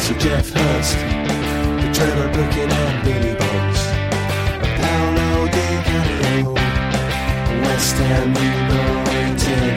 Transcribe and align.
Sir 0.00 0.14
Geoff 0.14 0.50
Hurst, 0.50 0.96
the 0.96 1.90
Trevor 1.92 2.28
Brooking 2.32 2.70
and 2.70 3.04
Billy 3.04 3.34
Bonds, 3.34 3.80
a 4.62 4.68
Paolo 4.78 5.28
Di 5.54 5.66
Canio, 5.86 6.54
West 7.64 7.96
Ham 7.96 8.28
United. 8.30 9.76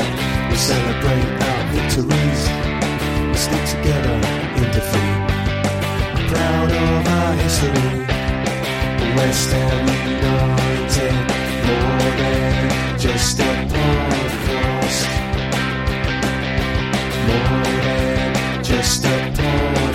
We 0.50 0.56
celebrate 0.56 1.28
our 1.50 1.62
victories, 1.74 2.42
we 3.28 3.38
stick 3.46 3.66
together 3.76 4.18
in 4.60 4.68
defeat. 4.78 5.20
Proud 6.30 6.72
of 6.72 7.08
our 7.18 7.34
history, 7.42 8.06
West 9.18 9.50
Ham 9.52 9.88
United, 10.08 11.16
more 11.68 12.12
than 12.22 13.00
just 13.00 13.40
a 13.40 13.42
podcast. 13.74 15.02
More 17.28 17.64
than 17.84 18.64
just 18.64 19.04
a 19.04 19.08
podcast. 19.08 19.91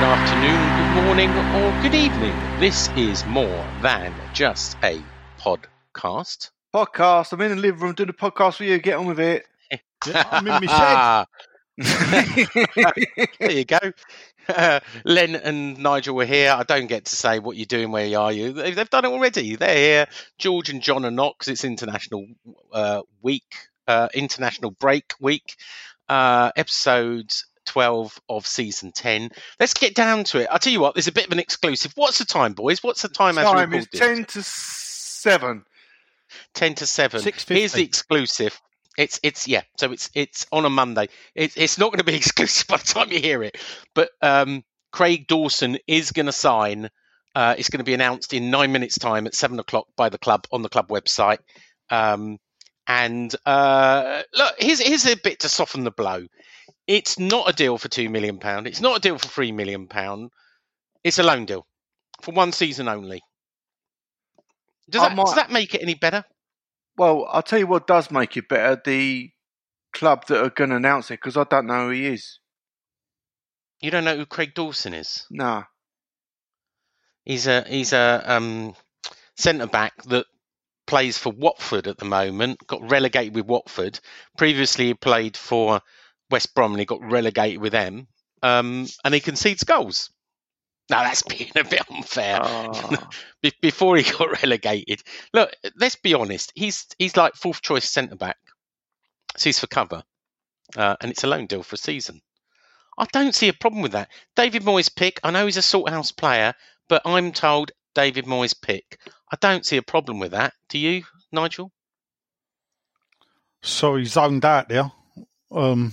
Good 0.00 0.08
afternoon, 0.08 0.94
good 0.94 1.04
morning, 1.04 1.30
or 1.30 1.82
good 1.82 1.94
evening. 1.94 2.34
This 2.58 2.88
is 2.96 3.26
more 3.26 3.66
than 3.82 4.14
just 4.32 4.78
a 4.82 4.98
podcast. 5.38 6.52
podcast. 6.74 7.34
I'm 7.34 7.40
in 7.42 7.50
the 7.50 7.56
living 7.56 7.82
room 7.82 7.92
doing 7.92 8.08
a 8.08 8.14
podcast 8.14 8.54
for 8.54 8.64
you. 8.64 8.78
Get 8.78 8.96
on 8.96 9.08
with 9.08 9.20
it. 9.20 9.44
I'm 10.06 10.46
in 10.46 10.64
my 10.64 11.26
shed. 11.76 13.26
there 13.40 13.50
you 13.50 13.66
go. 13.66 13.78
Uh, 14.48 14.80
Len 15.04 15.36
and 15.36 15.76
Nigel 15.76 16.16
were 16.16 16.24
here. 16.24 16.50
I 16.50 16.62
don't 16.62 16.86
get 16.86 17.04
to 17.04 17.14
say 17.14 17.38
what 17.38 17.58
you're 17.58 17.66
doing, 17.66 17.90
where 17.90 18.18
are 18.18 18.32
you? 18.32 18.54
They've, 18.54 18.74
they've 18.74 18.88
done 18.88 19.04
it 19.04 19.08
already. 19.08 19.56
They're 19.56 19.76
here. 19.76 20.06
George 20.38 20.70
and 20.70 20.80
John 20.80 21.04
are 21.04 21.10
not 21.10 21.34
because 21.38 21.52
it's 21.52 21.64
International 21.66 22.26
uh, 22.72 23.02
Week, 23.20 23.54
uh, 23.86 24.08
International 24.14 24.70
Break 24.70 25.12
Week, 25.20 25.56
uh, 26.08 26.52
episode 26.56 27.30
12 27.70 28.20
of 28.28 28.46
season 28.48 28.90
10. 28.90 29.30
Let's 29.60 29.74
get 29.74 29.94
down 29.94 30.24
to 30.24 30.40
it. 30.40 30.48
I'll 30.50 30.58
tell 30.58 30.72
you 30.72 30.80
what, 30.80 30.94
there's 30.94 31.06
a 31.06 31.12
bit 31.12 31.26
of 31.26 31.32
an 31.32 31.38
exclusive. 31.38 31.92
What's 31.94 32.18
the 32.18 32.24
time, 32.24 32.52
boys? 32.52 32.82
What's 32.82 33.02
the 33.02 33.08
time 33.08 33.38
as 33.38 33.46
we 33.46 33.52
Time 33.52 33.74
is 33.74 33.86
ten 33.92 34.24
to 34.24 34.42
seven. 34.42 35.64
10 36.54 36.74
to 36.76 36.86
7 36.86 37.22
here's 37.48 37.72
the 37.72 37.82
exclusive 37.82 38.60
it's 38.96 39.18
it's 39.24 39.48
yeah 39.48 39.62
so 39.78 39.90
it's 39.90 40.08
it's 40.14 40.46
on 40.52 40.64
a 40.64 40.70
monday 40.70 41.08
it, 41.34 41.52
it's 41.56 41.76
not 41.76 41.90
going 41.90 41.98
to 41.98 42.04
be 42.04 42.14
exclusive 42.16 42.68
by 42.68 42.76
the 42.76 42.84
time 42.84 43.10
you 43.10 43.18
hear 43.18 43.42
it 43.42 43.58
but 43.96 44.10
um 44.22 44.62
craig 44.92 45.26
dawson 45.26 45.76
is 45.88 46.12
going 46.12 46.26
to 46.26 46.32
sign 46.32 46.88
uh 47.34 47.56
it's 47.58 47.68
going 47.68 47.78
to 47.78 47.84
be 47.84 47.94
announced 47.94 48.32
in 48.32 48.48
nine 48.48 48.70
minutes 48.70 48.96
time 48.96 49.26
at 49.26 49.34
seven 49.34 49.58
o'clock 49.58 49.86
by 49.96 50.08
the 50.08 50.18
club 50.18 50.46
on 50.52 50.62
the 50.62 50.68
club 50.68 50.86
website 50.86 51.38
um 51.90 52.38
and 52.86 53.34
uh 53.46 54.22
look 54.32 54.54
here's 54.58 54.80
here's 54.80 55.06
a 55.06 55.16
bit 55.16 55.40
to 55.40 55.48
soften 55.48 55.82
the 55.82 55.90
blow 55.90 56.24
it's 56.90 57.18
not 57.18 57.48
a 57.48 57.54
deal 57.54 57.78
for 57.78 57.88
two 57.88 58.10
million 58.10 58.38
pound 58.38 58.66
it's 58.66 58.80
not 58.82 58.98
a 58.98 59.00
deal 59.00 59.18
for 59.18 59.28
three 59.28 59.52
million 59.52 59.88
pound 59.88 60.30
it's 61.04 61.18
a 61.18 61.22
loan 61.22 61.46
deal 61.46 61.66
for 62.22 62.32
one 62.32 62.52
season 62.52 62.88
only 62.88 63.22
does 64.90 65.02
that, 65.02 65.16
might- 65.16 65.26
does 65.26 65.34
that 65.36 65.52
make 65.52 65.74
it 65.74 65.82
any 65.82 65.94
better 65.94 66.24
Well, 66.96 67.26
I'll 67.30 67.42
tell 67.42 67.58
you 67.58 67.66
what 67.66 67.86
does 67.86 68.10
make 68.10 68.36
it 68.36 68.48
better: 68.48 68.80
the 68.84 69.30
club 69.92 70.26
that 70.28 70.44
are 70.44 70.50
going 70.50 70.70
to 70.70 70.76
announce 70.76 71.10
it, 71.10 71.14
because 71.14 71.36
I 71.36 71.44
don't 71.44 71.66
know 71.66 71.86
who 71.86 71.90
he 71.90 72.06
is. 72.06 72.40
You 73.80 73.90
don't 73.90 74.04
know 74.04 74.16
who 74.16 74.26
Craig 74.26 74.54
Dawson 74.54 74.94
is? 74.94 75.26
Nah. 75.30 75.64
He's 77.24 77.46
a 77.46 77.62
he's 77.68 77.92
a 77.92 78.22
um, 78.26 78.74
centre 79.36 79.66
back 79.66 80.02
that 80.04 80.26
plays 80.86 81.18
for 81.18 81.32
Watford 81.32 81.86
at 81.86 81.98
the 81.98 82.04
moment. 82.04 82.66
Got 82.66 82.90
relegated 82.90 83.34
with 83.34 83.46
Watford. 83.46 84.00
Previously, 84.36 84.86
he 84.88 84.94
played 84.94 85.36
for 85.36 85.80
West 86.30 86.54
Brom 86.54 86.72
and 86.72 86.80
he 86.80 86.86
got 86.86 87.02
relegated 87.02 87.60
with 87.60 87.72
them. 87.72 88.06
Um, 88.42 88.86
and 89.04 89.12
he 89.14 89.20
concedes 89.20 89.64
goals. 89.64 90.10
Now 90.88 91.02
that's 91.04 91.22
being 91.28 91.50
a 91.56 91.64
bit 91.64 91.82
unfair. 91.90 92.40
Be- 93.42 93.52
Before 93.60 93.96
he 93.96 94.02
got 94.02 94.42
relegated, 94.42 95.02
look. 95.32 95.52
Let's 95.76 95.96
be 95.96 96.14
honest. 96.14 96.52
He's 96.54 96.86
he's 96.98 97.16
like 97.16 97.34
fourth 97.34 97.62
choice 97.62 97.88
centre 97.88 98.16
back. 98.16 98.36
So 99.36 99.44
he's 99.44 99.60
for 99.60 99.68
cover, 99.68 100.02
uh, 100.76 100.96
and 101.00 101.10
it's 101.10 101.22
a 101.22 101.28
loan 101.28 101.46
deal 101.46 101.62
for 101.62 101.74
a 101.74 101.78
season. 101.78 102.20
I 102.98 103.06
don't 103.12 103.34
see 103.34 103.48
a 103.48 103.52
problem 103.52 103.82
with 103.82 103.92
that. 103.92 104.08
David 104.36 104.62
Moyes' 104.62 104.94
pick. 104.94 105.20
I 105.22 105.30
know 105.30 105.46
he's 105.46 105.56
a 105.56 105.60
Salthouse 105.62 106.14
player, 106.14 106.52
but 106.88 107.02
I'm 107.04 107.32
told 107.32 107.70
David 107.94 108.26
Moyes' 108.26 108.60
pick. 108.60 108.98
I 109.32 109.36
don't 109.40 109.64
see 109.64 109.76
a 109.76 109.82
problem 109.82 110.18
with 110.18 110.32
that. 110.32 110.52
Do 110.68 110.78
you, 110.78 111.04
Nigel? 111.32 111.70
Sorry, 113.62 114.04
zoned 114.06 114.44
out 114.44 114.68
there. 114.68 114.90
Um, 115.52 115.92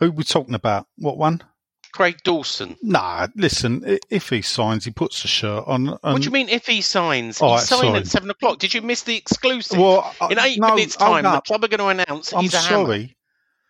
who 0.00 0.10
we 0.10 0.24
talking 0.24 0.54
about? 0.54 0.86
What 0.96 1.16
one? 1.18 1.42
Craig 1.92 2.18
Dawson. 2.22 2.76
Nah, 2.82 3.26
listen. 3.34 3.98
If 4.10 4.28
he 4.28 4.42
signs, 4.42 4.84
he 4.84 4.90
puts 4.92 5.22
the 5.22 5.28
shirt 5.28 5.64
on. 5.66 5.88
And, 5.88 5.98
what 6.02 6.22
do 6.22 6.24
you 6.26 6.30
mean 6.30 6.48
if 6.48 6.66
he 6.66 6.82
signs? 6.82 7.40
Right, 7.40 7.60
signing 7.60 7.90
sorry. 7.90 7.98
at 8.00 8.06
seven 8.06 8.30
o'clock. 8.30 8.58
Did 8.58 8.72
you 8.74 8.80
miss 8.82 9.02
the 9.02 9.16
exclusive? 9.16 9.78
Well, 9.78 10.14
I- 10.20 10.28
In 10.32 10.38
eight 10.38 10.60
no, 10.60 10.74
minutes' 10.74 10.94
hold 10.94 11.22
time, 11.22 11.34
the 11.34 11.40
club 11.40 11.64
are 11.64 11.68
going 11.68 11.96
to 11.96 12.04
announce 12.04 12.32
I'm 12.32 12.42
he's 12.42 12.54
a 12.54 12.58
hammer. 12.58 13.06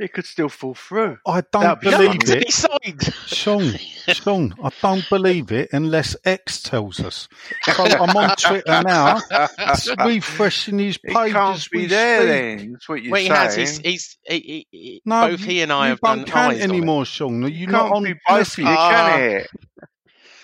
Sorry. 0.00 0.06
It 0.06 0.12
could 0.12 0.26
still 0.26 0.48
fall 0.48 0.74
through. 0.74 1.18
I 1.26 1.42
don't 1.52 1.80
be 1.80 1.90
believe 1.90 2.22
lovely. 2.22 2.36
he 2.40 2.50
it. 2.50 2.52
signed. 2.52 3.14
Sean, 3.26 3.74
Sean, 4.08 4.54
I 4.62 4.70
don't 4.82 5.08
believe 5.08 5.52
it 5.52 5.70
unless 5.72 6.16
X 6.24 6.62
tells 6.62 7.00
us. 7.00 7.28
So 7.62 7.84
I'm 7.84 8.16
on 8.16 8.30
Twitter 8.36 8.82
now, 8.82 9.20
refreshing 10.06 10.78
his 10.78 10.98
He 10.98 11.14
page 11.14 11.32
can't 11.32 11.56
as 11.56 11.68
be 11.68 11.78
we 11.80 11.86
there 11.86 12.20
speak. 12.20 12.58
then. 12.58 12.72
That's 12.72 12.88
what 12.88 13.02
you're 13.02 13.12
Well, 13.12 13.20
he 13.20 13.28
saying. 13.28 13.40
has. 13.40 13.56
He's, 13.56 13.78
he's 13.78 14.18
he, 14.24 14.38
he, 14.40 14.66
he- 14.70 15.02
No, 15.04 15.28
both 15.30 15.44
he 15.44 15.62
and 15.62 15.72
I 15.72 15.84
you 15.84 15.90
have 15.90 16.00
don't 16.02 16.18
done 16.18 16.24
count 16.26 16.56
eyes 16.56 16.68
on 16.70 16.70
it. 16.70 16.74
anymore, 16.74 17.04
Sean. 17.04 17.42
You're 17.42 17.50
You 17.50 17.66
not 17.66 17.82
can't 17.82 17.94
on 17.96 18.02
be 18.04 18.14
both 18.26 18.58
you, 18.58 18.64
can 18.64 19.20
it? 19.20 19.48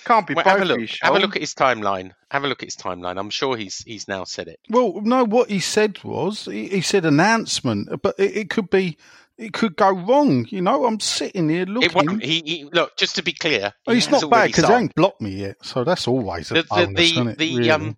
Can't 0.04 0.26
be 0.26 0.34
Well, 0.34 0.44
have 0.44 0.60
a 0.60 0.64
look. 0.64 0.80
you, 0.80 0.88
Have 1.02 1.14
a 1.14 1.18
look 1.18 1.36
at 1.36 1.42
his 1.42 1.54
timeline. 1.54 2.12
Have 2.30 2.44
a 2.44 2.48
look 2.48 2.62
at 2.62 2.68
his 2.68 2.76
timeline. 2.76 3.18
I'm 3.18 3.30
sure 3.30 3.56
he's 3.56 3.78
he's 3.78 4.06
now 4.08 4.24
said 4.24 4.48
it. 4.48 4.60
Well, 4.70 5.00
no, 5.02 5.24
what 5.24 5.50
he 5.50 5.60
said 5.60 6.02
was 6.04 6.44
he, 6.44 6.68
he 6.68 6.80
said 6.80 7.04
announcement, 7.04 7.88
but 8.02 8.14
it, 8.18 8.36
it 8.36 8.50
could 8.50 8.70
be, 8.70 8.98
it 9.38 9.52
could 9.52 9.76
go 9.76 9.90
wrong. 9.92 10.46
You 10.48 10.62
know, 10.62 10.84
I'm 10.86 11.00
sitting 11.00 11.48
here 11.48 11.66
looking. 11.66 11.92
won't. 11.94 12.22
He, 12.22 12.42
he 12.44 12.68
look. 12.72 12.96
Just 12.96 13.16
to 13.16 13.22
be 13.22 13.32
clear, 13.32 13.72
Oh, 13.86 13.92
he 13.92 13.98
it's 13.98 14.10
not 14.10 14.28
bad 14.30 14.46
because 14.48 14.64
he 14.64 14.68
signed. 14.70 14.82
ain't 14.84 14.94
blocked 14.94 15.20
me 15.20 15.30
yet, 15.30 15.56
so 15.62 15.84
that's 15.84 16.08
always 16.08 16.50
a 16.50 16.54
the, 16.54 16.62
the, 16.62 16.66
bonus, 16.68 16.94
the, 16.96 17.02
isn't 17.04 17.28
it? 17.28 17.38
the 17.38 17.56
really? 17.56 17.70
um 17.70 17.96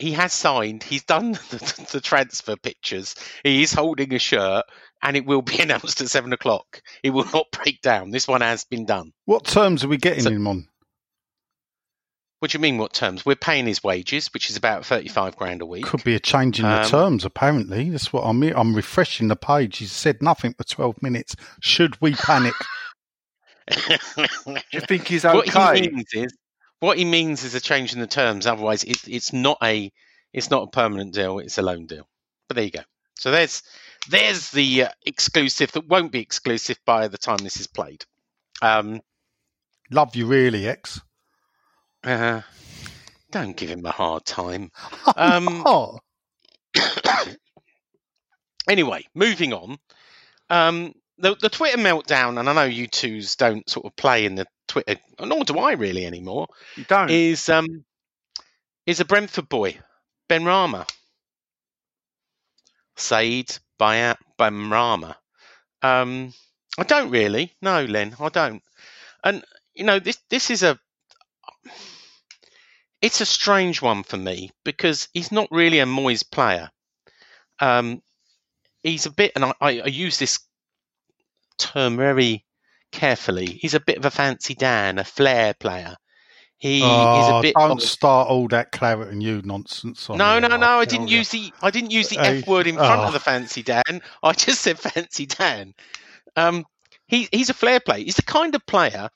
he 0.00 0.12
has 0.12 0.32
signed 0.32 0.84
he's 0.84 1.02
done 1.02 1.32
the, 1.50 1.88
the 1.92 2.00
transfer 2.00 2.54
pictures 2.54 3.16
he 3.42 3.62
is 3.64 3.72
holding 3.72 4.14
a 4.14 4.18
shirt 4.20 4.64
and 5.02 5.16
it 5.16 5.26
will 5.26 5.42
be 5.42 5.58
announced 5.60 6.00
at 6.00 6.08
seven 6.08 6.32
o'clock 6.32 6.80
it 7.02 7.10
will 7.10 7.24
not 7.34 7.46
break 7.50 7.80
down 7.82 8.12
this 8.12 8.28
one 8.28 8.40
has 8.40 8.62
been 8.64 8.86
done 8.86 9.12
what 9.24 9.44
terms 9.44 9.82
are 9.84 9.88
we 9.88 9.96
getting 9.96 10.22
So- 10.22 10.30
him 10.30 10.46
on? 10.46 10.68
What 12.40 12.50
do 12.50 12.56
you 12.58 12.62
mean 12.62 12.78
what 12.78 12.92
terms 12.92 13.26
we're 13.26 13.34
paying 13.34 13.66
his 13.66 13.82
wages 13.82 14.32
which 14.32 14.48
is 14.50 14.56
about 14.56 14.86
35 14.86 15.36
grand 15.36 15.60
a 15.62 15.66
week 15.66 15.84
Could 15.84 16.04
be 16.04 16.14
a 16.14 16.20
change 16.20 16.58
in 16.60 16.66
the 16.66 16.82
Um, 16.82 16.88
terms. 16.88 17.24
Apparently, 17.24 17.90
that's 17.90 18.12
what 18.12 18.22
I'm. 18.22 18.42
I'm 18.42 18.74
refreshing 18.74 19.28
the 19.28 19.36
page. 19.36 19.78
He 19.78 19.86
said 19.86 20.22
nothing 20.22 20.54
for 20.54 20.64
12 20.64 21.02
minutes. 21.02 21.34
Should 21.60 22.00
we 22.00 22.14
panic? 22.14 22.54
Do 23.68 24.56
you 24.72 24.80
think 24.80 25.08
he's 25.08 25.24
what 25.24 25.48
okay? 25.48 25.80
he 25.82 25.88
means 25.90 26.06
is 26.14 26.36
what 26.80 26.96
he 26.96 27.04
means 27.04 27.44
is 27.44 27.54
a 27.54 27.60
change 27.60 27.92
in 27.92 28.00
the 28.00 28.06
terms 28.06 28.46
otherwise 28.46 28.84
it, 28.84 29.06
it's 29.08 29.32
not 29.32 29.58
a 29.62 29.90
It's 30.32 30.50
not 30.50 30.62
a 30.64 30.70
permanent 30.70 31.14
deal; 31.14 31.38
it's 31.38 31.58
a 31.58 31.62
loan 31.62 31.86
deal. 31.86 32.08
But 32.48 32.54
there 32.56 32.64
you 32.64 32.70
go. 32.70 32.82
So 33.14 33.30
there's 33.30 33.62
there's 34.08 34.50
the 34.50 34.84
uh, 34.84 34.88
exclusive 35.04 35.72
that 35.72 35.88
won't 35.88 36.12
be 36.12 36.20
exclusive 36.20 36.78
by 36.86 37.08
the 37.08 37.18
time 37.18 37.38
this 37.38 37.58
is 37.58 37.66
played. 37.66 38.04
Um, 38.62 39.00
Love 39.90 40.14
you, 40.16 40.26
really, 40.26 40.68
X. 40.68 41.00
uh, 42.04 42.42
don't 43.30 43.56
give 43.56 43.70
him 43.70 43.84
a 43.84 43.90
hard 43.90 44.24
time. 44.24 44.70
Um, 45.16 45.62
oh, 45.66 45.98
anyway, 48.68 49.04
moving 49.14 49.52
on. 49.52 49.78
Um, 50.50 50.94
the 51.18 51.34
the 51.34 51.48
Twitter 51.48 51.78
meltdown, 51.78 52.38
and 52.38 52.48
I 52.48 52.52
know 52.52 52.64
you 52.64 52.86
twos 52.86 53.36
don't 53.36 53.68
sort 53.68 53.86
of 53.86 53.96
play 53.96 54.24
in 54.24 54.36
the 54.36 54.46
Twitter, 54.68 54.96
nor 55.20 55.44
do 55.44 55.58
I 55.58 55.72
really 55.72 56.06
anymore. 56.06 56.46
You 56.76 56.84
don't. 56.84 57.10
Is 57.10 57.48
um 57.48 57.84
is 58.86 59.00
a 59.00 59.04
Brentford 59.04 59.48
boy, 59.48 59.78
Benrahma. 60.28 60.88
Said 62.96 63.56
by 63.78 64.16
Benrahma. 64.38 65.16
Um, 65.82 66.32
I 66.78 66.84
don't 66.84 67.10
really. 67.10 67.54
No, 67.62 67.84
Len, 67.84 68.14
I 68.20 68.28
don't. 68.28 68.62
And 69.24 69.44
you 69.74 69.84
know 69.84 69.98
this 69.98 70.18
this 70.30 70.50
is 70.50 70.62
a 70.62 70.78
it's 73.00 73.20
a 73.20 73.26
strange 73.26 73.80
one 73.80 74.02
for 74.02 74.16
me 74.16 74.50
because 74.64 75.08
he's 75.12 75.30
not 75.32 75.48
really 75.50 75.78
a 75.78 75.86
Moyes 75.86 76.28
player. 76.28 76.70
Um, 77.60 78.02
he's 78.82 79.06
a 79.06 79.10
bit, 79.10 79.32
and 79.34 79.44
I, 79.44 79.52
I, 79.60 79.68
I 79.80 79.86
use 79.86 80.18
this 80.18 80.40
term 81.58 81.96
very 81.96 82.44
carefully. 82.92 83.46
He's 83.46 83.74
a 83.74 83.80
bit 83.80 83.98
of 83.98 84.04
a 84.04 84.10
fancy 84.10 84.54
Dan, 84.54 84.98
a 84.98 85.04
flair 85.04 85.54
player. 85.54 85.96
He 86.58 86.78
is 86.78 86.84
Oh, 86.84 87.38
a 87.38 87.42
bit. 87.42 87.54
don't 87.54 87.70
of- 87.72 87.82
start 87.82 88.28
all 88.28 88.48
that 88.48 88.72
claret 88.72 89.08
and 89.08 89.22
you 89.22 89.42
nonsense. 89.44 90.10
On 90.10 90.18
no, 90.18 90.40
no, 90.40 90.48
no. 90.48 90.56
I 90.56 90.84
tell 90.84 90.86
didn't 90.86 91.08
ya. 91.08 91.18
use 91.18 91.28
the 91.28 91.52
I 91.62 91.70
didn't 91.70 91.92
use 91.92 92.08
the 92.08 92.18
F 92.18 92.48
word 92.48 92.66
in 92.66 92.74
front 92.74 93.00
oh. 93.02 93.04
of 93.04 93.12
the 93.12 93.20
fancy 93.20 93.62
Dan. 93.62 94.02
I 94.24 94.32
just 94.32 94.62
said 94.62 94.76
fancy 94.78 95.26
Dan. 95.26 95.74
Um, 96.34 96.64
he 97.06 97.28
he's 97.30 97.48
a 97.48 97.54
flair 97.54 97.78
player. 97.78 98.02
He's 98.04 98.16
the 98.16 98.22
kind 98.22 98.56
of 98.56 98.66
player 98.66 99.08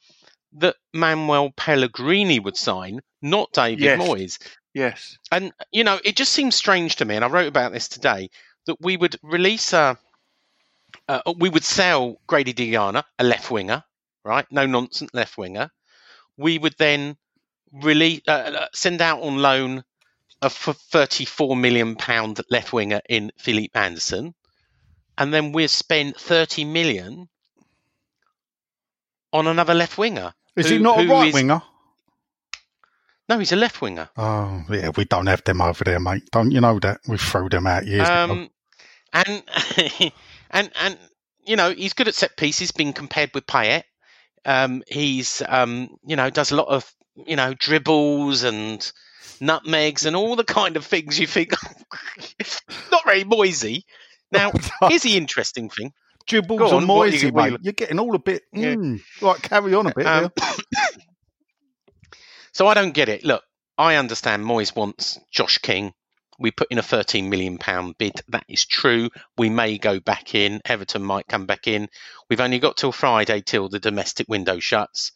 that 0.59 0.77
Manuel 0.93 1.51
Pellegrini 1.57 2.39
would 2.41 2.57
sign, 2.57 3.01
not 3.21 3.53
David 3.53 3.81
Yes. 3.85 4.01
Moyes. 4.01 4.39
Yes. 4.75 5.19
And 5.31 5.53
you 5.71 5.85
know, 5.85 5.99
it 6.05 6.17
just 6.17 6.33
seems 6.33 6.55
strange 6.55 6.97
to 6.97 7.05
me, 7.05 7.17
and 7.17 7.25
I 7.25 7.29
wrote 7.29 7.47
about 7.49 7.73
this 7.73 7.89
today, 7.89 8.31
that 8.67 8.81
we 8.81 8.97
would 8.97 9.17
release 9.23 9.73
a, 9.73 9.99
uh, 11.09 11.21
we 11.39 11.49
would 11.49 11.65
sell 11.65 12.21
Grady 12.27 12.55
Diangana, 12.55 13.05
a 13.19 13.25
left 13.25 13.51
winger, 13.51 13.85
right? 14.25 14.47
No 14.51 14.67
nonsense 14.67 15.11
left 15.13 15.37
winger. 15.37 15.71
We 16.37 16.59
would 16.59 16.75
then 16.79 17.17
release, 17.73 18.23
uh, 18.29 18.33
uh, 18.61 18.67
send 18.73 19.01
out 19.03 19.23
on 19.23 19.39
loan 19.39 19.85
a 20.41 20.47
f- 20.47 20.77
thirty-four 20.91 21.57
million 21.57 21.97
pound 21.97 22.41
left 22.51 22.73
winger 22.73 23.01
in 23.09 23.31
Felipe 23.39 23.77
Anderson, 23.77 24.35
and 25.19 25.33
then 25.33 25.53
we'll 25.53 25.69
spend 25.69 26.17
thirty 26.17 26.65
million 26.65 27.29
on 29.33 29.47
another 29.47 29.75
left 29.75 29.99
winger. 29.99 30.35
Is 30.57 30.69
he 30.69 30.79
not 30.79 31.01
a 31.01 31.09
right 31.09 31.29
is- 31.29 31.35
winger? 31.35 31.63
No, 33.29 33.39
he's 33.39 33.53
a 33.53 33.57
left 33.57 33.81
winger. 33.81 34.11
Oh, 34.17 34.65
yeah, 34.69 34.91
we 34.97 35.05
don't 35.05 35.27
have 35.29 35.45
them 35.45 35.63
over 35.63 35.85
there, 35.85 36.01
mate. 36.01 36.29
Don't 36.33 36.51
you 36.51 36.61
know 36.61 36.79
that? 36.81 37.01
We 37.07 37.17
threw 37.17 37.49
them 37.49 37.67
out 37.67 37.87
years 37.87 38.07
ago. 38.07 38.33
Um, 38.33 38.51
and 39.13 39.43
and 40.51 40.71
and 40.75 40.99
you 41.45 41.57
know 41.57 41.71
he's 41.71 41.93
good 41.93 42.09
at 42.09 42.15
set 42.15 42.37
pieces, 42.37 42.73
being 42.73 42.93
compared 42.93 43.33
with 43.35 43.47
Payet. 43.47 43.85
Um, 44.45 44.83
he's 44.89 45.43
um, 45.49 45.97
you 46.05 46.17
know 46.17 46.31
does 46.31 46.51
a 46.51 46.57
lot 46.57 46.69
of 46.69 46.93
you 47.15 47.37
know 47.37 47.55
dribbles 47.55 48.43
and 48.43 48.93
nutmegs 49.41 50.07
and 50.07 50.17
all 50.17 50.37
the 50.37 50.45
kind 50.45 50.77
of 50.77 50.87
things 50.87 51.19
you 51.19 51.27
think 51.27 51.53
not 52.91 53.05
very 53.05 53.25
Moisey. 53.25 53.85
Now 54.31 54.53
here's 54.89 55.03
the 55.03 55.17
interesting 55.17 55.69
thing. 55.69 55.93
Dribbles 56.27 56.59
go 56.59 56.67
and 56.67 56.75
on, 56.75 56.87
what 56.87 57.07
you- 57.07 57.13
Moisey, 57.13 57.31
what 57.31 57.45
you- 57.45 57.51
mate. 57.53 57.61
You're 57.63 57.73
getting 57.73 57.99
all 57.99 58.15
a 58.15 58.19
bit. 58.19 58.43
Yeah. 58.53 58.75
Mm, 58.75 59.01
right, 59.21 59.43
carry 59.43 59.75
on 59.75 59.87
a 59.87 59.95
bit. 59.95 60.07
Um, 60.07 60.31
yeah. 60.37 60.87
so 62.53 62.67
I 62.67 62.75
don't 62.75 62.93
get 62.95 63.09
it. 63.09 63.25
Look, 63.25 63.43
I 63.79 63.97
understand 63.97 64.45
Moyes 64.45 64.75
wants 64.75 65.19
Josh 65.31 65.59
King. 65.59 65.93
We 66.39 66.51
put 66.51 66.69
in 66.71 66.79
a 66.79 66.83
13 66.83 67.31
million 67.31 67.59
pound 67.59 67.97
bid. 67.99 68.21
That 68.29 68.45
is 68.49 68.65
true. 68.67 69.11
We 69.37 69.49
may 69.49 69.79
go 69.79 70.01
back 70.01 70.35
in. 70.35 70.61
Everton 70.65 71.03
might 71.03 71.29
come 71.29 71.47
back 71.47 71.67
in. 71.69 71.89
We've 72.29 72.41
only 72.41 72.59
got 72.59 72.77
till 72.77 72.93
Friday 72.93 73.43
till 73.43 73.69
the 73.69 73.79
domestic 73.79 74.29
window 74.29 74.59
shuts. 74.59 75.13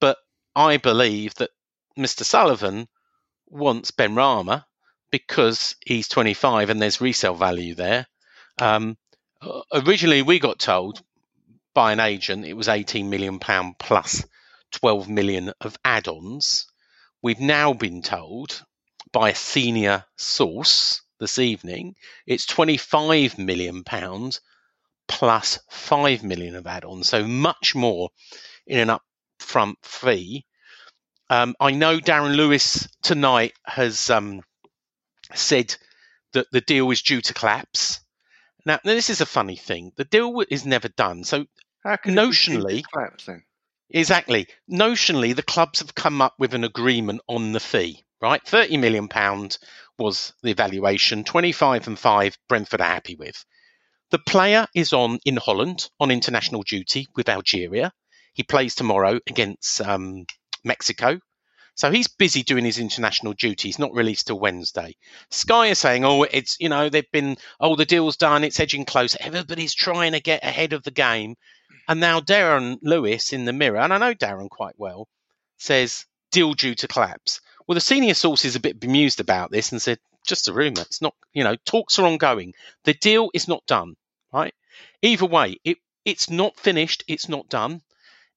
But 0.00 0.16
I 0.56 0.78
believe 0.78 1.34
that 1.36 1.50
Mr. 1.98 2.24
Sullivan 2.24 2.88
wants 3.48 3.90
Benrahma 3.90 4.64
because 5.10 5.74
he's 5.84 6.08
25 6.08 6.70
and 6.70 6.80
there's 6.80 7.00
resale 7.00 7.34
value 7.34 7.74
there. 7.74 8.06
Um, 8.60 8.96
originally, 9.72 10.22
we 10.22 10.38
got 10.38 10.58
told 10.58 11.02
by 11.74 11.92
an 11.92 12.00
agent 12.00 12.44
it 12.44 12.54
was 12.54 12.68
18 12.68 13.08
million 13.10 13.38
pound 13.38 13.78
plus 13.78 14.24
12 14.72 15.08
million 15.08 15.52
of 15.60 15.76
add-ons. 15.84 16.66
We've 17.22 17.40
now 17.40 17.72
been 17.72 18.02
told 18.02 18.62
by 19.12 19.30
a 19.30 19.34
senior 19.34 20.04
source 20.16 21.02
this 21.18 21.38
evening 21.38 21.94
it's 22.26 22.46
25 22.46 23.38
million 23.38 23.84
pounds 23.84 24.40
plus 25.06 25.58
5 25.68 26.22
million 26.22 26.56
of 26.56 26.66
add-ons, 26.66 27.08
so 27.08 27.24
much 27.26 27.74
more 27.74 28.10
in 28.66 28.88
an 28.88 28.98
upfront 29.40 29.74
fee. 29.82 30.46
Um, 31.28 31.54
I 31.60 31.72
know 31.72 31.98
Darren 31.98 32.36
Lewis 32.36 32.88
tonight 33.02 33.52
has 33.64 34.08
um, 34.10 34.42
said 35.34 35.74
that 36.32 36.46
the 36.52 36.60
deal 36.60 36.90
is 36.90 37.02
due 37.02 37.20
to 37.20 37.34
collapse. 37.34 38.00
Now, 38.66 38.78
this 38.84 39.10
is 39.10 39.20
a 39.20 39.26
funny 39.26 39.56
thing. 39.56 39.92
The 39.96 40.04
deal 40.04 40.42
is 40.48 40.66
never 40.66 40.88
done. 40.88 41.24
So 41.24 41.46
How 41.84 41.96
can 41.96 42.14
Notionally- 42.14 42.76
cheap 42.76 42.86
collapse 42.92 43.24
then? 43.26 43.42
Exactly. 43.92 44.46
Notionally, 44.70 45.34
the 45.34 45.42
clubs 45.42 45.80
have 45.80 45.94
come 45.94 46.20
up 46.22 46.34
with 46.38 46.54
an 46.54 46.62
agreement 46.64 47.22
on 47.26 47.52
the 47.52 47.60
fee, 47.60 48.04
right? 48.20 48.40
Thirty 48.46 48.76
million 48.76 49.08
pound 49.08 49.58
was 49.98 50.32
the 50.42 50.50
evaluation. 50.50 51.24
Twenty-five 51.24 51.86
and 51.88 51.98
five, 51.98 52.38
Brentford 52.48 52.80
are 52.80 52.84
happy 52.84 53.16
with. 53.16 53.44
The 54.10 54.18
player 54.20 54.66
is 54.74 54.92
on 54.92 55.18
in 55.24 55.36
Holland 55.36 55.88
on 55.98 56.10
international 56.10 56.62
duty 56.62 57.08
with 57.16 57.28
Algeria. 57.28 57.92
He 58.34 58.42
plays 58.44 58.74
tomorrow 58.76 59.18
against 59.28 59.80
um, 59.80 60.24
Mexico. 60.64 61.18
So 61.74 61.90
he's 61.90 62.08
busy 62.08 62.42
doing 62.42 62.64
his 62.64 62.78
international 62.78 63.32
duties, 63.32 63.78
not 63.78 63.94
released 63.94 64.26
till 64.26 64.38
Wednesday. 64.38 64.96
Sky 65.30 65.70
are 65.70 65.74
saying, 65.74 66.04
oh, 66.04 66.24
it's, 66.24 66.56
you 66.60 66.68
know, 66.68 66.88
they've 66.88 67.10
been, 67.10 67.36
oh, 67.58 67.76
the 67.76 67.86
deal's 67.86 68.16
done. 68.16 68.44
It's 68.44 68.60
edging 68.60 68.84
close. 68.84 69.16
Everybody's 69.18 69.74
trying 69.74 70.12
to 70.12 70.20
get 70.20 70.44
ahead 70.44 70.72
of 70.72 70.82
the 70.82 70.90
game. 70.90 71.36
And 71.88 72.00
now 72.00 72.20
Darren 72.20 72.78
Lewis 72.82 73.32
in 73.32 73.44
the 73.44 73.52
mirror, 73.52 73.78
and 73.78 73.92
I 73.92 73.98
know 73.98 74.14
Darren 74.14 74.50
quite 74.50 74.74
well, 74.78 75.08
says 75.58 76.06
deal 76.30 76.54
due 76.54 76.74
to 76.76 76.88
collapse. 76.88 77.40
Well, 77.66 77.74
the 77.74 77.80
senior 77.80 78.14
source 78.14 78.44
is 78.44 78.56
a 78.56 78.60
bit 78.60 78.78
bemused 78.78 79.20
about 79.20 79.50
this 79.50 79.72
and 79.72 79.80
said, 79.80 79.98
just 80.26 80.48
a 80.48 80.52
rumour. 80.52 80.82
It's 80.82 81.02
not, 81.02 81.14
you 81.32 81.44
know, 81.44 81.56
talks 81.64 81.98
are 81.98 82.06
ongoing. 82.06 82.54
The 82.84 82.94
deal 82.94 83.30
is 83.32 83.48
not 83.48 83.64
done, 83.66 83.96
right? 84.32 84.54
Either 85.02 85.26
way, 85.26 85.58
it, 85.64 85.78
it's 86.04 86.28
not 86.30 86.58
finished. 86.58 87.04
It's 87.08 87.28
not 87.28 87.48
done. 87.48 87.80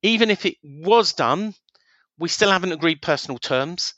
Even 0.01 0.29
if 0.29 0.45
it 0.45 0.57
was 0.63 1.13
done, 1.13 1.53
we 2.17 2.29
still 2.29 2.51
haven't 2.51 2.71
agreed 2.71 3.01
personal 3.01 3.37
terms. 3.37 3.93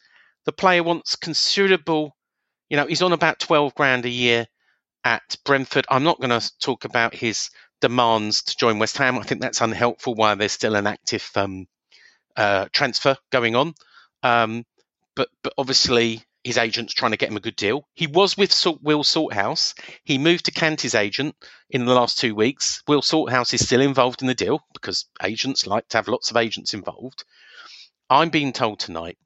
The 0.46 0.52
player 0.52 0.84
wants 0.84 1.16
considerable, 1.16 2.16
you 2.70 2.78
know, 2.78 2.86
he's 2.86 3.02
on 3.02 3.14
about 3.14 3.40
12 3.40 3.76
grand 3.76 4.06
a 4.06 4.10
year 4.10 4.48
at 5.04 5.36
Brentford. 5.44 5.86
I'm 5.90 6.04
not 6.04 6.20
going 6.20 6.38
to 6.38 6.52
talk 6.60 6.86
about 6.86 7.14
his 7.14 7.50
demands 7.82 8.44
to 8.44 8.58
join 8.58 8.80
West 8.80 8.98
Ham. 8.98 9.18
I 9.18 9.24
think 9.24 9.42
that's 9.42 9.62
unhelpful 9.62 10.16
while 10.16 10.36
there's 10.36 10.52
still 10.52 10.76
an 10.76 10.88
active 10.88 11.30
um, 11.36 11.68
uh, 12.36 12.68
transfer 12.72 13.18
going 13.32 13.56
on. 13.56 13.74
Um, 14.24 14.66
but 15.16 15.30
but 15.44 15.54
obviously 15.58 16.24
his 16.44 16.58
agent's 16.58 16.94
trying 16.94 17.12
to 17.12 17.18
get 17.18 17.30
him 17.30 17.38
a 17.38 17.42
good 17.42 17.56
deal. 17.56 17.88
He 17.96 18.06
was 18.06 18.38
with 18.38 18.52
Will 18.84 19.04
Salthouse. 19.04 19.74
He 20.04 20.20
moved 20.20 20.46
to 20.46 20.52
Kante's 20.52 20.94
agent 20.94 21.36
in 21.72 21.86
the 21.86 21.94
last 21.94 22.20
two 22.20 22.36
weeks. 22.36 22.84
Will 22.88 23.02
Salthouse 23.02 23.54
is 23.54 23.66
still 23.66 23.82
involved 23.82 24.22
in 24.22 24.28
the 24.28 24.36
deal 24.36 24.64
because 24.74 25.06
agents 25.24 25.66
like 25.66 25.88
to 25.90 25.98
have 25.98 26.08
lots 26.08 26.30
of 26.30 26.38
agents 26.38 26.76
involved. 26.76 27.24
I'm 28.10 28.30
being 28.30 28.54
told 28.54 28.80
tonight, 28.80 29.18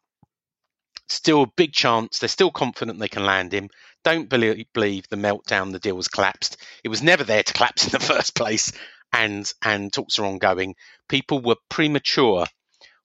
still 1.10 1.44
a 1.44 1.52
big 1.58 1.74
chance. 1.74 2.20
They're 2.20 2.30
still 2.30 2.52
confident 2.52 3.00
they 3.00 3.08
can 3.10 3.26
land 3.26 3.54
him. 3.54 3.70
Don't 4.04 4.30
believe, 4.30 4.68
the 5.10 5.18
meltdown, 5.18 5.72
the 5.72 5.80
deal 5.80 5.96
was 5.96 6.08
collapsed. 6.08 6.58
It 6.84 6.90
was 6.90 7.04
never 7.04 7.24
there 7.24 7.44
to 7.44 7.54
collapse 7.54 7.86
in 7.86 7.92
the 7.92 8.00
first 8.14 8.36
place, 8.36 8.72
and 9.14 9.52
and 9.64 9.92
talks 9.92 10.20
are 10.20 10.26
ongoing. 10.26 10.76
People 11.10 11.42
were 11.42 11.58
premature 11.70 12.46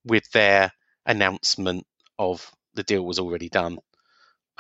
with 0.04 0.31
their 0.33 0.73
announcement 1.07 1.87
of 2.19 2.50
the 2.75 2.83
deal 2.83 3.04
was 3.04 3.19
already 3.19 3.49
done, 3.49 3.78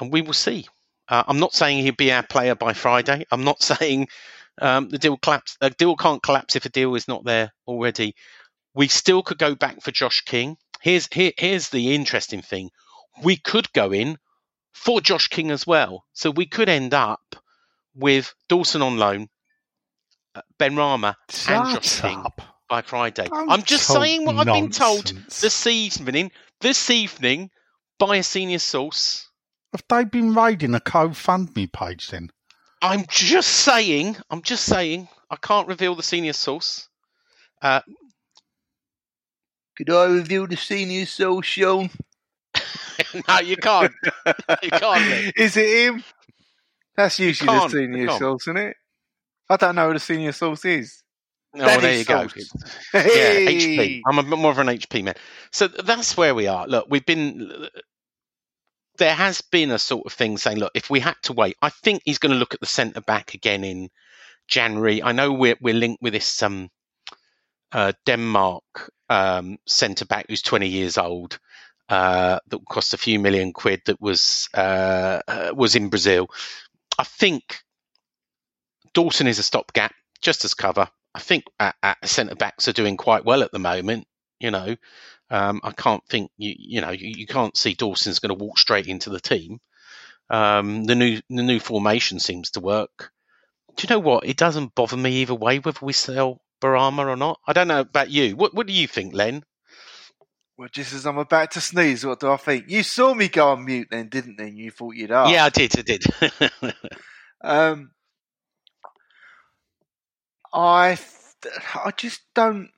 and 0.00 0.12
we 0.12 0.22
will 0.22 0.32
see. 0.34 0.66
Uh, 1.08 1.22
I'm 1.26 1.40
not 1.40 1.54
saying 1.54 1.84
he'll 1.84 1.94
be 1.94 2.12
our 2.12 2.26
player 2.26 2.54
by 2.54 2.72
Friday. 2.72 3.26
I'm 3.30 3.44
not 3.44 3.62
saying 3.64 4.08
um, 4.60 4.88
the 4.88 4.98
deal 4.98 5.16
collapse. 5.18 5.56
A 5.60 5.70
deal 5.70 5.96
can't 5.96 6.22
collapse 6.22 6.56
if 6.56 6.66
a 6.66 6.70
deal 6.70 6.94
is 6.94 7.08
not 7.08 7.24
there 7.24 7.52
already. 7.66 8.14
We 8.74 8.88
still 8.88 9.22
could 9.22 9.38
go 9.38 9.54
back 9.54 9.82
for 9.82 9.90
Josh 9.92 10.22
King. 10.22 10.56
Here's 10.84 11.08
here, 11.10 11.32
here's 11.38 11.70
the 11.70 11.94
interesting 11.94 12.42
thing: 12.42 12.70
we 13.22 13.38
could 13.38 13.72
go 13.72 13.90
in 13.90 14.18
for 14.74 15.00
Josh 15.00 15.28
King 15.28 15.50
as 15.50 15.66
well. 15.66 16.04
So 16.12 16.30
we 16.30 16.44
could 16.44 16.68
end 16.68 16.92
up 16.92 17.36
with 17.94 18.34
Dawson 18.50 18.82
on 18.82 18.98
loan, 18.98 19.30
uh, 20.34 20.42
Benrahma, 20.60 21.16
and 21.48 21.64
Josh 21.72 21.88
Shut 21.88 22.10
King 22.10 22.18
up. 22.26 22.42
by 22.68 22.82
Friday. 22.82 23.28
Don't 23.28 23.50
I'm 23.50 23.62
just 23.62 23.86
saying 23.86 24.26
what 24.26 24.36
I've 24.36 24.44
been 24.44 24.70
told 24.70 25.14
nonsense. 25.14 25.40
this 25.40 25.66
evening. 25.66 26.30
This 26.60 26.90
evening 26.90 27.48
by 27.98 28.16
a 28.16 28.22
senior 28.22 28.58
source. 28.58 29.30
Have 29.72 29.84
they 29.88 30.04
been 30.04 30.34
raiding 30.34 30.74
a 30.74 30.80
GoFundMe 30.80 31.72
page 31.72 32.08
then? 32.08 32.28
I'm 32.82 33.06
just 33.08 33.48
saying. 33.48 34.18
I'm 34.28 34.42
just 34.42 34.66
saying. 34.66 35.08
I 35.30 35.36
can't 35.36 35.66
reveal 35.66 35.94
the 35.94 36.02
senior 36.02 36.34
source. 36.34 36.90
Uh, 37.62 37.80
Could 39.76 39.90
I 39.90 40.06
review 40.06 40.46
the 40.46 40.56
senior 40.56 41.06
soul, 41.06 41.42
Sean? 41.42 41.90
no, 43.28 43.40
you 43.40 43.56
can't. 43.56 43.92
you 44.62 44.70
can't. 44.70 45.10
Lee. 45.10 45.32
Is 45.42 45.56
it 45.56 45.86
him? 45.86 46.04
That's 46.96 47.18
usually 47.18 47.48
the 47.48 47.68
senior 47.68 48.06
can't. 48.06 48.18
source, 48.18 48.42
isn't 48.44 48.56
it? 48.56 48.76
I 49.50 49.56
don't 49.56 49.74
know 49.74 49.88
who 49.88 49.94
the 49.94 50.00
senior 50.00 50.32
source 50.32 50.64
is. 50.64 51.02
No, 51.54 51.66
Daddy 51.66 51.82
there 51.82 51.98
you 51.98 52.04
go. 52.04 52.26
sauce. 52.26 52.52
Yeah, 52.94 53.00
HP. 53.02 54.00
I'm 54.06 54.18
a 54.18 54.22
bit 54.22 54.38
more 54.38 54.50
of 54.50 54.58
an 54.58 54.66
HP 54.66 55.04
man. 55.04 55.14
So 55.52 55.68
that's 55.68 56.16
where 56.16 56.34
we 56.34 56.46
are. 56.46 56.66
Look, 56.66 56.86
we've 56.88 57.06
been. 57.06 57.68
There 58.98 59.14
has 59.14 59.40
been 59.40 59.70
a 59.70 59.78
sort 59.78 60.06
of 60.06 60.12
thing 60.12 60.38
saying, 60.38 60.58
look, 60.58 60.72
if 60.74 60.88
we 60.88 61.00
had 61.00 61.16
to 61.24 61.32
wait, 61.32 61.56
I 61.62 61.70
think 61.70 62.02
he's 62.04 62.18
going 62.18 62.32
to 62.32 62.38
look 62.38 62.54
at 62.54 62.60
the 62.60 62.66
centre 62.66 63.00
back 63.00 63.34
again 63.34 63.64
in 63.64 63.88
January. 64.48 65.02
I 65.02 65.12
know 65.12 65.32
we're 65.32 65.56
we're 65.60 65.74
linked 65.74 66.02
with 66.02 66.12
this 66.12 66.42
um, 66.42 66.70
uh, 67.74 67.92
Denmark 68.06 68.90
um, 69.10 69.58
centre 69.66 70.06
back 70.06 70.26
who's 70.28 70.42
20 70.42 70.68
years 70.68 70.96
old. 70.96 71.38
Uh, 71.88 72.38
that 72.48 72.64
cost 72.66 72.94
a 72.94 72.98
few 72.98 73.18
million 73.18 73.52
quid. 73.52 73.82
That 73.84 74.00
was 74.00 74.48
uh, 74.54 75.20
uh, 75.28 75.52
was 75.54 75.76
in 75.76 75.90
Brazil. 75.90 76.30
I 76.98 77.04
think 77.04 77.62
Dawson 78.94 79.26
is 79.26 79.38
a 79.38 79.42
stopgap, 79.42 79.92
just 80.22 80.46
as 80.46 80.54
cover. 80.54 80.88
I 81.14 81.18
think 81.18 81.44
at 81.60 81.76
centre 82.04 82.36
backs 82.36 82.68
are 82.68 82.72
doing 82.72 82.96
quite 82.96 83.26
well 83.26 83.42
at 83.42 83.52
the 83.52 83.58
moment. 83.58 84.06
You 84.40 84.50
know, 84.50 84.76
um, 85.30 85.60
I 85.62 85.72
can't 85.72 86.02
think 86.08 86.30
you 86.38 86.54
you 86.56 86.80
know 86.80 86.90
you, 86.90 87.12
you 87.18 87.26
can't 87.26 87.56
see 87.56 87.74
Dawson's 87.74 88.18
going 88.18 88.36
to 88.36 88.42
walk 88.42 88.58
straight 88.58 88.86
into 88.86 89.10
the 89.10 89.20
team. 89.20 89.60
Um, 90.30 90.84
the 90.84 90.94
new 90.94 91.20
the 91.28 91.42
new 91.42 91.60
formation 91.60 92.18
seems 92.18 92.52
to 92.52 92.60
work. 92.60 93.10
Do 93.76 93.86
you 93.86 93.94
know 93.94 94.00
what? 94.00 94.26
It 94.26 94.38
doesn't 94.38 94.74
bother 94.74 94.96
me 94.96 95.10
either 95.16 95.34
way 95.34 95.58
whether 95.58 95.84
we 95.84 95.92
sell 95.92 96.40
Benrahma 96.64 97.06
or 97.06 97.16
not. 97.16 97.40
I 97.46 97.52
don't 97.54 97.68
know 97.68 97.80
about 97.80 98.10
you. 98.10 98.36
What 98.36 98.54
what 98.54 98.66
do 98.68 98.74
you 98.74 98.88
think, 98.88 99.14
Len? 99.14 99.44
Well, 100.58 100.68
just 100.72 100.94
as 100.94 101.06
I'm 101.06 101.18
about 101.18 101.52
to 101.52 101.62
sneeze, 101.62 102.06
what 102.06 102.20
do 102.20 102.30
I 102.30 102.36
think? 102.38 102.66
You 102.70 102.84
saw 102.84 103.14
me 103.14 103.28
go 103.28 103.50
on 103.50 103.64
mute 103.66 103.88
then, 103.90 104.08
didn't 104.08 104.38
you? 104.40 104.66
You 104.66 104.70
thought 104.72 104.96
you'd 104.96 105.12
ask. 105.12 105.34
Yeah, 105.34 105.44
I 105.46 105.50
did. 105.50 105.78
I 105.78 105.82
did. 105.82 106.04
Um, 107.42 107.92
I, 110.52 110.98
th- 111.42 111.54
I 111.74 111.92
just 111.96 112.22
don't. 112.34 112.70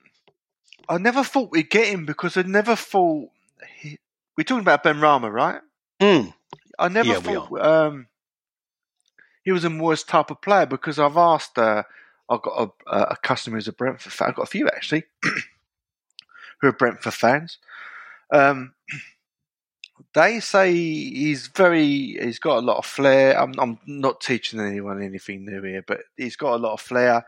I 0.89 0.97
never 0.99 1.23
thought 1.23 1.51
we'd 1.51 1.69
get 1.69 1.87
him 1.87 2.05
because 2.05 2.37
I 2.37 2.43
never 2.43 2.75
thought. 2.75 3.29
He, 3.79 3.99
we're 4.37 4.43
talking 4.45 4.61
about 4.61 4.83
Benrahma, 4.83 5.31
right? 5.31 5.61
Mm. 6.01 6.33
I 6.79 6.89
never 6.89 7.13
Yeah, 7.13 7.15
thought 7.15 7.49
um, 7.61 8.07
he 9.43 9.51
was 9.51 9.65
a 9.65 9.69
Moyes 9.69 10.05
type 10.07 10.31
of 10.31 10.41
player 10.41 10.65
because 10.67 10.99
I've 10.99 11.17
asked. 11.17 11.57
Uh, 11.57 11.83
I've 12.29 12.41
got 12.41 12.73
a, 12.87 12.97
a 13.11 13.15
customer 13.17 13.57
who's 13.57 13.67
a 13.67 13.73
Brentford 13.73 14.13
fan. 14.13 14.29
I've 14.29 14.35
got 14.35 14.43
a 14.43 14.47
few 14.47 14.67
actually 14.67 15.03
who 16.61 16.67
are 16.67 16.73
Brentford 16.73 17.13
fans. 17.13 17.57
Um, 18.31 18.73
they 20.13 20.39
say 20.39 20.73
he's 20.73 21.47
very. 21.47 22.17
He's 22.21 22.39
got 22.39 22.57
a 22.57 22.65
lot 22.65 22.77
of 22.77 22.85
flair. 22.85 23.39
I'm, 23.39 23.53
I'm 23.59 23.79
not 23.85 24.21
teaching 24.21 24.59
anyone 24.59 25.01
anything 25.01 25.45
new 25.45 25.61
here, 25.61 25.83
but 25.85 26.01
he's 26.15 26.35
got 26.35 26.55
a 26.55 26.57
lot 26.57 26.73
of 26.73 26.81
flair. 26.81 27.25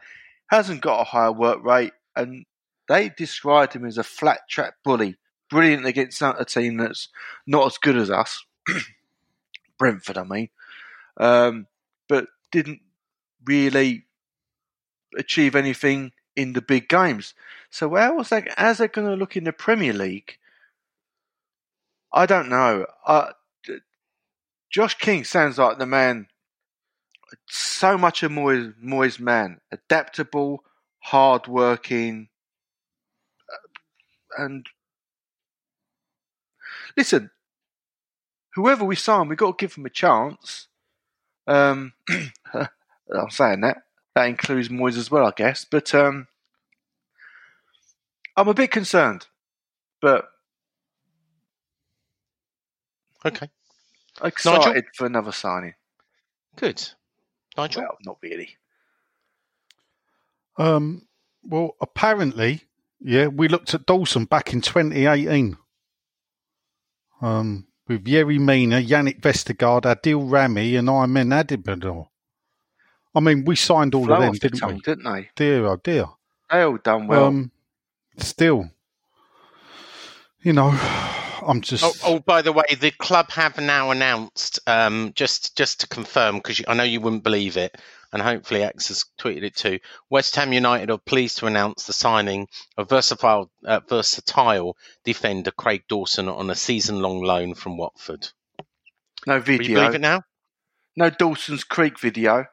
Hasn't 0.47 0.81
got 0.81 1.01
a 1.01 1.05
high 1.05 1.29
work 1.29 1.63
rate, 1.63 1.93
and 2.15 2.45
they 2.87 3.09
described 3.09 3.73
him 3.73 3.85
as 3.85 3.97
a 3.97 4.03
flat 4.03 4.41
track 4.49 4.73
bully. 4.83 5.15
Brilliant 5.49 5.85
against 5.85 6.21
a 6.21 6.45
team 6.45 6.77
that's 6.77 7.09
not 7.47 7.65
as 7.65 7.77
good 7.77 7.97
as 7.97 8.11
us. 8.11 8.43
Brentford, 9.79 10.17
I 10.17 10.23
mean, 10.23 10.49
um, 11.17 11.67
but 12.07 12.27
didn't 12.51 12.81
really 13.45 14.05
achieve 15.17 15.55
anything 15.55 16.11
in 16.35 16.53
the 16.53 16.61
big 16.61 16.87
games. 16.87 17.33
So 17.69 17.95
how 17.95 18.15
was 18.15 18.29
that? 18.29 18.47
How's 18.57 18.77
that 18.77 18.93
going 18.93 19.07
to 19.07 19.15
look 19.15 19.35
in 19.35 19.43
the 19.43 19.53
Premier 19.53 19.93
League? 19.93 20.37
I 22.13 22.25
don't 22.25 22.49
know. 22.49 22.85
Uh, 23.05 23.31
Josh 24.71 24.95
King 24.95 25.23
sounds 25.23 25.57
like 25.57 25.77
the 25.77 25.85
man. 25.85 26.27
So 27.47 27.97
much 27.97 28.23
a 28.23 28.29
Moyes, 28.29 28.73
Moyes 28.83 29.19
man, 29.19 29.61
adaptable, 29.71 30.63
hard-working, 30.99 32.29
uh, 33.51 34.43
and 34.43 34.65
listen. 36.97 37.29
Whoever 38.55 38.83
we 38.83 38.95
sign, 38.95 39.27
we've 39.27 39.37
got 39.37 39.57
to 39.57 39.63
give 39.63 39.75
them 39.75 39.85
a 39.85 39.91
chance. 39.91 40.67
Um, 41.45 41.93
I'm 42.53 43.29
saying 43.29 43.61
that. 43.61 43.83
That 44.15 44.25
includes 44.27 44.69
Moyes 44.69 44.97
as 44.97 45.09
well, 45.11 45.25
I 45.25 45.31
guess. 45.35 45.65
But 45.69 45.93
um, 45.95 46.27
I'm 48.35 48.47
a 48.47 48.53
bit 48.53 48.71
concerned. 48.71 49.27
But 50.01 50.29
Okay, 53.25 53.49
excited 54.23 54.67
Nigel? 54.75 54.81
for 54.95 55.05
another 55.05 55.31
signing. 55.33 55.73
good. 56.55 56.81
Nigel. 57.57 57.81
Well, 57.81 57.97
not 58.05 58.17
really. 58.21 58.57
Um, 60.57 61.07
well, 61.43 61.75
apparently, 61.81 62.61
yeah, 63.01 63.27
we 63.27 63.47
looked 63.49 63.73
at 63.73 63.85
Dawson 63.85 64.23
back 64.25 64.53
in 64.53 64.61
2018 64.61 65.57
um, 67.21 67.67
with 67.87 68.05
Yerry 68.05 68.39
Mina, 68.39 68.81
Jannik 68.81 69.19
Vestergaard, 69.19 69.81
Adil 69.83 70.31
Rami, 70.31 70.75
and 70.77 70.87
Ayman 70.87 71.33
Adibador. 71.43 72.07
I 73.15 73.19
mean, 73.21 73.45
we 73.45 73.55
signed 73.55 73.95
all 73.95 74.05
Flow 74.05 74.15
of 74.15 74.21
them, 74.21 74.29
off 74.29 74.39
the 74.39 74.49
didn't 74.49 74.59
tongue, 74.59 74.73
we? 74.75 74.81
didn't 74.81 75.03
they? 75.03 75.29
Dear, 75.35 75.65
oh 75.65 75.77
dear. 75.77 76.05
They 76.51 76.61
all 76.61 76.77
done 76.77 77.07
well. 77.07 77.25
um, 77.25 77.51
still, 78.17 78.69
you 80.41 80.53
know, 80.53 80.69
I'm 81.45 81.61
just. 81.61 81.83
Oh, 81.83 82.15
oh, 82.15 82.19
by 82.19 82.41
the 82.41 82.51
way, 82.51 82.65
the 82.79 82.91
club 82.91 83.31
have 83.31 83.57
now 83.57 83.91
announced, 83.91 84.59
um, 84.67 85.11
just 85.15 85.57
just 85.57 85.79
to 85.81 85.87
confirm, 85.87 86.35
because 86.37 86.61
I 86.67 86.73
know 86.73 86.83
you 86.83 87.01
wouldn't 87.01 87.23
believe 87.23 87.57
it, 87.57 87.77
and 88.13 88.21
hopefully 88.21 88.63
X 88.63 88.87
has 88.89 89.05
tweeted 89.19 89.43
it 89.43 89.55
too. 89.55 89.79
West 90.09 90.35
Ham 90.35 90.53
United 90.53 90.91
are 90.91 90.97
pleased 90.97 91.37
to 91.39 91.47
announce 91.47 91.85
the 91.85 91.93
signing 91.93 92.47
of 92.77 92.89
versatile, 92.89 93.51
uh, 93.65 93.79
versatile 93.87 94.77
defender 95.03 95.51
Craig 95.51 95.83
Dawson 95.87 96.27
on 96.29 96.49
a 96.49 96.55
season-long 96.55 97.21
loan 97.21 97.53
from 97.55 97.77
Watford. 97.77 98.29
no 99.25 99.33
Will 99.33 99.39
you 99.39 99.57
video. 99.57 99.79
believe 99.81 99.95
it 99.95 100.01
now? 100.01 100.23
No 100.95 101.09
Dawson's 101.09 101.63
Creek 101.63 101.99
video. 101.99 102.45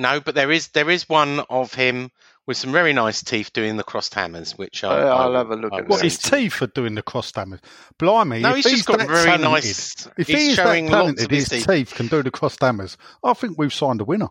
No, 0.00 0.20
but 0.20 0.34
there 0.34 0.50
is 0.50 0.68
there 0.68 0.90
is 0.90 1.08
one 1.08 1.40
of 1.50 1.74
him 1.74 2.10
with 2.46 2.56
some 2.56 2.72
very 2.72 2.92
nice 2.92 3.22
teeth 3.22 3.52
doing 3.52 3.76
the 3.76 3.84
crossed 3.84 4.14
hammers, 4.14 4.52
which 4.52 4.82
I, 4.82 5.02
Uh, 5.02 5.14
I'll 5.14 5.34
I 5.36 5.38
have 5.38 5.50
a 5.50 5.56
look 5.56 5.72
I 5.72 5.78
at 5.78 5.82
will 5.84 5.96
what 5.96 6.02
his 6.02 6.14
send 6.14 6.32
to 6.32 6.40
you. 6.40 6.48
teeth 6.50 6.62
are 6.62 6.66
doing 6.68 6.94
the 6.94 7.02
cross 7.02 7.30
damage. 7.30 7.60
Blimey, 7.98 8.40
No, 8.40 8.54
he's 8.54 8.64
he's 8.66 8.76
just 8.78 8.88
got 8.88 8.98
very 9.06 9.24
talented, 9.24 9.50
nice. 9.50 10.08
If 10.18 10.26
he's 10.26 10.36
he's 10.38 10.56
that 10.56 10.64
showing 10.66 10.86
lots 10.86 10.94
talented, 10.94 11.30
his 11.30 11.48
his 11.50 11.64
teeth. 11.66 11.70
teeth 11.90 11.94
can 11.94 12.06
do 12.08 12.22
the 12.22 12.30
cross 12.30 12.56
dammers. 12.56 12.96
I 13.22 13.34
think 13.34 13.58
we've 13.58 13.74
signed 13.74 14.00
a 14.00 14.04
winner. 14.04 14.28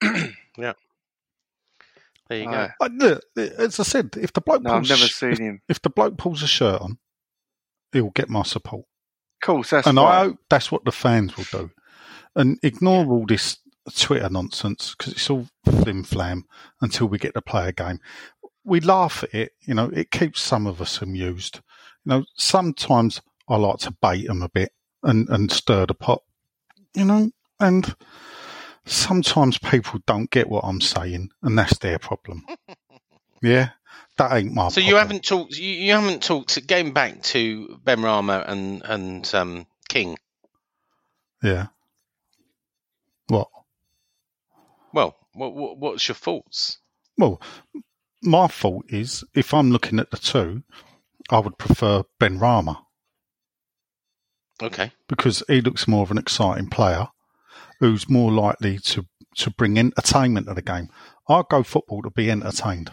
Yeah. 0.58 0.72
There 2.28 2.38
you 2.38 2.44
go. 2.44 2.50
No, 2.52 2.68
But 2.78 2.92
look, 2.92 3.22
as 3.36 3.80
I 3.80 3.82
said, 3.82 4.10
if 4.20 4.32
the 4.32 4.40
bloke 4.40 4.62
no, 4.62 4.70
I've 4.70 4.76
pulls 4.82 4.90
never 4.90 5.06
sh- 5.06 5.14
seen 5.14 5.36
him. 5.36 5.62
if 5.68 5.80
the 5.82 5.90
bloke 5.90 6.16
pulls 6.18 6.42
a 6.42 6.46
shirt 6.46 6.80
on, 6.80 6.98
he'll 7.92 8.10
get 8.10 8.28
my 8.28 8.42
support. 8.42 8.84
Of 9.42 9.46
course, 9.46 9.70
that's 9.70 9.86
and 9.86 9.98
I 9.98 10.20
hope 10.24 10.38
that's 10.48 10.70
what 10.70 10.84
the 10.84 10.92
fans 10.92 11.36
will 11.36 11.44
do. 11.50 11.70
And 12.36 12.58
ignore 12.62 13.06
all 13.06 13.26
this 13.26 13.58
Twitter 13.96 14.28
nonsense 14.28 14.94
because 14.96 15.12
it's 15.12 15.30
all 15.30 15.48
flim 15.64 16.04
flam 16.04 16.44
until 16.80 17.06
we 17.06 17.18
get 17.18 17.34
to 17.34 17.42
play 17.42 17.68
a 17.68 17.72
game. 17.72 18.00
We 18.64 18.80
laugh 18.80 19.24
at 19.24 19.34
it, 19.34 19.52
you 19.62 19.74
know, 19.74 19.90
it 19.90 20.10
keeps 20.10 20.40
some 20.40 20.66
of 20.66 20.80
us 20.80 21.00
amused. 21.00 21.60
You 22.04 22.10
know, 22.10 22.24
sometimes 22.36 23.20
I 23.48 23.56
like 23.56 23.78
to 23.78 23.96
bait 24.02 24.26
them 24.26 24.42
a 24.42 24.48
bit 24.48 24.72
and, 25.02 25.28
and 25.28 25.50
stir 25.50 25.86
the 25.86 25.94
pot, 25.94 26.22
you 26.94 27.04
know, 27.04 27.30
and 27.58 27.94
sometimes 28.84 29.58
people 29.58 30.00
don't 30.06 30.30
get 30.30 30.48
what 30.48 30.64
I'm 30.64 30.80
saying 30.80 31.30
and 31.42 31.58
that's 31.58 31.78
their 31.78 31.98
problem. 31.98 32.44
yeah, 33.42 33.70
that 34.18 34.32
ain't 34.32 34.54
my 34.54 34.68
So 34.68 34.80
you 34.80 34.96
haven't 34.96 35.24
talked. 35.24 35.56
You, 35.56 35.70
you 35.70 35.92
haven't 35.92 36.22
talked. 36.22 36.66
Going 36.66 36.92
back 36.92 37.22
to 37.22 37.80
Benrahma 37.84 38.48
and 38.48 38.82
and 38.84 39.34
um, 39.34 39.66
King. 39.88 40.18
Yeah. 41.42 41.68
What? 43.28 43.48
Well, 44.92 45.16
what, 45.34 45.54
what 45.54 45.78
what's 45.78 46.08
your 46.08 46.14
thoughts? 46.16 46.78
Well, 47.18 47.40
my 48.22 48.48
fault 48.48 48.84
is 48.88 49.24
if 49.34 49.52
I'm 49.54 49.70
looking 49.70 49.98
at 49.98 50.10
the 50.10 50.16
two, 50.16 50.62
I 51.30 51.38
would 51.38 51.58
prefer 51.58 52.02
Benrahma. 52.20 52.78
Okay. 54.62 54.92
because 55.08 55.42
he 55.48 55.62
looks 55.62 55.88
more 55.88 56.02
of 56.02 56.10
an 56.10 56.18
exciting 56.18 56.68
player 56.68 57.06
who's 57.78 58.10
more 58.10 58.30
likely 58.30 58.78
to, 58.78 59.06
to 59.36 59.50
bring 59.50 59.78
entertainment 59.78 60.48
to 60.48 60.54
the 60.54 60.60
game. 60.60 60.90
I 61.30 61.42
go 61.48 61.62
football 61.62 62.02
to 62.02 62.10
be 62.10 62.30
entertained. 62.30 62.90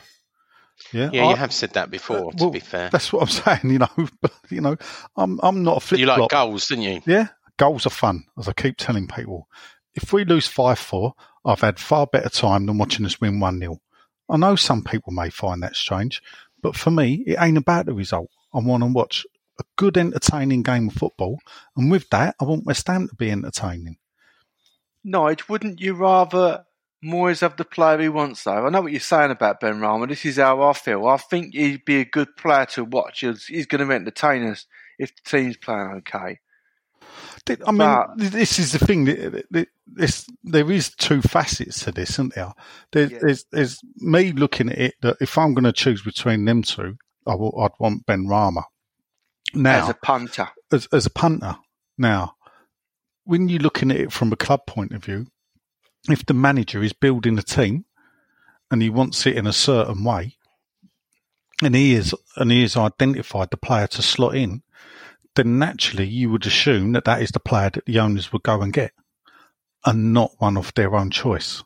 Yeah, 0.94 1.10
Yeah, 1.12 1.26
I- 1.26 1.30
you 1.32 1.36
have 1.36 1.52
said 1.52 1.72
that 1.74 1.92
before. 1.92 2.32
to 2.32 2.38
well, 2.46 2.52
be 2.52 2.62
fair, 2.62 2.90
That's 2.90 3.12
what 3.12 3.24
I'm 3.24 3.28
saying. 3.60 3.74
You 3.74 3.80
know, 3.80 4.08
but, 4.22 4.32
you 4.50 4.62
know, 4.62 4.78
I'm 5.18 5.40
I'm 5.44 5.64
not 5.64 5.78
a 5.78 5.80
flip 5.82 6.00
you 6.00 6.06
like 6.06 6.18
flop. 6.20 6.30
goals, 6.32 6.68
didn't 6.68 6.84
you? 6.86 7.02
Yeah, 7.06 7.28
goals 7.58 7.86
are 7.86 7.90
fun, 7.90 8.24
as 8.38 8.48
I 8.48 8.54
keep 8.54 8.78
telling 8.78 9.08
people. 9.08 9.50
If 9.94 10.14
we 10.14 10.24
lose 10.24 10.48
5 10.48 10.80
4, 10.80 11.14
I've 11.48 11.62
had 11.62 11.80
far 11.80 12.06
better 12.06 12.30
time 12.30 12.66
than 12.66 12.78
watching 12.78 13.06
us 13.06 13.22
win 13.22 13.40
1 13.40 13.60
0. 13.60 13.80
I 14.30 14.38
know 14.38 14.58
some 14.58 14.84
people 14.84 15.14
may 15.14 15.30
find 15.30 15.64
that 15.64 15.78
strange, 15.78 16.22
but 16.62 16.76
for 16.76 16.92
me, 16.92 17.24
it 17.26 17.38
ain't 17.40 17.58
about 17.58 17.86
the 17.86 17.94
result. 17.94 18.30
I 18.54 18.60
want 18.60 18.84
to 18.84 18.88
watch 18.88 19.26
a 19.58 19.64
good, 19.78 19.98
entertaining 19.98 20.62
game 20.62 20.90
of 20.90 20.96
football, 20.96 21.40
and 21.78 21.90
with 21.90 22.10
that, 22.10 22.36
I 22.42 22.44
want 22.44 22.66
West 22.66 22.86
Ham 22.88 23.08
to 23.08 23.16
be 23.16 23.32
entertaining. 23.32 23.98
Nige, 25.06 25.48
wouldn't 25.48 25.80
you 25.80 25.94
rather 25.94 26.66
Moyes 27.04 27.40
have 27.40 27.56
the 27.56 27.64
player 27.64 27.98
he 28.00 28.10
wants, 28.10 28.44
though? 28.44 28.66
I 28.66 28.70
know 28.70 28.82
what 28.82 28.92
you're 28.92 29.00
saying 29.00 29.32
about 29.32 29.62
Benrahma. 29.62 30.10
This 30.10 30.26
is 30.26 30.36
how 30.36 30.62
I 30.64 30.74
feel. 30.74 31.08
I 31.08 31.16
think 31.16 31.54
he'd 31.54 31.86
be 31.86 32.02
a 32.02 32.06
good 32.06 32.36
player 32.36 32.66
to 32.72 32.84
watch. 32.84 33.22
He's, 33.22 33.46
he's 33.46 33.68
going 33.68 33.88
to 33.88 33.94
entertain 33.94 34.46
us 34.48 34.66
if 35.00 35.16
the 35.16 35.30
team's 35.30 35.56
playing 35.56 36.04
okay. 36.08 36.40
I 37.50 37.72
mean, 37.72 37.78
But- 37.78 38.18
this 38.18 38.60
is 38.60 38.72
the 38.74 38.80
thing. 38.80 39.06
th- 39.06 39.32
th- 39.32 39.46
th- 39.54 39.68
This, 39.90 40.28
there 40.44 40.70
is 40.72 40.94
two 40.96 41.22
facets 41.22 41.84
to 41.86 41.92
this, 41.92 42.12
isn't 42.12 42.36
there? 42.36 42.54
There's, 42.92 43.12
Yeah. 43.12 43.20
there's, 43.22 43.46
there's 43.52 43.80
me 43.98 44.32
looking 44.34 44.70
at 44.70 44.78
it 44.78 44.94
that 45.02 45.18
if 45.22 45.38
I'm 45.38 45.54
going 45.54 45.64
to 45.64 45.72
choose 45.72 46.02
between 46.04 46.46
them 46.46 46.62
two, 46.62 46.98
I 47.26 47.36
will, 47.36 47.58
I'd 47.62 47.72
want 47.80 48.06
Benrahma. 48.06 48.64
Now, 49.54 49.84
As 49.84 49.90
a 49.90 49.94
punter. 49.94 50.50
as, 50.72 50.88
as 50.92 51.06
a 51.06 51.10
punter. 51.10 51.56
Now, 51.98 52.36
when 53.24 53.48
you're 53.50 53.62
looking 53.62 53.90
at 53.92 53.98
it 53.98 54.12
from 54.12 54.32
a 54.34 54.36
club 54.36 54.66
point 54.68 54.92
of 54.92 55.04
view, 55.04 55.28
if 56.10 56.26
the 56.26 56.34
manager 56.34 56.84
is 56.84 56.94
building 56.94 57.38
a 57.40 57.44
team 57.44 57.86
and 58.70 58.82
he 58.82 58.90
wants 58.90 59.26
it 59.26 59.36
in 59.38 59.48
a 59.48 59.54
certain 59.54 60.04
way, 60.04 60.36
and 61.64 61.74
he 61.76 61.94
is 61.94 62.14
and 62.36 62.52
he 62.52 62.62
has 62.62 62.76
identified 62.78 63.50
the 63.52 63.58
player 63.58 63.88
to 63.88 64.02
slot 64.02 64.36
in, 64.36 64.62
then 65.38 65.58
naturally 65.58 66.06
you 66.06 66.30
would 66.30 66.46
assume 66.46 66.92
that 66.92 67.06
that 67.06 67.22
is 67.22 67.32
the 67.32 67.40
player 67.40 67.70
that 67.70 67.86
the 67.86 68.00
owners 68.00 68.34
would 68.34 68.44
go 68.44 68.62
and 68.62 68.74
get, 68.74 68.92
and 69.86 70.14
not 70.14 70.32
one 70.40 70.58
of 70.58 70.74
their 70.74 70.94
own 70.96 71.10
choice. 71.10 71.64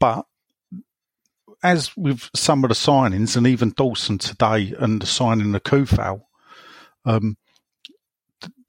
But 0.00 0.26
as 1.62 1.96
with 1.96 2.28
some 2.34 2.64
of 2.64 2.68
the 2.68 2.74
signings, 2.74 3.36
and 3.36 3.46
even 3.46 3.70
Dawson 3.70 4.18
today, 4.18 4.74
and 4.78 5.00
the 5.00 5.06
signing 5.06 5.54
of 5.54 5.62
Coufal, 5.62 6.22
um, 7.04 7.36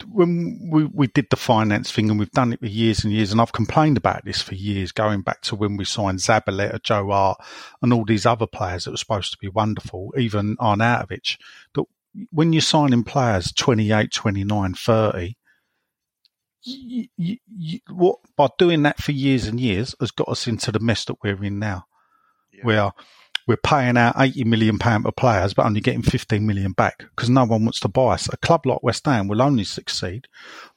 when 0.07 0.69
we, 0.71 0.85
we 0.85 1.07
did 1.07 1.27
the 1.29 1.35
finance 1.35 1.91
thing 1.91 2.09
and 2.09 2.19
we've 2.19 2.31
done 2.31 2.53
it 2.53 2.59
for 2.59 2.67
years 2.67 3.03
and 3.03 3.11
years 3.11 3.31
and 3.31 3.41
I've 3.41 3.51
complained 3.51 3.97
about 3.97 4.23
this 4.23 4.41
for 4.41 4.55
years 4.55 4.91
going 4.91 5.21
back 5.21 5.41
to 5.41 5.55
when 5.55 5.77
we 5.77 5.85
signed 5.85 6.19
Zabaleta, 6.19 6.81
Joe 6.81 7.07
Hart 7.07 7.39
and 7.81 7.91
all 7.91 8.05
these 8.05 8.25
other 8.25 8.47
players 8.47 8.85
that 8.85 8.91
were 8.91 8.97
supposed 8.97 9.31
to 9.31 9.37
be 9.37 9.49
wonderful, 9.49 10.13
even 10.17 10.55
Arnautovic, 10.57 11.37
that 11.73 11.85
when 12.31 12.53
you're 12.53 12.61
signing 12.61 13.03
players 13.03 13.51
28, 13.53 14.11
29, 14.11 14.73
30, 14.73 15.35
you, 16.63 17.07
you, 17.17 17.37
you, 17.57 17.79
what 17.89 18.17
by 18.35 18.49
doing 18.57 18.83
that 18.83 19.01
for 19.01 19.11
years 19.11 19.45
and 19.47 19.59
years 19.59 19.95
has 19.99 20.11
got 20.11 20.29
us 20.29 20.47
into 20.47 20.71
the 20.71 20.79
mess 20.79 21.05
that 21.05 21.17
we're 21.23 21.43
in 21.43 21.59
now, 21.59 21.85
Yeah. 22.51 22.63
where 22.63 22.91
we're 23.47 23.57
paying 23.57 23.97
out 23.97 24.15
eighty 24.19 24.43
million 24.43 24.79
pound 24.79 25.03
for 25.03 25.11
players, 25.11 25.53
but 25.53 25.65
only 25.65 25.79
getting 25.81 26.01
fifteen 26.01 26.47
million 26.47 26.71
back 26.71 27.05
because 27.15 27.29
no 27.29 27.45
one 27.45 27.65
wants 27.65 27.79
to 27.81 27.87
buy 27.87 28.13
us. 28.15 28.27
A 28.33 28.37
club 28.37 28.65
like 28.65 28.81
West 28.81 29.05
Ham 29.05 29.27
will 29.27 29.41
only 29.43 29.63
succeed 29.63 30.27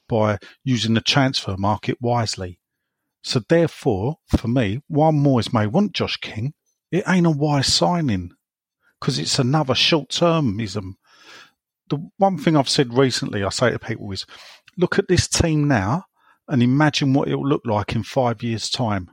by 0.07 0.37
using 0.63 0.93
the 0.93 1.01
transfer 1.01 1.55
market 1.57 1.97
wisely. 1.99 2.59
So 3.23 3.41
therefore, 3.49 4.17
for 4.27 4.47
me, 4.47 4.81
while 4.87 5.11
Moyes 5.11 5.51
may 5.51 5.65
want 5.67 5.93
Josh 5.93 6.17
King, 6.17 6.53
it 6.91 7.03
ain't 7.07 7.27
a 7.27 7.31
wise 7.31 7.71
signing 7.73 8.31
because 8.99 9.17
it's 9.17 9.39
another 9.39 9.75
short 9.75 10.09
termism. 10.09 10.93
The 11.89 12.09
one 12.17 12.37
thing 12.37 12.55
I've 12.55 12.69
said 12.69 12.93
recently, 12.93 13.43
I 13.43 13.49
say 13.49 13.71
to 13.71 13.79
people 13.79 14.11
is, 14.11 14.25
look 14.77 14.99
at 14.99 15.07
this 15.07 15.27
team 15.27 15.67
now 15.67 16.05
and 16.47 16.61
imagine 16.63 17.13
what 17.13 17.27
it'll 17.27 17.47
look 17.47 17.63
like 17.65 17.95
in 17.95 18.03
five 18.03 18.41
years' 18.43 18.69
time. 18.69 19.11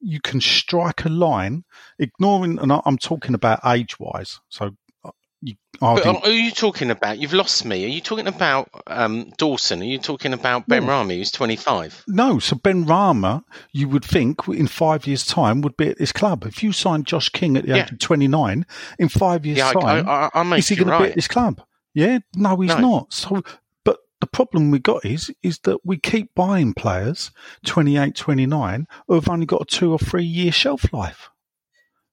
You 0.00 0.20
can 0.20 0.40
strike 0.40 1.04
a 1.04 1.08
line, 1.08 1.64
ignoring, 1.98 2.58
and 2.58 2.72
I- 2.72 2.82
I'm 2.84 2.98
talking 2.98 3.34
about 3.34 3.60
age 3.64 4.00
wise. 4.00 4.40
So, 4.48 4.76
uh, 5.04 5.10
you, 5.40 5.54
But 5.80 6.06
are 6.24 6.30
you 6.30 6.50
talking 6.50 6.90
about? 6.90 7.18
You've 7.18 7.32
lost 7.32 7.64
me. 7.64 7.84
Are 7.84 7.88
you 7.88 8.00
talking 8.00 8.26
about 8.26 8.68
um, 8.88 9.32
Dawson? 9.38 9.80
Are 9.80 9.84
you 9.84 9.98
talking 9.98 10.32
about 10.32 10.66
Ben 10.66 10.84
No. 10.84 10.88
Rami, 10.90 11.18
who's 11.18 11.30
25? 11.30 12.04
No, 12.08 12.38
so 12.40 12.56
Benrahma, 12.56 13.44
you 13.72 13.88
would 13.88 14.04
think 14.04 14.46
in 14.48 14.66
five 14.66 15.06
years' 15.06 15.24
time 15.26 15.60
would 15.60 15.76
be 15.76 15.88
at 15.88 15.98
this 15.98 16.12
club. 16.12 16.44
If 16.44 16.62
you 16.64 16.72
signed 16.72 17.06
Josh 17.06 17.28
King 17.28 17.56
at 17.56 17.64
the 17.64 17.70
Yeah. 17.70 17.84
age 17.84 17.92
of 17.92 17.98
29, 18.00 18.66
in 18.98 19.08
five 19.08 19.46
years' 19.46 19.58
Yeah, 19.58 19.72
time, 19.72 20.08
I, 20.08 20.30
I, 20.34 20.42
I 20.42 20.56
is 20.56 20.68
he 20.68 20.74
going 20.76 20.90
to 20.90 20.98
be 20.98 21.10
at 21.10 21.14
this 21.14 21.28
club? 21.28 21.62
Yeah, 21.94 22.20
no, 22.34 22.56
he's 22.56 22.70
No. 22.70 22.78
not. 22.80 23.12
So, 23.12 23.42
but 23.84 23.98
the 24.20 24.26
problem 24.26 24.70
we 24.70 24.78
got 24.78 25.04
is 25.04 25.30
is 25.42 25.58
that 25.60 25.84
we 25.84 25.98
keep 25.98 26.34
buying 26.34 26.72
players 26.74 27.30
28, 27.66 28.14
29 28.14 28.86
who 29.06 29.14
have 29.14 29.28
only 29.28 29.46
got 29.46 29.62
a 29.62 29.64
two 29.64 29.92
or 29.92 29.98
three 29.98 30.24
year 30.24 30.52
shelf 30.52 30.92
life. 30.92 31.28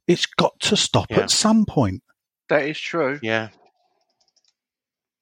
It's 0.08 0.26
got 0.26 0.60
to 0.62 0.76
stop 0.76 1.08
Yeah. 1.10 1.20
at 1.22 1.32
some 1.32 1.66
point, 1.66 2.04
That 2.50 2.66
is 2.66 2.80
true. 2.80 3.20
Yeah. 3.22 3.50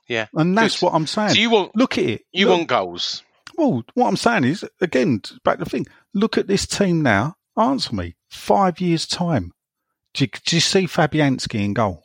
Yeah. 0.07 0.27
and 0.33 0.57
that's 0.57 0.81
what 0.81 0.93
I'm 0.93 1.05
saying. 1.07 1.31
So 1.31 1.35
you 1.41 1.49
want 1.49 1.75
Look 1.75 1.97
at 1.97 2.05
it. 2.05 2.21
you 2.31 2.47
Look- 2.47 2.57
want 2.57 2.69
goals? 2.69 3.23
Well, 3.57 3.83
what 3.95 4.07
I'm 4.07 4.17
saying 4.17 4.43
is, 4.43 4.63
again, 4.81 5.21
back 5.43 5.57
to 5.57 5.63
the 5.63 5.69
thing. 5.69 5.87
Look 6.13 6.37
at 6.37 6.47
this 6.47 6.67
team 6.67 7.01
now. 7.01 7.35
Answer 7.57 7.95
me. 7.95 8.15
Five 8.29 8.79
years' 8.79 9.07
time. 9.07 9.51
Do 10.13 10.25
you, 10.25 10.27
do 10.45 10.55
you 10.55 10.59
see 10.61 10.85
Fabianski 10.85 11.63
in 11.65 11.73
goal? 11.73 12.03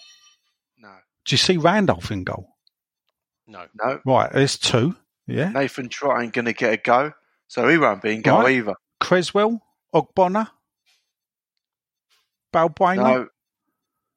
No. 1.22 1.26
Do 1.26 1.34
you 1.34 1.38
see 1.38 1.56
Randolph 1.56 2.10
in 2.10 2.24
goal? 2.24 2.48
No. 3.46 3.66
No. 3.82 4.00
Right, 4.04 4.30
there's 4.32 4.58
two. 4.58 4.96
Yeah. 5.26 5.50
Nathan 5.50 5.88
Trott 5.88 6.22
ain't 6.22 6.32
going 6.32 6.46
to 6.46 6.52
get 6.52 6.72
a 6.72 6.76
go, 6.76 7.12
so 7.48 7.68
he 7.68 7.78
won't 7.78 8.02
be 8.02 8.14
in 8.14 8.22
goal 8.22 8.40
Right. 8.42 8.56
either. 8.56 8.74
Cresswell, 9.00 9.60
Ogbonna, 9.94 10.48
Balbuena. 12.52 12.96
No. 12.96 13.28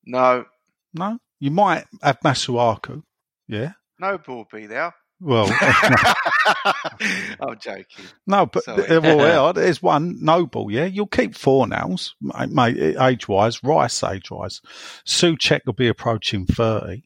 No. 0.05 0.45
No? 0.93 1.19
You 1.39 1.51
might 1.51 1.85
have 2.01 2.19
Masuaku. 2.21 3.03
Yeah. 3.47 3.73
No 3.99 4.19
will 4.27 4.45
be 4.51 4.65
there. 4.65 4.93
Well, 5.21 5.47
I'm 7.39 7.57
joking. 7.59 8.05
no, 8.27 8.45
but 8.45 8.63
Sorry. 8.63 8.99
well, 8.99 9.53
there's 9.53 9.81
one 9.81 10.17
Noble. 10.23 10.69
Yeah, 10.69 10.85
you'll 10.85 11.07
keep 11.07 11.35
four 11.35 11.67
nows, 11.67 12.15
mate. 12.21 12.97
age 12.99 13.27
wise, 13.27 13.63
Rice 13.63 14.03
age 14.03 14.29
wise. 14.29 14.61
Soucek 15.07 15.61
will 15.65 15.73
be 15.73 15.87
approaching 15.87 16.45
thirty. 16.45 17.03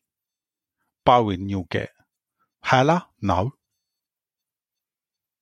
Bowen, 1.05 1.49
you'll 1.49 1.67
get. 1.69 1.91
Haller, 2.63 3.03
no. 3.21 3.53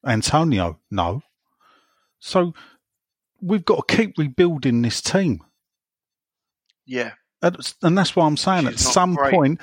Antonio, 0.05 0.79
no. 0.91 1.21
So 2.19 2.53
we've 3.41 3.65
got 3.65 3.87
to 3.87 3.95
keep 3.95 4.17
rebuilding 4.17 4.81
this 4.81 5.01
team. 5.01 5.41
Yeah. 6.85 7.13
And 7.41 7.97
that's 7.97 8.15
what 8.15 8.25
I'm 8.25 8.37
saying. 8.37 8.65
Which 8.65 8.75
At 8.75 8.79
some 8.79 9.13
great. 9.15 9.33
point, 9.33 9.61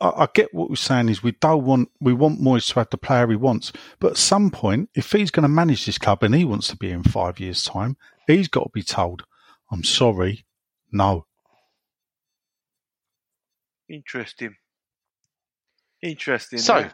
I, 0.00 0.08
I 0.08 0.28
get 0.32 0.54
what 0.54 0.70
we're 0.70 0.76
saying 0.76 1.08
is 1.08 1.22
we 1.22 1.32
don't 1.32 1.64
want 1.64 1.90
we 2.00 2.12
want 2.12 2.40
Moyes 2.40 2.68
to 2.72 2.80
have 2.80 2.90
the 2.90 2.98
player 2.98 3.26
he 3.28 3.36
wants, 3.36 3.72
but 3.98 4.12
at 4.12 4.16
some 4.16 4.50
point, 4.50 4.90
if 4.94 5.12
he's 5.12 5.30
going 5.30 5.42
to 5.42 5.48
manage 5.48 5.86
this 5.86 5.98
club 5.98 6.22
and 6.22 6.34
he 6.34 6.44
wants 6.44 6.68
to 6.68 6.76
be 6.76 6.90
in 6.90 7.02
five 7.02 7.40
years' 7.40 7.64
time, 7.64 7.96
he's 8.26 8.48
got 8.48 8.64
to 8.64 8.70
be 8.72 8.82
told, 8.82 9.24
"I'm 9.70 9.84
sorry, 9.84 10.46
no." 10.92 11.26
Interesting. 13.88 14.56
Interesting. 16.02 16.58
So, 16.58 16.90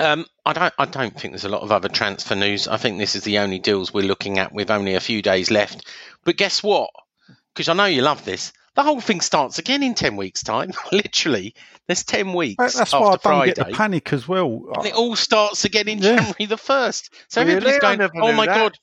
yeah. 0.00 0.12
um, 0.12 0.26
I 0.44 0.52
don't. 0.52 0.74
I 0.78 0.84
don't 0.84 1.18
think 1.18 1.32
there's 1.32 1.44
a 1.44 1.48
lot 1.48 1.62
of 1.62 1.72
other 1.72 1.88
transfer 1.88 2.34
news. 2.34 2.68
I 2.68 2.76
think 2.76 2.98
this 2.98 3.14
is 3.16 3.24
the 3.24 3.38
only 3.38 3.58
deals 3.58 3.94
we're 3.94 4.04
looking 4.04 4.38
at 4.38 4.52
with 4.52 4.70
only 4.70 4.94
a 4.94 5.00
few 5.00 5.22
days 5.22 5.50
left. 5.50 5.86
But 6.24 6.36
guess 6.36 6.62
what? 6.62 6.90
Because 7.54 7.68
I 7.68 7.74
know 7.74 7.86
you 7.86 8.02
love 8.02 8.24
this. 8.24 8.52
The 8.76 8.82
whole 8.82 9.00
thing 9.00 9.20
starts 9.22 9.58
again 9.58 9.82
in 9.82 9.94
ten 9.94 10.16
weeks' 10.16 10.42
time. 10.42 10.70
Literally, 10.92 11.54
there's 11.86 12.04
ten 12.04 12.32
weeks 12.34 12.56
That- 12.58 12.74
That's 12.78 12.92
after 12.94 13.00
why 13.00 13.06
I 13.06 13.10
don't 13.12 13.22
Friday, 13.22 13.52
get 13.54 13.66
the 13.68 13.72
panic 13.74 14.12
as 14.12 14.28
well. 14.28 14.66
and 14.76 14.86
it 14.86 14.94
all 14.94 15.16
starts 15.16 15.64
again 15.64 15.88
in 15.88 15.98
Yeah. 15.98 16.16
January 16.16 16.46
the 16.46 16.58
first. 16.58 17.12
So 17.28 17.40
Really? 17.42 17.54
everybody's 17.56 17.80
going, 17.80 18.10
"Oh 18.22 18.32
my 18.32 18.46
that." 18.46 18.54
god!" 18.54 18.78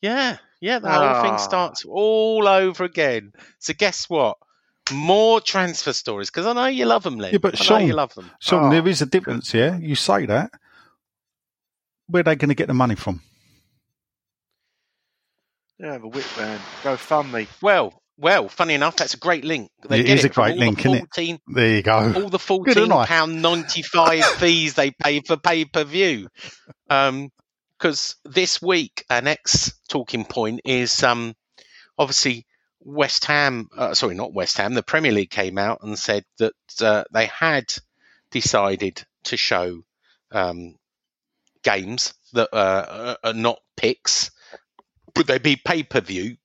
Yeah, 0.00 0.36
yeah. 0.60 0.78
The 0.78 0.88
whole 0.90 1.02
Ah. 1.02 1.22
thing 1.22 1.38
starts 1.38 1.84
all 1.84 2.46
over 2.46 2.84
again. 2.84 3.32
So 3.58 3.74
guess 3.74 4.08
what? 4.08 4.38
More 4.92 5.40
transfer 5.40 5.92
stories 5.92 6.30
because 6.30 6.46
I 6.46 6.52
know 6.54 6.66
you 6.66 6.86
love 6.86 7.02
them, 7.02 7.18
Len. 7.18 7.32
Yeah, 7.32 7.38
but 7.38 7.54
I 7.56 7.58
know 7.58 7.64
Sean- 7.80 7.86
you 7.88 7.94
love 7.94 8.14
them. 8.14 8.30
So 8.40 8.58
Oh, 8.60 8.70
there 8.70 8.86
is 8.88 9.02
a 9.02 9.06
difference, 9.06 9.52
yeah. 9.52 9.76
You 9.78 9.96
say 9.96 10.24
that. 10.26 10.50
Where 12.06 12.20
are 12.20 12.22
they 12.24 12.36
going 12.36 12.48
to 12.50 12.54
get 12.54 12.68
the 12.68 12.74
money 12.74 12.94
from? 12.94 13.20
Yeah, 15.78 15.92
have 15.92 16.04
a 16.04 16.08
whip 16.08 16.24
round. 16.38 16.60
Go 16.82 16.96
fund 16.96 17.32
me. 17.32 17.48
Well, 17.60 18.00
well, 18.18 18.48
funny 18.48 18.74
enough, 18.74 18.96
that's 18.96 19.14
a 19.14 19.18
great 19.18 19.44
link. 19.44 19.70
It 19.84 19.88
get 19.88 20.08
is 20.08 20.24
a 20.24 20.28
great 20.28 20.56
link, 20.56 20.82
the 20.82 20.92
it? 20.94 20.98
14 20.98 21.38
There 21.46 21.76
you 21.76 21.82
go. 21.82 22.12
all 22.16 22.28
the 22.28 22.38
fourteen 22.38 22.88
pound 22.88 23.40
ninety 23.40 23.82
five 23.82 24.24
fees 24.38 24.74
they 24.74 24.90
pay 24.90 25.20
for 25.20 25.36
pay 25.36 25.64
per 25.64 25.84
view. 25.84 26.28
Um, 26.90 27.30
because 27.78 28.16
this 28.24 28.60
week 28.60 29.04
our 29.08 29.22
next 29.22 29.72
talking 29.88 30.24
point 30.24 30.62
is 30.64 31.00
um 31.04 31.34
obviously 31.96 32.44
West 32.80 33.26
Ham. 33.26 33.68
Uh, 33.76 33.94
sorry, 33.94 34.16
not 34.16 34.32
West 34.32 34.56
Ham. 34.58 34.74
The 34.74 34.82
Premier 34.82 35.12
League 35.12 35.30
came 35.30 35.58
out 35.58 35.78
and 35.82 35.96
said 35.96 36.24
that 36.38 36.54
uh, 36.80 37.04
they 37.12 37.26
had 37.26 37.66
decided 38.32 39.04
to 39.24 39.36
show 39.36 39.82
um 40.32 40.74
games 41.62 42.14
that 42.32 42.52
uh, 42.52 43.14
are 43.22 43.32
not 43.32 43.60
picks. 43.76 44.32
Would 45.16 45.28
they 45.28 45.38
be 45.38 45.54
pay 45.56 45.84
per 45.84 46.00
view? 46.00 46.36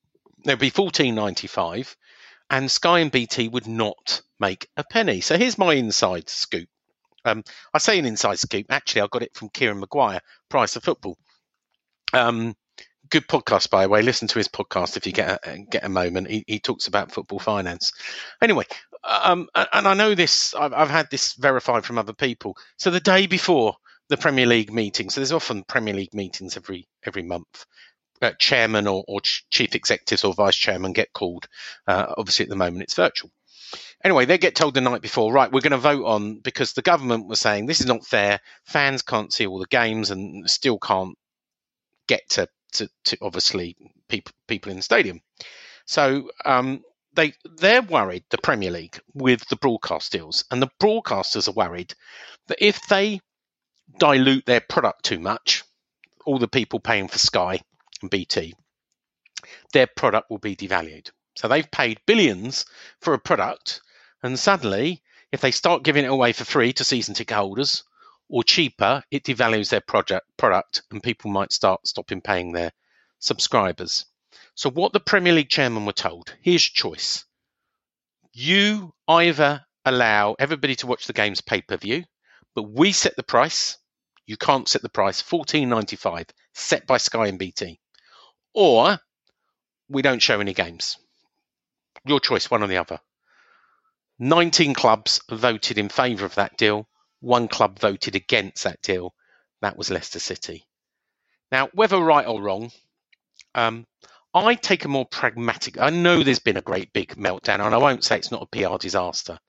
They'd 0.43 0.59
be 0.59 0.69
fourteen 0.69 1.15
ninety 1.15 1.47
five 1.47 1.95
and 2.49 2.69
Sky 2.69 2.99
and 2.99 3.11
BT 3.11 3.47
would 3.47 3.67
not 3.67 4.21
make 4.39 4.67
a 4.77 4.83
penny. 4.83 5.21
So 5.21 5.37
here's 5.37 5.57
my 5.57 5.73
inside 5.73 6.29
scoop. 6.29 6.67
Um, 7.25 7.43
I 7.73 7.77
say 7.77 7.97
an 7.97 8.05
inside 8.05 8.39
scoop. 8.39 8.67
Actually, 8.69 9.01
I 9.01 9.07
got 9.07 9.23
it 9.23 9.33
from 9.33 9.49
Kieran 9.49 9.79
Maguire, 9.79 10.19
Price 10.49 10.75
of 10.75 10.83
Football. 10.83 11.17
Um, 12.13 12.53
good 13.09 13.27
podcast, 13.27 13.69
by 13.69 13.83
the 13.83 13.89
way. 13.89 14.01
Listen 14.01 14.27
to 14.27 14.37
his 14.37 14.49
podcast 14.49 14.97
if 14.97 15.07
you 15.07 15.13
get 15.13 15.39
a, 15.47 15.57
get 15.71 15.85
a 15.85 15.89
moment. 15.89 16.29
He, 16.29 16.43
he 16.45 16.59
talks 16.59 16.87
about 16.87 17.11
football 17.11 17.39
finance. 17.39 17.91
Anyway, 18.41 18.65
um, 19.03 19.47
and 19.55 19.87
I 19.87 19.93
know 19.93 20.13
this. 20.13 20.53
I've, 20.53 20.73
I've 20.73 20.89
had 20.89 21.09
this 21.09 21.33
verified 21.33 21.85
from 21.85 21.97
other 21.97 22.13
people. 22.13 22.55
So 22.77 22.91
the 22.91 22.99
day 22.99 23.25
before 23.25 23.75
the 24.09 24.17
Premier 24.17 24.45
League 24.45 24.71
meeting, 24.71 25.09
so 25.09 25.21
there's 25.21 25.31
often 25.31 25.63
Premier 25.63 25.93
League 25.93 26.13
meetings 26.13 26.57
every 26.57 26.87
every 27.03 27.23
month 27.23 27.65
uh, 27.65 27.92
chairman 28.31 28.87
or, 28.87 29.03
or 29.07 29.21
chief 29.51 29.75
executives 29.75 30.23
or 30.23 30.33
vice 30.33 30.55
chairman 30.55 30.93
get 30.93 31.13
called. 31.13 31.47
Uh, 31.87 32.13
obviously, 32.17 32.43
at 32.43 32.49
the 32.49 32.55
moment, 32.55 32.83
it's 32.83 32.95
virtual. 32.95 33.31
Anyway, 34.03 34.25
they 34.25 34.37
get 34.37 34.55
told 34.55 34.73
the 34.73 34.81
night 34.81 35.01
before, 35.01 35.31
right, 35.31 35.51
we're 35.51 35.61
going 35.61 35.71
to 35.71 35.77
vote 35.77 36.05
on 36.05 36.39
because 36.39 36.73
the 36.73 36.81
government 36.81 37.27
was 37.27 37.39
saying 37.39 37.65
this 37.65 37.79
is 37.79 37.85
not 37.87 38.05
fair. 38.05 38.39
Fans 38.65 39.01
can't 39.01 39.31
see 39.31 39.47
all 39.47 39.59
the 39.59 39.65
games 39.67 40.11
and 40.11 40.49
still 40.49 40.77
can't 40.77 41.17
get 42.07 42.27
to, 42.29 42.47
to, 42.73 42.89
to 43.05 43.17
obviously 43.21 43.77
people 44.09 44.33
people 44.47 44.71
in 44.71 44.77
the 44.77 44.83
stadium. 44.83 45.21
So 45.85 46.29
um, 46.45 46.83
they 47.13 47.33
they're 47.57 47.81
worried 47.81 48.25
the 48.29 48.37
Premier 48.37 48.71
League 48.71 48.99
with 49.13 49.47
the 49.47 49.55
broadcast 49.55 50.11
deals, 50.11 50.43
and 50.51 50.61
the 50.61 50.71
broadcasters 50.81 51.47
are 51.47 51.53
worried 51.53 51.93
that 52.47 52.65
if 52.65 52.87
they 52.87 53.21
dilute 53.99 54.45
their 54.45 54.61
product 54.61 55.03
too 55.05 55.19
much, 55.19 55.63
all 56.25 56.39
the 56.39 56.47
people 56.47 56.79
paying 56.79 57.07
for 57.07 57.19
Sky 57.19 57.61
and 58.03 58.11
BT, 58.11 58.53
their 59.71 59.87
product 59.87 60.29
will 60.29 60.37
be 60.37 60.55
devalued. 60.55 61.09
So 61.35 61.47
they've 61.47 61.69
paid 61.71 61.99
billions 62.05 62.65
for 63.01 63.13
a 63.13 63.19
product, 63.19 63.81
and 64.21 64.37
suddenly, 64.37 65.01
if 65.31 65.41
they 65.41 65.51
start 65.51 65.83
giving 65.83 66.05
it 66.05 66.11
away 66.11 66.31
for 66.31 66.45
free 66.45 66.73
to 66.73 66.83
season 66.83 67.15
ticket 67.15 67.35
holders 67.35 67.83
or 68.29 68.43
cheaper, 68.43 69.03
it 69.09 69.23
devalues 69.23 69.69
their 69.69 69.81
project 69.81 70.25
product, 70.37 70.83
and 70.91 71.01
people 71.01 71.31
might 71.31 71.51
start 71.51 71.87
stopping 71.87 72.21
paying 72.21 72.51
their 72.51 72.71
subscribers. 73.19 74.05
So 74.53 74.69
what 74.69 74.93
the 74.93 74.99
Premier 74.99 75.33
League 75.33 75.49
chairman 75.49 75.85
were 75.85 75.93
told, 75.93 76.35
here's 76.41 76.69
your 76.69 76.91
choice. 76.91 77.25
You 78.31 78.93
either 79.07 79.65
allow 79.85 80.35
everybody 80.37 80.75
to 80.75 80.87
watch 80.87 81.07
the 81.07 81.13
games 81.13 81.41
pay 81.41 81.61
per 81.61 81.77
view, 81.77 82.03
but 82.53 82.63
we 82.63 82.91
set 82.91 83.15
the 83.15 83.23
price. 83.23 83.77
You 84.25 84.37
can't 84.37 84.69
set 84.69 84.83
the 84.83 84.89
price, 84.89 85.21
fourteen 85.21 85.69
ninety 85.69 85.95
five, 85.95 86.27
set 86.53 86.85
by 86.85 86.97
Sky 86.97 87.27
and 87.27 87.39
BT 87.39 87.79
or 88.53 88.99
we 89.89 90.01
don't 90.01 90.21
show 90.21 90.39
any 90.39 90.53
games. 90.53 90.97
Your 92.05 92.19
choice, 92.19 92.49
one 92.49 92.63
or 92.63 92.67
the 92.67 92.77
other. 92.77 92.99
19 94.19 94.73
clubs 94.73 95.21
voted 95.29 95.77
in 95.77 95.89
favour 95.89 96.25
of 96.25 96.35
that 96.35 96.57
deal. 96.57 96.87
One 97.19 97.47
club 97.47 97.79
voted 97.79 98.15
against 98.15 98.63
that 98.63 98.81
deal. 98.81 99.13
That 99.61 99.77
was 99.77 99.89
Leicester 99.89 100.19
City. 100.19 100.65
Now, 101.51 101.69
whether 101.73 101.97
right 101.99 102.27
or 102.27 102.41
wrong, 102.41 102.71
um, 103.55 103.85
I 104.33 104.55
take 104.55 104.85
a 104.85 104.89
more 104.89 105.05
pragmatic. 105.05 105.79
I 105.79 105.89
know 105.89 106.23
there's 106.23 106.39
been 106.39 106.57
a 106.57 106.61
great 106.61 106.91
big 106.91 107.15
meltdown, 107.15 107.59
and 107.65 107.75
I 107.75 107.77
won't 107.77 108.03
say 108.03 108.17
it's 108.17 108.31
not 108.31 108.41
a 108.41 108.45
PR 108.47 108.77
disaster, 108.77 109.39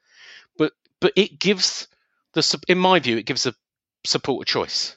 but 0.58 0.72
but 1.00 1.12
it 1.16 1.38
gives 1.38 1.88
the, 2.34 2.62
in 2.68 2.78
my 2.78 3.00
view, 3.00 3.16
it 3.16 3.26
gives 3.26 3.46
a 3.46 3.54
supporter 4.04 4.44
choice. 4.44 4.96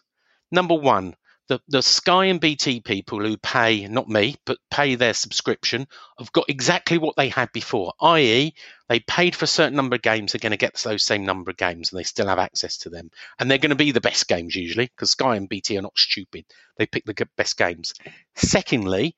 Number 0.51 0.75
one, 0.75 1.15
the, 1.47 1.61
the 1.67 1.81
Sky 1.81 2.25
and 2.25 2.41
BT 2.41 2.81
people 2.81 3.19
who 3.19 3.37
pay, 3.37 3.87
not 3.87 4.09
me, 4.09 4.35
but 4.45 4.57
pay 4.69 4.95
their 4.95 5.13
subscription, 5.13 5.87
have 6.19 6.31
got 6.31 6.49
exactly 6.49 6.97
what 6.97 7.15
they 7.15 7.29
had 7.29 7.51
before, 7.53 7.93
i.e., 8.01 8.53
they 8.89 8.99
paid 9.01 9.35
for 9.35 9.45
a 9.45 9.47
certain 9.47 9.75
number 9.75 9.95
of 9.95 10.01
games, 10.01 10.31
they're 10.31 10.39
going 10.39 10.51
to 10.51 10.57
get 10.57 10.75
those 10.75 11.03
same 11.03 11.25
number 11.25 11.51
of 11.51 11.57
games 11.57 11.91
and 11.91 11.99
they 11.99 12.03
still 12.03 12.27
have 12.27 12.39
access 12.39 12.77
to 12.77 12.89
them. 12.89 13.11
And 13.39 13.49
they're 13.49 13.57
going 13.57 13.69
to 13.71 13.75
be 13.75 13.91
the 13.91 14.01
best 14.01 14.27
games 14.27 14.55
usually 14.55 14.85
because 14.87 15.11
Sky 15.11 15.35
and 15.35 15.49
BT 15.49 15.77
are 15.77 15.81
not 15.81 15.97
stupid. 15.97 16.45
They 16.77 16.85
pick 16.85 17.05
the 17.05 17.27
best 17.35 17.57
games. 17.57 17.93
Secondly, 18.35 19.15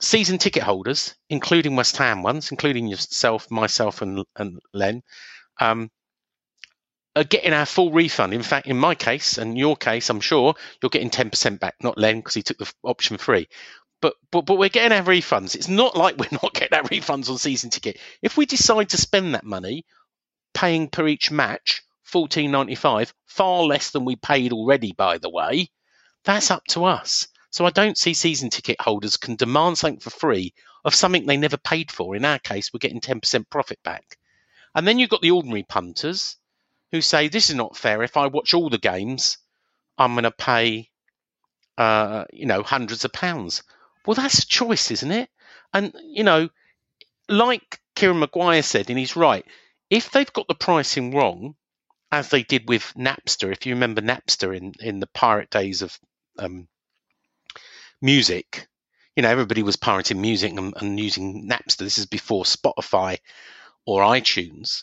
season 0.00 0.38
ticket 0.38 0.62
holders, 0.62 1.14
including 1.28 1.76
West 1.76 1.96
Ham 1.98 2.22
ones, 2.22 2.50
including 2.50 2.86
yourself, 2.86 3.50
myself, 3.50 4.00
and, 4.00 4.24
and 4.36 4.58
Len, 4.72 5.02
um, 5.60 5.90
Uh, 7.14 7.20
are 7.20 7.24
getting 7.24 7.52
our 7.52 7.66
full 7.66 7.92
refund. 7.92 8.34
In 8.34 8.42
fact, 8.42 8.66
in 8.66 8.78
my 8.78 8.94
case 8.94 9.38
and 9.38 9.58
your 9.58 9.76
case, 9.76 10.10
I'm 10.10 10.20
sure 10.20 10.54
you're 10.80 10.90
getting 10.90 11.10
10% 11.10 11.60
back, 11.60 11.76
not 11.82 11.98
Len 11.98 12.16
because 12.18 12.34
he 12.34 12.42
took 12.42 12.58
the 12.58 12.72
option 12.82 13.18
free. 13.18 13.48
But, 14.00 14.14
but 14.30 14.42
but 14.46 14.58
we're 14.58 14.68
getting 14.68 14.96
our 14.96 15.04
refunds. 15.04 15.54
It's 15.54 15.68
not 15.68 15.96
like 15.96 16.16
we're 16.18 16.38
not 16.42 16.54
getting 16.54 16.76
our 16.76 16.84
refunds 16.84 17.30
on 17.30 17.38
season 17.38 17.70
ticket. 17.70 17.98
If 18.20 18.36
we 18.36 18.46
decide 18.46 18.90
to 18.90 18.96
spend 18.96 19.34
that 19.34 19.44
money, 19.44 19.84
paying 20.54 20.88
per 20.88 21.06
each 21.06 21.30
match, 21.30 21.82
fourteen 22.04 22.50
ninety 22.50 22.74
five, 22.74 23.14
far 23.26 23.62
less 23.62 23.90
than 23.90 24.04
we 24.04 24.16
paid 24.16 24.52
already, 24.52 24.92
by 24.92 25.18
the 25.18 25.30
way, 25.30 25.70
that's 26.24 26.50
up 26.50 26.64
to 26.70 26.84
us. 26.84 27.28
So 27.50 27.64
I 27.66 27.70
don't 27.70 27.98
see 27.98 28.14
season 28.14 28.50
ticket 28.50 28.80
holders 28.80 29.16
can 29.16 29.36
demand 29.36 29.78
something 29.78 30.00
for 30.00 30.10
free 30.10 30.54
of 30.84 30.94
something 30.94 31.26
they 31.26 31.36
never 31.36 31.58
paid 31.58 31.92
for. 31.92 32.16
In 32.16 32.24
our 32.24 32.38
case, 32.38 32.72
we're 32.72 32.78
getting 32.78 33.00
ten 33.00 33.20
percent 33.20 33.50
profit 33.50 33.78
back. 33.84 34.18
And 34.74 34.86
then 34.88 34.98
you've 34.98 35.10
got 35.10 35.22
the 35.22 35.30
ordinary 35.30 35.62
punters 35.62 36.38
who 36.92 37.00
say 37.00 37.26
this 37.26 37.48
is 37.48 37.56
not 37.56 37.76
fair. 37.76 38.02
If 38.02 38.16
I 38.16 38.26
watch 38.28 38.54
all 38.54 38.70
the 38.70 38.78
games, 38.78 39.38
I'm 39.98 40.12
going 40.12 40.24
to 40.24 40.30
pay, 40.30 40.90
uh, 41.78 42.26
you 42.32 42.46
know, 42.46 42.62
hundreds 42.62 43.04
of 43.04 43.12
pounds. 43.12 43.62
Well, 44.06 44.14
that's 44.14 44.40
a 44.40 44.46
choice, 44.46 44.90
isn't 44.90 45.10
it? 45.10 45.30
And 45.72 45.94
you 46.04 46.22
know, 46.22 46.50
like 47.28 47.80
Kieran 47.96 48.20
Maguire 48.20 48.62
said, 48.62 48.90
and 48.90 48.98
he's 48.98 49.16
right. 49.16 49.44
If 49.90 50.10
they've 50.10 50.32
got 50.32 50.48
the 50.48 50.54
pricing 50.54 51.14
wrong, 51.14 51.56
as 52.10 52.28
they 52.28 52.42
did 52.42 52.68
with 52.68 52.92
Napster, 52.94 53.50
if 53.50 53.64
you 53.64 53.74
remember 53.74 54.02
Napster 54.02 54.54
in 54.54 54.74
in 54.80 55.00
the 55.00 55.06
pirate 55.06 55.50
days 55.50 55.80
of 55.80 55.98
um, 56.38 56.68
music, 58.02 58.68
you 59.16 59.22
know, 59.22 59.30
everybody 59.30 59.62
was 59.62 59.76
pirating 59.76 60.20
music 60.20 60.52
and, 60.52 60.74
and 60.76 61.00
using 61.00 61.48
Napster. 61.48 61.78
This 61.78 61.98
is 61.98 62.06
before 62.06 62.44
Spotify 62.44 63.18
or 63.86 64.02
iTunes 64.02 64.82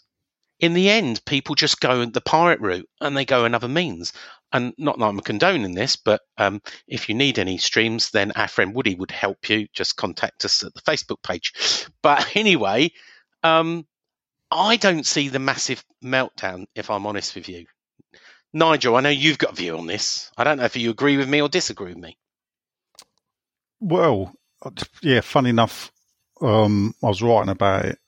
in 0.59 0.73
the 0.73 0.89
end, 0.89 1.23
people 1.25 1.55
just 1.55 1.79
go 1.79 2.05
the 2.05 2.21
pirate 2.21 2.59
route 2.59 2.87
and 2.99 3.15
they 3.15 3.25
go 3.25 3.45
another 3.45 3.67
means. 3.67 4.13
And 4.51 4.73
not 4.77 4.97
that 4.97 5.05
I'm 5.05 5.19
condoning 5.19 5.75
this, 5.75 5.95
but 5.95 6.21
um, 6.37 6.61
if 6.87 7.07
you 7.07 7.15
need 7.15 7.39
any 7.39 7.57
streams, 7.57 8.09
then 8.11 8.31
our 8.31 8.47
friend 8.47 8.73
Woody 8.73 8.95
would 8.95 9.11
help 9.11 9.49
you. 9.49 9.67
Just 9.73 9.95
contact 9.95 10.43
us 10.43 10.63
at 10.63 10.73
the 10.73 10.81
Facebook 10.81 11.21
page. 11.23 11.53
But 12.01 12.27
anyway, 12.35 12.91
um, 13.43 13.85
I 14.51 14.75
don't 14.77 15.05
see 15.05 15.29
the 15.29 15.39
massive 15.39 15.83
meltdown, 16.03 16.65
if 16.75 16.89
I'm 16.89 17.05
honest 17.05 17.35
with 17.35 17.47
you. 17.47 17.65
Nigel, 18.51 18.95
I 18.95 19.01
know 19.01 19.09
you've 19.09 19.37
got 19.37 19.51
a 19.51 19.55
view 19.55 19.77
on 19.77 19.85
this. 19.85 20.31
I 20.35 20.43
don't 20.43 20.57
know 20.57 20.65
if 20.65 20.75
you 20.75 20.89
agree 20.89 21.17
with 21.17 21.29
me 21.29 21.41
or 21.41 21.47
disagree 21.47 21.93
with 21.93 22.03
me. 22.03 22.17
Well, 23.79 24.33
yeah, 25.01 25.21
funny 25.21 25.51
enough, 25.51 25.91
um, 26.41 26.95
I 27.03 27.07
was 27.07 27.21
writing 27.21 27.51
about 27.51 27.85
it 27.85 27.99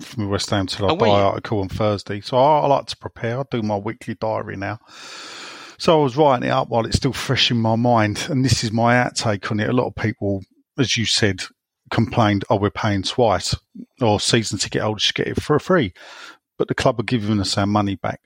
from 0.00 0.28
West 0.28 0.50
Ham 0.50 0.66
till 0.66 0.86
I 0.86 0.92
Oh, 0.92 0.96
buy 0.96 1.06
were 1.06 1.14
article 1.14 1.60
on 1.60 1.68
Thursday. 1.68 2.20
So 2.20 2.36
I, 2.36 2.60
I 2.60 2.66
like 2.66 2.86
to 2.86 2.96
prepare. 2.96 3.40
I 3.40 3.44
do 3.50 3.62
my 3.62 3.76
weekly 3.76 4.14
diary 4.14 4.56
now. 4.56 4.78
So 5.78 6.00
I 6.00 6.02
was 6.02 6.16
writing 6.16 6.48
it 6.48 6.52
up 6.52 6.68
while 6.68 6.86
it's 6.86 6.96
still 6.96 7.12
fresh 7.12 7.50
in 7.50 7.58
my 7.58 7.76
mind, 7.76 8.26
and 8.30 8.44
this 8.44 8.62
is 8.64 8.72
my 8.72 8.94
outtake 8.94 9.50
on 9.50 9.60
it. 9.60 9.68
A 9.68 9.72
lot 9.72 9.86
of 9.86 9.94
people, 9.96 10.42
as 10.78 10.96
you 10.96 11.04
said, 11.04 11.42
complained, 11.90 12.44
"Oh, 12.48 12.56
we're 12.56 12.70
paying 12.70 13.02
twice," 13.02 13.54
or 14.00 14.20
season 14.20 14.58
ticket 14.58 14.82
holders 14.82 15.02
should 15.02 15.16
get 15.16 15.28
it 15.28 15.42
for 15.42 15.58
free, 15.58 15.92
but 16.58 16.68
the 16.68 16.74
club 16.74 17.00
are 17.00 17.04
giving 17.04 17.40
us 17.40 17.58
our 17.58 17.66
money 17.66 17.96
back. 17.96 18.20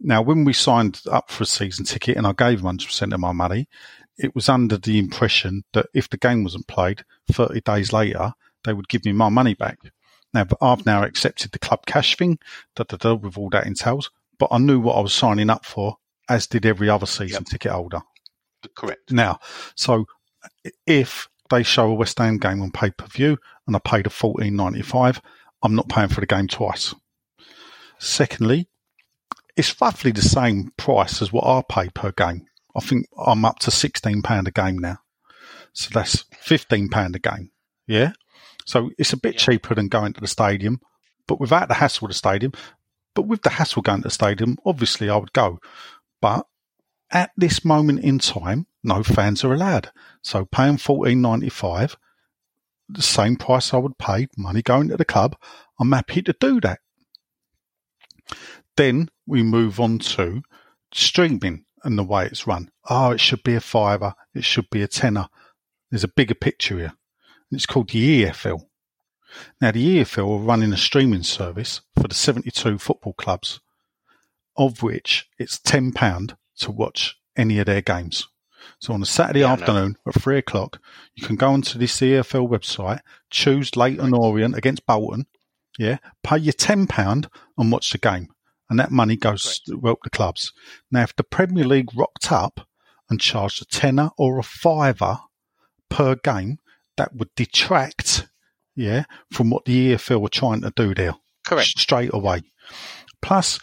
Now, 0.00 0.20
when 0.20 0.44
we 0.44 0.52
signed 0.52 1.00
up 1.10 1.30
for 1.30 1.44
a 1.44 1.46
season 1.46 1.84
ticket 1.84 2.16
and 2.16 2.26
I 2.26 2.32
gave 2.32 2.62
them 2.62 2.76
100% 2.76 3.14
of 3.14 3.20
my 3.20 3.32
money, 3.32 3.68
it 4.18 4.34
was 4.34 4.48
under 4.48 4.76
the 4.76 4.98
impression 4.98 5.64
that 5.72 5.86
if 5.94 6.10
the 6.10 6.16
game 6.16 6.42
wasn't 6.42 6.66
played 6.66 7.04
30 7.30 7.60
days 7.60 7.92
later, 7.92 8.32
they 8.64 8.72
would 8.72 8.88
give 8.88 9.04
me 9.04 9.12
my 9.12 9.28
money 9.28 9.54
back. 9.54 9.78
Now, 10.34 10.44
but 10.44 10.58
I've 10.62 10.86
now 10.86 11.02
accepted 11.04 11.52
the 11.52 11.58
club 11.58 11.84
cash 11.86 12.16
thing, 12.16 12.38
da, 12.74 12.84
da, 12.84 12.96
da, 12.96 13.14
with 13.14 13.36
all 13.36 13.50
that 13.50 13.66
entails, 13.66 14.10
but 14.38 14.48
I 14.50 14.58
knew 14.58 14.80
what 14.80 14.96
I 14.96 15.00
was 15.00 15.12
signing 15.12 15.50
up 15.50 15.64
for, 15.66 15.98
as 16.28 16.46
did 16.46 16.64
every 16.64 16.88
other 16.88 17.06
season 17.06 17.42
Yep. 17.42 17.50
ticket 17.50 17.72
holder. 17.72 18.00
Correct. 18.76 19.10
Now, 19.12 19.40
so 19.74 20.06
if 20.86 21.28
they 21.50 21.62
show 21.62 21.90
a 21.90 21.94
West 21.94 22.18
Ham 22.18 22.38
game 22.38 22.62
on 22.62 22.70
pay 22.70 22.90
per 22.90 23.06
view, 23.06 23.36
and 23.66 23.76
I 23.76 23.78
paid 23.78 24.06
a 24.06 24.10
fourteen 24.10 24.56
ninety 24.56 24.82
five. 24.82 25.20
I'm 25.62 25.74
not 25.76 25.88
paying 25.88 26.08
for 26.08 26.20
the 26.20 26.26
game 26.26 26.48
twice. 26.48 26.94
Secondly, 27.98 28.68
it's 29.56 29.80
roughly 29.80 30.10
the 30.10 30.22
same 30.22 30.72
price 30.76 31.22
as 31.22 31.32
what 31.32 31.44
I 31.46 31.62
pay 31.68 31.88
per 31.90 32.10
game. 32.12 32.46
I 32.74 32.80
think 32.80 33.06
I'm 33.16 33.44
up 33.44 33.58
to 33.60 33.70
sixteen 33.70 34.22
pound 34.22 34.48
a 34.48 34.50
game 34.50 34.78
now, 34.78 34.98
so 35.72 35.90
that's 35.92 36.24
fifteen 36.40 36.88
pound 36.88 37.14
a 37.16 37.18
game. 37.18 37.50
Yeah, 37.86 38.12
so 38.66 38.90
it's 38.98 39.12
a 39.12 39.16
bit 39.16 39.34
Yeah. 39.34 39.40
cheaper 39.40 39.74
than 39.74 39.88
going 39.88 40.12
to 40.14 40.20
the 40.20 40.26
stadium, 40.26 40.80
but 41.26 41.40
without 41.40 41.68
the 41.68 41.74
hassle 41.74 42.06
of 42.06 42.10
the 42.10 42.14
stadium. 42.14 42.52
But 43.14 43.26
with 43.26 43.42
the 43.42 43.50
hassle 43.50 43.82
going 43.82 44.00
to 44.00 44.08
the 44.08 44.10
stadium, 44.10 44.56
obviously 44.64 45.10
I 45.10 45.16
would 45.16 45.32
go. 45.32 45.60
But 46.20 46.46
at 47.10 47.30
this 47.36 47.64
moment 47.64 48.00
in 48.00 48.18
time, 48.18 48.66
no 48.82 49.02
fans 49.02 49.44
are 49.44 49.52
allowed. 49.52 49.90
So 50.22 50.46
paying 50.46 50.78
fourteen 50.78 51.20
ninety 51.20 51.50
five, 51.50 51.96
the 52.88 53.02
same 53.02 53.36
price 53.36 53.74
I 53.74 53.78
would 53.78 53.98
pay, 53.98 54.28
money 54.36 54.62
going 54.62 54.88
to 54.88 54.96
the 54.96 55.04
club, 55.04 55.36
I'm 55.78 55.92
happy 55.92 56.22
to 56.22 56.34
do 56.38 56.60
that. 56.62 56.80
Then 58.76 59.10
we 59.26 59.42
move 59.42 59.78
on 59.78 59.98
to 59.98 60.42
streaming 60.92 61.64
and 61.84 61.98
the 61.98 62.04
way 62.04 62.26
it's 62.26 62.46
run. 62.46 62.70
Oh, 62.88 63.10
it 63.10 63.20
should 63.20 63.42
be 63.42 63.54
a 63.54 63.60
fiver, 63.60 64.14
it 64.34 64.44
should 64.44 64.70
be 64.70 64.82
a 64.82 64.88
tenner. 64.88 65.28
There's 65.90 66.04
a 66.04 66.08
bigger 66.08 66.34
picture 66.34 66.78
here. 66.78 66.92
It's 67.52 67.66
called 67.66 67.90
the 67.90 68.24
EFL. 68.24 68.66
Now, 69.60 69.70
the 69.72 69.98
EFL 69.98 70.40
are 70.40 70.44
running 70.44 70.72
a 70.72 70.76
streaming 70.76 71.22
service 71.22 71.82
for 71.94 72.08
the 72.08 72.14
72 72.14 72.78
football 72.78 73.12
clubs, 73.14 73.60
of 74.56 74.82
which 74.82 75.28
it's 75.38 75.58
£10 75.58 76.36
to 76.58 76.70
watch 76.70 77.16
any 77.36 77.58
of 77.58 77.66
their 77.66 77.80
games. 77.80 78.28
So 78.78 78.92
on 78.92 79.02
a 79.02 79.06
Saturday 79.06 79.40
Yeah, 79.40 79.52
afternoon 79.52 79.96
at 80.06 80.20
three 80.20 80.38
o'clock, 80.38 80.80
you 81.14 81.26
can 81.26 81.36
go 81.36 81.50
onto 81.52 81.78
this 81.78 82.00
EFL 82.00 82.48
website, 82.48 83.00
choose 83.30 83.76
Leyton 83.76 84.14
Orient 84.14 84.56
against 84.56 84.86
Bolton, 84.86 85.26
yeah, 85.78 85.98
pay 86.22 86.38
your 86.38 86.52
£10 86.52 87.28
and 87.58 87.72
watch 87.72 87.90
the 87.90 87.98
game. 87.98 88.28
And 88.68 88.78
that 88.78 88.90
money 88.90 89.16
goes 89.16 89.60
to 89.66 89.80
help 89.84 90.00
the 90.02 90.10
clubs. 90.10 90.52
Now, 90.90 91.02
if 91.02 91.14
the 91.16 91.24
Premier 91.24 91.64
League 91.64 91.90
rocked 91.94 92.32
up 92.32 92.66
and 93.10 93.20
charged 93.20 93.60
a 93.60 93.66
tenner 93.66 94.10
or 94.16 94.38
a 94.38 94.42
fiver 94.42 95.18
per 95.90 96.14
game, 96.14 96.58
that 96.96 97.14
would 97.14 97.34
detract, 97.36 98.28
yeah, 98.74 99.04
from 99.30 99.50
what 99.50 99.64
the 99.64 99.94
EFL 99.94 100.20
were 100.20 100.28
trying 100.28 100.62
to 100.62 100.72
do 100.74 100.94
there 100.94 101.14
Correct. 101.46 101.68
straight 101.68 102.12
away. 102.12 102.42
Plus, 103.20 103.58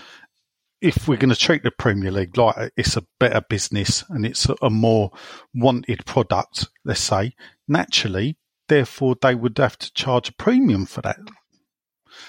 if 0.82 1.08
we're 1.08 1.18
going 1.18 1.34
to 1.34 1.36
treat 1.36 1.63
the 1.63 1.72
Premier 1.72 2.12
League 2.12 2.38
like 2.38 2.72
it's 2.78 2.96
a 2.96 3.06
better 3.20 3.42
business 3.42 4.04
and 4.10 4.26
it's 4.26 4.48
a, 4.62 4.70
more 4.70 5.12
wanted 5.54 6.06
product, 6.06 6.70
let's 6.86 7.02
say, 7.02 7.34
naturally, 7.68 8.38
therefore, 8.68 9.15
they 9.22 9.36
would 9.36 9.58
have 9.58 9.78
to 9.78 9.94
charge 9.94 10.30
a 10.30 10.34
premium 10.34 10.86
for 10.86 11.02
that. 11.02 11.20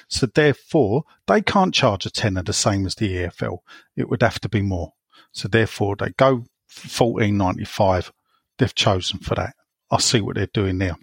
So, 0.09 0.27
therefore, 0.27 1.05
they 1.27 1.43
can't 1.43 1.75
charge 1.75 2.07
a 2.07 2.11
tenner 2.11 2.43
the 2.43 2.53
same 2.53 2.87
as 2.87 2.97
the 2.97 3.09
EFL. 3.15 3.59
It 3.97 4.09
would 4.09 4.23
have 4.23 4.41
to 4.41 4.49
be 4.49 4.63
more. 4.63 4.93
So, 5.33 5.49
therefore, 5.49 5.97
they 5.97 6.11
go 6.11 6.45
fourteen 6.69 7.37
ninety 7.37 7.65
five. 7.65 8.13
They've 8.59 8.75
chosen 8.75 9.21
for 9.21 9.35
that. 9.37 9.55
I 9.91 9.99
see 9.99 10.21
what 10.21 10.37
they're 10.37 10.47
doing 10.53 10.79
now. 10.79 10.97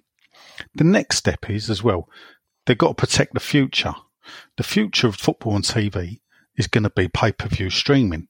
The 0.75 0.83
next 0.83 1.17
step 1.17 1.49
is 1.49 1.69
as 1.69 1.83
well, 1.83 2.07
they've 2.65 2.77
got 2.77 2.89
to 2.89 2.93
protect 2.93 3.33
the 3.33 3.39
future. 3.39 3.93
The 4.57 4.63
future 4.63 5.07
of 5.07 5.15
football 5.15 5.53
on 5.53 5.61
TV 5.61 6.19
is 6.55 6.67
going 6.67 6.83
to 6.83 6.89
be 6.89 7.07
pay 7.07 7.31
per 7.31 7.47
view 7.47 7.69
streaming. 7.69 8.27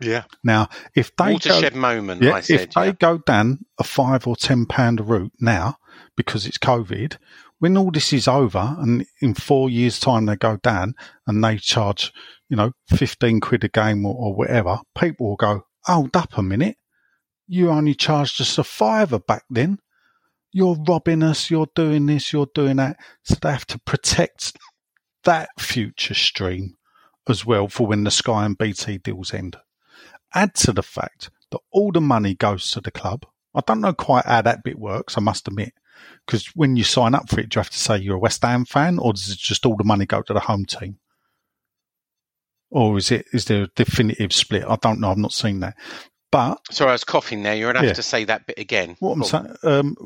Yeah. 0.00 0.24
Now, 0.42 0.68
if 0.94 1.14
they 1.16 1.26
go, 1.26 1.32
Watershed 1.32 1.76
moment, 1.76 2.22
yeah, 2.22 2.32
I 2.32 2.40
said. 2.40 2.60
if 2.60 2.70
they 2.72 2.86
yeah. 2.86 2.92
go 2.92 3.18
down 3.18 3.60
a 3.78 3.84
five 3.84 4.26
or 4.26 4.36
ten 4.36 4.66
pound 4.66 5.08
route 5.08 5.32
now 5.40 5.76
because 6.16 6.44
it's 6.46 6.58
COVID, 6.58 7.16
when 7.60 7.76
all 7.76 7.90
this 7.92 8.12
is 8.12 8.26
over 8.26 8.76
and 8.78 9.06
in 9.20 9.34
four 9.34 9.70
years' 9.70 10.00
time 10.00 10.26
they 10.26 10.36
go 10.36 10.56
down 10.56 10.94
and 11.26 11.42
they 11.42 11.56
charge, 11.56 12.12
you 12.48 12.56
know, 12.56 12.72
fifteen 12.88 13.40
quid 13.40 13.64
a 13.64 13.68
game 13.68 14.04
or, 14.04 14.14
or 14.14 14.34
whatever, 14.34 14.80
people 14.98 15.28
will 15.28 15.36
go, 15.36 15.66
hold 15.84 16.16
up 16.16 16.36
a 16.36 16.42
minute, 16.42 16.76
you 17.52 17.68
only 17.68 17.94
charged 17.94 18.40
us 18.40 18.56
a 18.56 18.64
fiver 18.64 19.18
back 19.18 19.44
then. 19.50 19.78
You're 20.52 20.78
robbing 20.88 21.22
us. 21.22 21.50
You're 21.50 21.68
doing 21.74 22.06
this. 22.06 22.32
You're 22.32 22.48
doing 22.54 22.76
that. 22.76 22.96
So 23.24 23.34
they 23.34 23.50
have 23.50 23.66
to 23.66 23.78
protect 23.80 24.56
that 25.24 25.50
future 25.58 26.14
stream 26.14 26.76
as 27.28 27.44
well 27.44 27.68
for 27.68 27.86
when 27.86 28.04
the 28.04 28.10
Sky 28.10 28.46
and 28.46 28.56
BT 28.56 28.98
deals 28.98 29.34
end. 29.34 29.56
Add 30.34 30.54
to 30.56 30.72
the 30.72 30.82
fact 30.82 31.28
that 31.50 31.60
all 31.70 31.92
the 31.92 32.00
money 32.00 32.34
goes 32.34 32.70
to 32.70 32.80
the 32.80 32.90
club. 32.90 33.26
I 33.54 33.60
don't 33.66 33.82
know 33.82 33.92
quite 33.92 34.24
how 34.24 34.40
that 34.40 34.64
bit 34.64 34.78
works, 34.78 35.18
I 35.18 35.20
must 35.20 35.46
admit. 35.46 35.74
Because 36.26 36.46
when 36.54 36.76
you 36.76 36.84
sign 36.84 37.14
up 37.14 37.28
for 37.28 37.38
it, 37.38 37.50
do 37.50 37.58
you 37.58 37.60
have 37.60 37.70
to 37.70 37.78
say 37.78 37.98
you're 37.98 38.16
a 38.16 38.18
West 38.20 38.42
Ham 38.42 38.64
fan 38.64 38.98
or 38.98 39.12
does 39.12 39.28
it 39.28 39.36
just 39.36 39.66
all 39.66 39.76
the 39.76 39.84
money 39.84 40.06
go 40.06 40.22
to 40.22 40.32
the 40.32 40.40
home 40.40 40.64
team? 40.64 41.00
Or 42.70 42.96
is 42.96 43.10
it 43.10 43.26
is 43.34 43.44
there 43.44 43.64
a 43.64 43.70
definitive 43.76 44.32
split? 44.32 44.64
I 44.66 44.76
don't 44.76 45.00
know, 45.00 45.10
I've 45.10 45.18
not 45.18 45.34
seen 45.34 45.60
that. 45.60 45.76
But 46.32 46.58
Sorry, 46.72 46.88
I 46.90 46.92
was 46.94 47.04
coughing 47.04 47.42
there. 47.44 47.54
You're 47.54 47.72
going 47.72 47.82
to 47.84 47.88
have 47.88 47.90
Yeah. 47.90 48.02
to 48.02 48.02
say 48.02 48.24
that 48.24 48.46
bit 48.46 48.58
again. 48.58 48.96
what 48.98 49.12
I'm 49.12 49.22
saying, 49.22 49.54
um, 49.62 49.96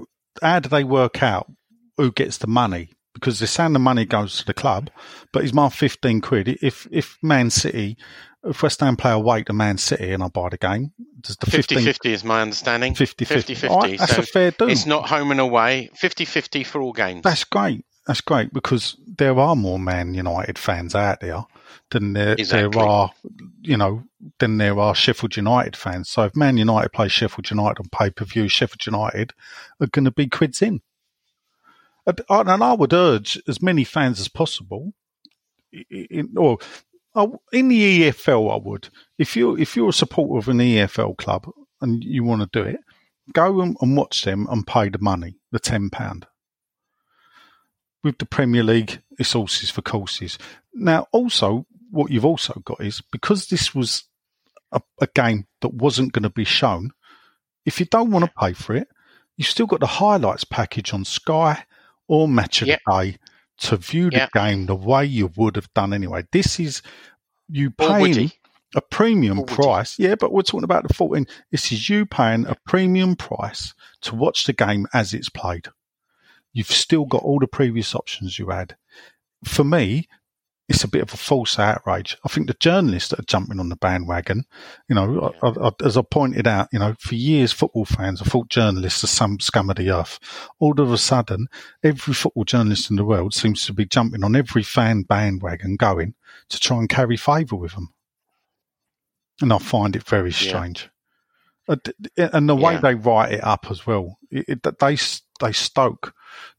how 0.43 0.59
do 0.61 0.69
they 0.69 0.85
work 0.85 1.23
out 1.23 1.51
who 1.97 2.13
gets 2.13 2.37
the 2.39 2.47
money? 2.49 2.91
Because 3.15 3.39
they're 3.39 3.47
saying 3.47 3.73
the 3.73 3.79
money 3.79 4.05
goes 4.05 4.37
to 4.39 4.45
the 4.45 4.53
club, 4.53 4.91
but 5.33 5.43
is 5.43 5.55
my 5.55 5.71
15 5.71 6.21
quid? 6.21 6.49
If 6.61 6.87
if 6.91 7.17
Man 7.23 7.49
City, 7.49 7.97
if 8.45 8.63
West 8.63 8.81
Ham 8.81 8.95
play 8.99 9.13
away 9.13 9.43
to 9.45 9.55
Man 9.55 9.79
City 9.79 10.13
and 10.13 10.23
I 10.23 10.29
buy 10.29 10.51
the 10.51 10.59
game, 10.59 10.93
does 11.23 11.37
the 11.39 11.47
50 11.47 11.77
15 11.77 11.85
50 11.87 12.13
is 12.13 12.25
my 12.25 12.43
understanding. 12.43 12.95
50 12.95 13.25
50? 13.25 13.55
50 13.55 13.69
All 13.69 13.81
right, 13.81 13.99
that's 13.99 14.17
So 14.17 14.21
a 14.21 14.27
fair 14.27 14.51
do. 14.51 14.69
it's 14.69 14.85
not 14.85 15.09
home 15.09 15.31
and 15.31 15.41
away. 15.41 15.89
50 15.95 16.27
50 16.27 16.63
for 16.65 16.83
all 16.83 16.93
games. 16.93 17.23
That's 17.23 17.45
great. 17.45 17.86
That's 18.07 18.21
great 18.21 18.53
because 18.53 18.97
there 19.05 19.39
are 19.39 19.57
more 19.57 19.79
Man 19.81 20.15
United 20.15 20.59
fans 20.59 20.95
out 20.95 21.21
there 21.21 21.45
than 21.91 22.13
there 22.13 22.35
Exactly. 22.39 22.71
there 22.71 22.89
are, 22.89 23.11
you 23.63 23.77
know, 23.77 24.05
than 24.39 24.59
there 24.59 24.79
are 24.79 24.95
Sheffield 24.95 25.37
United 25.37 25.75
fans. 25.77 26.09
So 26.09 26.23
if 26.23 26.37
Man 26.37 26.57
United 26.57 26.91
play 26.91 27.09
Sheffield 27.09 27.51
United 27.51 27.81
on 27.81 27.89
pay 27.91 28.11
per 28.11 28.25
view, 28.25 28.49
Sheffield 28.49 28.87
United 28.87 29.33
are 29.81 29.89
going 29.89 30.05
to 30.05 30.13
be 30.13 30.29
quids 30.29 30.63
in. 30.63 30.83
And 32.07 32.63
I 32.63 32.73
would 32.75 32.93
urge 32.93 33.43
as 33.49 33.61
many 33.61 33.83
fans 33.83 34.21
as 34.21 34.29
possible, 34.29 34.93
in, 35.91 36.33
or 36.37 36.59
in 37.53 37.69
the 37.69 38.03
EFL, 38.03 38.53
I 38.53 38.65
would. 38.65 38.89
If 39.19 39.35
you 39.35 39.57
if 39.57 39.75
you're 39.75 39.89
a 39.89 39.93
supporter 39.93 40.39
of 40.39 40.49
an 40.49 40.59
EFL 40.59 41.17
club 41.17 41.51
and 41.81 42.05
you 42.05 42.23
want 42.23 42.43
to 42.43 42.63
do 42.63 42.69
it, 42.69 42.79
go 43.33 43.61
and, 43.61 43.77
and 43.81 43.97
watch 43.97 44.23
them 44.23 44.47
and 44.49 44.65
pay 44.65 44.89
the 44.89 44.99
money, 45.01 45.35
the 45.51 45.59
ten 45.59 45.91
pound 45.91 46.29
with 48.07 48.19
the 48.19 48.27
Premier 48.27 48.63
League, 48.63 49.01
it's 49.19 49.33
horses 49.33 49.71
for 49.71 49.83
courses. 49.83 50.39
Now, 50.73 51.07
also, 51.13 51.67
what 51.91 52.11
you've 52.11 52.25
also 52.25 52.63
got 52.65 52.81
is 52.81 53.03
because 53.13 53.49
this 53.49 53.75
was 53.75 54.05
a, 54.73 54.81
a 55.01 55.07
game 55.15 55.47
that 55.61 55.75
wasn't 55.75 56.13
going 56.13 56.23
to 56.23 56.31
be 56.31 56.45
shown, 56.45 56.93
if 57.65 57.81
you 57.81 57.87
don't 57.87 58.11
want 58.11 58.25
to 58.25 58.33
pay 58.39 58.53
for 58.53 58.75
it, 58.77 58.89
you've 59.37 59.49
still 59.49 59.67
got 59.67 59.81
the 59.81 59.87
highlights 59.87 60.45
package 60.45 60.95
on 60.95 61.05
Sky 61.05 61.65
or 62.09 62.29
Match 62.29 62.63
of 62.63 62.69
Yep. 62.69 62.81
the 62.87 62.93
Day 63.03 63.17
to 63.59 63.77
view 63.77 64.11
the 64.11 64.17
Yep. 64.19 64.33
game 64.33 64.67
the 64.67 64.75
way 64.77 65.05
you 65.05 65.31
would 65.37 65.57
have 65.57 65.73
done 65.75 65.93
anyway. 65.93 66.25
This 66.33 66.61
is 66.61 66.83
you 67.49 67.71
paying 67.71 68.31
a 68.75 68.81
premium 68.81 69.45
price. 69.45 69.99
Yeah, 69.99 70.15
but 70.17 70.33
we're 70.33 70.43
talking 70.43 70.65
about 70.65 70.87
the 70.87 70.95
14. 70.95 71.27
This 71.51 71.73
is 71.73 71.89
you 71.89 72.05
paying 72.07 72.47
a 72.47 72.57
premium 72.67 73.17
price 73.17 73.75
to 74.03 74.15
watch 74.15 74.45
the 74.45 74.53
game 74.53 74.87
as 74.93 75.15
it's 75.15 75.29
played. 75.31 75.69
You've 76.57 76.71
still 76.71 77.05
got 77.05 77.23
all 77.23 77.39
the 77.39 77.47
previous 77.47 77.95
options 77.95 78.39
you 78.39 78.49
had. 78.49 78.77
For 79.45 79.63
me, 79.63 80.09
it's 80.71 80.83
a 80.85 80.89
bit 80.89 81.03
of 81.03 81.13
a 81.13 81.17
false 81.19 81.59
outrage. 81.59 82.17
I 82.25 82.29
think 82.29 82.47
the 82.47 82.55
journalists 82.59 83.11
that 83.11 83.19
are 83.19 83.25
jumping 83.27 83.61
on 83.61 83.69
the 83.69 83.77
bandwagon, 83.77 84.45
you 84.89 84.95
know, 84.95 85.35
I, 85.43 85.49
I, 85.49 85.71
as 85.85 85.99
I 85.99 86.03
pointed 86.03 86.47
out, 86.47 86.69
you 86.73 86.79
know, 86.79 86.95
for 86.99 87.15
years, 87.15 87.53
football 87.53 87.85
fans 87.85 88.21
have 88.21 88.29
thought 88.29 88.49
journalists 88.49 89.05
are 89.05 89.09
some 89.09 89.39
scum 89.39 89.69
of 89.69 89.77
the 89.77 89.91
earth. 89.91 90.19
All 90.59 90.81
of 90.81 90.91
a 90.91 90.97
sudden, 90.97 91.49
every 91.85 92.15
football 92.15 92.45
journalist 92.45 92.89
in 92.89 92.97
the 92.97 93.05
world 93.05 93.35
seems 93.35 93.67
to 93.67 93.75
be 93.75 93.85
jumping 93.85 94.25
on 94.25 94.35
every 94.35 94.63
fan 94.63 95.03
bandwagon 95.03 95.77
going 95.77 96.15
to 96.49 96.59
try 96.59 96.79
and 96.79 96.89
carry 96.89 97.19
favour 97.19 97.57
with 97.57 97.75
them. 97.75 97.93
And 99.43 99.53
I 99.53 99.59
find 99.59 99.95
it 99.95 100.05
very 100.05 100.33
strange. 100.33 100.89
D- 101.69 101.93
And 102.17 102.49
the 102.49 102.57
way 102.57 102.73
Yeah. 102.75 102.81
they 102.81 102.95
write 102.95 103.33
it 103.35 103.45
up 103.45 103.67
as 103.71 103.87
well, 103.87 104.19
it, 104.31 104.63
it, 104.65 104.79
they 104.79 104.97
they 105.41 105.53
stoke 105.53 106.15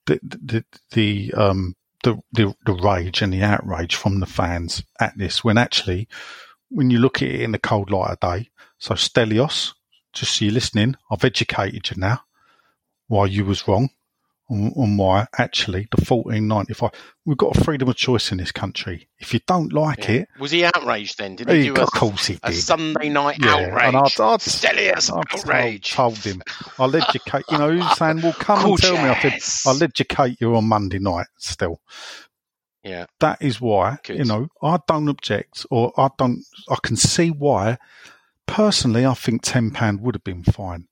the 0.07 0.19
the 0.23 0.65
the 0.91 1.33
um 1.35 1.75
the, 2.03 2.17
the 2.31 2.55
the 2.65 2.73
rage 2.73 3.21
and 3.21 3.33
the 3.33 3.43
outrage 3.43 3.95
from 3.95 4.19
the 4.19 4.25
fans 4.25 4.83
at 4.99 5.17
this. 5.17 5.43
When 5.43 5.57
actually, 5.57 6.07
when 6.69 6.89
you 6.89 6.99
look 6.99 7.21
at 7.21 7.29
it 7.29 7.41
in 7.41 7.51
the 7.51 7.59
cold 7.59 7.91
light 7.91 8.11
of 8.11 8.19
day, 8.19 8.49
so 8.79 8.95
Stelios, 8.95 9.73
just 10.13 10.37
so 10.37 10.45
you're 10.45 10.53
listening, 10.53 10.95
I've 11.11 11.23
educated 11.25 11.89
you 11.89 11.97
now. 11.97 12.21
Why 13.07 13.25
you 13.25 13.45
was 13.45 13.67
wrong. 13.67 13.89
On, 14.49 14.71
on 14.77 14.97
why 14.97 15.27
actually 15.37 15.87
the 15.95 16.03
fourteen 16.05 16.47
ninety 16.47 16.73
five. 16.73 16.91
We've 17.25 17.37
got 17.37 17.57
a 17.57 17.63
freedom 17.63 17.89
of 17.89 17.95
choice 17.95 18.31
in 18.31 18.37
this 18.37 18.51
country. 18.51 19.09
If 19.19 19.33
you 19.33 19.41
don't 19.45 19.73
like 19.73 20.07
Yeah. 20.07 20.11
it, 20.21 20.27
Was 20.39 20.51
he 20.51 20.63
outraged 20.63 21.17
then? 21.17 21.35
Did 21.35 21.49
he, 21.49 21.57
he, 21.57 21.63
do 21.65 21.75
a, 21.75 21.83
of 21.83 21.91
course 21.91 22.27
he 22.27 22.39
a 22.43 22.51
did. 22.51 22.55
Sunday 22.61 23.09
night 23.09 23.37
Yeah, 23.41 23.55
outrage? 23.55 23.83
and 23.83 23.97
I'd- 23.97 24.23
I'd- 24.23 24.43
Stelios 24.43 25.11
I've 25.15 25.27
told, 25.29 25.45
outrage. 25.49 25.91
told 25.91 26.17
him, 26.19 26.41
I'll 26.79 26.95
educate. 26.95 27.43
You 27.51 27.57
know, 27.57 27.71
he 27.71 27.77
was 27.79 27.97
saying, 27.97 28.21
"Well, 28.21 28.33
come 28.33 28.65
and 28.65 28.77
tell 28.77 28.93
me." 28.93 29.09
I 29.09 29.19
said 29.39 29.69
I'll 29.69 29.83
educate 29.83 30.37
you 30.39 30.55
on 30.55 30.65
Monday 30.65 30.99
night." 30.99 31.27
Still, 31.37 31.81
Yeah. 32.83 33.05
that 33.19 33.41
is 33.41 33.59
why 33.59 33.97
Good. 34.03 34.17
you 34.19 34.25
know 34.25 34.47
I 34.63 34.79
don't 34.87 35.09
object, 35.09 35.65
or 35.69 35.91
I 35.97 36.09
don't. 36.17 36.43
I 36.69 36.77
can 36.81 36.95
see 36.95 37.29
why. 37.31 37.77
Personally, 38.45 39.05
I 39.05 39.13
think 39.13 39.41
ten 39.43 39.71
pound 39.71 39.99
would 40.01 40.15
have 40.15 40.23
been 40.23 40.43
fine, 40.45 40.87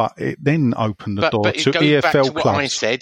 but 0.00 0.12
it 0.18 0.38
then 0.42 0.72
opened 0.76 1.18
the 1.18 1.22
But, 1.22 1.32
door 1.32 1.42
but 1.44 1.54
to 1.56 1.70
it 1.70 1.72
goes 1.74 2.02
back 2.02 2.14
EFL 2.14 2.24
to 2.24 2.32
what 2.32 2.42
clubs. 2.42 2.58
I 2.58 2.66
said. 2.68 3.00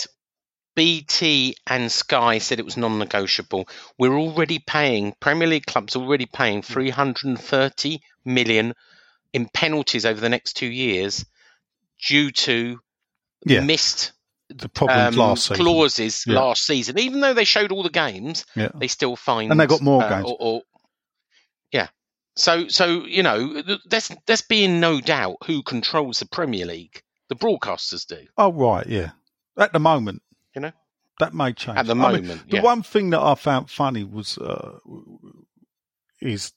BT 0.75 1.57
and 1.67 1.91
Sky 1.91 2.39
said 2.39 2.59
it 2.61 2.65
was 2.65 2.77
non-negotiable. 2.77 3.69
We're 3.99 4.17
already 4.17 4.61
paying 4.61 5.13
Premier 5.21 5.49
League 5.49 5.67
clubs 5.67 5.97
are 5.97 6.03
already 6.03 6.27
paying 6.27 6.63
330 6.63 8.01
million 8.25 8.75
in 9.33 9.49
penalties 9.53 10.07
over 10.07 10.21
the 10.21 10.29
next 10.29 10.53
two 10.55 10.69
years 10.69 11.25
due 12.07 12.31
to 12.31 12.79
Yeah. 13.45 13.61
missed 13.61 14.13
the 14.51 14.69
problems 14.69 15.17
um, 15.17 15.21
last 15.21 15.49
season, 15.49 15.65
clauses 15.65 16.25
Yeah. 16.27 16.35
last 16.41 16.65
season. 16.65 16.99
Even 16.99 17.21
though 17.21 17.35
they 17.35 17.45
showed 17.45 17.73
all 17.73 17.83
the 17.83 17.91
games, 17.91 18.45
yeah, 18.55 18.69
they 18.77 18.87
still 18.89 19.17
fined 19.17 19.51
And 19.51 19.61
they 19.61 19.67
got 19.67 19.83
more 19.83 20.03
uh, 20.03 20.09
games. 20.09 20.27
Or, 20.27 20.37
or-. 20.41 20.63
So 22.39 22.69
so 22.69 23.05
you 23.05 23.23
know, 23.23 23.63
there's 23.87 24.11
there's 24.27 24.43
being 24.43 24.81
no 24.81 25.01
doubt 25.01 25.39
who 25.45 25.63
controls 25.63 26.21
the 26.21 26.27
Premier 26.27 26.67
League. 26.67 27.03
The 27.29 27.35
broadcasters 27.35 28.07
do. 28.07 28.27
Oh 28.37 28.53
right, 28.53 28.87
yeah. 28.87 29.11
At 29.57 29.73
the 29.73 29.81
moment, 29.81 30.23
You 30.55 30.61
know? 30.63 30.73
that 31.19 31.35
may 31.35 31.53
change. 31.53 31.79
At 31.79 31.87
the 31.87 31.93
I 31.93 32.13
mean, 32.13 32.27
moment, 32.27 32.49
the 32.49 32.57
yeah. 32.59 32.63
one 32.63 32.83
thing 32.83 33.11
that 33.11 33.21
I 33.21 33.35
found 33.35 33.69
funny 33.71 34.05
was 34.05 34.39
uh, 34.39 34.79
is 36.21 36.53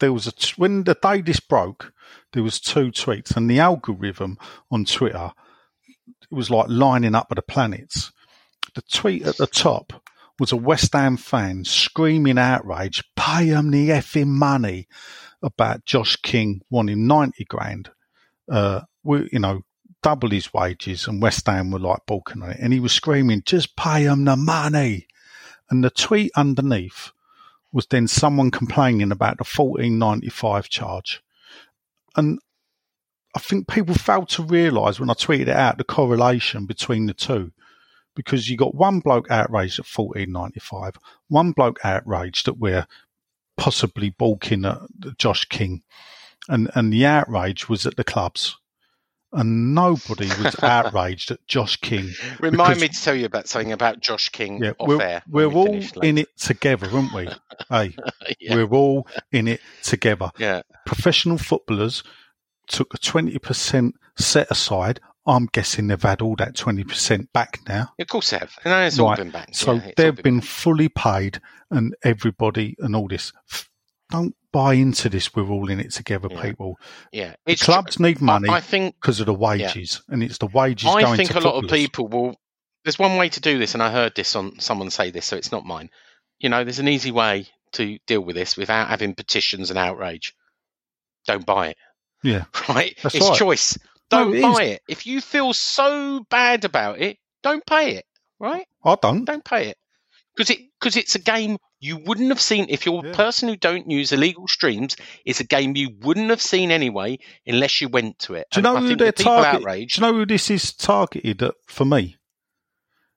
there 0.00 0.12
was 0.14 0.26
a 0.26 0.32
t- 0.32 0.54
when 0.56 0.84
the 0.84 0.94
day 0.94 1.20
this 1.20 1.40
broke, 1.40 1.92
there 2.32 2.42
was 2.42 2.58
two 2.58 2.90
tweets, 2.90 3.36
and 3.36 3.50
the 3.50 3.60
algorithm 3.60 4.38
on 4.70 4.86
Twitter 4.86 5.32
it 6.08 6.34
was 6.34 6.50
like 6.50 6.68
lining 6.68 7.14
up 7.14 7.28
with 7.28 7.36
the 7.36 7.42
planets. 7.42 8.12
The 8.74 8.82
tweet 8.82 9.26
at 9.26 9.36
the 9.36 9.46
top 9.46 9.92
was 10.38 10.52
a 10.52 10.56
West 10.56 10.92
Ham 10.92 11.16
fan 11.16 11.64
screaming 11.64 12.38
outrage, 12.38 13.02
"Pay 13.16 13.46
him 13.46 13.70
the 13.70 13.88
effing 13.90 14.28
money!" 14.28 14.86
about 15.42 15.84
Josh 15.84 16.16
King 16.16 16.60
wanting 16.70 17.06
ninety 17.06 17.44
grand. 17.44 17.90
Uh, 18.50 18.82
you 19.04 19.38
know, 19.38 19.62
double 20.02 20.30
his 20.30 20.52
wages, 20.52 21.06
and 21.06 21.22
West 21.22 21.46
Ham 21.46 21.70
were 21.70 21.78
like 21.78 22.00
balking 22.06 22.42
on 22.42 22.50
it, 22.50 22.58
and 22.60 22.72
he 22.72 22.80
was 22.80 22.92
screaming, 22.92 23.42
"Just 23.44 23.76
pay 23.76 24.04
him 24.04 24.24
the 24.24 24.36
money!" 24.36 25.06
And 25.70 25.84
the 25.84 25.90
tweet 25.90 26.32
underneath 26.36 27.12
was 27.72 27.86
then 27.86 28.08
someone 28.08 28.50
complaining 28.50 29.12
about 29.12 29.38
the 29.38 29.44
fourteen 29.44 29.98
ninety 29.98 30.30
five 30.30 30.68
charge, 30.68 31.22
and 32.16 32.38
I 33.34 33.40
think 33.40 33.68
people 33.68 33.94
failed 33.94 34.30
to 34.30 34.42
realise 34.42 34.98
when 34.98 35.10
I 35.10 35.14
tweeted 35.14 35.42
it 35.42 35.48
out 35.50 35.78
the 35.78 35.84
correlation 35.84 36.66
between 36.66 37.06
the 37.06 37.14
two, 37.14 37.52
because 38.18 38.50
you 38.50 38.56
got 38.56 38.74
one 38.74 38.98
bloke 38.98 39.30
outraged 39.30 39.78
at 39.78 39.86
fourteen 39.86 40.32
ninety 40.32 40.58
five, 40.58 40.94
one 41.28 41.52
bloke 41.52 41.78
outraged 41.84 42.46
that 42.46 42.58
we're 42.58 42.84
possibly 43.56 44.10
balking 44.10 44.64
at 44.64 44.80
Josh 45.18 45.44
King, 45.44 45.82
and 46.48 46.68
and 46.74 46.92
the 46.92 47.06
outrage 47.06 47.68
was 47.68 47.86
at 47.86 47.94
the 47.96 48.02
clubs, 48.02 48.58
and 49.32 49.72
nobody 49.72 50.26
was 50.42 50.56
outraged 50.64 51.30
at 51.30 51.46
Josh 51.46 51.76
King. 51.76 52.10
Remind 52.40 52.70
because- 52.74 52.80
me 52.82 52.88
to 52.88 53.02
tell 53.04 53.14
you 53.14 53.26
about 53.26 53.46
something 53.46 53.70
about 53.72 54.00
Josh 54.00 54.30
King 54.30 54.62
Yeah, 54.64 54.72
off 54.80 54.88
we're, 54.88 55.00
air. 55.00 55.22
we're 55.28 55.48
we 55.48 55.54
all 55.54 55.80
in 56.02 56.18
it 56.18 56.36
together, 56.36 56.88
aren't 56.92 57.14
we? 57.14 57.28
hey, 57.70 57.94
yeah. 58.40 58.56
we're 58.56 58.66
all 58.66 59.06
in 59.30 59.46
it 59.46 59.60
together. 59.84 60.32
yeah. 60.38 60.62
Professional 60.86 61.38
footballers 61.38 62.02
took 62.66 62.92
a 62.94 62.98
twenty 62.98 63.38
percent 63.38 63.94
set 64.18 64.50
aside. 64.50 64.98
I'm 65.28 65.46
guessing 65.52 65.86
they've 65.88 66.02
had 66.02 66.22
all 66.22 66.34
that 66.36 66.56
twenty 66.56 66.82
percent 66.84 67.32
back 67.32 67.60
now. 67.68 67.92
Of 67.98 68.08
course 68.08 68.30
they 68.30 68.38
have. 68.38 68.52
And 68.64 68.72
it's 68.86 68.98
all 68.98 69.10
Right. 69.10 69.18
been 69.18 69.30
back. 69.30 69.50
So 69.54 69.74
Yeah, 69.74 69.92
they've 69.96 70.16
been 70.22 70.40
back. 70.40 70.48
fully 70.48 70.88
paid, 70.88 71.40
and 71.70 71.94
everybody 72.02 72.74
and 72.80 72.96
all 72.96 73.06
this. 73.08 73.32
Don't 74.10 74.34
buy 74.52 74.72
into 74.74 75.10
this. 75.10 75.34
We're 75.36 75.48
all 75.50 75.68
in 75.68 75.80
it 75.80 75.92
together, 75.92 76.28
Yeah. 76.30 76.40
people. 76.42 76.78
Yeah. 77.12 77.34
The 77.44 77.52
It's 77.52 77.62
clubs 77.62 78.00
need 78.00 78.22
money 78.22 78.48
I, 78.48 78.60
think 78.60 78.94
because 78.94 79.20
of 79.20 79.26
the 79.26 79.34
wages, 79.34 80.00
and 80.08 80.22
it's 80.22 80.38
the 80.38 80.46
wages 80.46 80.88
I 80.88 81.02
going 81.02 81.18
think 81.18 81.34
a 81.34 81.40
lot 81.40 81.62
of 81.62 81.70
people 81.70 82.08
will. 82.08 82.34
There's 82.84 82.98
one 82.98 83.16
way 83.18 83.28
to 83.28 83.40
do 83.40 83.58
this, 83.58 83.74
and 83.74 83.82
I 83.82 83.90
heard 83.92 84.14
this 84.14 84.34
on 84.34 84.58
someone 84.60 84.88
say 84.90 85.10
this, 85.10 85.26
so 85.26 85.36
it's 85.36 85.52
not 85.52 85.66
mine. 85.66 85.90
You 86.38 86.48
know, 86.48 86.64
there's 86.64 86.78
an 86.78 86.88
easy 86.88 87.10
way 87.10 87.48
to 87.72 87.98
deal 88.06 88.22
with 88.22 88.34
this 88.36 88.56
without 88.56 88.88
having 88.88 89.14
petitions 89.14 89.68
and 89.68 89.78
outrage. 89.78 90.32
Don't 91.26 91.44
buy 91.44 91.68
it. 91.68 91.76
Yeah, 92.22 92.44
Right? 92.68 92.96
That's 93.02 93.14
it's 93.14 93.28
right. 93.28 93.38
choice. 93.38 93.76
No, 94.10 94.24
Don't 94.24 94.34
it 94.36 94.42
buy 94.42 94.62
it. 94.64 94.82
If 94.88 95.06
you 95.06 95.20
feel 95.20 95.52
so 95.52 96.24
bad 96.30 96.64
about 96.64 97.00
it, 97.00 97.18
don't 97.42 97.64
pay 97.66 97.96
it. 97.96 98.04
Right? 98.40 98.66
I 98.84 98.96
don't. 99.02 99.24
Don't 99.24 99.44
pay 99.44 99.68
it 99.68 99.76
because 100.36 100.50
it 100.50 100.58
because 100.80 100.96
it's 100.96 101.14
a 101.16 101.18
game 101.18 101.58
you 101.80 101.96
wouldn't 101.96 102.28
have 102.30 102.40
seen 102.40 102.66
if 102.68 102.86
you're 102.86 103.04
Yeah. 103.04 103.10
a 103.10 103.14
person 103.14 103.48
who 103.48 103.56
don't 103.56 103.90
use 103.90 104.12
illegal 104.12 104.46
streams. 104.48 104.96
It's 105.24 105.40
a 105.40 105.44
game 105.44 105.76
you 105.76 105.90
wouldn't 106.00 106.30
have 106.30 106.40
seen 106.40 106.70
anyway 106.70 107.18
unless 107.46 107.80
you 107.80 107.88
went 107.88 108.18
to 108.20 108.34
it. 108.34 108.46
Do 108.52 108.58
you 108.60 108.62
know 108.62 108.76
who 108.78 108.96
they're 108.96 109.12
the 109.12 109.22
targeted? 109.24 109.62
outraged, 109.66 109.96
Do 109.96 110.00
you 110.06 110.06
know 110.12 110.18
who 110.18 110.26
this 110.26 110.50
is 110.50 110.72
targeted 110.72 111.42
at 111.42 111.54
for 111.66 111.84
me? 111.84 112.16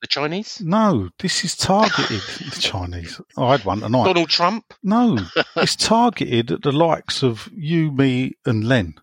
the 0.01 0.07
Chinese, 0.07 0.59
No, 0.59 1.09
this 1.19 1.43
is 1.45 1.55
targeted 1.55 2.21
the 2.51 2.57
Chinese. 2.59 3.21
I 3.37 3.51
had 3.51 3.63
one 3.65 3.81
tonight. 3.81 4.05
Donald 4.05 4.29
Trump. 4.29 4.73
No, 4.81 5.19
it's 5.55 5.75
targeted 5.75 6.51
at 6.51 6.63
the 6.63 6.71
likes 6.71 7.21
of 7.21 7.47
you, 7.53 7.91
me, 7.91 8.31
and 8.43 8.63
Len, 8.67 8.95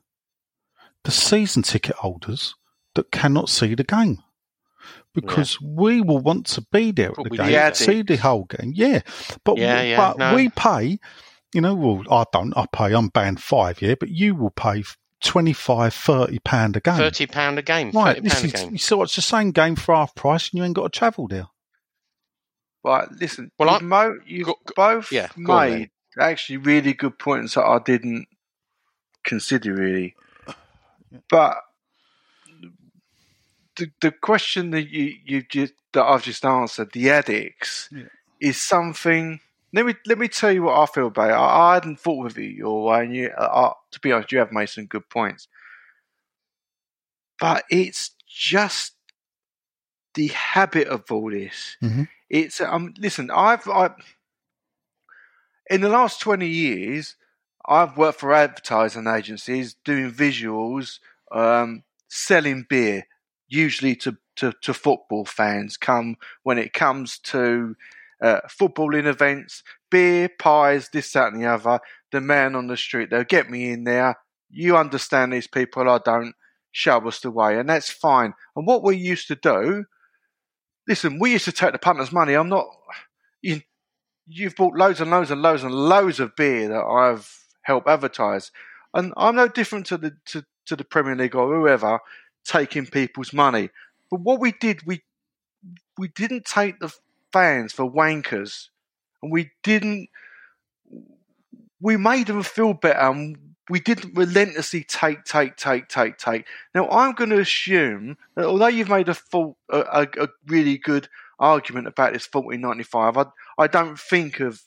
the 1.08 1.12
season 1.12 1.62
ticket 1.62 1.96
holders 1.96 2.54
that 2.94 3.10
cannot 3.10 3.48
see 3.48 3.74
the 3.74 3.82
game. 3.82 4.18
Because 5.14 5.58
we 5.58 6.02
will 6.02 6.18
want 6.18 6.44
to 6.48 6.66
be 6.70 6.90
there 6.92 7.08
at 7.12 7.16
But 7.16 7.30
the 7.30 7.36
game, 7.38 7.46
need 7.46 7.54
that. 7.54 7.76
see 7.78 8.02
the 8.02 8.16
whole 8.16 8.44
game. 8.44 8.72
Yeah, 8.74 9.00
but 9.42 9.56
Yeah, 9.56 9.80
yeah, 9.80 9.96
but 9.96 10.18
no. 10.18 10.34
we 10.34 10.50
pay. 10.50 10.98
You 11.54 11.62
know, 11.62 11.74
well, 11.74 12.02
I 12.10 12.24
don't. 12.30 12.54
I 12.58 12.66
pay. 12.70 12.92
I'm 12.94 13.08
band 13.08 13.42
five, 13.42 13.80
yeah, 13.80 13.94
but 13.98 14.10
you 14.10 14.34
will 14.34 14.50
pay 14.50 14.84
25 15.22 15.94
30 15.94 16.38
pound 16.40 16.76
a 16.76 16.80
game. 16.80 16.96
Thirty 16.98 17.26
pound 17.26 17.58
a 17.58 17.62
game. 17.62 17.90
right, 17.92 18.16
Thirty 18.16 18.20
this 18.28 18.34
pound 18.34 18.44
a 18.44 18.46
is 18.48 18.52
game. 18.62 18.72
you 18.72 18.78
see, 18.78 19.00
it's 19.00 19.16
the 19.16 19.22
same 19.22 19.50
game 19.52 19.76
for 19.76 19.94
half 19.94 20.14
price, 20.14 20.50
and 20.50 20.58
you 20.58 20.64
ain't 20.64 20.76
got 20.76 20.92
to 20.92 20.98
travel 20.98 21.26
there. 21.26 21.46
Right, 22.84 23.10
listen. 23.12 23.50
Well, 23.58 23.72
you've, 23.72 23.82
I- 23.82 23.86
mo- 23.86 24.18
you've 24.26 24.46
go- 24.46 24.58
go- 24.66 24.72
both 24.76 25.10
yeah, 25.10 25.28
go 25.42 25.52
on 25.54 25.90
actually 26.20 26.58
really 26.58 26.92
good 26.92 27.18
points 27.18 27.54
that 27.54 27.64
I 27.64 27.78
didn't 27.84 28.26
consider 29.24 29.72
really. 29.74 30.14
But 31.30 31.58
the 33.76 33.90
the 34.00 34.10
question 34.10 34.70
that 34.70 34.88
you 34.88 35.14
you 35.24 35.42
just 35.42 35.74
that 35.92 36.04
I've 36.04 36.22
just 36.22 36.44
answered, 36.44 36.90
the 36.92 37.10
addicts, 37.10 37.88
Yeah. 37.92 38.04
is 38.40 38.60
something. 38.60 39.40
Let 39.72 39.86
me 39.86 39.94
let 40.06 40.18
me 40.18 40.28
tell 40.28 40.50
you 40.52 40.62
what 40.62 40.78
I 40.78 40.86
feel 40.86 41.08
about 41.08 41.30
it. 41.30 41.34
I, 41.34 41.70
I 41.70 41.74
hadn't 41.74 42.00
thought 42.00 42.26
of 42.26 42.38
it 42.38 42.52
your 42.52 42.84
way, 42.84 43.04
and 43.04 43.14
you, 43.14 43.28
uh, 43.30 43.72
to 43.90 44.00
be 44.00 44.12
honest, 44.12 44.32
you 44.32 44.38
have 44.38 44.52
made 44.52 44.68
some 44.68 44.86
good 44.86 45.08
points. 45.10 45.46
But 47.38 47.64
it's 47.70 48.10
just 48.26 48.94
the 50.14 50.28
habit 50.28 50.88
of 50.88 51.04
all 51.12 51.30
this. 51.30 51.76
Mhm. 51.82 52.08
It's 52.30 52.60
um. 52.60 52.94
Listen, 52.98 53.30
I've 53.30 53.68
I 53.68 53.90
in 55.70 55.80
the 55.82 55.88
last 55.88 56.20
twenty 56.20 56.48
years, 56.48 57.14
I've 57.68 57.96
worked 57.96 58.20
for 58.20 58.32
advertising 58.32 59.06
agencies 59.06 59.76
doing 59.84 60.10
visuals, 60.10 60.98
um, 61.30 61.82
selling 62.08 62.66
beer, 62.68 63.06
usually 63.46 63.94
to, 63.96 64.16
to, 64.36 64.54
to 64.62 64.72
football 64.72 65.26
fans. 65.26 65.76
Come 65.76 66.16
when 66.42 66.58
it 66.58 66.72
comes 66.72 67.18
to 67.24 67.76
uh, 68.22 68.40
footballing 68.48 69.06
events, 69.06 69.62
beer, 69.90 70.30
pies, 70.38 70.88
this, 70.92 71.12
that, 71.12 71.32
and 71.32 71.42
the 71.42 71.46
other. 71.46 71.80
The 72.10 72.22
man 72.22 72.56
on 72.56 72.68
the 72.68 72.76
street, 72.76 73.10
they'll 73.10 73.24
get 73.24 73.50
me 73.50 73.70
in 73.70 73.84
there. 73.84 74.16
You 74.50 74.78
understand 74.78 75.32
these 75.32 75.46
people, 75.46 75.88
I 75.88 75.98
don't. 76.04 76.34
Show 76.70 76.98
us 77.08 77.20
the 77.20 77.30
way, 77.30 77.58
and 77.58 77.68
that's 77.68 77.90
fine. 77.90 78.34
And 78.54 78.66
what 78.66 78.84
we 78.84 78.94
used 78.94 79.26
to 79.28 79.34
do, 79.34 79.86
listen, 80.86 81.18
we 81.18 81.32
used 81.32 81.46
to 81.46 81.52
take 81.52 81.72
the 81.72 81.78
punters' 81.78 82.12
money. 82.12 82.34
I'm 82.34 82.50
not. 82.50 82.66
You, 83.40 83.62
you've 84.26 84.54
bought 84.54 84.76
loads 84.76 85.00
and 85.00 85.10
loads 85.10 85.30
and 85.30 85.40
loads 85.40 85.64
and 85.64 85.74
loads 85.74 86.20
of 86.20 86.36
beer 86.36 86.68
that 86.68 86.84
I've 86.84 87.47
helped 87.68 87.86
advertise, 87.86 88.50
and 88.94 89.12
I'm 89.16 89.36
no 89.36 89.46
different 89.46 89.86
to 89.86 89.98
the 89.98 90.16
to, 90.26 90.44
to 90.66 90.74
the 90.74 90.84
Premier 90.84 91.14
League 91.14 91.36
or 91.36 91.54
whoever 91.54 92.00
taking 92.44 92.86
people's 92.86 93.32
money. 93.32 93.68
But 94.10 94.20
what 94.20 94.40
we 94.40 94.52
did, 94.52 94.86
we 94.86 95.02
we 95.98 96.08
didn't 96.08 96.46
take 96.46 96.80
the 96.80 96.92
fans 97.32 97.72
for 97.72 97.88
wankers, 97.88 98.68
and 99.22 99.30
we 99.30 99.50
didn't. 99.62 100.08
We 101.80 101.96
made 101.96 102.26
them 102.26 102.42
feel 102.42 102.72
better, 102.72 102.98
and 102.98 103.36
we 103.70 103.80
didn't 103.80 104.16
relentlessly 104.16 104.82
take, 104.82 105.24
take, 105.24 105.56
take, 105.56 105.88
take, 105.88 106.16
take. 106.16 106.46
Now, 106.74 106.88
I'm 106.88 107.12
going 107.12 107.30
to 107.30 107.38
assume 107.38 108.16
that 108.34 108.46
although 108.46 108.66
you've 108.66 108.88
made 108.88 109.08
a, 109.10 109.14
full, 109.14 109.58
a, 109.70 109.78
a, 109.78 110.24
a 110.24 110.28
really 110.46 110.78
good 110.78 111.08
argument 111.38 111.86
about 111.86 112.14
this 112.14 112.28
1495, 112.32 113.18
I, 113.18 113.62
I 113.62 113.66
don't 113.66 113.98
think 113.98 114.40
of 114.40 114.62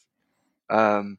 um, 0.69 1.17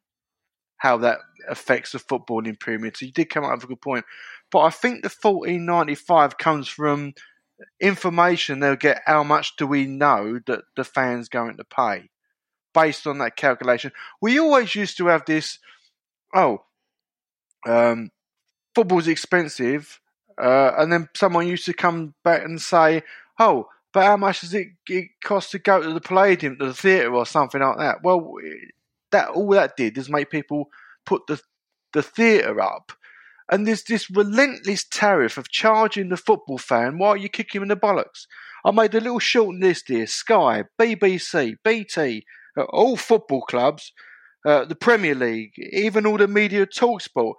how 0.83 0.97
that 0.97 1.21
affects 1.49 1.93
the 1.93 1.99
footballing 1.99 2.59
pyramid. 2.59 2.97
So 2.97 3.07
you 3.07 3.13
did 3.13 3.31
come 3.31 3.45
up 3.45 3.53
with 3.55 3.63
a 3.63 3.67
good 3.69 3.81
point. 3.81 4.05
But 4.51 4.63
I 4.63 4.71
think 4.71 5.03
the 5.03 5.09
1495 5.09 6.39
comes 6.39 6.67
from 6.67 7.15
information 7.81 8.59
they'll 8.59 8.75
get 8.75 9.01
how 9.07 9.23
much 9.23 9.55
do 9.57 9.65
we 9.65 9.87
know 9.87 10.41
that 10.49 10.65
the 10.75 10.83
fans 10.83 11.29
going 11.29 11.57
to 11.57 11.63
pay 11.63 12.11
based 12.75 13.07
on 13.07 13.19
that 13.19 13.37
calculation. 13.37 13.93
We 14.21 14.41
always 14.41 14.75
used 14.75 14.97
to 14.97 15.07
have 15.07 15.25
this, 15.25 15.61
oh, 16.35 16.65
um, 17.65 18.11
football's 18.75 19.07
expensive, 19.07 20.01
uh, 20.37 20.73
and 20.79 20.93
then 20.93 21.09
someone 21.15 21.47
used 21.47 21.67
to 21.67 21.75
come 21.75 22.15
back 22.25 22.43
and 22.43 22.61
say, 22.61 23.05
"Oh, 23.39 23.69
but 23.93 24.05
how 24.05 24.17
much 24.17 24.41
does 24.41 24.55
it, 24.55 24.67
it 24.89 25.11
cost 25.23 25.53
to 25.53 25.61
go 25.61 25.81
to 25.81 25.93
the 25.93 26.01
Palladium, 26.01 26.59
to 26.59 26.67
the 26.67 26.75
theatre, 26.75 27.15
or 27.15 27.25
something 27.25 27.61
like 27.61 27.79
that?" 27.79 28.03
Well, 28.03 28.33
that 29.13 29.29
all 29.31 29.51
that 29.51 29.77
did 29.77 29.97
is 29.97 30.11
make 30.11 30.31
people 30.31 30.69
put 31.07 31.27
the 31.27 31.41
the 31.93 32.03
theatre 32.03 32.61
up, 32.61 32.93
and 33.51 33.67
there's 33.67 33.85
this 33.85 34.11
relentless 34.11 34.85
tariff 34.85 35.37
of 35.37 35.51
charging 35.51 36.09
the 36.09 36.17
football 36.17 36.59
fan 36.59 36.99
while 36.99 37.17
you 37.17 37.29
kick 37.29 37.55
him 37.55 37.63
in 37.63 37.69
the 37.69 37.77
bollocks. 37.77 38.27
I 38.65 38.71
made 38.71 38.95
a 38.95 39.01
little 39.01 39.19
short 39.19 39.57
list 39.57 39.89
here: 39.89 40.07
Sky, 40.07 40.65
BBC, 40.81 41.57
BT, 41.65 42.25
uh, 42.57 42.63
all 42.63 42.97
football 42.97 43.43
clubs, 43.43 43.93
uh, 44.47 44.65
the 44.65 44.75
Premier 44.75 45.15
League, 45.15 45.53
even 45.59 46.07
all 46.07 46.19
the 46.19 46.29
media 46.29 46.67
talk 46.67 47.01
sport. 47.01 47.37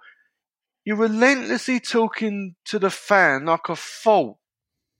You're 0.84 0.96
relentlessly 0.96 1.80
talking 1.80 2.56
to 2.66 2.78
the 2.78 2.90
fan 2.90 3.46
like 3.46 3.68
a 3.70 3.76
fault 3.76 4.38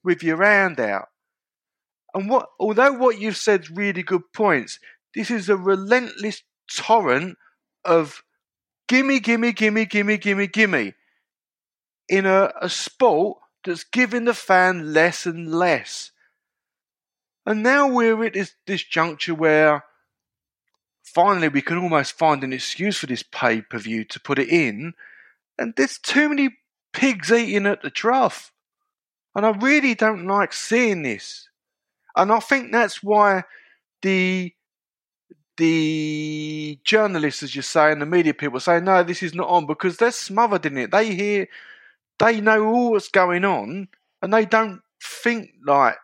with 0.03 0.22
your 0.22 0.43
hand 0.43 0.81
out. 0.81 1.09
And 2.14 2.31
what, 2.31 2.47
although 2.59 2.93
what 2.93 3.18
you've 3.18 3.37
said 3.37 3.77
really 3.77 4.03
good 4.03 4.22
points, 4.33 4.79
this 5.14 5.31
is 5.31 5.49
a 5.49 5.57
relentless 5.57 6.43
torrent 6.73 7.37
of 7.85 8.23
gimme, 8.89 9.21
gimme, 9.21 9.53
gimme, 9.53 9.87
gimme, 9.87 10.17
gimme, 10.17 10.47
gimme 10.47 10.95
in 12.09 12.27
a, 12.27 12.53
a 12.61 12.69
sport 12.69 13.39
that's 13.65 13.85
giving 13.85 14.25
the 14.25 14.35
fan 14.35 14.93
less 14.93 15.27
and 15.27 15.53
less. 15.53 16.11
And 17.47 17.62
now 17.62 17.89
we're 17.89 18.25
at 18.25 18.35
this, 18.35 18.55
this 18.67 18.83
juncture 18.83 19.35
where 19.35 19.85
finally 21.03 21.49
we 21.49 21.62
can 21.62 21.79
almost 21.79 22.19
find 22.19 22.43
an 22.43 22.53
excuse 22.53 22.99
for 22.99 23.07
this 23.07 23.23
pay 23.23 23.61
per 23.61 23.79
view 23.79 24.05
to 24.05 24.21
put 24.21 24.39
it 24.39 24.49
in 24.49 24.95
and 25.59 25.75
there's 25.77 25.99
too 25.99 26.29
many 26.29 26.51
pigs 26.93 27.31
eating 27.31 27.67
at 27.67 27.83
the 27.83 27.91
trough. 27.91 28.53
And 29.35 29.45
I 29.45 29.51
really 29.51 29.95
don't 29.95 30.27
like 30.27 30.53
seeing 30.53 31.03
this. 31.03 31.49
And 32.17 32.31
I 32.31 32.39
think 32.41 32.71
that's 32.71 33.03
why 33.03 33.45
the 34.03 34.53
the 35.57 36.78
journalists, 36.84 37.42
as 37.42 37.55
you 37.55 37.62
say, 37.62 37.92
and 37.92 38.02
the 38.02 38.07
media 38.07 38.34
people 38.34 38.61
say, 38.61 38.80
no, 38.80 39.02
this 39.02 39.22
is 39.22 39.34
not 39.34 39.48
on 39.48 39.66
because 39.66 39.96
they're 39.96 40.11
smothered 40.11 40.66
in 40.66 40.78
it. 40.78 40.90
They 40.90 41.14
hear, 41.14 41.48
they 42.18 42.40
know 42.40 42.64
all 42.66 42.90
what's 42.92 43.09
going 43.09 43.44
on, 43.44 43.88
and 44.22 44.32
they 44.32 44.44
don't 44.44 44.80
think 45.02 45.50
like 45.64 45.96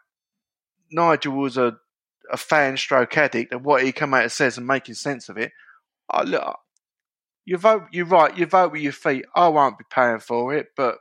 Nigel 0.92 1.34
was 1.34 1.57
a, 1.57 1.76
a 2.30 2.36
fan 2.36 2.76
stroke 2.76 3.16
addict 3.16 3.53
and 3.53 3.64
what 3.64 3.82
he 3.82 3.92
come 3.92 4.14
out 4.14 4.22
and 4.22 4.32
says 4.32 4.59
and 4.59 4.66
making 4.66 4.94
sense 4.94 5.28
of 5.28 5.36
it. 5.36 5.53
I, 6.09 6.22
look, 6.22 6.59
you 7.44 7.57
vote. 7.57 7.84
You're 7.92 8.07
right. 8.07 8.36
You 8.36 8.46
vote 8.46 8.72
with 8.72 8.82
your 8.82 8.92
feet. 8.92 9.24
I 9.34 9.48
won't 9.48 9.78
be 9.78 9.84
paying 9.90 10.20
for 10.20 10.55
it, 10.55 10.68
but 10.76 10.98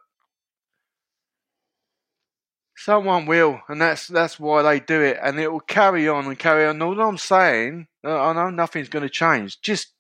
someone 2.76 3.26
will, 3.26 3.62
and 3.68 3.82
that's 3.82 4.08
that's 4.08 4.40
why 4.40 4.62
they 4.62 4.80
do 4.80 5.02
it, 5.02 5.18
and 5.22 5.40
it 5.40 5.52
will 5.52 5.60
carry 5.60 6.08
on 6.08 6.26
and 6.26 6.40
carry 6.40 6.66
on. 6.66 6.82
All 6.82 7.00
I'm 7.00 7.18
saying, 7.18 7.88
I 8.04 8.34
know 8.34 8.50
nothing's 8.50 8.90
going 8.90 9.04
to 9.04 9.10
change. 9.10 9.62
Just 9.62 9.94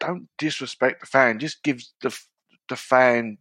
don't 0.00 0.28
disrespect 0.38 1.00
the 1.00 1.06
fan. 1.06 1.38
Just 1.38 1.62
give 1.62 1.82
the 2.02 2.16
the 2.68 2.76
fan 2.76 3.38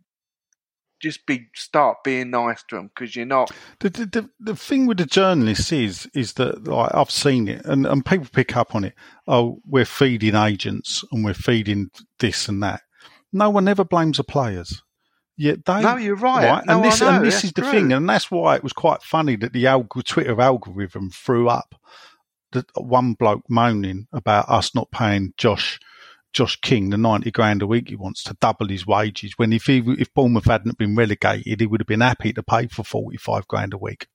just 1.02 1.26
be 1.26 1.48
start 1.56 1.98
being 2.04 2.30
nice 2.30 2.64
to 2.70 2.76
them 2.76 2.92
because 2.94 3.16
you're 3.16 3.26
not. 3.26 3.52
The, 3.80 3.90
the 3.90 4.30
the 4.40 4.56
thing 4.56 4.86
with 4.86 4.98
the 4.98 5.06
journalists 5.06 5.72
is 5.72 6.08
is 6.14 6.34
that 6.34 6.68
like, 6.68 6.94
I've 6.94 7.12
seen 7.12 7.48
it 7.48 7.66
and, 7.66 7.86
and 7.86 8.06
people 8.06 8.28
pick 8.32 8.56
up 8.56 8.76
on 8.76 8.84
it. 8.84 8.94
Oh, 9.28 9.62
we're 9.66 9.86
feeding 9.86 10.36
agents 10.36 11.04
and 11.12 11.26
we're 11.26 11.34
feeding 11.34 11.90
this 12.20 12.48
and 12.48 12.62
that. 12.64 12.82
No 13.34 13.50
one 13.50 13.68
ever 13.68 13.84
blames 13.84 14.18
the 14.18 14.24
players. 14.24 14.84
Yet 15.38 15.66
they, 15.66 15.82
no, 15.82 15.96
you're 15.96 16.16
right. 16.16 16.48
right? 16.48 16.66
No, 16.68 16.76
and 16.76 16.86
this, 16.86 17.02
and 17.02 17.26
this 17.26 17.44
is 17.44 17.54
the 17.54 17.62
true. 17.62 17.72
thing, 17.72 17.94
and 17.94 18.08
that's 18.08 18.30
why 18.30 18.56
it 18.56 18.64
was 18.64 18.74
quite 18.74 19.02
funny 19.02 19.36
that 19.38 19.54
the 19.54 19.64
alg- 19.64 20.04
Twitter 20.04 20.40
algorithm 20.40 21.10
threw 21.10 21.50
up 21.50 21.74
the 22.52 22.66
one 22.76 23.14
bloke 23.14 23.44
moaning 23.50 24.08
about 24.14 24.50
us 24.50 24.76
not 24.76 24.92
paying 24.92 25.34
Josh 25.38 25.80
Josh 26.34 26.56
King 26.62 26.90
the 26.90 26.98
ninety 26.98 27.32
grand 27.32 27.62
a 27.62 27.68
week 27.68 27.90
he 27.90 27.96
wants 27.96 28.24
to 28.24 28.38
double 28.40 28.68
his 28.68 28.88
wages. 28.88 29.34
When 29.38 29.52
if 29.52 29.66
he, 29.66 29.84
if 30.00 30.14
Bournemouth 30.14 30.46
hadn't 30.46 30.78
been 30.78 30.96
relegated, 30.96 31.60
he 31.60 31.68
would 31.68 31.82
have 31.82 31.88
been 31.88 32.02
happy 32.02 32.34
to 32.34 32.44
pay 32.44 32.68
for 32.68 32.84
forty 32.84 33.18
five 33.18 33.48
grand 33.48 33.74
a 33.74 33.78
week, 33.78 34.08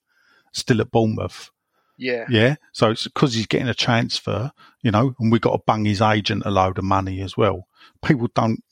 still 0.53 0.81
at 0.81 0.91
Bournemouth. 0.91 1.51
Yeah, 1.99 2.27
Yeah, 2.29 2.57
so 2.73 2.91
it's 2.91 3.05
because 3.05 3.35
he's 3.35 3.47
getting 3.47 3.69
a 3.69 3.75
transfer, 3.75 4.53
you 4.83 4.91
know, 4.91 5.15
and 5.19 5.33
we 5.33 5.39
got 5.39 5.53
to 5.53 5.63
bung 5.67 5.87
his 5.87 6.03
agent 6.03 6.43
a 6.45 6.51
load 6.51 6.77
of 6.79 6.85
money 6.85 7.23
as 7.23 7.37
well. 7.37 7.67
People 8.05 8.29
don't, 8.35 8.63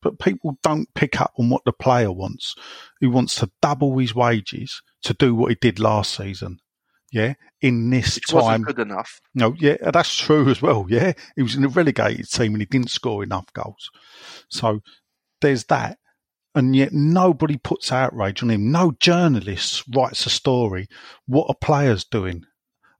but 0.00 0.18
people 0.18 0.58
don't 0.62 0.92
pick 0.94 1.20
up 1.20 1.32
on 1.38 1.50
what 1.50 1.62
the 1.66 1.72
player 1.72 2.10
wants. 2.10 2.54
He 3.00 3.06
wants 3.06 3.34
to 3.36 3.50
double 3.60 3.98
his 3.98 4.14
wages 4.14 4.80
to 5.02 5.12
do 5.12 5.34
what 5.34 5.50
he 5.50 5.56
did 5.60 5.78
last 5.78 6.16
season. 6.16 6.58
Yeah, 7.14 7.34
in 7.60 7.90
this 7.90 8.16
which 8.16 8.26
time, 8.26 8.42
wasn't 8.42 8.66
good 8.66 8.80
enough. 8.80 9.20
no, 9.36 9.54
yeah, 9.60 9.76
that's 9.92 10.16
true 10.16 10.50
as 10.50 10.60
well. 10.60 10.86
Yeah, 10.88 11.12
he 11.36 11.44
was 11.44 11.54
in 11.54 11.64
a 11.64 11.68
relegated 11.68 12.28
team 12.28 12.54
and 12.54 12.60
he 12.60 12.66
didn't 12.66 12.90
score 12.90 13.22
enough 13.22 13.46
goals. 13.52 13.88
So 14.50 14.80
there's 15.40 15.64
that. 15.66 15.98
And 16.56 16.74
yet 16.74 16.92
nobody 16.92 17.56
puts 17.56 17.92
outrage 17.92 18.42
on 18.42 18.50
him. 18.50 18.72
No 18.72 18.92
journalist 18.98 19.84
writes 19.94 20.26
a 20.26 20.30
story. 20.30 20.88
What 21.26 21.46
are 21.48 21.54
players 21.54 22.04
doing? 22.04 22.46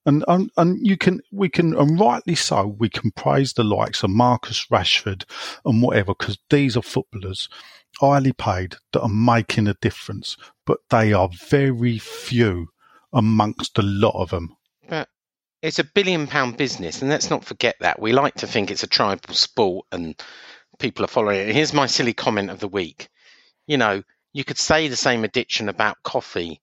And, 0.06 0.24
and 0.28 0.50
and 0.56 0.86
you 0.86 0.96
can 0.96 1.20
we 1.32 1.48
can 1.48 1.74
and 1.76 1.98
rightly 1.98 2.36
so 2.36 2.76
we 2.78 2.88
can 2.88 3.10
praise 3.10 3.54
the 3.54 3.64
likes 3.64 4.04
of 4.04 4.10
Marcus 4.10 4.66
Rashford 4.70 5.24
and 5.64 5.82
whatever 5.82 6.14
because 6.16 6.38
these 6.50 6.76
are 6.76 6.82
footballers 6.82 7.48
highly 7.98 8.32
paid 8.32 8.76
that 8.92 9.00
are 9.00 9.08
making 9.08 9.66
a 9.66 9.74
difference, 9.80 10.36
but 10.66 10.78
they 10.90 11.12
are 11.12 11.30
very 11.48 11.98
few 11.98 12.68
amongst 13.14 13.78
a 13.78 13.82
lot 13.82 14.20
of 14.20 14.30
them. 14.30 14.56
But 14.88 15.08
it's 15.62 15.78
a 15.78 15.84
billion 15.84 16.26
pound 16.26 16.56
business, 16.56 17.00
and 17.00 17.10
let's 17.10 17.30
not 17.30 17.44
forget 17.44 17.76
that. 17.80 18.00
We 18.00 18.12
like 18.12 18.34
to 18.36 18.46
think 18.46 18.70
it's 18.70 18.82
a 18.82 18.88
tribal 18.88 19.34
sport 19.34 19.86
and 19.92 20.14
people 20.78 21.04
are 21.04 21.08
following 21.08 21.40
it. 21.40 21.54
Here's 21.54 21.72
my 21.72 21.86
silly 21.86 22.12
comment 22.12 22.50
of 22.50 22.60
the 22.60 22.68
week. 22.68 23.08
You 23.66 23.78
know, 23.78 24.02
you 24.32 24.44
could 24.44 24.58
say 24.58 24.88
the 24.88 24.96
same 24.96 25.24
addiction 25.24 25.68
about 25.68 26.02
coffee 26.02 26.60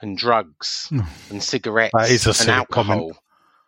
and 0.00 0.18
drugs 0.18 0.88
hmm. 0.88 1.00
and 1.30 1.42
cigarettes 1.42 1.94
That 1.94 2.10
is 2.10 2.26
a 2.26 2.42
and 2.42 2.50
alcohol. 2.50 2.84
comment. 2.84 3.16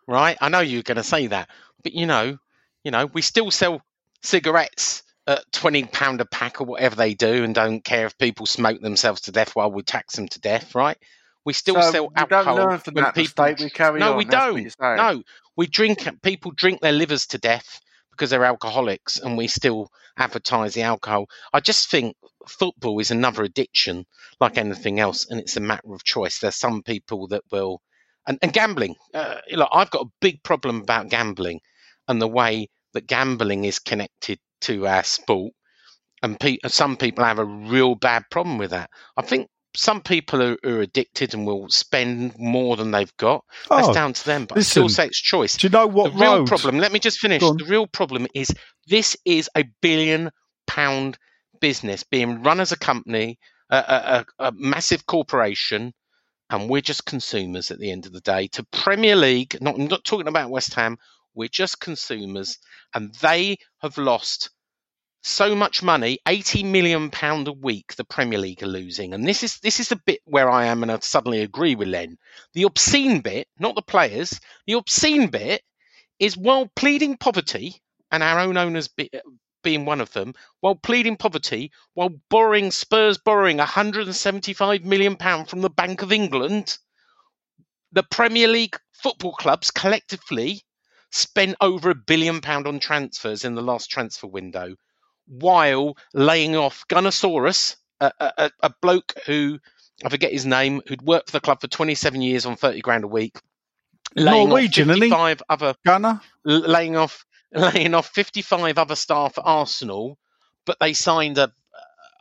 Right? 0.07 0.37
I 0.39 0.49
know 0.49 0.59
you're 0.59 0.83
going 0.83 0.97
to 0.97 1.03
say 1.03 1.27
that, 1.27 1.49
but 1.81 1.93
you 1.93 2.05
know, 2.05 2.37
you 2.83 2.91
know, 2.91 3.07
we 3.07 3.21
still 3.23 3.49
sell 3.49 3.81
cigarettes 4.21 5.01
at 5.25 5.51
twenty 5.51 5.83
pound 5.85 6.21
a 6.21 6.25
pack 6.25 6.61
or 6.61 6.65
whatever 6.65 6.95
they 6.95 7.15
do, 7.15 7.43
and 7.43 7.55
don't 7.55 7.83
care 7.83 8.05
if 8.05 8.17
people 8.19 8.45
smoke 8.45 8.81
themselves 8.81 9.21
to 9.21 9.31
death 9.31 9.55
while 9.55 9.71
we 9.71 9.81
tax 9.81 10.15
them 10.15 10.27
to 10.27 10.39
death. 10.39 10.75
Right? 10.75 10.97
We 11.45 11.53
still 11.53 11.75
So 11.75 11.81
sell 11.81 12.09
we 12.15 12.25
don't 12.25 12.47
alcohol 12.47 12.55
learn 12.55 12.79
from 12.79 12.95
when 12.95 13.03
that 13.05 13.15
people. 13.15 13.45
We 13.59 13.69
carry 13.69 13.99
no, 13.99 14.11
on. 14.11 14.17
we 14.17 14.25
don't. 14.25 14.75
No, 14.97 15.23
we 15.57 15.67
drink. 15.67 16.07
People 16.23 16.51
drink 16.51 16.81
their 16.81 16.91
livers 16.93 17.27
to 17.27 17.37
death 17.39 17.81
because 18.11 18.29
they're 18.31 18.45
alcoholics, 18.45 19.17
and 19.19 19.37
we 19.37 19.47
still 19.47 19.89
advertise 20.17 20.73
the 20.73 20.83
alcohol. 20.83 21.27
I 21.53 21.59
just 21.61 21.89
think 21.89 22.15
football 22.47 22.99
is 22.99 23.11
another 23.11 23.43
addiction, 23.43 24.05
like 24.39 24.57
anything 24.57 24.99
else, 24.99 25.27
and 25.29 25.39
it's 25.39 25.57
a 25.57 25.61
matter 25.61 25.93
of 25.93 26.03
choice. 26.03 26.39
There's 26.39 26.55
some 26.57 26.83
people 26.83 27.27
that 27.29 27.43
will, 27.51 27.81
and, 28.27 28.39
and 28.41 28.53
gambling. 28.53 28.95
Uh, 29.13 29.37
look, 29.51 29.69
I've 29.73 29.91
got 29.91 30.07
a 30.07 30.11
big 30.21 30.43
problem 30.43 30.81
about 30.81 31.09
gambling 31.09 31.61
and 32.07 32.21
the 32.21 32.27
way 32.27 32.69
that 32.93 33.07
gambling 33.07 33.65
is 33.65 33.79
connected 33.79 34.39
to 34.61 34.87
our 34.87 35.03
sport, 35.03 35.53
and 36.23 36.39
pe- 36.39 36.59
some 36.67 36.97
people 36.97 37.25
have 37.25 37.39
a 37.39 37.45
real 37.45 37.95
bad 37.95 38.23
problem 38.31 38.57
with 38.59 38.71
that. 38.71 38.89
I 39.17 39.23
think. 39.23 39.47
Some 39.75 40.01
people 40.01 40.41
are, 40.41 40.57
are 40.63 40.81
addicted 40.81 41.33
and 41.33 41.45
will 41.45 41.69
spend 41.69 42.37
more 42.37 42.75
than 42.75 42.91
they've 42.91 43.15
got. 43.17 43.43
That's 43.69 43.89
Oh, 43.89 43.93
down 43.93 44.13
to 44.13 44.25
them, 44.25 44.45
but 44.45 44.57
I 44.57 44.61
still 44.61 44.89
say 44.89 45.07
it's 45.07 45.21
choice. 45.21 45.57
Do 45.57 45.67
you 45.67 45.71
know 45.71 45.87
what 45.87 46.13
the 46.13 46.19
real 46.19 46.45
problem 46.45 46.77
let 46.79 46.91
me 46.91 46.99
just 46.99 47.19
finish. 47.19 47.41
The 47.41 47.65
real 47.67 47.87
problem 47.87 48.27
is 48.33 48.53
this 48.87 49.17
is 49.25 49.49
a 49.55 49.65
billion 49.81 50.31
pound 50.67 51.17
business 51.59 52.03
being 52.03 52.43
run 52.43 52.59
as 52.59 52.71
a 52.71 52.77
company 52.77 53.39
a, 53.69 53.77
a, 53.77 54.25
a, 54.39 54.47
a 54.47 54.51
massive 54.53 55.05
corporation 55.05 55.93
and 56.49 56.69
we're 56.69 56.81
just 56.81 57.05
consumers 57.05 57.71
at 57.71 57.79
the 57.79 57.91
end 57.91 58.05
of 58.05 58.13
the 58.13 58.21
day. 58.21 58.47
To 58.49 58.63
premier 58.71 59.15
league 59.15 59.57
not, 59.61 59.75
I'm 59.75 59.87
not 59.87 60.03
talking 60.03 60.27
about 60.27 60.49
west 60.51 60.73
ham 60.73 60.97
we're 61.33 61.49
just 61.49 61.79
consumers 61.79 62.57
and 62.93 63.13
they 63.15 63.57
have 63.81 63.97
lost 63.97 64.49
so 65.27 65.55
much 65.55 65.81
money, 65.81 66.19
eighty 66.27 66.63
million 66.63 67.09
pound 67.09 67.47
a 67.47 67.51
week, 67.51 67.95
the 67.95 68.03
Premier 68.03 68.37
League 68.37 68.61
are 68.61 68.67
losing, 68.67 69.11
and 69.11 69.27
this 69.27 69.41
is 69.41 69.57
this 69.59 69.79
is 69.79 69.89
the 69.89 69.95
bit 70.05 70.21
where 70.25 70.51
I 70.51 70.65
am, 70.65 70.83
and 70.83 70.91
I 70.91 70.99
suddenly 70.99 71.41
agree 71.41 71.73
with 71.73 71.87
Len. 71.87 72.19
The 72.53 72.63
obscene 72.63 73.21
bit, 73.21 73.47
not 73.57 73.73
the 73.73 73.81
players, 73.81 74.39
the 74.67 74.73
obscene 74.73 75.27
bit 75.27 75.63
is 76.19 76.37
while 76.37 76.69
pleading 76.75 77.17
poverty, 77.17 77.81
and 78.11 78.21
our 78.21 78.39
own 78.39 78.55
owners 78.55 78.87
be, 78.87 79.09
being 79.63 79.83
one 79.83 79.99
of 79.99 80.13
them, 80.13 80.35
while 80.59 80.75
pleading 80.75 81.17
poverty, 81.17 81.71
while 81.95 82.11
borrowing 82.29 82.69
Spurs 82.69 83.17
borrowing 83.17 83.57
175 83.57 84.85
million 84.85 85.15
pound 85.15 85.49
from 85.49 85.61
the 85.61 85.71
Bank 85.71 86.03
of 86.03 86.11
England, 86.11 86.77
the 87.91 88.03
Premier 88.03 88.47
League 88.47 88.77
football 88.93 89.33
clubs 89.33 89.71
collectively 89.71 90.61
spent 91.11 91.55
over 91.61 91.89
a 91.89 91.95
billion 91.95 92.41
pound 92.41 92.67
on 92.67 92.79
transfers 92.79 93.43
in 93.43 93.55
the 93.55 93.63
last 93.63 93.89
transfer 93.89 94.27
window 94.27 94.75
while 95.27 95.97
laying 96.13 96.55
off 96.55 96.85
Gunnersaurus, 96.87 97.75
a, 97.99 98.11
a, 98.19 98.51
a 98.61 98.73
bloke 98.81 99.13
who 99.25 99.59
I 100.03 100.09
forget 100.09 100.31
his 100.31 100.45
name, 100.45 100.81
who'd 100.87 101.01
worked 101.01 101.29
for 101.29 101.37
the 101.37 101.41
club 101.41 101.61
for 101.61 101.67
27 101.67 102.21
years 102.21 102.45
on 102.45 102.55
30 102.55 102.81
grand 102.81 103.03
a 103.03 103.07
week. 103.07 103.37
Laying 104.15 104.49
Norwegian, 104.49 104.89
off 104.89 104.97
isn't 104.97 105.03
he? 105.03 105.09
55 105.09 105.43
other 105.49 105.75
Gunner. 105.85 106.21
laying 106.43 106.95
off 106.95 107.25
laying 107.51 107.93
off 107.93 108.07
55 108.09 108.77
other 108.77 108.95
staff 108.95 109.37
at 109.37 109.43
Arsenal, 109.45 110.17
but 110.65 110.77
they 110.79 110.93
signed 110.93 111.37
a 111.37 111.51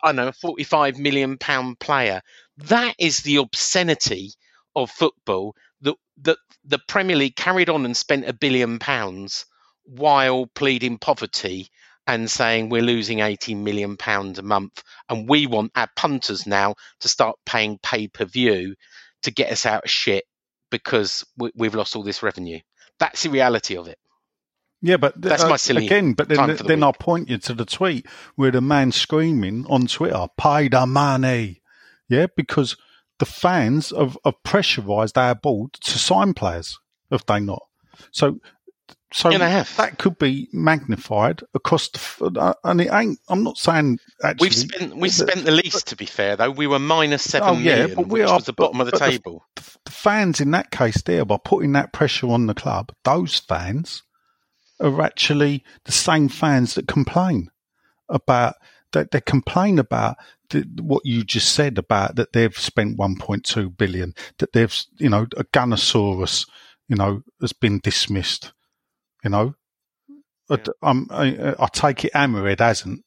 I 0.02 0.08
don't 0.08 0.16
know, 0.16 0.28
a 0.28 0.32
45 0.32 0.98
million 0.98 1.38
pound 1.38 1.78
player. 1.78 2.20
That 2.58 2.94
is 2.98 3.20
the 3.20 3.36
obscenity 3.36 4.32
of 4.76 4.90
football. 4.90 5.56
That 5.80 5.96
that 6.22 6.38
the 6.64 6.78
Premier 6.88 7.16
League 7.16 7.36
carried 7.36 7.68
on 7.68 7.84
and 7.84 7.96
spent 7.96 8.28
a 8.28 8.32
billion 8.32 8.78
pounds 8.78 9.46
while 9.84 10.46
pleading 10.46 10.98
poverty 10.98 11.68
and 12.06 12.30
saying 12.30 12.68
we're 12.68 12.82
losing 12.82 13.20
18 13.20 13.64
million 13.64 13.96
pounds 13.96 14.38
a 14.38 14.42
month 14.42 14.82
and 15.08 15.28
we 15.28 15.46
want 15.46 15.72
our 15.74 15.88
punters 15.96 16.46
now 16.46 16.74
to 17.00 17.08
start 17.08 17.36
paying 17.46 17.78
pay 17.82 18.08
per 18.08 18.24
view 18.24 18.74
to 19.22 19.30
get 19.30 19.50
us 19.50 19.66
out 19.66 19.84
of 19.84 19.90
shit 19.90 20.24
because 20.70 21.24
we, 21.36 21.50
we've 21.54 21.74
lost 21.74 21.96
all 21.96 22.02
this 22.02 22.22
revenue. 22.22 22.60
That's 22.98 23.22
the 23.22 23.30
reality 23.30 23.76
of 23.76 23.88
it. 23.88 23.98
Yeah, 24.82 24.98
but 24.98 25.14
th- 25.14 25.30
That's 25.30 25.44
uh, 25.44 25.48
my 25.48 25.56
silly 25.56 25.86
again. 25.86 26.12
But 26.12 26.28
then, 26.28 26.56
the 26.56 26.62
then. 26.62 26.82
I'll 26.82 26.92
point 26.92 27.30
you 27.30 27.38
to 27.38 27.54
the 27.54 27.64
tweet 27.64 28.06
where 28.34 28.50
the 28.50 28.60
man 28.60 28.92
screaming 28.92 29.64
on 29.70 29.86
Twitter, 29.86 30.26
"Pay 30.36 30.68
the 30.68 30.84
money!" 30.84 31.62
Yeah, 32.06 32.26
because 32.36 32.76
the 33.18 33.24
fans 33.24 33.94
have, 33.96 34.18
have 34.26 34.34
pressurised 34.44 35.16
our 35.16 35.34
board 35.34 35.72
to 35.72 35.98
sign 35.98 36.34
players. 36.34 36.78
Have 37.10 37.24
they 37.26 37.40
not? 37.40 37.62
So, 38.10 38.40
so 39.16 39.30
Yeah, 39.30 39.38
they 39.38 39.50
have. 39.50 39.76
that 39.76 39.98
could 39.98 40.18
be 40.18 40.48
magnified 40.52 41.42
across 41.54 41.88
the. 41.88 42.32
uh, 42.36 42.54
And 42.64 42.80
it 42.80 42.92
ain't. 42.92 43.20
I'm 43.28 43.44
not 43.44 43.56
saying 43.58 44.00
actually. 44.24 44.46
We've 44.46 44.54
spent 44.54 44.96
we 44.96 45.08
but- 45.08 45.12
spent 45.12 45.44
the 45.44 45.52
least 45.52 45.86
to 45.88 45.96
be 45.96 46.04
fair 46.06 46.34
though. 46.36 46.50
We 46.50 46.66
were 46.66 46.80
minus 46.80 47.22
seven 47.22 47.48
Oh, 47.48 47.52
yeah, 47.58 47.76
million, 47.76 47.94
but 47.96 48.08
we 48.08 48.22
are- 48.22 48.34
was 48.34 48.44
the 48.46 48.52
but- 48.52 48.64
bottom 48.64 48.80
of 48.80 48.86
the 48.86 48.92
but 48.92 49.00
the- 49.00 49.10
table. 49.10 49.44
the 49.54 49.90
fans 49.92 50.40
in 50.40 50.50
that 50.50 50.70
case 50.72 51.00
there 51.02 51.24
by 51.24 51.38
putting 51.44 51.72
that 51.72 51.92
pressure 51.92 52.28
on 52.28 52.46
the 52.46 52.54
club, 52.54 52.92
those 53.04 53.38
fans 53.38 54.02
are 54.80 55.00
actually 55.00 55.62
the 55.84 55.92
same 55.92 56.28
fans 56.28 56.74
that 56.74 56.88
complain 56.88 57.50
about 58.08 58.54
that 58.92 59.12
they 59.12 59.20
complain 59.20 59.78
about 59.78 60.16
the, 60.50 60.62
what 60.82 61.06
you 61.06 61.22
just 61.24 61.52
said 61.54 61.78
about 61.78 62.16
that 62.16 62.32
they've 62.32 62.58
spent 62.58 62.98
1.2 62.98 63.76
billion 63.76 64.12
that 64.38 64.52
they've 64.52 64.76
you 64.98 65.08
know 65.08 65.26
a 65.36 65.44
Gunnersaurus 65.44 66.46
you 66.88 66.96
know 66.96 67.22
has 67.40 67.52
been 67.52 67.80
dismissed 67.82 68.52
you 69.24 69.30
know 69.30 69.54
I, 70.50 70.58
I'm- 70.82 71.08
I, 71.10 71.54
I 71.58 71.66
take 71.72 72.04
it 72.04 72.12
Hammerhead 72.12 72.60
hasn't 72.60 73.00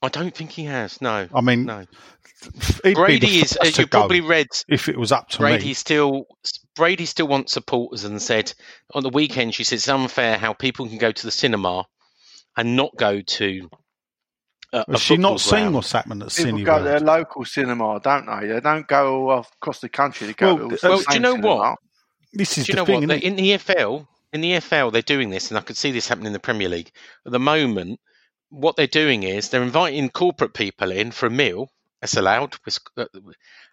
I 0.00 0.08
don't 0.08 0.32
think 0.32 0.52
he 0.52 0.64
has. 0.64 1.02
No, 1.02 1.26
I 1.34 1.40
mean 1.40 1.64
no. 1.64 1.84
he'd 2.84 2.84
be 2.84 2.90
the 2.90 2.94
Brady 2.94 3.40
is. 3.40 3.56
As 3.56 3.76
you 3.78 3.86
probably 3.88 4.20
read, 4.20 4.46
if 4.68 4.88
it 4.88 4.96
was 4.96 5.10
up 5.10 5.28
to 5.30 5.38
Brady 5.38 5.66
me 5.66 5.74
still 5.74 6.26
Brady 6.76 7.04
still 7.04 7.26
wants 7.26 7.52
supporters 7.52 8.04
and 8.04 8.22
said 8.22 8.52
on 8.94 9.02
the 9.02 9.08
weekend 9.10 9.54
she 9.54 9.64
said 9.64 9.76
it's 9.76 9.88
unfair 9.88 10.38
how 10.38 10.52
people 10.52 10.86
can 10.86 10.98
go 10.98 11.10
to 11.10 11.24
the 11.26 11.32
cinema 11.32 11.84
and 12.56 12.76
not 12.76 12.92
go 12.96 13.20
to. 13.22 13.68
Uh, 14.72 14.84
has 14.90 15.00
she 15.00 15.16
not 15.16 15.30
football 15.30 15.38
seen 15.38 15.58
ground. 15.60 15.74
what's 15.76 15.92
happened 15.92 16.22
at 16.22 16.28
People 16.36 16.58
Cineworld? 16.60 16.64
go 16.66 16.78
to 16.78 16.84
their 16.84 17.00
local 17.00 17.44
cinema, 17.44 18.00
don't 18.00 18.26
they? 18.26 18.46
They 18.48 18.60
don't 18.60 18.86
go 18.86 19.30
all 19.30 19.46
across 19.60 19.80
the 19.80 19.88
country. 19.88 20.26
They 20.28 20.34
go 20.34 20.54
Well, 20.54 20.68
to 20.70 20.88
all 20.88 20.90
well, 20.90 20.98
the 20.98 21.04
do 21.08 21.14
you 21.14 21.20
know 21.20 21.32
cinema. 21.32 21.56
what? 21.56 21.78
This 22.34 22.58
is 22.58 22.66
Do 22.66 22.72
you 22.72 22.74
the 22.74 22.76
know 22.82 22.84
thing, 22.86 23.08
what? 23.08 23.22
In 23.22 23.36
the 23.36 23.50
EFL, 23.52 24.06
in 24.32 24.40
the 24.40 24.52
EFL, 24.52 24.92
they're 24.92 25.02
doing 25.02 25.30
this, 25.30 25.50
and 25.50 25.58
I 25.58 25.62
could 25.62 25.76
see 25.76 25.90
this 25.90 26.08
happening 26.08 26.28
in 26.28 26.32
the 26.32 26.38
Premier 26.38 26.68
League. 26.68 26.90
At 27.26 27.32
the 27.32 27.38
moment, 27.38 28.00
what 28.50 28.76
they're 28.76 28.86
doing 28.86 29.22
is 29.22 29.48
they're 29.48 29.62
inviting 29.62 30.10
corporate 30.10 30.54
people 30.54 30.90
in 30.90 31.10
for 31.10 31.26
a 31.26 31.30
meal. 31.30 31.70
That's 32.00 32.16
allowed, 32.16 32.54
uh, 32.96 33.06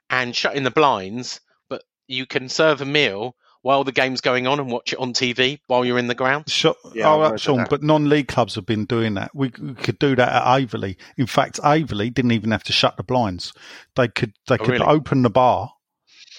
and 0.10 0.36
shutting 0.36 0.64
the 0.64 0.72
blinds. 0.72 1.40
But 1.70 1.84
you 2.08 2.26
can 2.26 2.50
serve 2.50 2.82
a 2.82 2.86
meal 2.86 3.36
while 3.62 3.84
the 3.84 3.92
game's 3.92 4.22
going 4.22 4.46
on 4.48 4.60
and 4.60 4.70
watch 4.72 4.94
it 4.94 5.00
on 5.00 5.12
TV 5.14 5.60
while 5.68 5.84
you're 5.86 5.98
in 5.98 6.08
the 6.08 6.14
ground. 6.16 6.50
Sure. 6.50 6.76
Yeah, 6.94 7.12
oh, 7.12 7.22
I've 7.22 7.42
Sean, 7.42 7.58
that. 7.58 7.70
but 7.70 7.82
non-league 7.84 8.28
clubs 8.28 8.56
have 8.56 8.66
been 8.66 8.86
doing 8.86 9.16
that. 9.16 9.32
We, 9.34 9.52
we 9.60 9.74
could 9.74 9.98
do 10.00 10.16
that 10.16 10.30
at 10.30 10.44
Aveley. 10.44 10.98
In 11.18 11.26
fact, 11.26 11.60
Aveley 11.62 12.14
didn't 12.14 12.32
even 12.32 12.52
have 12.52 12.64
to 12.66 12.74
shut 12.74 12.96
the 12.98 13.04
blinds. 13.04 13.54
They 13.96 14.08
could 14.08 14.34
they 14.48 14.56
Oh, 14.56 14.58
could 14.60 14.70
really? 14.74 14.86
open 14.86 15.24
the 15.24 15.30
bar. 15.32 15.72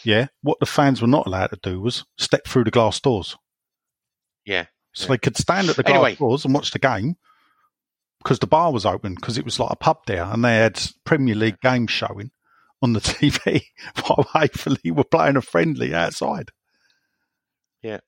Yeah. 0.05 0.29
What 0.43 0.61
the 0.61 0.67
fans 0.67 1.01
were 1.03 1.09
not 1.09 1.27
allowed 1.27 1.49
to 1.49 1.59
do 1.63 1.81
was 1.81 2.05
step 2.17 2.47
through 2.47 2.65
the 2.65 2.71
glass 2.71 3.01
doors. 3.01 3.37
Yeah. 4.47 4.67
So 4.95 5.05
Yeah. 5.05 5.09
they 5.11 5.19
could 5.19 5.37
stand 5.37 5.69
at 5.69 5.77
the 5.77 5.83
glass 5.83 5.95
Anyway. 5.97 6.15
doors 6.15 6.45
and 6.47 6.55
watch 6.55 6.71
the 6.71 6.79
game 6.79 7.17
because 8.23 8.39
the 8.39 8.47
bar 8.47 8.73
was 8.73 8.87
open 8.87 9.15
because 9.15 9.37
it 9.37 9.45
was 9.45 9.61
like 9.61 9.71
a 9.73 9.77
pub 9.77 9.99
there, 10.07 10.25
and 10.25 10.43
they 10.45 10.57
had 10.57 10.81
Premier 11.05 11.35
League 11.35 11.61
games 11.61 11.91
showing 11.91 12.31
on 12.83 12.93
the 12.95 13.01
TV 13.01 13.63
while 14.07 14.25
Aveley 14.35 14.91
were 14.93 15.05
playing 15.05 15.37
a 15.37 15.43
friendly 15.43 15.95
outside. 15.95 16.51
Yeah. 17.83 17.99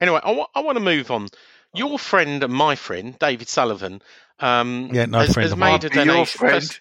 Anyway, 0.00 0.20
I 0.24 0.60
want 0.60 0.76
to 0.76 0.84
move 0.84 1.10
on. 1.10 1.28
Your 1.74 1.98
friend 1.98 2.42
and 2.42 2.52
my 2.52 2.74
friend, 2.74 3.18
David 3.18 3.48
Sullivan, 3.48 4.02
um, 4.40 4.90
Yeah, 4.92 5.06
no 5.06 5.20
has, 5.20 5.32
friend 5.32 5.48
has 5.48 5.56
made 5.58 5.84
a 5.84 5.90
Be 5.90 5.96
your 5.96 6.04
donation. 6.06 6.38
friend. 6.38 6.80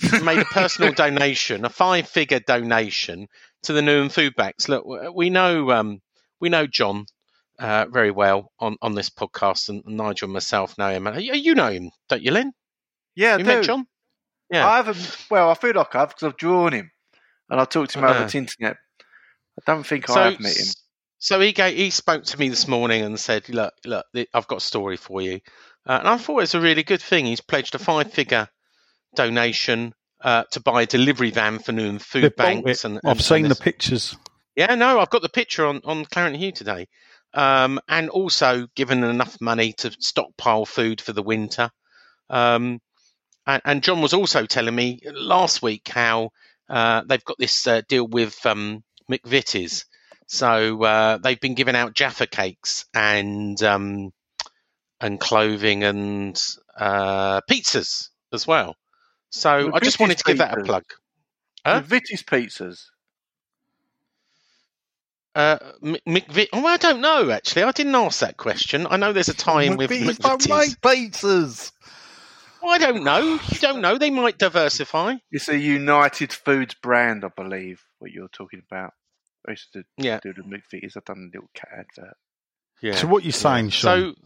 pers- 0.00 0.22
made 0.22 0.38
a 0.38 0.44
personal 0.44 0.92
donation, 0.94 1.64
a 1.64 1.68
five-figure 1.70 2.40
donation 2.40 3.28
to 3.64 3.72
the 3.72 3.80
Newham 3.80 4.10
Food 4.10 4.34
Banks. 4.36 4.68
Look, 4.68 4.84
we 5.14 5.30
know 5.30 5.70
um, 5.72 6.00
we 6.40 6.48
know 6.48 6.66
John 6.66 7.06
uh, 7.58 7.86
very 7.90 8.10
well 8.10 8.52
on, 8.58 8.76
on 8.82 8.94
this 8.94 9.10
podcast, 9.10 9.68
and 9.68 9.82
Nigel 9.86 10.26
and 10.26 10.32
myself 10.32 10.76
know 10.78 10.88
him. 10.90 11.06
You, 11.18 11.34
you 11.34 11.54
know 11.54 11.70
him, 11.70 11.90
don't 12.08 12.22
you, 12.22 12.32
Lynn? 12.32 12.52
Yeah, 13.14 13.34
I 13.34 13.38
you 13.38 13.44
do. 13.44 13.44
met 13.44 13.64
John? 13.64 13.86
Yeah. 14.50 14.66
I 14.68 14.76
haven't. 14.76 15.16
Well, 15.30 15.50
I 15.50 15.54
feel 15.54 15.72
like 15.74 15.94
I 15.94 16.00
have 16.00 16.08
because 16.10 16.24
I've 16.24 16.36
drawn 16.36 16.72
him, 16.72 16.90
and 17.50 17.60
I 17.60 17.64
talked 17.64 17.92
to 17.92 17.98
him 17.98 18.04
over 18.04 18.18
Uh-uh. 18.20 18.28
the 18.28 18.38
internet. 18.38 18.76
I 19.00 19.72
don't 19.72 19.86
think 19.86 20.06
so, 20.08 20.14
I 20.14 20.30
have 20.32 20.40
met 20.40 20.56
him. 20.56 20.66
so 21.18 21.40
he 21.40 21.52
gave, 21.52 21.76
he 21.76 21.90
spoke 21.90 22.24
to 22.24 22.38
me 22.38 22.48
this 22.48 22.66
morning 22.68 23.02
and 23.04 23.18
said, 23.18 23.48
"Look, 23.48 23.72
look, 23.84 24.04
I've 24.34 24.48
got 24.48 24.58
a 24.58 24.60
story 24.60 24.96
for 24.96 25.20
you." 25.22 25.40
Uh, 25.86 25.98
and 26.00 26.08
I 26.08 26.16
thought 26.16 26.42
it's 26.42 26.54
a 26.54 26.60
really 26.60 26.82
good 26.82 27.02
thing. 27.02 27.26
He's 27.26 27.40
pledged 27.42 27.74
a 27.74 27.78
five-figure 27.78 28.48
donation 29.14 29.94
uh, 30.22 30.44
to 30.52 30.60
buy 30.60 30.82
a 30.82 30.86
delivery 30.86 31.30
van 31.30 31.58
for 31.58 31.72
Newham 31.72 31.98
They 31.98 32.20
Food 32.22 32.36
Banks. 32.36 32.84
it. 32.84 32.84
And, 32.88 33.00
I've 33.04 33.12
and- 33.12 33.20
seen 33.20 33.44
and 33.44 33.50
the 33.50 33.60
pictures. 33.60 34.16
Yeah, 34.56 34.74
no, 34.76 35.00
I've 35.00 35.10
got 35.10 35.22
the 35.22 35.28
picture 35.28 35.66
on, 35.66 35.80
on 35.84 36.04
Claret 36.04 36.36
Hugh 36.36 36.52
today. 36.52 36.86
Um, 37.34 37.80
and 37.88 38.10
also 38.10 38.68
given 38.76 39.02
enough 39.02 39.40
money 39.40 39.72
to 39.78 39.90
stockpile 39.98 40.64
food 40.64 41.00
for 41.00 41.12
the 41.12 41.22
winter. 41.22 41.70
Um, 42.30 42.80
and, 43.46 43.62
and 43.64 43.82
John 43.82 44.00
was 44.00 44.14
also 44.14 44.46
telling 44.46 44.74
me 44.74 45.00
last 45.12 45.60
week 45.60 45.88
how 45.88 46.30
uh, 46.68 47.02
they've 47.06 47.24
got 47.24 47.38
this 47.38 47.66
uh, 47.66 47.82
deal 47.88 48.06
with 48.06 48.44
um, 48.46 48.84
McVitie's. 49.10 49.84
So 50.26 50.82
uh, 50.82 51.18
they've 51.18 51.40
been 51.40 51.54
giving 51.54 51.76
out 51.76 51.94
Jaffa 51.94 52.26
cakes 52.26 52.86
and 52.94 53.60
um, 53.62 54.12
and 55.00 55.20
clothing 55.20 55.84
and 55.84 56.40
uh, 56.78 57.40
pizzas 57.50 58.08
as 58.32 58.46
well. 58.46 58.76
So 59.30 59.72
I 59.74 59.80
just 59.80 60.00
wanted 60.00 60.18
to 60.18 60.24
give 60.24 60.38
that 60.38 60.58
a 60.58 60.62
plug. 60.62 60.84
Huh? 61.66 61.82
Vitty's 61.82 62.22
pizzas. 62.22 62.86
Uh, 65.34 65.58
M- 65.82 65.96
McVit. 66.06 66.48
Oh, 66.52 66.64
I 66.64 66.76
don't 66.76 67.00
know. 67.00 67.30
Actually, 67.30 67.64
I 67.64 67.72
didn't 67.72 67.94
ask 67.94 68.20
that 68.20 68.36
question. 68.36 68.86
I 68.88 68.96
know 68.96 69.12
there's 69.12 69.28
a 69.28 69.34
time 69.34 69.76
with 69.76 69.90
McVitie's 69.90 70.18
don't 70.18 70.40
McVitie's. 70.40 70.48
make 70.48 70.80
pizzas. 70.80 71.72
Well, 72.62 72.72
I 72.72 72.78
don't 72.78 73.04
know. 73.04 73.38
You 73.50 73.58
don't 73.58 73.80
know. 73.80 73.98
They 73.98 74.10
might 74.10 74.38
diversify. 74.38 75.16
It's 75.32 75.48
a 75.48 75.58
United 75.58 76.32
Foods 76.32 76.74
brand, 76.74 77.24
I 77.24 77.28
believe. 77.28 77.82
What 77.98 78.10
you're 78.12 78.28
talking 78.28 78.62
about. 78.70 78.92
I 79.46 79.50
used 79.52 79.72
to 79.74 79.82
Yeah. 79.98 80.20
do 80.22 80.32
the 80.32 80.42
McVitie's. 80.42 80.96
I've 80.96 81.04
done 81.04 81.30
a 81.30 81.36
little 81.36 81.50
cat 81.54 81.68
advert. 81.72 82.16
Yeah. 82.80 82.94
So 82.94 83.06
what 83.08 83.22
you're 83.24 83.32
saying, 83.32 83.70
Sean? 83.70 84.14
So 84.14 84.20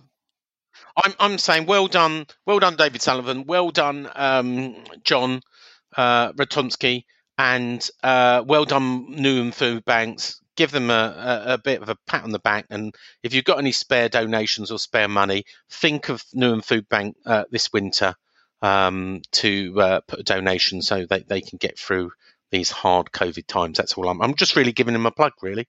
I'm 0.97 1.15
I'm 1.19 1.39
saying 1.39 1.67
well 1.67 1.89
done, 1.89 2.27
well 2.47 2.59
done, 2.61 2.77
David 2.77 3.03
Sullivan, 3.03 3.45
well 3.47 3.71
done, 3.71 4.09
um, 4.15 4.77
John 5.03 5.41
uh, 5.97 6.33
Ratonsky, 6.33 7.05
and 7.37 7.89
uh, 8.05 8.45
well 8.47 8.65
done, 8.65 9.17
Newham 9.17 9.53
Food 9.53 9.85
Banks. 9.85 10.41
Give 10.59 10.73
them 10.73 10.91
a, 10.91 10.93
a, 11.47 11.55
a 11.55 11.59
bit 11.59 11.81
of 11.81 11.89
a 11.89 11.97
pat 12.07 12.25
on 12.25 12.33
the 12.33 12.39
back. 12.41 12.67
And 12.69 12.95
if 13.23 13.33
you've 13.33 13.45
got 13.45 13.59
any 13.59 13.73
spare 13.73 14.09
donations 14.09 14.71
or 14.73 14.79
spare 14.79 15.09
money, 15.09 15.45
think 15.71 16.09
of 16.11 16.23
Newham 16.35 16.65
Food 16.65 16.89
Bank 16.89 17.17
uh, 17.25 17.45
this 17.51 17.73
winter 17.73 18.15
um, 18.61 19.23
to 19.33 19.81
uh, 19.81 20.01
put 20.09 20.19
a 20.21 20.23
donation 20.25 20.83
so 20.83 21.07
they, 21.07 21.21
they 21.21 21.41
can 21.41 21.59
get 21.59 21.79
through 21.79 22.11
these 22.51 22.71
hard 22.71 23.13
COVID 23.13 23.47
times. 23.47 23.79
That's 23.79 23.95
all 23.95 24.09
I'm. 24.09 24.21
I'm 24.21 24.35
just 24.35 24.57
really 24.57 24.73
giving 24.73 24.95
him 24.97 25.07
a 25.07 25.11
plug, 25.13 25.33
really, 25.43 25.69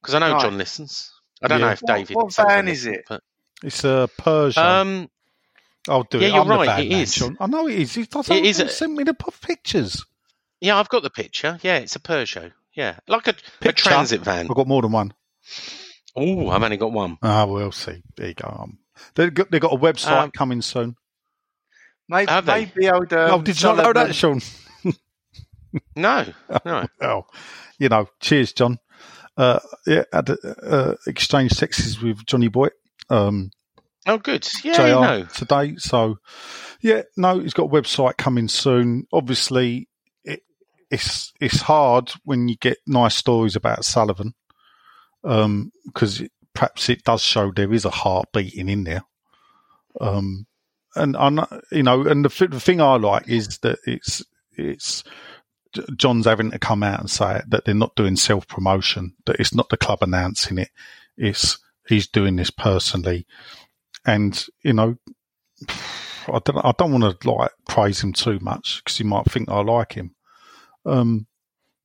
because 0.00 0.14
I 0.14 0.20
know 0.20 0.32
Nice. 0.34 0.42
John 0.42 0.56
listens. 0.58 1.10
I 1.42 1.48
don't 1.48 1.58
Yeah. 1.60 1.66
know 1.66 1.72
if 1.72 1.80
What- 1.82 1.94
David. 1.96 2.16
what 2.16 2.32
Sullivan 2.32 2.56
van 2.66 2.68
is 2.68 2.86
it? 2.86 3.04
But, 3.08 3.22
It's 3.62 3.82
a 3.84 4.08
Peugeot. 4.20 4.56
um, 4.56 5.10
I'll 5.88 6.04
do 6.04 6.18
yeah, 6.20 6.28
it. 6.28 6.32
you're 6.32 6.40
I'm 6.42 6.48
right, 6.48 6.66
bad 6.66 6.80
it 6.84 6.90
man, 6.90 7.00
is. 7.00 7.14
Sean. 7.14 7.36
I 7.40 7.46
know 7.46 7.66
it 7.66 7.74
is. 7.78 7.94
He 7.94 8.04
doesn't 8.04 8.34
It 8.36 8.46
is 8.46 8.60
a- 8.60 8.68
send 8.68 8.94
me 8.94 9.02
the 9.04 9.14
pictures. 9.14 10.04
yeah, 10.60 10.78
I've 10.78 10.88
got 10.88 11.02
the 11.02 11.10
picture. 11.10 11.58
Yeah, 11.62 11.78
it's 11.78 11.96
a 11.96 12.00
Peugeot. 12.00 12.52
Yeah, 12.74 12.98
like 13.08 13.26
a, 13.28 13.30
a 13.30 13.34
Picture? 13.60 13.88
transit 13.90 14.20
van. 14.22 14.46
I've 14.50 14.56
got 14.56 14.66
more 14.66 14.82
than 14.82 14.92
one. 14.92 15.14
Oh, 16.16 16.48
I've 16.48 16.62
only 16.62 16.76
got 16.76 16.92
one. 16.92 17.18
Ah, 17.22 17.44
we'll 17.46 17.72
see. 17.72 18.02
There 18.16 18.28
you 18.28 18.34
go. 18.34 18.48
Um, 18.48 18.78
they've 19.14 19.32
got, 19.32 19.50
they've 19.50 19.60
got 19.60 19.72
a 19.72 19.76
website 19.76 20.22
Um, 20.24 20.30
coming 20.30 20.62
soon. 20.62 20.96
Maybe, 22.08 22.30
Have 22.30 22.46
they? 22.46 22.66
maybe 22.76 22.90
old. 22.90 23.12
Um, 23.12 23.30
oh, 23.30 23.42
did 23.42 23.60
you 23.60 23.68
not 23.68 23.76
know 23.78 23.82
Sullivan- 23.84 24.06
that, 24.08 24.14
Sean? 24.14 24.40
No, 25.96 26.24
no. 26.64 26.86
Well, 27.00 27.26
you 27.78 27.88
know, 27.88 28.06
cheers, 28.20 28.52
John. 28.52 28.78
Uh, 29.36 29.58
yeah, 29.86 30.04
had 30.12 30.30
uh, 30.62 30.94
exchange 31.06 31.56
texts 31.58 32.00
with 32.00 32.24
Johnny 32.26 32.48
Boy. 32.48 32.68
Um, 33.10 33.50
Oh, 34.06 34.18
good. 34.18 34.46
Yeah, 34.62 34.74
JR 34.76 34.82
you 34.82 34.88
know. 35.00 35.24
today. 35.34 35.76
So, 35.78 36.16
yeah, 36.82 37.02
no, 37.16 37.38
he's 37.40 37.54
got 37.54 37.64
a 37.64 37.68
website 37.68 38.18
coming 38.18 38.48
soon. 38.48 39.06
Obviously, 39.14 39.78
it, 39.78 39.88
it's 40.94 41.32
it's 41.40 41.60
hard 41.62 42.12
when 42.24 42.48
you 42.48 42.56
get 42.56 42.78
nice 42.86 43.14
stories 43.14 43.56
about 43.56 43.84
Sullivan, 43.84 44.34
because 45.22 46.22
perhaps 46.54 46.88
it 46.88 47.04
does 47.04 47.22
show 47.22 47.50
there 47.50 47.72
is 47.72 47.84
a 47.84 47.90
heart 47.90 48.28
beating 48.32 48.68
in 48.68 48.84
there. 48.84 49.02
Um, 50.00 50.46
and 50.96 51.16
I, 51.16 51.60
you 51.72 51.82
know, 51.82 52.02
and 52.02 52.24
the, 52.24 52.48
the 52.48 52.60
thing 52.60 52.80
I 52.80 52.96
like 52.96 53.28
is 53.28 53.58
that 53.58 53.78
it's 53.86 54.22
it's 54.56 55.04
John's 55.96 56.26
having 56.26 56.52
to 56.52 56.58
come 56.58 56.82
out 56.82 57.00
and 57.00 57.10
say 57.10 57.36
it, 57.36 57.50
that 57.50 57.64
they're 57.64 57.74
not 57.74 57.96
doing 57.96 58.16
self 58.16 58.46
promotion, 58.46 59.14
that 59.26 59.40
it's 59.40 59.54
not 59.54 59.68
the 59.68 59.76
club 59.76 59.98
announcing 60.02 60.58
it, 60.58 60.70
it's 61.16 61.58
he's 61.86 62.06
doing 62.06 62.36
this 62.36 62.50
personally 62.50 63.26
and 64.06 64.46
you 64.62 64.72
know, 64.72 64.96
I 65.68 66.38
don't, 66.44 66.64
I 66.64 66.72
don't 66.76 66.92
want 66.92 67.20
to 67.20 67.30
like 67.30 67.50
praise 67.68 68.02
him 68.02 68.12
too 68.12 68.38
much 68.40 68.82
because 68.82 68.98
he 68.98 69.04
might 69.04 69.26
think 69.26 69.48
I 69.48 69.60
like 69.62 69.94
him. 69.94 70.14
Um, 70.86 71.26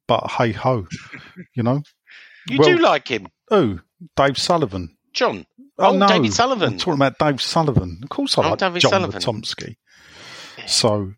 but 0.08 0.30
hey 0.32 0.52
ho, 0.52 0.88
you 1.56 1.64
know, 1.64 1.82
You 2.50 2.58
Well- 2.60 2.70
do 2.70 2.78
like 2.78 3.08
him, 3.10 3.28
oh, 3.52 3.80
Dave 4.16 4.38
Sullivan. 4.38 4.96
John. 5.14 5.46
Oh, 5.78 5.96
no 5.96 6.08
David 6.08 6.34
Sullivan. 6.34 6.74
I'm 6.74 6.78
talking 6.78 6.94
about 7.02 7.18
Dave 7.20 7.42
Sullivan. 7.42 8.00
Of 8.04 8.10
course, 8.10 8.38
I 8.38 8.44
Oh, 8.46 8.50
like 8.50 8.60
David 8.60 8.82
John 8.82 8.92
Sullivan. 8.92 9.22
Matomsky. 9.22 9.76
So, 10.68 11.14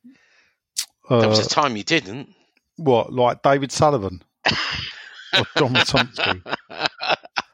There 1.09 1.23
uh, 1.25 1.27
was 1.27 1.45
a 1.45 1.49
time 1.49 1.75
you 1.75 1.83
didn't. 1.83 2.29
what 2.77 3.11
like 3.11 3.41
David 3.41 3.71
Sullivan 3.71 4.21
or 4.45 5.45
John 5.57 5.73
Matomsky? 5.73 6.41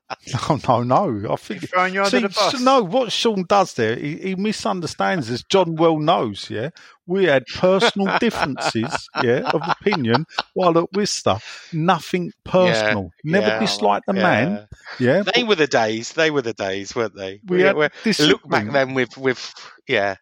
No, 0.49 0.84
no, 0.84 1.12
no. 1.12 1.34
I 1.34 1.36
think 1.36 1.62
He's 1.62 1.70
throwing 1.70 1.93
you 1.93 2.01
under 2.01 2.10
See, 2.10 2.22
the 2.22 2.30
bus. 2.30 2.62
no, 2.62 2.82
what 2.82 3.12
Sean 3.12 3.43
does 3.47 3.74
there, 3.74 3.95
he, 3.95 4.18
he 4.18 4.36
misunderstands 4.36 5.30
as 5.30 5.43
John 5.43 5.76
well 5.76 5.99
knows, 5.99 6.49
yeah. 6.49 6.70
We 7.05 7.26
had 7.26 7.45
personal 7.45 8.18
differences, 8.20 9.10
yeah, 9.24 9.49
of 9.53 9.62
opinion 9.68 10.26
while 10.53 10.78
at 10.78 10.91
Worcester. 10.93 11.38
Nothing 11.72 12.32
personal. 12.43 13.12
Never 13.24 13.47
yeah, 13.47 13.60
disliked 13.60 14.05
the 14.08 14.14
man, 14.14 14.68
yeah. 14.99 15.24
They 15.34 15.43
were 15.43 15.55
the 15.55 15.68
days. 15.68 16.14
They 16.14 16.32
were 16.32 16.41
the 16.41 16.53
days, 16.53 16.95
weren't 16.95 17.16
they? 17.16 17.39
We 17.45 17.62
had 17.62 17.76
we 17.76 17.88
this 18.03 18.20
look 18.20 18.47
back 18.49 18.72
then 18.72 18.93
with 18.93 19.18
with 19.18 19.53
yeah, 19.88 20.12
uh, 20.12 20.16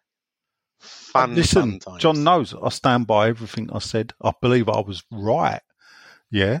fun. 0.80 1.34
Listen, 1.34 1.72
fun 1.72 1.78
times. 1.80 2.02
John 2.02 2.24
knows 2.24 2.54
I 2.54 2.68
stand 2.68 3.06
by 3.06 3.28
everything 3.28 3.70
I 3.72 3.80
said. 3.80 4.12
I 4.22 4.32
believe 4.40 4.68
I 4.68 4.80
was 4.80 5.02
right, 5.10 5.62
yeah, 6.30 6.60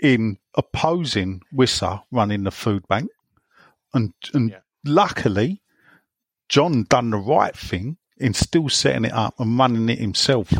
in 0.00 0.36
opposing 0.58 1.40
Wissa 1.54 2.02
running 2.10 2.44
the 2.44 2.50
food 2.50 2.86
bank, 2.88 3.08
and 3.94 4.12
and 4.34 4.50
Yeah. 4.50 4.58
luckily, 4.84 5.62
John 6.50 6.84
done 6.84 7.10
the 7.10 7.16
right 7.18 7.56
thing 7.56 7.96
in 8.18 8.34
still 8.34 8.68
setting 8.68 9.04
it 9.06 9.12
up 9.12 9.34
and 9.38 9.58
running 9.58 9.88
it 9.88 9.98
himself 9.98 10.52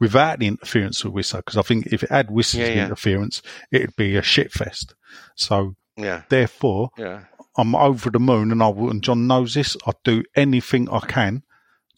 without 0.00 0.38
the 0.40 0.46
interference 0.48 1.04
of 1.04 1.12
Wissa. 1.12 1.36
Because 1.36 1.56
I 1.56 1.62
think 1.62 1.86
if 1.86 2.02
it 2.02 2.10
had 2.10 2.28
Wissa's 2.28 2.54
Yeah, 2.60 2.68
yeah. 2.68 2.84
interference, 2.86 3.42
it'd 3.70 3.94
be 3.96 4.16
a 4.16 4.22
shitfest. 4.22 4.94
So 5.36 5.76
Yeah, 5.96 6.22
therefore, 6.28 6.90
yeah. 6.98 7.26
I'm 7.56 7.74
over 7.76 8.10
the 8.10 8.18
moon, 8.18 8.50
and 8.50 8.62
I 8.62 8.68
will, 8.68 8.90
and 8.90 9.02
John 9.02 9.28
knows 9.28 9.54
this. 9.54 9.76
I 9.86 9.92
do 10.02 10.24
anything 10.34 10.88
I 10.90 10.98
can 11.00 11.44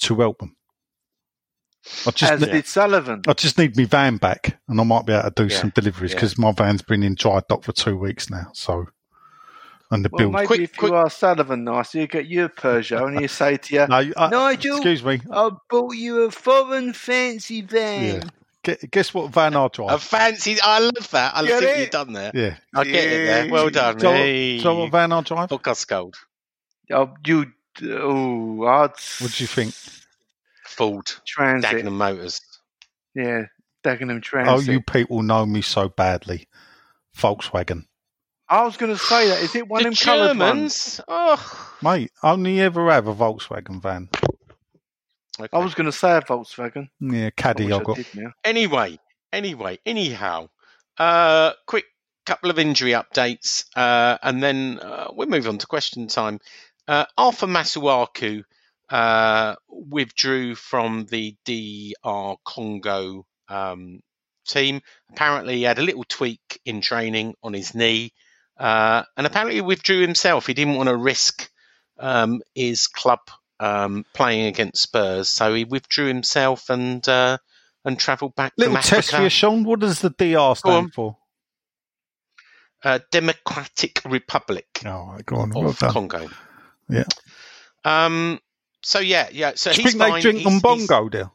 to 0.01 0.17
help 0.21 0.39
them. 0.41 0.57
I 2.07 2.11
just, 2.11 2.33
As 2.33 2.41
ne- 2.41 2.51
did 2.53 2.67
Sullivan. 2.67 3.23
I 3.29 3.33
just 3.33 3.59
need 3.59 3.77
my 3.77 3.85
van 3.85 4.17
back, 4.17 4.59
and 4.69 4.81
I 4.81 4.85
might 4.85 5.07
be 5.07 5.13
able 5.13 5.31
to 5.31 5.47
do 5.47 5.53
Yeah, 5.53 5.61
some 5.61 5.71
deliveries 5.71 6.11
yeah. 6.13 6.17
because 6.17 6.37
my 6.39 6.53
van's 6.53 6.83
been 6.83 7.03
in 7.03 7.15
dry 7.15 7.41
dock 7.49 7.63
for 7.65 7.73
two 7.73 7.97
weeks 7.97 8.29
now. 8.29 8.49
So, 8.55 8.87
and 9.91 10.05
the 10.05 10.09
Well, 10.11 10.19
bill. 10.19 10.31
maybe 10.31 10.47
Quick- 10.47 10.61
if 10.63 10.77
quick- 10.77 10.91
you 10.91 10.97
are 10.97 11.09
Sullivan 11.11 11.63
nice, 11.65 11.95
you 11.95 12.07
get 12.09 12.27
you 12.27 12.45
a 12.45 12.49
Peugeot 12.49 13.07
and 13.09 13.21
you 13.21 13.29
say 13.29 13.57
to 13.57 13.75
you, 13.75 13.87
No, 13.87 14.03
I- 14.17 14.29
Nigel, 14.31 14.77
excuse 14.77 15.05
me. 15.05 15.21
I 15.33 15.51
bought 15.71 15.95
you 15.95 16.23
a 16.25 16.31
foreign 16.31 16.93
fancy 16.93 17.63
van. 17.63 18.23
Yeah. 18.65 18.75
Guess 18.91 19.15
what 19.15 19.31
van 19.31 19.55
I 19.55 19.69
drive? 19.69 19.93
A 19.93 19.99
fancy. 20.01 20.57
I 20.61 20.81
love 20.81 21.09
that. 21.13 21.37
I 21.37 21.43
Get 21.47 21.61
see 21.61 21.67
what 21.67 21.77
it? 21.77 21.81
you've 21.83 21.91
done 21.91 22.13
there. 22.15 22.33
yeah. 22.35 22.57
I 22.75 22.83
get 22.83 22.95
it 23.13 23.27
there. 23.27 23.49
Well 23.53 23.71
done. 23.71 24.01
So, 24.01 24.13
Hey. 24.13 24.59
so 24.59 24.75
what 24.81 24.91
van 24.91 25.13
I 25.13 25.21
drive? 25.21 25.51
Podcast 25.51 25.87
gold. 25.87 26.17
Oh, 26.91 27.15
you, 27.25 27.47
oh, 27.85 28.65
I'd 28.67 28.91
What 29.21 29.33
do 29.33 29.45
you 29.45 29.47
think? 29.47 29.73
Ford. 30.77 31.11
Transit. 31.27 31.71
Dagenham 31.71 31.93
Motors. 31.93 32.41
Yeah, 33.15 33.43
Dagenham 33.85 34.23
Trans. 34.23 34.49
Oh, 34.49 34.61
you 34.61 34.81
people 34.81 35.23
know 35.23 35.47
me 35.47 35.63
so 35.63 35.89
badly. 35.89 36.47
Volkswagen, 37.17 37.87
I 38.49 38.65
was 38.65 38.77
going 38.77 38.93
to 38.93 38.99
say 38.99 39.29
that. 39.29 39.43
Is 39.43 39.55
it 39.55 39.67
one 39.67 39.83
the 39.83 39.89
of 39.89 39.95
them 39.95 40.05
coloured 40.05 40.39
ones? 40.39 40.97
Germans. 40.97 41.01
Oh. 41.09 41.77
mate. 41.83 42.13
Only 42.23 42.61
ever 42.61 42.91
have 42.91 43.07
a 43.07 43.15
Volkswagen 43.15 43.81
van. 43.81 44.09
Okay. 45.39 45.49
I 45.53 45.59
was 45.59 45.75
going 45.75 45.87
to 45.87 45.93
say 45.93 46.17
a 46.17 46.21
Volkswagen. 46.21 46.89
Yeah, 47.01 47.31
caddy. 47.31 47.73
I've 47.73 47.81
I 47.81 47.85
got. 47.85 47.97
did. 47.97 48.07
Anyway, 48.45 48.99
anyway, 49.33 49.79
anyhow, 49.85 50.49
uh, 50.99 51.53
quick 51.67 51.85
couple 52.25 52.51
of 52.51 52.59
injury 52.59 52.93
updates, 52.93 53.65
uh, 53.77 54.19
and 54.23 54.43
then 54.43 54.79
uh, 54.81 55.09
we'll 55.13 55.29
move 55.29 55.47
on 55.47 55.59
to 55.59 55.67
question 55.67 56.07
time. 56.07 56.41
Uh, 56.89 57.05
Arthur 57.19 57.47
Masuaku 57.47 58.45
uh, 58.91 59.57
withdrew 59.69 60.55
from 60.55 61.07
the 61.07 61.37
DR 61.45 62.37
Congo 62.45 63.27
um, 63.49 64.01
team. 64.47 64.81
Apparently, 65.11 65.57
he 65.57 65.63
had 65.63 65.79
a 65.79 65.83
little 65.83 66.05
tweak 66.09 66.61
in 66.65 66.81
training 66.81 67.35
on 67.43 67.53
his 67.53 67.75
knee, 67.75 68.13
uh, 68.59 69.03
and 69.17 69.27
apparently 69.27 69.57
he 69.57 69.61
withdrew 69.61 70.01
himself. 70.01 70.47
He 70.47 70.55
didn't 70.55 70.77
want 70.77 70.89
to 70.89 70.97
risk 70.97 71.51
um, 71.99 72.43
his 72.55 72.87
club 72.87 73.21
um, 73.61 74.05
playing 74.15 74.47
against 74.47 74.83
Spurs, 74.83 75.29
so 75.29 75.55
he 75.55 75.65
withdrew 75.65 76.07
himself 76.07 76.71
and 76.71 77.07
uh, 77.09 77.39
and 77.85 77.99
travelled 77.99 78.35
back 78.35 78.53
Little 78.57 78.77
test 78.77 79.13
for 79.13 79.23
you, 79.23 79.31
Sean. 79.31 79.65
What 79.65 79.81
does 79.81 80.01
the 80.01 80.11
DR 80.11 80.57
stand 80.57 80.93
for? 80.93 81.17
uh, 82.85 83.01
Democratic 83.11 84.01
Republic 84.05 84.67
Oh, 84.85 85.19
go 85.25 85.37
on. 85.37 85.57
Of. 85.57 85.79
Congo. 85.79 86.29
Yeah. 86.89 87.05
Um. 87.85 88.39
So 88.87 89.01
yeah, 89.01 89.29
yeah. 89.33 89.53
So 89.57 89.73
Do 89.73 89.83
he's 89.83 89.93
think 89.93 90.03
they 90.03 90.11
fine. 90.11 90.23
drink 90.23 90.39
He's- 90.39 90.47
on 90.47 90.53
he's- 90.53 90.63
bongo 90.87 91.09
there? 91.09 91.31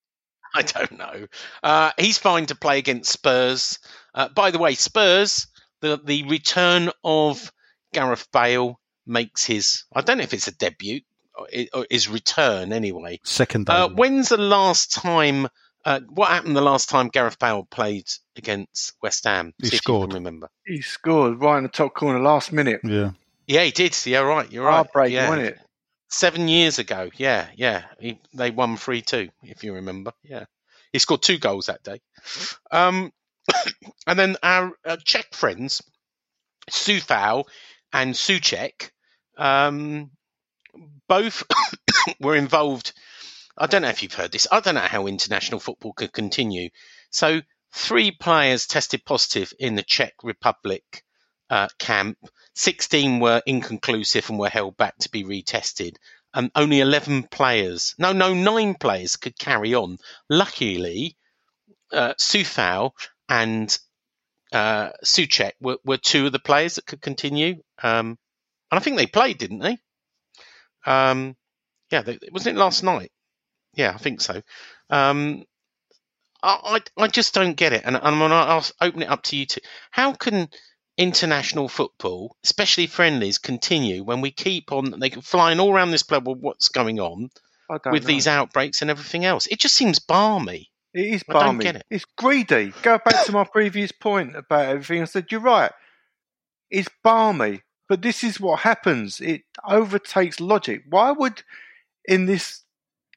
I 0.54 0.62
don't 0.62 0.98
know. 0.98 1.26
Uh, 1.62 1.92
he's 1.98 2.18
fine 2.18 2.46
to 2.46 2.54
play 2.54 2.78
against 2.78 3.10
Spurs. 3.12 3.78
Uh, 4.14 4.28
by 4.28 4.50
the 4.50 4.58
way, 4.58 4.74
Spurs, 4.74 5.46
the 5.80 5.98
the 6.04 6.24
return 6.24 6.90
of 7.02 7.50
Gareth 7.94 8.28
Bale 8.32 8.78
makes 9.06 9.44
his. 9.44 9.84
I 9.94 10.02
don't 10.02 10.18
know 10.18 10.24
if 10.24 10.34
it's 10.34 10.48
a 10.48 10.52
debut 10.54 11.00
or, 11.38 11.46
or 11.72 11.86
his 11.90 12.08
return 12.08 12.72
anyway. 12.74 13.20
Second 13.24 13.70
Uh, 13.70 13.88
day. 13.88 13.94
when's 13.94 14.28
the 14.28 14.36
last 14.36 14.92
time? 14.92 15.48
Uh, 15.86 16.00
what 16.10 16.28
happened 16.28 16.54
the 16.56 16.60
last 16.60 16.90
time 16.90 17.08
Gareth 17.08 17.38
Bale 17.38 17.66
played 17.70 18.06
against 18.36 18.92
West 19.02 19.24
Ham? 19.24 19.54
He 19.58 19.64
See 19.64 19.68
if 19.68 19.72
you 19.74 19.78
scored. 19.78 20.10
can 20.10 20.16
remember. 20.16 20.50
He 20.66 20.82
scored 20.82 21.40
right 21.40 21.56
in 21.56 21.62
the 21.62 21.70
top 21.70 21.94
corner 21.94 22.20
last 22.20 22.52
minute. 22.52 22.80
yeah. 22.84 23.12
Yeah, 23.46 23.62
he 23.64 23.70
did. 23.70 23.96
Yeah, 24.04 24.18
right. 24.20 24.50
You're 24.52 24.64
right. 24.66 24.74
Heartbreaking, 24.74 25.14
yeah. 25.16 25.28
wasn't 25.30 25.46
it? 25.48 25.58
Seven 26.10 26.48
years 26.48 26.78
ago. 26.78 27.10
Yeah, 27.16 27.48
yeah. 27.56 27.84
He, 28.00 28.18
they 28.34 28.50
won 28.50 28.76
3 28.76 29.00
2, 29.00 29.28
if 29.44 29.62
you 29.62 29.74
remember. 29.74 30.12
Yeah. 30.24 30.44
He 30.92 30.98
scored 30.98 31.22
two 31.22 31.38
goals 31.38 31.66
that 31.66 31.84
day. 31.84 32.00
Um, 32.70 33.12
and 34.06 34.18
then 34.18 34.36
our 34.42 34.72
uh, 34.84 34.96
Czech 35.04 35.32
friends, 35.32 35.82
Sufal 36.68 37.44
and 37.92 38.14
Soucek, 38.14 38.90
um, 39.38 40.10
both 41.08 41.44
were 42.20 42.36
involved. 42.36 42.92
I 43.56 43.66
don't 43.66 43.82
know 43.82 43.88
if 43.88 44.02
you've 44.02 44.14
heard 44.14 44.32
this. 44.32 44.48
I 44.50 44.60
don't 44.60 44.74
know 44.74 44.80
how 44.80 45.06
international 45.06 45.60
football 45.60 45.92
could 45.92 46.12
continue. 46.12 46.70
So 47.10 47.40
three 47.72 48.10
players 48.10 48.66
tested 48.66 49.04
positive 49.04 49.52
in 49.60 49.76
the 49.76 49.82
Czech 49.84 50.14
Republic 50.24 51.04
uh, 51.50 51.68
camp. 51.78 52.16
16 52.54 53.20
were 53.20 53.42
inconclusive 53.46 54.28
and 54.30 54.38
were 54.38 54.48
held 54.48 54.76
back 54.76 54.96
to 54.98 55.10
be 55.10 55.24
retested. 55.24 55.96
Um, 56.32 56.50
only 56.54 56.80
11 56.80 57.24
players, 57.24 57.94
no, 57.98 58.12
no, 58.12 58.34
nine 58.34 58.74
players 58.74 59.16
could 59.16 59.38
carry 59.38 59.74
on. 59.74 59.98
Luckily, 60.28 61.16
uh, 61.92 62.14
and 63.28 63.78
uh, 64.52 64.90
Souček 65.04 65.52
were, 65.60 65.78
were 65.84 65.96
two 65.96 66.26
of 66.26 66.32
the 66.32 66.38
players 66.38 66.76
that 66.76 66.86
could 66.86 67.00
continue. 67.00 67.62
Um, 67.82 68.18
and 68.70 68.78
I 68.78 68.80
think 68.80 68.96
they 68.96 69.06
played, 69.06 69.38
didn't 69.38 69.60
they? 69.60 69.78
Um, 70.86 71.36
yeah, 71.90 72.02
they, 72.02 72.18
wasn't 72.30 72.56
it 72.56 72.60
last 72.60 72.82
night? 72.82 73.10
Yeah, 73.74 73.92
I 73.94 73.98
think 73.98 74.20
so. 74.20 74.42
Um, 74.88 75.44
I, 76.42 76.80
I, 76.96 77.02
I 77.04 77.06
just 77.08 77.34
don't 77.34 77.56
get 77.56 77.72
it, 77.72 77.82
and, 77.84 77.96
and 77.96 78.04
I'm 78.04 78.18
going 78.18 78.30
to 78.30 78.72
open 78.80 79.02
it 79.02 79.10
up 79.10 79.22
to 79.24 79.36
you 79.36 79.46
too. 79.46 79.60
How 79.90 80.12
can 80.12 80.48
international 81.00 81.68
football, 81.68 82.36
especially 82.44 82.86
friendlies, 82.86 83.38
continue 83.38 84.04
when 84.04 84.20
we 84.20 84.30
keep 84.30 84.70
on 84.70 85.00
they 85.00 85.10
flying 85.10 85.58
all 85.58 85.72
around 85.72 85.90
this 85.90 86.02
globe 86.02 86.28
with 86.28 86.38
what's 86.38 86.68
going 86.68 87.00
on 87.00 87.30
with 87.68 88.02
know. 88.02 88.06
these 88.06 88.26
outbreaks 88.26 88.82
and 88.82 88.90
everything 88.90 89.24
else? 89.24 89.46
It 89.46 89.58
just 89.58 89.74
seems 89.74 89.98
balmy. 89.98 90.70
It 90.92 91.06
is 91.06 91.24
I 91.28 91.32
don't 91.32 91.42
balmy. 91.42 91.64
get 91.64 91.76
it. 91.76 91.86
It's 91.88 92.04
greedy. 92.04 92.74
Go 92.82 92.98
back 92.98 93.24
to 93.24 93.32
my 93.32 93.44
previous 93.44 93.92
point 93.92 94.36
about 94.36 94.66
everything. 94.66 95.02
I 95.02 95.06
said 95.06 95.26
you're 95.30 95.40
right. 95.40 95.72
It's 96.70 96.88
balmy, 97.02 97.62
but 97.88 98.02
this 98.02 98.22
is 98.22 98.38
what 98.38 98.60
happens. 98.60 99.20
It 99.20 99.42
overtakes 99.66 100.38
logic. 100.38 100.82
Why 100.88 101.12
would, 101.12 101.42
in 102.04 102.26
this 102.26 102.62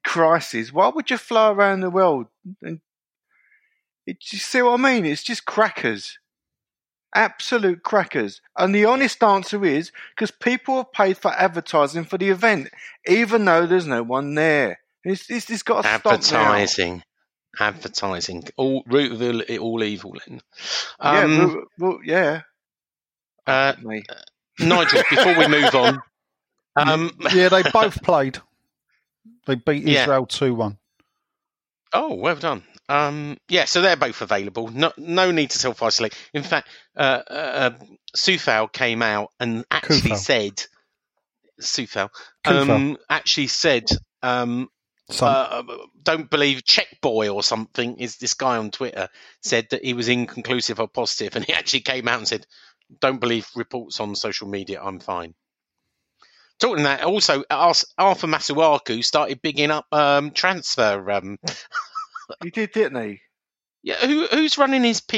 crisis, 0.06 0.72
why 0.72 0.90
would 0.90 1.10
you 1.10 1.18
fly 1.18 1.52
around 1.52 1.82
the 1.82 1.90
world? 1.90 2.28
And 2.62 2.80
it, 4.06 4.18
you 4.32 4.40
see 4.40 4.62
what 4.62 4.80
I 4.80 4.84
mean? 4.84 5.06
It's 5.06 5.24
just 5.24 5.46
crackers, 5.46 6.18
absolute 7.14 7.84
crackers. 7.84 8.42
And 8.58 8.74
the 8.74 8.86
honest 8.86 9.24
answer 9.24 9.64
is 9.66 9.92
because 10.16 10.32
people 10.32 10.78
have 10.78 10.92
paid 10.92 11.18
for 11.18 11.32
advertising 11.32 12.06
for 12.06 12.18
the 12.18 12.30
event, 12.30 12.70
even 13.08 13.46
though 13.46 13.66
there's 13.66 13.88
no 13.88 14.04
one 14.04 14.36
there. 14.36 14.80
It's, 15.04 15.30
it's, 15.30 15.50
it's 15.50 15.64
got 15.64 15.84
to 15.84 15.88
stop 15.88 16.04
now. 16.06 16.54
Advertising. 16.54 17.04
Advertising. 17.60 18.44
All 18.58 18.84
root 18.88 19.12
of 19.12 19.22
all, 19.22 19.58
all 19.60 19.84
evil 19.84 20.16
then. 20.26 20.42
yeah, 21.02 21.24
Um, 21.24 21.38
well, 21.38 21.64
well, 21.80 22.00
yeah. 22.04 22.42
uh, 23.48 23.74
Nigel, 24.60 25.04
before 25.10 25.38
we 25.38 25.48
move 25.48 25.76
on, 25.76 26.00
um, 26.76 27.12
Yeah, 27.34 27.50
they 27.50 27.64
both 27.72 28.02
played. 28.04 28.40
They 29.46 29.56
beat 29.56 29.88
Israel 29.88 30.26
2 30.26 30.56
1. 30.56 30.78
Oh, 31.94 32.14
well 32.16 32.36
done. 32.36 32.64
Um, 32.90 33.38
yeah, 33.48 33.66
so 33.66 33.82
they're 33.82 33.96
both 33.96 34.22
available. 34.22 34.68
No, 34.68 34.92
no 34.98 35.32
need 35.32 35.52
to 35.52 35.58
self 35.60 35.82
isolate. 35.82 36.14
In 36.34 36.44
fact, 36.44 36.68
uh, 36.98 37.22
uh, 37.30 37.70
Sufal 38.16 38.72
came 38.72 39.02
out 39.02 39.30
and 39.40 39.66
actually 39.72 40.12
Coufal. 40.12 40.18
said, 40.18 40.64
Sufal 41.62 42.10
Coufal. 42.46 42.70
um, 42.70 42.98
actually 43.10 43.48
said, 43.48 43.86
um, 44.22 44.70
So, 45.10 45.26
uh, 45.26 45.64
don't 46.02 46.30
believe 46.30 46.66
Check 46.66 46.88
Boy 47.02 47.30
or 47.30 47.42
something 47.44 47.98
is 47.98 48.18
this 48.18 48.34
guy 48.34 48.58
on 48.58 48.72
Twitter 48.72 49.08
said 49.42 49.68
that 49.72 49.84
he 49.84 49.94
was 49.94 50.10
inconclusive 50.10 50.80
or 50.80 50.88
positive, 50.88 51.36
and 51.36 51.46
he 51.46 51.54
actually 51.54 51.82
came 51.82 52.08
out 52.08 52.20
and 52.20 52.28
said, 52.28 52.46
"Don't 53.00 53.20
believe 53.20 53.48
reports 53.56 54.00
on 54.00 54.16
social 54.16 54.48
media. 54.48 54.82
I'm 54.84 55.00
fine." 55.00 55.36
Talking 56.60 56.84
that, 56.84 57.04
also 57.04 57.44
Arthur 57.50 58.28
Masuaku 58.28 59.04
started 59.04 59.42
bigging 59.42 59.72
up 59.72 59.86
um, 59.92 60.32
transfer. 60.32 61.12
Um, 61.12 61.38
He 62.44 62.50
did, 62.50 62.72
didn't 62.72 63.04
he? 63.04 63.20
yeah, 63.84 63.96
who, 63.98 64.28
who's 64.28 64.58
running 64.58 64.84
his 64.84 65.02
PR? 65.02 65.18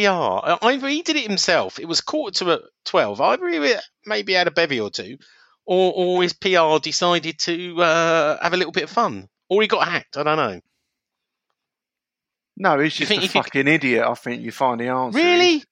Either 0.61 0.87
he 0.87 1.01
did 1.03 1.15
it 1.15 1.27
himself. 1.27 1.79
It 1.79 1.87
was 1.87 2.01
quarter 2.01 2.45
to 2.45 2.61
twelve. 2.85 3.21
Either 3.21 3.47
he 3.47 3.75
maybe 4.05 4.33
had 4.33 4.47
a 4.47 4.51
bevy 4.51 4.79
or 4.79 4.89
two, 4.89 5.17
or, 5.65 5.93
or 5.95 6.23
his 6.23 6.33
PR 6.33 6.79
decided 6.81 7.37
to 7.39 7.81
uh, 7.81 8.41
have 8.41 8.53
a 8.53 8.57
little 8.57 8.71
bit 8.71 8.85
of 8.85 8.89
fun, 8.89 9.27
or 9.49 9.61
he 9.61 9.67
got 9.67 9.87
hacked. 9.87 10.17
I 10.17 10.23
don't 10.23 10.37
know. 10.37 10.61
No, 12.57 12.79
he's 12.79 12.93
just 12.95 13.11
a 13.11 13.15
you- 13.17 13.27
fucking 13.27 13.67
idiot. 13.67 14.05
I 14.07 14.13
think 14.15 14.41
you 14.41 14.51
find 14.51 14.79
the 14.79 14.87
answer. 14.87 15.17
Really? 15.17 15.63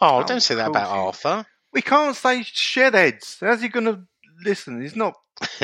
Oh, 0.00 0.18
Oh, 0.18 0.22
don't 0.24 0.40
say 0.42 0.54
that 0.56 0.68
about 0.68 0.88
Arthur. 0.90 1.44
We 1.72 1.82
can't 1.82 2.14
say 2.14 2.40
shedheads. 2.40 3.38
How's 3.40 3.60
he 3.62 3.68
going 3.68 3.86
to 3.86 4.02
listen? 4.44 4.80
He's 4.80 4.94
not. 4.96 5.14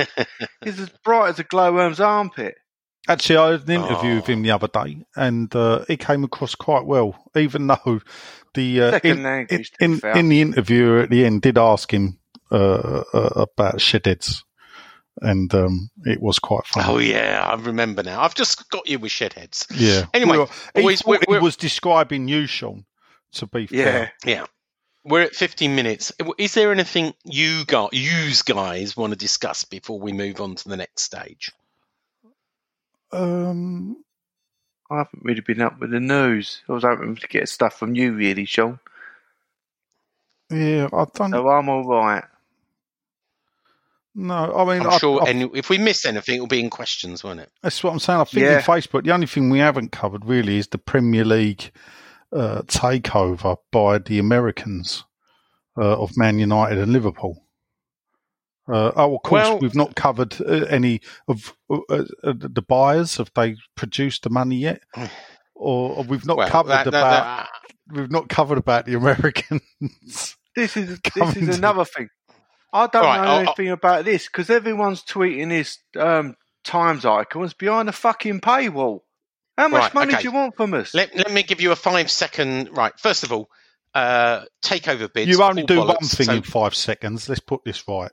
He's 0.64 0.80
as 0.80 0.90
bright 1.04 1.28
as 1.30 1.38
a 1.38 1.44
glowworm's 1.44 2.00
armpit. 2.00 2.56
Actually, 3.08 3.36
I 3.36 3.50
had 3.52 3.62
an 3.68 3.70
interview 3.70 4.14
with 4.16 4.28
Oh. 4.28 4.32
him 4.32 4.42
the 4.42 4.50
other 4.52 4.68
day, 4.68 5.04
and 5.16 5.54
uh, 5.54 5.84
he 5.88 5.96
came 5.96 6.24
across 6.24 6.54
quite 6.54 6.84
well, 6.86 7.16
even 7.36 7.66
though 7.68 8.00
the. 8.54 8.80
Uh, 8.80 8.90
Second 8.92 9.10
in, 9.18 9.22
language, 9.22 9.70
to 9.72 9.84
in, 9.84 10.00
in 10.16 10.28
the 10.28 10.40
interview 10.40 10.98
at 11.00 11.10
the 11.10 11.24
end, 11.24 11.42
did 11.42 11.58
ask 11.58 11.92
him 11.92 12.18
uh, 12.50 13.02
uh, 13.12 13.30
about 13.36 13.76
shedheads, 13.76 14.42
and 15.20 15.52
um, 15.54 15.90
it 16.04 16.20
was 16.20 16.38
quite 16.38 16.66
funny. 16.66 16.86
Oh 16.88 16.98
yeah, 16.98 17.46
I 17.50 17.54
remember 17.60 18.02
now. 18.02 18.20
I've 18.22 18.34
just 18.34 18.68
got 18.70 18.88
you 18.88 18.98
with 18.98 19.12
shedheads. 19.12 19.66
Yeah. 19.74 20.06
Anyway, 20.14 20.38
Well, 20.38 20.50
he 20.74 20.80
always- 20.80 21.00
thought 21.02 21.08
we're- 21.08 21.24
he 21.26 21.30
we're- 21.32 21.42
was 21.42 21.56
describing 21.56 22.28
you, 22.28 22.46
Sean. 22.46 22.84
To 23.34 23.46
be 23.46 23.66
Yeah. 23.70 23.84
fair, 23.84 24.12
Yeah, 24.24 24.44
we're 25.04 25.22
at 25.22 25.34
15 25.34 25.74
minutes. 25.74 26.12
Is 26.38 26.54
there 26.54 26.70
anything 26.70 27.14
you 27.24 27.64
got, 27.64 27.92
yous 27.92 28.42
guys, 28.42 28.96
want 28.96 29.12
to 29.12 29.16
discuss 29.18 29.64
before 29.64 29.98
we 29.98 30.12
move 30.12 30.40
on 30.40 30.54
to 30.54 30.68
the 30.68 30.76
next 30.76 31.02
stage? 31.02 31.50
Um, 33.14 33.96
I 34.90 34.98
haven't 34.98 35.22
really 35.22 35.40
been 35.40 35.60
up 35.62 35.78
with 35.80 35.90
the 35.90 36.00
news. 36.00 36.62
I 36.68 36.72
was 36.72 36.82
hoping 36.84 37.16
to 37.16 37.28
get 37.28 37.48
stuff 37.48 37.78
from 37.78 37.94
you, 37.94 38.12
really, 38.12 38.44
Sean. 38.44 38.78
yeah, 40.50 40.88
I 40.92 41.04
don't 41.14 41.30
So 41.30 41.48
I'm 41.48 41.68
all 41.68 41.84
right. 41.88 42.24
No, 44.16 44.54
I 44.56 44.64
mean, 44.64 44.82
I'm 44.86 44.92
I, 44.92 44.98
sure 44.98 45.22
I- 45.24 45.30
any, 45.30 45.50
if 45.54 45.68
we 45.70 45.78
miss 45.78 46.04
anything, 46.04 46.36
it'll 46.36 46.46
be 46.46 46.60
in 46.60 46.70
questions, 46.70 47.24
won't 47.24 47.40
it? 47.40 47.50
That's 47.62 47.82
what 47.82 47.92
I'm 47.92 47.98
saying. 47.98 48.20
I 48.20 48.24
think 48.24 48.44
Yeah. 48.46 48.58
in 48.58 48.62
Facebook, 48.62 49.04
the 49.04 49.10
only 49.12 49.26
thing 49.26 49.50
we 49.50 49.58
haven't 49.58 49.90
covered 49.90 50.24
really 50.24 50.58
is 50.58 50.68
the 50.68 50.78
Premier 50.78 51.24
League 51.24 51.72
uh, 52.32 52.62
takeover 52.62 53.56
by 53.72 53.98
the 53.98 54.18
Americans 54.20 55.04
uh, 55.76 55.98
of 56.00 56.16
Man 56.16 56.38
United 56.38 56.78
and 56.78 56.92
Liverpool. 56.92 57.43
Uh, 58.66 58.92
oh, 58.96 59.16
of 59.16 59.22
course, 59.22 59.42
Well- 59.44 59.58
we've 59.58 59.74
not 59.74 59.94
covered 59.94 60.40
uh, 60.40 60.64
any 60.70 61.00
of 61.28 61.54
uh, 61.70 61.76
uh, 61.90 62.04
the 62.22 62.64
buyers. 62.66 63.16
Have 63.18 63.30
they 63.34 63.56
produced 63.74 64.22
the 64.22 64.30
money 64.30 64.56
yet? 64.56 64.82
Or, 65.56 65.98
or 65.98 66.02
we've 66.04 66.26
not 66.26 66.36
Well, 66.36 66.48
covered 66.48 66.70
that- 66.70 66.86
about 66.88 67.46
that- 67.46 67.48
we've 67.96 68.10
not 68.10 68.28
covered 68.28 68.58
about 68.58 68.86
the 68.86 68.94
Americans. 68.94 69.62
This 70.56 70.76
is 70.76 70.98
this 71.14 71.36
is 71.36 71.48
to- 71.48 71.54
another 71.54 71.84
thing. 71.84 72.08
I 72.72 72.88
don't 72.88 73.02
Alright, 73.04 73.20
know 73.20 73.26
I'll- 73.28 73.38
anything 73.40 73.70
about 73.70 74.04
this 74.04 74.26
because 74.26 74.50
everyone's 74.50 75.02
tweeting 75.04 75.50
this 75.50 75.78
um, 75.96 76.34
Times. 76.64 77.04
It's 77.04 77.54
behind 77.54 77.88
a 77.88 77.92
fucking 77.92 78.40
paywall. 78.40 79.00
How 79.56 79.68
much 79.68 79.82
Right, 79.82 79.94
money 79.94 80.12
okay. 80.14 80.22
do 80.22 80.28
you 80.28 80.34
want 80.34 80.56
from 80.56 80.74
us? 80.74 80.92
let, 80.92 81.14
let 81.16 81.30
me 81.30 81.44
give 81.44 81.60
you 81.60 81.70
a 81.70 81.76
five 81.76 82.10
second. 82.10 82.70
Right, 82.76 82.92
first 82.98 83.22
of 83.22 83.30
all, 83.32 83.48
uh, 83.94 84.44
takeover 84.62 85.10
bids. 85.12 85.30
you 85.30 85.40
only 85.42 85.62
do 85.62 85.78
one 85.78 85.96
thing 85.98 86.26
So- 86.26 86.32
in 86.34 86.42
five 86.42 86.74
seconds. 86.74 87.28
Let's 87.28 87.40
put 87.40 87.64
this 87.64 87.86
right. 87.86 88.10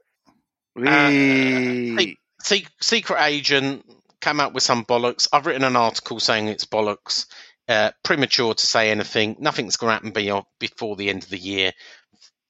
Se- 2.43 2.67
secret 2.81 3.21
agent 3.21 3.85
came 4.19 4.39
out 4.39 4.53
with 4.53 4.63
some 4.63 4.85
bollocks. 4.85 5.27
I've 5.31 5.45
written 5.45 5.63
an 5.63 5.75
article 5.75 6.19
saying 6.19 6.47
it's 6.47 6.65
bollocks. 6.65 7.25
Uh, 7.67 7.91
premature 8.03 8.53
to 8.53 8.65
say 8.65 8.91
anything. 8.91 9.37
Nothing's 9.39 9.77
going 9.77 9.89
to 9.89 9.93
happen 9.93 10.11
beyond, 10.11 10.45
before 10.59 10.95
the 10.95 11.09
end 11.09 11.23
of 11.23 11.29
the 11.29 11.37
year. 11.37 11.71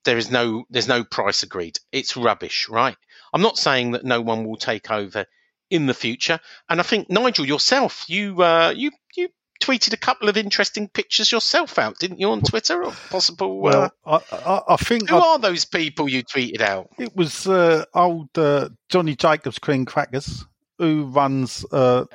There 0.04 0.18
is 0.18 0.32
no 0.32 0.66
there's 0.70 0.88
no 0.88 1.04
price 1.04 1.44
agreed. 1.44 1.78
It's 1.92 2.18
rubbish, 2.18 2.68
right? 2.70 2.96
I'm 3.34 3.42
not 3.42 3.58
saying 3.58 3.92
that 3.92 4.04
no 4.04 4.22
one 4.22 4.46
will 4.46 4.58
take 4.58 4.90
over 4.90 5.26
in 5.70 5.86
the 5.86 5.94
future. 5.94 6.40
And 6.70 6.80
I 6.80 6.84
think 6.84 7.10
Nigel 7.10 7.46
yourself, 7.46 8.06
you 8.10 8.42
uh, 8.42 8.74
you 8.76 8.92
you 9.16 9.30
tweeted 9.62 9.94
a 9.94 9.98
couple 9.98 10.28
of 10.28 10.36
interesting 10.38 10.88
pictures 10.90 11.32
yourself 11.32 11.80
out, 11.80 11.98
didn't 12.00 12.20
you, 12.20 12.32
on 12.32 12.42
Twitter 12.42 12.84
of 12.84 13.00
possible? 13.10 13.60
uh, 13.60 13.62
Well, 13.62 13.94
I, 14.06 14.20
I, 14.36 14.62
I 14.70 14.76
think 14.78 15.10
who 15.10 15.18
I- 15.18 15.20
are 15.34 15.40
those 15.40 15.64
people 15.66 16.10
you 16.10 16.24
tweeted 16.24 16.62
out? 16.62 16.90
It 16.98 17.16
was 17.16 17.48
uh, 17.48 17.86
old 17.94 18.38
uh, 18.38 18.70
Johnny 18.90 19.16
Jacobs 19.16 19.60
Cream 19.60 19.86
Crackers 19.86 20.46
who 20.78 21.06
runs 21.06 21.64
uh, 21.72 22.06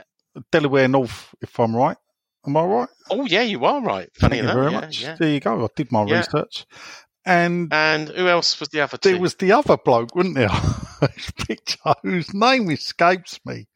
Delaware 0.53 0.89
North, 0.89 1.35
if 1.41 1.59
I'm 1.61 1.75
right. 1.75 1.97
Am 2.47 2.57
I 2.57 2.65
right? 2.65 2.89
Oh 3.11 3.25
yeah, 3.27 3.43
you 3.43 3.65
are 3.65 3.81
right. 3.81 4.09
Funny 4.15 4.37
Thank 4.39 4.49
you 4.49 4.55
very 4.55 4.73
yeah, 4.73 4.81
much. 4.81 5.01
yeah. 5.03 5.17
There 5.19 5.29
you 5.31 5.41
go. 5.41 5.65
I 5.65 5.69
did 5.75 5.91
my 5.93 6.05
Yeah. 6.05 6.19
research. 6.19 6.67
And 7.25 7.73
And 7.73 8.09
who 8.09 8.29
else 8.29 8.59
was 8.61 8.69
the 8.69 8.81
other 8.83 8.99
two? 8.99 9.11
there 9.11 9.21
was 9.21 9.35
the 9.35 9.51
other 9.53 9.77
bloke, 9.77 10.15
wasn't 10.15 10.37
there? 10.37 10.49
His 10.49 11.31
picture, 11.47 11.95
whose 12.03 12.33
name 12.33 12.71
escapes 12.71 13.41
me. 13.45 13.67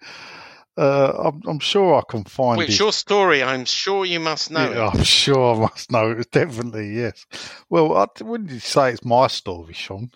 Uh, 0.77 1.13
I'm, 1.27 1.43
I'm 1.47 1.59
sure 1.59 1.97
I 1.97 2.03
can 2.09 2.25
find 2.25 2.63
it's 2.63 2.75
it. 2.75 2.79
your 2.79 2.93
story. 2.93 3.43
I'm 3.43 3.65
sure 3.65 4.05
you 4.05 4.21
must 4.21 4.51
know. 4.51 4.71
Yeah. 4.71 4.91
I'm 4.95 5.03
sure 5.05 5.57
I 5.57 5.59
must 5.59 5.91
know. 5.91 6.11
It's 6.13 6.27
definitely 6.31 6.95
yes. 6.97 7.27
Well, 7.69 7.97
I 7.97 8.07
wouldn't 8.23 8.51
you 8.51 8.61
say 8.61 8.93
it's 8.93 9.05
my 9.05 9.27
story, 9.27 9.75
Sean? 9.75 10.11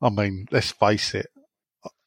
I 0.00 0.10
mean, 0.10 0.46
let's 0.50 0.72
face 0.72 1.14
it. 1.14 1.26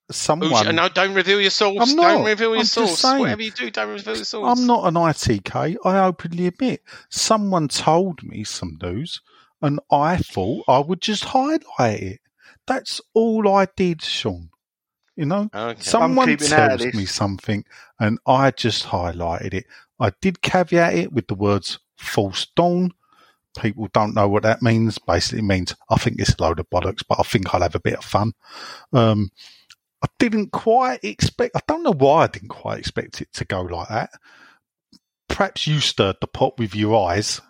Someone. 0.09 0.75
no, 0.75 0.89
don't 0.89 1.13
reveal 1.13 1.39
your 1.39 1.49
source. 1.49 1.89
I'm 1.89 1.95
not. 1.95 2.09
Don't 2.09 2.25
reveal 2.25 2.49
your 2.49 2.59
I'm 2.59 2.65
just 2.65 2.95
saying. 2.97 3.19
Whatever 3.19 3.41
you 3.43 3.51
do, 3.51 3.71
don't 3.71 3.89
reveal 3.89 4.15
your 4.15 4.25
source. 4.25 4.59
I'm 4.59 4.67
not 4.67 4.85
an 4.85 4.95
ITK. 4.95 5.77
I 5.85 5.99
openly 5.99 6.47
admit. 6.47 6.81
Someone 7.09 7.69
told 7.69 8.21
me 8.21 8.43
some 8.43 8.77
news, 8.81 9.21
and 9.61 9.79
I 9.89 10.17
thought 10.17 10.65
I 10.67 10.79
would 10.79 11.01
just 11.01 11.23
highlight 11.23 11.61
it. 11.79 12.19
That's 12.67 12.99
all 13.13 13.47
I 13.47 13.67
did, 13.77 14.01
Sean. 14.01 14.49
You 15.17 15.25
know, 15.25 15.49
Okay. 15.53 15.81
someone 15.81 16.27
keeping 16.27 16.47
tells 16.47 16.81
me 16.93 17.05
something, 17.05 17.65
and 17.99 18.17
I 18.25 18.51
just 18.51 18.85
highlighted 18.87 19.53
it. 19.53 19.65
I 19.99 20.11
did 20.21 20.41
caveat 20.41 20.93
it 20.95 21.11
with 21.13 21.27
the 21.27 21.35
words 21.35 21.79
"false 21.97 22.47
dawn." 22.55 22.93
People 23.59 23.89
don't 23.93 24.15
know 24.15 24.29
what 24.29 24.43
that 24.43 24.61
means. 24.61 24.97
Basically, 24.97 25.39
it 25.39 25.43
means 25.43 25.75
I 25.89 25.97
think 25.97 26.19
it's 26.19 26.33
a 26.33 26.41
load 26.41 26.59
of 26.59 26.69
bollocks, 26.69 27.03
but 27.07 27.19
I 27.19 27.23
think 27.23 27.53
I'll 27.53 27.61
have 27.61 27.75
a 27.75 27.79
bit 27.81 27.95
of 27.95 28.05
fun. 28.05 28.33
Um, 28.93 29.29
I 30.01 30.07
didn't 30.17 30.51
quite 30.53 31.03
expect. 31.03 31.55
I 31.57 31.61
don't 31.67 31.83
know 31.83 31.93
why 31.93 32.23
I 32.23 32.27
didn't 32.27 32.47
quite 32.49 32.79
expect 32.79 33.21
it 33.21 33.31
to 33.33 33.45
go 33.45 33.61
like 33.61 33.89
that. 33.89 34.09
Perhaps 35.27 35.67
you 35.67 35.79
stirred 35.81 36.17
the 36.21 36.27
pot 36.27 36.57
with 36.57 36.73
your 36.75 37.09
eyes, 37.09 37.41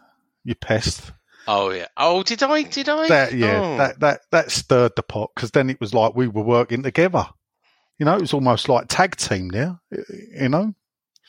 you 0.44 0.56
pest. 0.56 1.12
Oh 1.48 1.70
yeah. 1.72 1.88
Oh, 1.98 2.24
did 2.24 2.44
I? 2.44 2.64
Did 2.64 2.90
I? 2.90 3.08
That 3.08 3.34
yeah, 3.34 3.62
Oh. 3.62 3.78
that 3.78 4.00
that 4.00 4.22
that 4.32 4.52
stirred 4.52 4.94
the 4.96 5.04
pot 5.04 5.32
because 5.36 5.52
then 5.52 5.70
it 5.70 5.80
was 5.80 5.94
like 5.94 6.16
we 6.16 6.28
were 6.28 6.44
working 6.44 6.84
together. 6.84 7.28
You 8.02 8.06
know, 8.06 8.16
it 8.16 8.22
was 8.22 8.34
almost 8.34 8.68
like 8.68 8.88
tag 8.88 9.16
team 9.16 9.50
there. 9.50 9.80
You 10.34 10.50
know, 10.50 10.74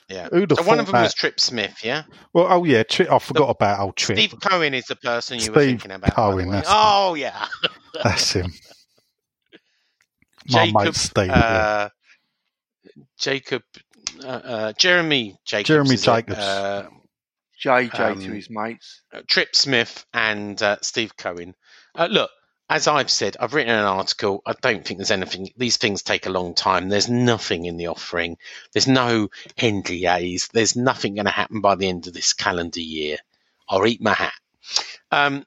yeah. 0.09 0.29
who'd 0.33 0.49
have 0.53 0.61
So 0.61 0.65
one 0.65 0.81
of 0.81 0.87
thought 0.87 0.93
them 0.93 1.03
was? 1.03 1.13
Tripp 1.13 1.39
Smith, 1.39 1.85
yeah. 1.85 2.05
Well, 2.33 2.47
oh 2.49 2.65
yeah, 2.65 2.83
Tri- 2.83 3.15
I 3.15 3.19
forgot 3.19 3.51
about 3.51 3.79
old 3.81 3.97
Tripp. 3.97 4.17
Steve 4.17 4.35
Cohen 4.41 4.73
is 4.73 4.87
the 4.87 4.97
person 4.97 5.39
you 5.39 5.53
were 5.53 5.61
thinking 5.61 5.91
about. 5.91 6.09
by 6.09 6.15
Cohen, 6.17 6.49
that's 6.49 6.69
oh 6.73 7.13
yeah. 7.13 7.47
That's 8.03 8.33
him. 8.33 8.55
My 10.49 10.65
Jacob. 10.65 10.75
mate 10.83 10.95
Steve. 10.95 11.27
yeah. 11.27 11.35
uh, 11.35 11.89
Jacob. 13.19 13.63
Uh, 14.25 14.27
uh, 14.27 14.73
Jeremy 14.79 15.37
Jacobs. 15.45 15.69
Jeremy 15.69 15.95
is 15.95 16.03
it? 16.03 16.07
Jacobs. 16.07 16.39
Uh, 16.39 16.89
JJ 17.63 18.01
Um, 18.01 18.21
to 18.23 18.31
his 18.33 18.49
mates. 18.49 19.03
uh, 19.13 19.21
Tripp 19.29 19.55
Smith 19.55 20.07
and 20.15 20.63
uh, 20.63 20.79
Steve 20.81 21.15
Cohen. 21.19 21.55
Uh, 21.95 22.09
look, 22.11 22.31
as 22.73 22.89
I've 22.89 23.11
said, 23.11 23.37
I've 23.39 23.53
written 23.53 23.75
an 23.75 23.85
article. 23.85 24.41
I 24.47 24.55
don't 24.59 24.83
think 24.83 24.97
there's 24.97 25.11
anything. 25.11 25.51
These 25.59 25.77
things 25.77 26.01
take 26.01 26.25
a 26.25 26.31
long 26.31 26.55
time. 26.55 26.89
There's 26.89 27.07
nothing 27.07 27.67
in 27.67 27.77
the 27.77 27.89
offering. 27.89 28.39
There's 28.73 28.89
no 28.89 29.29
NDAs. 29.59 30.51
There's 30.53 30.75
nothing 30.75 31.17
going 31.17 31.27
to 31.27 31.31
happen 31.31 31.61
by 31.61 31.75
the 31.75 31.87
end 31.87 32.07
of 32.07 32.15
this 32.15 32.33
calendar 32.33 32.81
year. 32.81 33.19
I'll 33.69 33.87
eat 33.87 34.01
my 34.01 34.15
hat. 34.15 34.33
Um, 35.11 35.45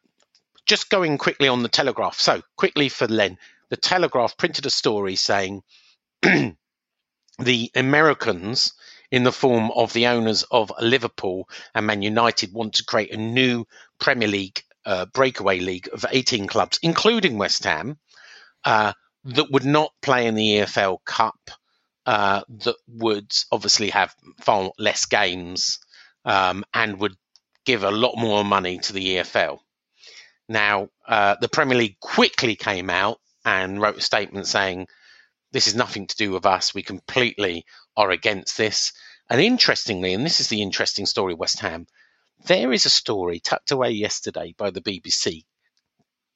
just 0.68 0.92
going 0.92 1.18
quickly 1.18 1.48
on 1.48 1.64
the 1.64 1.68
Telegraph. 1.68 2.20
So 2.20 2.44
quickly 2.58 2.90
for 2.90 3.08
Len, 3.08 3.40
the 3.70 3.78
Telegraph 3.78 4.38
printed 4.38 4.68
a 4.68 4.70
story 4.70 5.16
saying 5.16 5.64
the 6.22 7.72
Americans, 7.74 8.74
in 9.10 9.24
the 9.24 9.32
form 9.32 9.72
of 9.72 9.94
the 9.94 10.06
owners 10.08 10.44
of 10.52 10.72
Liverpool 10.80 11.50
and 11.74 11.88
Man 11.88 12.04
United, 12.04 12.54
want 12.54 12.74
to 12.76 12.86
create 12.86 13.12
a 13.12 13.18
new 13.18 13.66
Premier 13.98 14.28
League 14.28 14.62
uh, 14.86 15.06
breakaway 15.08 15.60
league 15.60 15.90
of 15.92 16.06
18 16.10 16.48
clubs, 16.48 16.80
including 16.82 17.38
West 17.38 17.64
Ham, 17.64 17.98
uh, 18.64 18.94
that 19.26 19.52
would 19.52 19.66
not 19.66 19.92
play 20.02 20.28
in 20.28 20.36
the 20.36 20.60
EFL 20.60 20.98
Cup, 21.06 21.52
uh, 22.06 22.44
that 22.50 22.76
would 22.88 23.32
obviously 23.52 23.90
have 23.90 24.14
far 24.42 24.72
less 24.78 25.06
games 25.06 25.80
um, 26.24 26.64
and 26.74 27.00
would 27.00 27.16
give 27.66 27.84
a 27.84 27.92
lot 27.92 28.16
more 28.16 28.46
money 28.46 28.78
to 28.78 28.94
the 28.94 29.16
EFL. 29.16 29.60
Now, 30.48 30.90
uh, 31.08 31.36
the 31.42 31.50
Premier 31.50 31.78
League 31.78 32.00
quickly 32.00 32.56
came 32.56 32.90
out 32.90 33.20
and 33.44 33.82
wrote 33.82 33.98
a 33.98 34.02
statement 34.02 34.48
saying, 34.48 34.88
This 35.52 35.68
is 35.68 35.76
nothing 35.76 36.06
to 36.08 36.16
do 36.16 36.32
with 36.32 36.46
us. 36.46 36.74
We 36.74 36.84
completely 36.84 37.66
are 37.98 38.12
against 38.12 38.58
this. 38.58 38.94
And 39.30 39.42
interestingly, 39.42 40.14
and 40.14 40.24
this 40.24 40.40
is 40.40 40.50
the 40.50 40.62
interesting 40.62 41.08
story, 41.08 41.34
West 41.34 41.60
Ham, 41.62 41.88
there 42.46 42.72
is 42.72 42.86
a 42.86 42.90
story 42.90 43.40
tucked 43.40 43.72
away 43.72 43.92
yesterday 43.92 44.54
by 44.58 44.72
the 44.72 44.82
BBC 44.82 45.44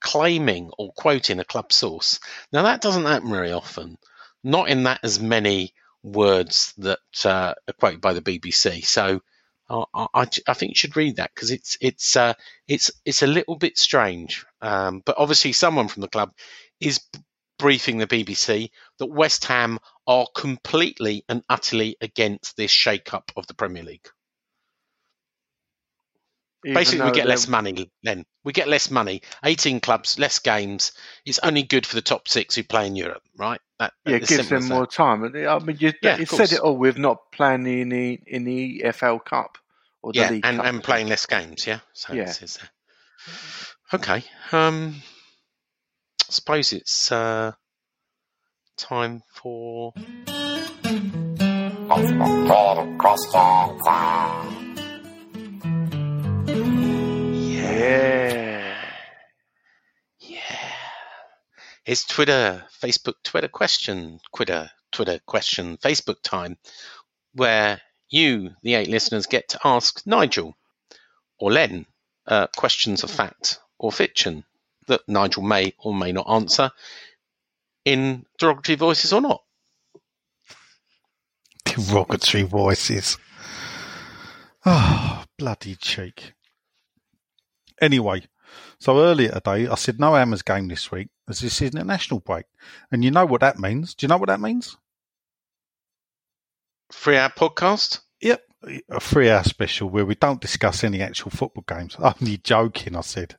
claiming 0.01 0.71
or 0.77 0.91
quoting 0.93 1.39
a 1.39 1.45
club 1.45 1.71
source. 1.71 2.19
Now, 2.51 2.63
that 2.63 2.81
doesn't 2.81 3.05
happen 3.05 3.29
very 3.29 3.51
often, 3.51 3.97
not 4.43 4.69
in 4.69 4.83
that 4.83 5.01
as 5.03 5.19
many 5.19 5.73
words 6.03 6.73
that 6.77 6.99
uh, 7.25 7.53
are 7.67 7.73
quoted 7.79 8.01
by 8.01 8.13
the 8.13 8.21
BBC. 8.21 8.85
So, 8.85 9.21
I, 9.69 9.83
I, 9.93 10.27
I 10.47 10.53
think 10.53 10.71
you 10.71 10.75
should 10.75 10.97
read 10.97 11.17
that 11.17 11.31
because 11.33 11.51
it's 11.51 11.77
it's 11.79 12.15
uh, 12.15 12.33
it's 12.67 12.89
it's 13.05 13.21
a 13.21 13.27
little 13.27 13.55
bit 13.55 13.77
strange. 13.77 14.45
Um, 14.61 15.03
but 15.05 15.15
obviously, 15.17 15.53
someone 15.53 15.87
from 15.87 16.01
the 16.01 16.07
club 16.07 16.31
is 16.79 17.01
briefing 17.59 17.97
the 17.97 18.07
BBC 18.07 18.69
that 18.97 19.05
West 19.05 19.45
Ham 19.45 19.79
are 20.07 20.27
completely 20.33 21.23
and 21.29 21.43
utterly 21.49 21.97
against 22.01 22.55
this 22.55 22.71
shake-up 22.71 23.31
of 23.35 23.45
the 23.47 23.53
Premier 23.53 23.83
League. 23.83 24.07
Even 26.65 26.73
Basically, 26.73 27.05
we 27.05 27.11
get 27.11 27.27
less 27.27 27.47
money. 27.47 27.89
Then 28.03 28.25
we 28.43 28.51
get 28.51 28.67
less 28.67 28.91
money. 28.91 29.21
Eighteen 29.45 29.79
clubs, 29.79 30.19
less 30.19 30.39
games. 30.39 30.91
It's 31.25 31.39
only 31.39 31.63
good 31.63 31.85
for 31.85 31.95
the 31.95 32.01
top 32.01 32.27
six 32.27 32.55
who 32.55 32.63
play 32.63 32.85
in 32.85 32.97
Europe, 32.97 33.23
right? 33.37 33.61
That, 33.79 33.93
Yeah, 34.05 34.17
it 34.17 34.27
gives 34.27 34.49
them 34.49 34.67
more 34.67 34.85
time. 34.85 35.23
I 35.23 35.59
mean, 35.59 35.77
you, 35.79 35.93
Yeah, 36.01 36.15
of 36.15 36.19
it 36.19 36.27
said 36.29 36.37
course. 36.37 36.51
it 36.51 36.59
all 36.59 36.75
with 36.75 36.97
not 36.97 37.31
playing 37.31 37.65
in 37.65 37.87
the 37.89 38.19
in 38.27 38.43
the 38.43 38.81
EFL 38.83 39.23
Cup 39.23 39.57
or 40.01 40.11
the 40.11 40.19
Yeah, 40.19 40.29
League 40.31 40.45
and, 40.45 40.57
Cup. 40.57 40.65
and 40.65 40.83
playing 40.83 41.07
less 41.07 41.25
games. 41.25 41.65
Yeah. 41.65 41.79
So 41.93 42.13
Yeah. 42.13 42.23
it 42.23 42.29
says 42.33 42.57
there. 42.57 42.69
Okay. 43.93 44.23
Um, 44.51 44.95
I 46.27 46.31
suppose 46.31 46.73
it's 46.73 47.09
uh, 47.11 47.53
time 48.77 49.23
for 49.33 49.93
Yeah. 57.79 58.75
Yeah. 60.19 60.39
It's 61.85 62.05
Twitter, 62.05 62.65
Facebook, 62.83 63.13
Twitter 63.23 63.47
question, 63.47 64.19
Twitter, 64.35 64.69
Twitter 64.91 65.19
question, 65.25 65.77
Facebook 65.77 66.21
time, 66.21 66.57
where 67.33 67.79
you, 68.09 68.51
the 68.63 68.73
eight 68.73 68.89
listeners, 68.89 69.27
get 69.27 69.49
to 69.49 69.59
ask 69.63 70.05
Nigel 70.05 70.57
or 71.39 71.51
Len 71.53 71.85
uh, 72.27 72.47
questions 72.55 73.03
of 73.03 73.11
fact 73.11 73.59
or 73.77 73.91
fiction 73.93 74.43
that 74.87 75.07
Nigel 75.07 75.43
may 75.43 75.73
or 75.79 75.93
may 75.93 76.11
not 76.11 76.29
answer 76.29 76.71
in 77.85 78.25
derogatory 78.37 78.75
voices 78.75 79.13
or 79.13 79.21
not. 79.21 79.41
derogatory 81.65 82.43
voices. 82.43 83.17
Oh, 84.65 85.23
bloody 85.37 85.75
cheek. 85.75 86.33
Anyway, 87.81 88.23
so 88.79 88.99
earlier 88.99 89.31
today 89.31 89.67
I 89.67 89.75
said 89.75 89.99
no 89.99 90.13
Hammers 90.13 90.41
game 90.41 90.67
this 90.67 90.91
week 90.91 91.09
as 91.27 91.39
this 91.39 91.61
is 91.61 91.73
international 91.73 92.19
break. 92.19 92.45
And 92.91 93.03
you 93.03 93.11
know 93.11 93.25
what 93.25 93.41
that 93.41 93.59
means? 93.59 93.93
Do 93.93 94.05
you 94.05 94.09
know 94.09 94.17
what 94.17 94.29
that 94.29 94.41
means? 94.41 94.77
Free 96.91 97.17
hour 97.17 97.29
podcast? 97.29 97.99
Yep, 98.21 98.41
a 98.89 98.99
three 98.99 99.29
hour 99.29 99.43
special 99.43 99.89
where 99.89 100.05
we 100.05 100.15
don't 100.15 100.41
discuss 100.41 100.83
any 100.83 101.01
actual 101.01 101.31
football 101.31 101.63
games. 101.67 101.95
I'm 101.99 102.15
only 102.21 102.37
joking, 102.37 102.95
I 102.95 103.01
said. 103.01 103.35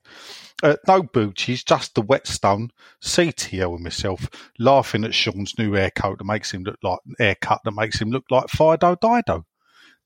Uh, 0.62 0.76
no 0.86 1.02
boochies, 1.02 1.64
just 1.64 1.94
the 1.94 2.02
whetstone, 2.02 2.70
CTL 3.02 3.74
and 3.74 3.82
myself 3.82 4.28
laughing 4.58 5.04
at 5.04 5.14
Sean's 5.14 5.58
new 5.58 5.72
haircut 5.72 6.18
that 6.18 6.24
makes 6.24 6.52
him 6.52 6.64
look 6.64 6.78
like 6.82 6.98
haircut 7.18 7.60
that 7.64 7.72
makes 7.72 8.00
him 8.00 8.10
look 8.10 8.24
like 8.30 8.48
Fido 8.48 8.94
Dido. 8.94 9.46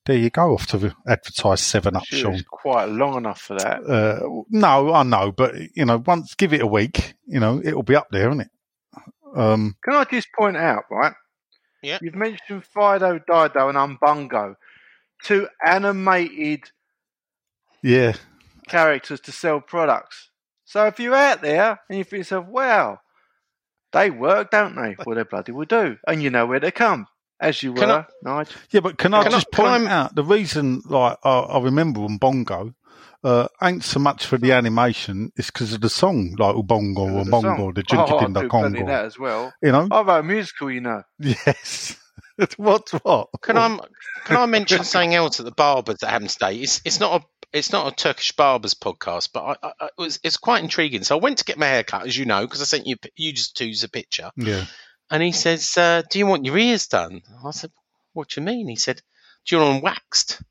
There 0.05 0.17
you 0.17 0.29
go, 0.29 0.53
off 0.53 0.67
to 0.67 0.95
advertise 1.07 1.61
seven 1.61 1.95
up, 1.95 2.05
Sure, 2.05 2.19
Sean. 2.19 2.33
it's 2.35 2.43
quite 2.43 2.89
long 2.89 3.17
enough 3.17 3.41
for 3.41 3.57
that. 3.57 3.83
Uh, 3.83 4.43
no, 4.49 4.93
I 4.93 5.01
know, 5.03 5.31
but 5.31 5.55
you 5.75 5.83
know, 5.85 6.03
once 6.05 6.35
give 6.35 6.53
it 6.53 6.61
a 6.61 6.67
week, 6.67 7.15
you 7.25 7.39
know, 7.39 7.59
it'll 7.63 7.81
be 7.83 7.95
up 7.95 8.07
there, 8.11 8.29
isn't 8.29 8.41
it? 8.41 8.49
Um, 9.35 9.75
Can 9.83 9.95
I 9.95 10.03
just 10.05 10.27
point 10.37 10.57
out, 10.57 10.83
right? 10.91 11.13
Yeah. 11.81 11.97
You've 12.01 12.15
mentioned 12.15 12.65
Fido, 12.65 13.17
Dido, 13.19 13.69
and 13.69 13.77
Umbungo, 13.77 14.55
two 15.23 15.47
animated 15.65 16.69
yeah, 17.81 18.13
characters 18.67 19.19
to 19.21 19.31
sell 19.31 19.59
products. 19.59 20.29
So 20.65 20.85
if 20.85 20.99
you're 20.99 21.15
out 21.15 21.41
there 21.41 21.79
and 21.89 21.97
you 21.97 22.03
think 22.03 22.09
to 22.11 22.17
yourself, 22.17 22.45
wow, 22.47 22.99
they 23.91 24.09
work, 24.09 24.51
don't 24.51 24.75
they? 24.75 24.95
Well, 25.05 25.15
they 25.15 25.23
bloody 25.23 25.51
will 25.51 25.65
do. 25.65 25.97
And 26.07 26.21
you 26.23 26.29
know 26.29 26.45
where 26.45 26.59
to 26.59 26.71
come, 26.71 27.05
as 27.39 27.61
you 27.63 27.73
Can 27.73 27.89
were, 27.89 28.07
Nigel. 28.23 28.55
Yeah, 28.71 28.79
but 28.81 28.97
can 28.97 29.13
I 29.13 29.23
Can 29.23 29.33
I- 29.33 29.35
just 29.37 29.51
can 29.51 29.65
point 29.65 29.87
I- 29.87 29.91
out 29.91 30.15
the 30.15 30.23
reason? 30.23 30.81
Like 30.85 31.17
I, 31.23 31.39
I 31.39 31.59
remember 31.59 32.01
on 32.01 32.17
Bongo, 32.17 32.73
uh, 33.23 33.47
ain't 33.61 33.83
so 33.83 33.99
much 33.99 34.25
for 34.25 34.37
the 34.37 34.51
animation; 34.51 35.31
it's 35.35 35.49
because 35.51 35.73
of 35.73 35.81
the 35.81 35.89
song, 35.89 36.35
like 36.37 36.55
Ubongo 36.55 37.13
or 37.13 37.25
The 37.25 37.31
Bongo, 37.31 37.55
song. 37.57 37.73
the 37.73 37.83
Oh, 37.97 38.25
in 38.25 38.33
the 38.33 38.41
do 38.41 38.49
plenty 38.49 38.79
of 38.79 38.79
Congo. 38.79 38.85
that 38.87 39.05
as 39.05 39.17
well. 39.19 39.53
You 39.61 39.71
know? 39.71 39.87
I 39.91 40.01
wrote 40.01 40.19
a 40.19 40.23
musical, 40.23 40.71
you 40.71 40.81
know. 40.81 41.03
Yes. 41.19 41.97
What's 42.57 42.91
what? 42.91 43.29
Can 43.41 43.57
I 43.57 43.79
can 44.25 44.37
I 44.37 44.45
mention 44.45 44.83
something 44.83 45.15
else 45.15 45.39
at 45.39 45.45
the 45.45 45.51
barbers 45.53 46.03
at 46.03 46.09
Hampstead? 46.09 46.53
It's 46.55 46.81
it's 46.83 46.99
not 46.99 47.21
a 47.21 47.25
it's 47.57 47.71
not 47.71 47.87
a 47.91 47.95
Turkish 47.95 48.33
barbers 48.33 48.73
podcast, 48.73 49.29
but 49.33 49.43
I, 49.63 49.67
I, 49.67 49.71
I- 49.79 49.85
it 49.85 49.91
was 49.97 50.19
it's 50.23 50.35
quite 50.37 50.61
intriguing. 50.63 51.03
So 51.03 51.17
I 51.17 51.21
went 51.21 51.37
to 51.37 51.45
get 51.45 51.57
my 51.57 51.67
hair 51.67 51.83
cut, 51.83 52.05
as 52.05 52.17
you 52.17 52.25
know, 52.25 52.41
because 52.41 52.61
I 52.61 52.65
sent 52.65 52.87
you 52.87 52.97
you 53.15 53.31
just 53.31 53.55
two's 53.55 53.83
a 53.85 53.89
picture. 53.89 54.31
Yeah. 54.35 54.65
And 55.09 55.21
he 55.23 55.31
says, 55.31 55.77
uh, 55.77 56.01
"Do 56.09 56.19
you 56.19 56.27
want 56.27 56.45
your 56.45 56.57
ears 56.57 56.87
done?" 56.87 57.21
I 57.43 57.51
said, 57.51 57.71
"What 58.13 58.29
do 58.29 58.41
you 58.41 58.45
mean?" 58.45 58.67
He 58.67 58.75
said, 58.75 59.01
"Do 59.45 59.55
you 59.55 59.61
want 59.61 59.75
them 59.75 59.81
waxed?" 59.83 60.41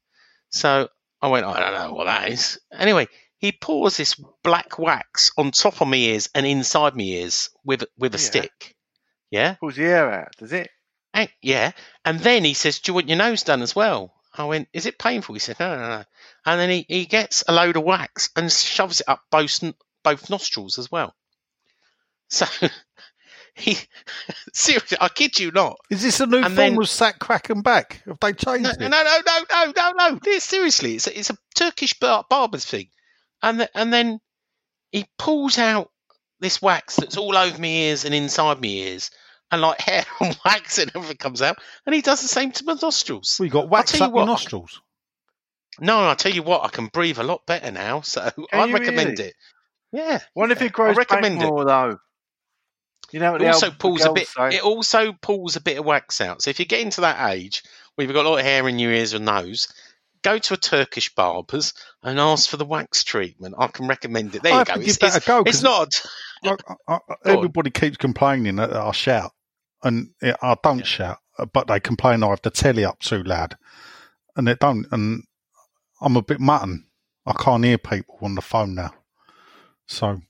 So 0.51 0.89
I 1.21 1.29
went, 1.29 1.47
"I 1.47 1.59
don't 1.61 1.75
know 1.75 1.93
what 1.95 2.05
that 2.05 2.29
is." 2.31 2.59
Anyway, 2.73 3.09
he 3.39 3.53
pours 3.53 3.97
this 3.97 4.15
black 4.43 4.79
wax 4.79 5.33
on 5.37 5.51
top 5.51 5.81
of 5.81 5.89
my 5.89 5.97
ears 5.97 6.29
and 6.35 6.47
inside 6.47 6.95
my 6.97 7.03
ears 7.03 7.51
with 7.65 7.85
with 7.99 8.15
a 8.15 8.19
Yeah. 8.19 8.25
stick. 8.25 8.77
Yeah, 9.31 9.55
Pulls 9.55 9.77
the 9.77 9.85
air 9.85 10.13
out, 10.13 10.37
does 10.37 10.53
it? 10.53 10.71
and, 11.13 11.29
yeah, 11.43 11.73
and 12.05 12.21
then 12.21 12.45
he 12.45 12.55
says, 12.55 12.79
"Do 12.79 12.91
you 12.91 12.95
want 12.95 13.09
your 13.09 13.19
nose 13.19 13.43
done 13.43 13.63
as 13.63 13.75
well?" 13.75 14.15
I 14.33 14.45
went, 14.45 14.69
"Is 14.73 14.87
it 14.87 14.99
painful?" 14.99 15.35
He 15.35 15.39
said, 15.41 15.59
"No, 15.61 15.77
no, 15.77 15.89
no." 15.99 16.05
And 16.47 16.61
then 16.61 16.71
he, 16.71 16.87
he 16.89 17.07
gets 17.07 17.43
a 17.49 17.53
load 17.53 17.77
of 17.77 17.85
wax 17.85 18.31
and 18.37 18.53
shoves 18.53 19.01
it 19.01 19.09
up 19.09 19.23
both 19.31 19.61
both 20.03 20.31
nostrils 20.31 20.79
as 20.79 20.91
well. 20.91 21.15
So 22.29 22.47
he 23.55 23.77
seriously, 24.53 24.99
I 25.01 25.09
kid 25.09 25.39
you 25.39 25.51
not. 25.51 25.77
Is 25.91 26.03
this 26.03 26.21
a 26.21 26.27
new 26.27 26.39
And 26.39 26.47
form 26.47 26.57
then- 26.57 26.79
of 26.79 26.89
sack, 26.89 27.19
crack, 27.19 27.51
and 27.51 27.63
back? 27.63 28.03
Have 28.07 28.19
they 28.21 28.33
changed 28.33 28.65
No, 28.65 28.71
it? 28.71 28.79
no, 28.81 28.89
no, 28.89 29.19
no, 29.27 29.45
no, 29.53 29.73
no, 29.77 29.93
no. 30.11 30.19
This- 30.23 30.45
Seriously, 30.45 30.95
it's 30.97 31.07
a, 31.07 31.19
it's 31.19 31.31
a 31.31 31.37
Turkish 31.55 31.95
bar- 31.99 32.25
barber's 32.29 32.65
thing, 32.65 32.89
and 33.43 33.61
the, 33.61 33.71
and 33.79 33.93
then 33.93 34.21
he 34.93 35.07
pulls 35.19 35.59
out 35.59 35.91
this 36.41 36.61
wax 36.61 36.97
that's 36.97 37.17
all 37.17 37.37
over 37.37 37.59
my 37.61 37.69
ears 37.69 38.05
and 38.05 38.15
inside 38.15 38.61
my 38.61 38.69
ears, 38.69 39.11
and 39.51 39.61
like 39.63 39.81
hair 39.83 40.05
and 40.21 40.37
wax 40.45 40.79
and 40.79 40.91
everything 40.95 41.17
comes 41.17 41.41
out, 41.43 41.57
and 41.87 41.95
he 41.95 42.03
does 42.03 42.23
the 42.23 42.29
same 42.29 42.51
to 42.53 42.65
my 42.65 42.77
nostrils. 42.81 43.37
We 43.41 43.49
got 43.49 43.69
wax 43.69 43.93
tell 43.93 44.01
you 44.09 44.13
up 44.15 44.17
your 44.19 44.27
nostrils. 44.27 44.81
No, 45.81 46.09
I 46.09 46.15
tell 46.15 46.33
you 46.33 46.43
what, 46.45 46.65
I 46.65 46.69
can 46.69 46.87
breathe 46.87 47.19
a 47.19 47.25
lot 47.25 47.47
better 47.47 47.71
now, 47.73 48.01
so 48.03 48.31
I 48.53 48.71
recommend 48.71 49.19
really? 49.19 49.31
it. 49.31 49.35
Yeah. 49.93 50.21
Wonder 50.35 50.53
if 50.55 50.61
yeah, 50.61 50.67
it 50.67 50.73
grows 50.73 50.97
I 50.97 50.99
recommend 50.99 51.39
back 51.39 51.47
it. 51.49 51.51
more 51.51 51.65
though. 51.65 51.99
You 53.13 53.21
know 53.21 53.35
It 53.37 53.47
also 53.47 53.71
pulls 53.71 54.05
a 54.05 54.13
bit. 54.13 54.29
It 54.53 54.63
also 54.63 55.13
pulls 55.13 55.57
a 55.57 55.61
bit 55.61 55.79
of 55.79 55.85
wax 55.85 56.21
out. 56.21 56.43
So 56.43 56.51
if 56.51 56.59
you 56.59 56.65
get 56.65 56.81
into 56.81 57.03
that 57.03 57.31
age 57.33 57.63
where 57.95 58.07
you've 58.07 58.15
got 58.15 58.25
a 58.25 58.29
lot 58.29 58.39
of 58.39 58.45
hair 58.45 58.69
in 58.69 58.79
your 58.79 58.93
ears 58.93 59.13
and 59.13 59.25
nose, 59.25 59.69
go 60.23 60.39
to 60.39 60.55
a 60.55 60.57
Turkish 60.57 61.15
barber's 61.15 61.75
and 62.03 62.19
ask 62.19 62.49
for 62.49 62.57
the 62.57 62.65
wax 62.65 63.05
treatment. 63.05 63.55
I 63.59 63.69
can 63.69 63.87
recommend 63.87 64.35
it. 64.35 64.43
There 64.43 64.53
I 64.53 64.59
you 64.61 64.65
go. 64.65 64.75
It's, 64.81 64.99
it's, 65.01 65.25
go, 65.27 65.43
it's 65.47 65.63
not. 65.63 66.03
I, 66.43 66.57
I, 66.69 66.75
I, 66.89 66.99
Go 67.25 67.31
on. 67.31 67.37
everybody 67.39 67.71
keeps 67.71 67.97
complaining 67.97 68.57
that 68.57 68.73
I 68.75 68.91
shout, 68.93 69.33
and 69.83 70.11
I 70.23 70.57
don't 70.63 70.79
Yeah. 70.79 70.85
shout, 70.85 71.19
but 71.53 71.69
they 71.69 71.81
complain 71.81 72.23
I 72.23 72.29
have 72.29 72.43
the 72.43 72.51
telly 72.51 72.85
up 72.85 72.99
too 73.01 73.23
loud, 73.23 73.57
and 74.37 74.49
it 74.49 74.59
don't. 74.59 74.87
And 74.91 75.23
I'm 76.01 76.17
a 76.17 76.23
bit 76.23 76.41
mutton. 76.41 76.87
I 77.27 77.33
can't 77.33 77.65
hear 77.65 77.79
people 77.79 78.19
on 78.23 78.35
the 78.35 78.43
phone 78.43 78.75
now, 78.75 78.93
so 79.87 80.21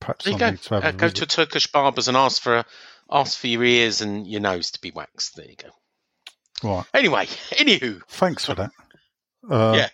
perhaps 0.00 0.26
go. 0.26 0.54
to 0.54 0.74
Uh, 0.74 0.80
a 0.88 0.92
go 0.92 1.08
to 1.08 1.24
a 1.24 1.26
Turkish 1.26 1.66
barber's 1.70 2.08
and 2.08 2.16
ask 2.16 2.40
for 2.42 2.56
a, 2.56 2.64
ask 3.10 3.38
for 3.38 3.46
your 3.46 3.64
ears 3.64 4.00
and 4.00 4.26
your 4.26 4.40
nose 4.40 4.70
to 4.72 4.80
be 4.80 4.90
waxed. 4.90 5.36
There 5.36 5.46
you 5.46 5.56
go. 5.56 5.70
Right. 6.68 6.84
Anyway, 6.94 7.26
anywho, 7.50 8.00
Thanks 8.08 8.44
for 8.46 8.54
that. 8.54 8.70
Uh, 9.48 9.74
Yeah. 9.76 9.88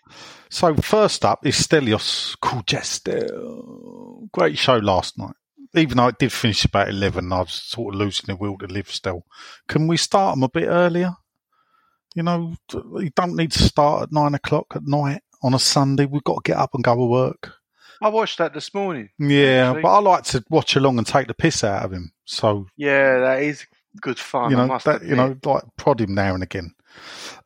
So 0.51 0.75
first 0.77 1.25
up 1.25 1.47
is 1.47 1.57
Stelios 1.57 2.37
Kuljestel. 2.39 4.31
Great 4.33 4.59
show 4.59 4.77
last 4.77 5.19
night. 5.19 5.35
Even 5.75 5.97
though 5.97 6.09
it 6.09 6.19
did 6.19 6.33
finish 6.33 6.65
about 6.67 6.89
eleven, 6.91 7.33
I 7.33 7.41
was 7.41 7.53
sort 7.53 7.95
of 7.95 7.99
losing 8.01 8.27
the 8.27 8.37
will 8.37 8.59
to 8.59 8.67
live 8.67 8.91
still. 8.91 9.25
Can 9.69 9.87
we 9.89 9.97
start 9.97 10.35
them 10.35 10.43
a 10.43 10.49
bit 10.51 10.69
earlier? 10.69 11.15
You 12.15 12.23
know, 12.23 12.55
you 12.75 13.11
don't 13.17 13.37
need 13.37 13.53
to 13.53 13.63
start 13.63 14.03
at 14.03 14.13
nine 14.13 14.35
o'clock 14.35 14.67
at 14.75 14.83
night 14.87 15.23
on 15.43 15.55
a 15.55 15.59
Sunday. 15.59 16.05
We've 16.05 16.23
got 16.23 16.45
to 16.45 16.51
get 16.53 16.59
up 16.59 16.75
and 16.75 16.85
go 16.85 16.95
to 16.95 17.07
work. 17.07 17.53
I 18.03 18.09
watched 18.09 18.39
that 18.39 18.55
this 18.55 18.73
morning. 18.75 19.11
Yeah, 19.19 19.69
Actually. 19.71 19.83
but 19.83 19.89
I 19.97 19.99
like 20.01 20.25
to 20.25 20.45
watch 20.51 20.77
along 20.77 20.99
and 20.99 21.07
take 21.07 21.29
the 21.29 21.35
piss 21.35 21.63
out 21.65 21.85
of 21.85 21.93
him. 21.93 22.13
So 22.25 22.67
Yeah, 22.77 23.21
that 23.21 23.43
is 23.43 23.67
good 24.01 24.19
fun. 24.19 24.51
you 24.51 24.57
I 24.57 24.61
know, 24.63 24.67
must 24.67 24.85
that, 24.87 25.03
you 25.05 25.15
know, 25.17 25.37
like 25.45 25.65
prod 25.77 26.01
him 26.01 26.15
now 26.15 26.35
and 26.35 26.43
again. 26.43 26.75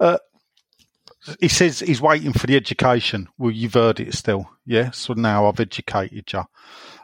Uh, 0.01 0.19
he 1.41 1.49
says 1.49 1.81
he's 1.81 2.01
waiting 2.01 2.33
for 2.33 2.47
the 2.47 2.55
education. 2.57 3.29
Well, 3.37 3.51
you've 3.51 3.75
heard 3.75 3.99
it 3.99 4.15
still, 4.15 4.49
yeah. 4.65 4.93
So 4.93 5.15
now 5.15 5.49
I've 5.49 5.59
educated 5.61 6.33
you. 6.33 6.45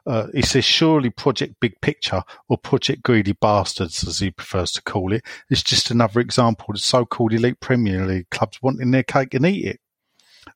Uh, 0.06 0.26
he 0.34 0.42
says, 0.42 0.64
surely 0.64 1.10
Project 1.10 1.56
Big 1.60 1.80
Picture 1.80 2.22
or 2.48 2.58
Project 2.58 3.02
Greedy 3.02 3.32
Bastards, 3.32 4.06
as 4.06 4.18
he 4.20 4.30
prefers 4.30 4.70
to 4.72 4.82
call 4.82 5.12
it, 5.12 5.24
is 5.50 5.62
just 5.62 5.90
another 5.90 6.20
example 6.20 6.66
of 6.68 6.74
the 6.76 6.80
so-called 6.80 7.32
elite 7.32 7.60
Premier 7.60 8.06
League 8.06 8.30
clubs 8.30 8.60
wanting 8.62 8.90
their 8.92 9.02
cake 9.04 9.34
and 9.34 9.46
eat 9.46 9.64
it. 9.66 9.80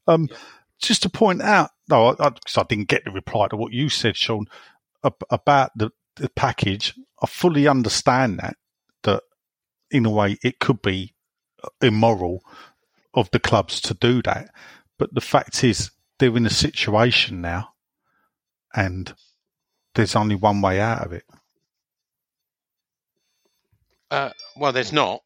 Um, 0.09 0.29
just 0.81 1.03
to 1.03 1.11
point 1.11 1.43
out, 1.43 1.71
no, 1.91 2.09
I, 2.09 2.27
I, 2.29 2.33
I 2.57 2.63
didn't 2.65 2.89
get 2.89 3.05
the 3.05 3.11
reply 3.11 3.49
to 3.49 3.57
what 3.57 3.73
you 3.73 3.89
said, 3.89 4.17
Sean, 4.17 4.47
ab- 5.05 5.23
about 5.31 5.73
the, 5.77 5.91
the 6.17 6.29
package. 6.31 6.95
I 7.23 7.27
fully 7.27 7.69
understand 7.69 8.41
that 8.41 8.57
that 9.05 9.23
in 9.91 10.07
a 10.07 10.11
way 10.11 10.39
it 10.43 10.59
could 10.61 10.83
be 10.83 11.15
immoral 11.83 12.43
of 13.15 13.31
the 13.33 13.41
clubs 13.41 13.81
to 13.83 13.95
do 13.95 14.23
that. 14.23 14.51
But 14.99 15.15
the 15.15 15.21
fact 15.21 15.65
is, 15.65 15.91
they're 16.19 16.37
in 16.37 16.47
a 16.47 16.51
situation 16.51 17.41
now, 17.41 17.71
and 18.75 19.15
there's 19.95 20.17
only 20.17 20.37
one 20.37 20.61
way 20.63 20.81
out 20.81 21.07
of 21.07 21.13
it. 21.13 21.25
uh, 24.11 24.31
well, 24.57 24.73
there's 24.73 24.93
not. 24.93 25.23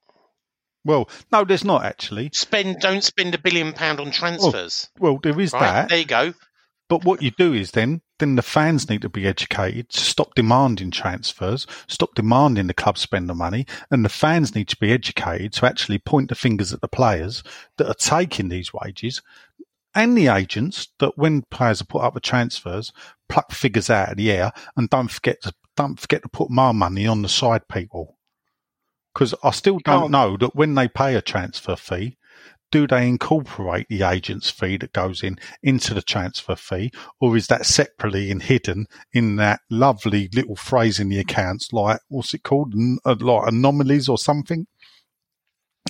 Well, 0.85 1.09
no, 1.31 1.45
there's 1.45 1.65
not 1.65 1.85
actually. 1.85 2.31
Spend 2.33 2.81
don't 2.81 3.05
spend 3.05 3.35
a 3.35 3.39
billion 3.39 3.73
pound 3.73 4.01
on 4.01 4.11
transfers. 4.11 4.89
Oh, 4.97 5.01
well, 5.01 5.19
there 5.23 5.39
is 5.39 5.53
right 5.53 5.61
that. 5.61 5.89
there 5.89 5.99
you 5.99 6.05
go. 6.05 6.35
But 6.89 7.05
what 7.05 7.23
you 7.23 7.31
do 7.31 7.53
is 7.53 7.71
then, 7.71 8.03
then 8.19 8.35
the 8.35 8.43
fans 8.43 8.91
need 8.91 9.03
to 9.03 9.09
be 9.09 9.25
educated 9.25 9.91
to 9.91 10.01
stop 10.01 10.35
demanding 10.35 10.91
transfers, 10.91 11.65
stop 11.87 12.17
demanding 12.17 12.67
the 12.67 12.75
club 12.75 12.99
spend 12.99 13.29
the 13.29 13.35
money, 13.35 13.65
and 13.93 14.05
the 14.05 14.09
fans 14.09 14.57
need 14.57 14.67
to 14.69 14.77
be 14.77 14.93
educated 14.93 15.53
to 15.53 15.67
actually 15.67 15.99
point 15.99 16.31
the 16.31 16.35
fingers 16.35 16.73
at 16.73 16.81
the 16.81 16.89
players 16.89 17.45
that 17.77 17.87
are 17.87 17.95
taking 17.95 18.49
these 18.49 18.73
wages 18.75 19.23
and 19.95 20.17
the 20.17 20.29
agents 20.29 20.89
that 20.99 21.17
when 21.17 21.43
players 21.43 21.81
are 21.81 21.87
put 21.87 22.03
up 22.03 22.15
with 22.15 22.23
transfers, 22.23 22.93
pluck 23.29 23.53
figures 23.53 23.91
out 23.91 24.11
of 24.11 24.17
the 24.17 24.31
air 24.31 24.53
and 24.77 24.91
don't 24.91 25.11
forget 25.11 25.43
to 25.43 25.53
don't 25.77 25.99
forget 25.99 26.23
to 26.23 26.29
put 26.29 26.51
my 26.51 26.73
money 26.73 27.07
on 27.07 27.23
the 27.23 27.29
side 27.29 27.67
people. 27.69 28.17
Because 29.15 29.35
I 29.43 29.51
still 29.51 29.79
don't 29.85 30.03
can't- 30.03 30.11
know 30.11 30.37
that 30.37 30.55
when 30.55 30.75
they 30.75 30.89
pay 30.89 31.15
a 31.15 31.23
transfer 31.23 31.77
fee, 31.77 32.17
do 32.71 32.87
they 32.87 33.09
incorporate 33.09 33.89
the 33.89 34.03
agent's 34.05 34.49
fee 34.49 34.77
that 34.77 34.93
goes 34.93 35.25
in 35.25 35.39
into 35.63 35.93
the 35.93 36.03
transfer 36.03 36.55
fee, 36.55 36.93
or 37.21 37.37
is 37.37 37.49
that 37.49 37.67
separately 37.67 38.31
and 38.31 38.45
hidden 38.45 38.87
in 39.13 39.35
that 39.37 39.61
lovely 39.69 40.29
little 40.33 40.55
phrase 40.55 41.01
in 41.01 41.09
the 41.09 41.19
accounts, 41.19 41.73
like 41.73 41.99
what's 42.09 42.33
it 42.33 42.45
called, 42.45 42.73
N- 42.75 42.99
uh, 43.05 43.17
like 43.19 43.49
anomalies 43.49 44.09
or 44.09 44.17
something 44.19 44.69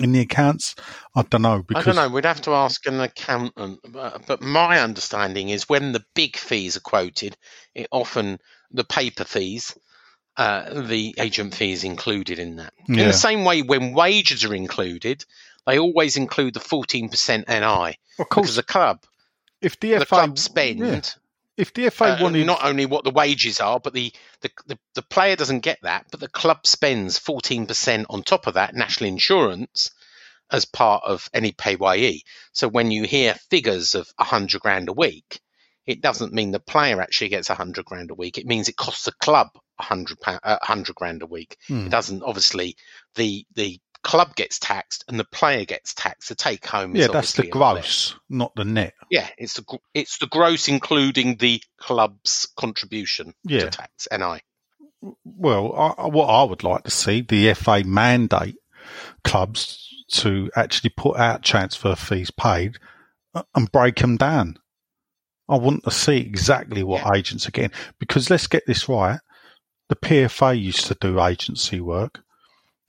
in 0.00 0.12
the 0.12 0.20
accounts? 0.20 0.74
I 1.14 1.20
don't 1.20 1.42
know 1.42 1.62
I 1.74 1.82
don't 1.82 1.96
know. 1.96 2.08
We'd 2.08 2.24
have 2.24 2.40
to 2.42 2.52
ask 2.54 2.86
an 2.86 3.00
accountant. 3.00 3.80
But, 3.86 4.26
but 4.26 4.40
my 4.40 4.80
understanding 4.80 5.50
is 5.50 5.68
when 5.68 5.92
the 5.92 6.04
big 6.14 6.38
fees 6.38 6.78
are 6.78 6.80
quoted, 6.80 7.36
it 7.74 7.88
often 7.92 8.38
the 8.70 8.84
paper 8.84 9.24
fees, 9.24 9.76
uh, 10.36 10.82
the 10.82 11.14
agent 11.18 11.54
fee 11.54 11.72
is 11.72 11.84
included 11.84 12.38
in 12.38 12.56
that. 12.56 12.72
In 12.88 12.96
the 12.96 13.12
same 13.12 13.44
way, 13.44 13.62
when 13.62 13.92
wages 13.92 14.44
are 14.44 14.54
included, 14.54 15.24
they 15.66 15.78
always 15.78 16.16
include 16.16 16.54
the 16.54 16.60
fourteen 16.60 17.08
percent 17.08 17.48
NI 17.48 17.62
of 17.62 17.94
because 18.18 18.28
course 18.28 18.56
the 18.56 18.62
club, 18.62 19.04
if 19.60 19.78
the, 19.80 19.98
the 19.98 20.06
club 20.06 20.38
spend. 20.38 20.80
yeah, 20.80 21.00
if 21.56 21.74
the 21.74 21.90
FA 21.90 22.16
uh, 22.16 22.22
wanted 22.22 22.46
not 22.46 22.64
only 22.64 22.86
what 22.86 23.04
the 23.04 23.10
wages 23.10 23.60
are, 23.60 23.78
but 23.78 23.92
the, 23.92 24.12
the, 24.40 24.50
the, 24.66 24.78
the 24.94 25.02
player 25.02 25.36
doesn't 25.36 25.60
get 25.60 25.78
that, 25.82 26.06
but 26.10 26.18
the 26.18 26.28
club 26.28 26.66
spends 26.66 27.18
14% 27.18 28.06
on 28.08 28.22
top 28.22 28.46
of 28.46 28.54
that 28.54 28.74
national 28.74 29.08
insurance 29.08 29.90
as 30.50 30.64
part 30.64 31.02
of 31.04 31.28
any 31.34 31.52
PAYE. 31.52 32.22
So 32.52 32.66
when 32.68 32.90
you 32.90 33.04
hear 33.04 33.34
figures 33.50 33.94
of 33.94 34.08
100 34.16 34.60
grand 34.60 34.88
a 34.88 34.94
week, 34.94 35.40
it 35.86 36.00
doesn't 36.00 36.32
mean 36.32 36.50
the 36.50 36.60
player 36.60 37.00
actually 37.00 37.28
gets 37.28 37.48
100 37.48 37.84
grand 37.84 38.10
a 38.10 38.14
week. 38.14 38.38
It 38.38 38.46
means 38.46 38.68
it 38.68 38.76
costs 38.76 39.04
the 39.04 39.12
club 39.12 39.48
100, 39.80 40.20
pound, 40.20 40.40
uh, 40.42 40.58
100 40.62 40.94
grand 40.94 41.22
a 41.22 41.26
week. 41.26 41.56
Hmm. 41.68 41.86
It 41.86 41.90
doesn't, 41.90 42.22
obviously, 42.22 42.76
the, 43.14 43.44
the 43.54 43.78
club 44.02 44.34
gets 44.34 44.58
taxed 44.58 45.04
and 45.08 45.18
the 45.18 45.24
player 45.24 45.64
gets 45.64 45.92
taxed. 45.94 46.28
The 46.28 46.34
take 46.34 46.64
home 46.66 46.96
is 46.96 47.02
yeah, 47.02 47.12
that's 47.12 47.32
the 47.34 47.46
gross, 47.48 48.14
not 48.28 48.54
the 48.56 48.64
net. 48.64 48.94
Yeah, 49.10 49.28
it's 49.36 49.54
the 49.54 49.78
it's 49.92 50.18
the 50.18 50.26
gross 50.26 50.68
including 50.68 51.36
the 51.36 51.62
club's 51.78 52.48
contribution 52.56 53.34
Yeah. 53.44 53.60
to 53.60 53.66
tax 53.70 54.08
NI. 54.10 54.40
Well, 55.24 55.74
I, 55.98 56.06
what 56.06 56.26
I 56.28 56.42
would 56.44 56.62
like 56.62 56.84
to 56.84 56.90
see 56.90 57.20
the 57.22 57.52
FA 57.54 57.82
mandate 57.84 58.56
clubs 59.24 59.86
to 60.12 60.50
actually 60.56 60.90
put 60.96 61.16
out 61.18 61.42
transfer 61.42 61.94
fees 61.94 62.30
paid 62.30 62.78
uh, 63.34 63.42
and 63.54 63.70
break 63.70 63.96
them 63.96 64.16
down. 64.16 64.56
I 65.48 65.56
want 65.56 65.84
to 65.84 65.90
see 65.90 66.18
exactly 66.18 66.82
what 66.82 67.02
Yeah. 67.02 67.18
agents 67.18 67.46
are 67.48 67.50
getting 67.50 67.76
because 67.98 68.30
let's 68.30 68.46
get 68.46 68.64
this 68.66 68.88
right. 68.88 69.20
The 69.90 69.96
PFA 69.96 70.58
used 70.58 70.86
to 70.86 70.96
do 71.00 71.20
agency 71.20 71.80
work 71.80 72.20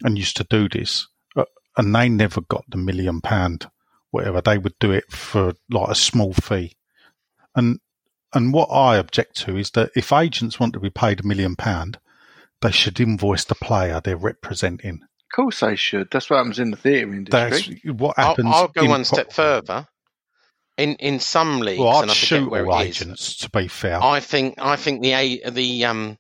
and 0.04 0.20
used 0.20 0.38
to 0.38 0.44
do 0.44 0.70
this, 0.70 1.08
uh, 1.36 1.46
and 1.76 1.96
they 1.96 2.08
never 2.08 2.42
got 2.42 2.64
the 2.70 2.78
million 2.78 3.22
pound, 3.22 3.72
whatever. 4.12 4.40
They 4.40 4.60
would 4.60 4.78
do 4.80 4.92
it 4.92 5.12
for 5.12 5.56
like 5.72 5.90
a 5.90 5.96
small 5.96 6.32
fee, 6.32 6.78
and 7.56 7.80
and 8.34 8.54
what 8.54 8.68
I 8.68 8.98
object 8.98 9.36
to 9.38 9.58
is 9.58 9.72
that 9.72 9.90
if 9.96 10.14
agents 10.14 10.60
want 10.60 10.74
to 10.74 10.80
be 10.80 10.92
paid 10.92 11.22
a 11.22 11.28
million 11.28 11.56
pound, 11.56 11.98
they 12.62 12.72
should 12.72 13.00
invoice 13.00 13.46
the 13.46 13.56
player 13.56 14.00
they're 14.00 14.16
representing. 14.16 15.02
Of 15.02 15.36
course 15.36 15.62
they 15.62 15.76
should. 15.76 16.12
That's 16.12 16.30
what 16.30 16.38
happens 16.38 16.60
in 16.60 16.70
the 16.70 16.78
theatre 16.78 17.16
industry. 17.16 17.82
That's 17.84 18.00
what 18.00 18.20
I'll, 18.20 18.28
happens. 18.28 18.48
I'll 18.52 18.68
go 18.68 18.84
in 18.84 18.90
one 18.92 19.06
step 19.06 19.32
pro- 19.32 19.62
further. 19.62 19.88
In 20.78 20.98
in 20.98 21.20
some 21.20 21.62
leagues, 21.62 21.80
Well, 21.80 21.98
I'd 21.98 22.02
and 22.04 22.12
I 22.12 22.14
shoot 22.14 22.52
where 22.52 22.68
all 22.68 22.80
it 22.80 22.90
is, 22.90 23.02
agents. 23.02 23.38
To 23.38 23.50
be 23.50 23.68
fair, 23.68 24.04
I 24.04 24.20
think 24.20 24.56
I 24.60 24.76
think 24.76 25.02
the 25.02 25.42
the 25.50 25.86
um 25.86 26.20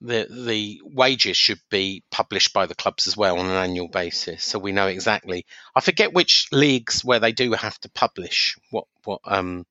the 0.00 0.26
the 0.30 0.80
wages 0.84 1.36
should 1.36 1.60
be 1.70 2.02
published 2.10 2.52
by 2.52 2.66
the 2.66 2.74
clubs 2.74 3.06
as 3.06 3.16
well 3.16 3.38
on 3.38 3.46
an 3.46 3.52
annual 3.52 3.88
basis, 3.88 4.44
so 4.44 4.58
we 4.58 4.72
know 4.72 4.86
exactly. 4.86 5.44
I 5.74 5.80
forget 5.80 6.14
which 6.14 6.48
leagues 6.52 7.04
where 7.04 7.20
they 7.20 7.32
do 7.32 7.52
have 7.52 7.78
to 7.80 7.90
publish 7.90 8.56
what 8.70 8.86
what 9.04 9.20
um 9.24 9.66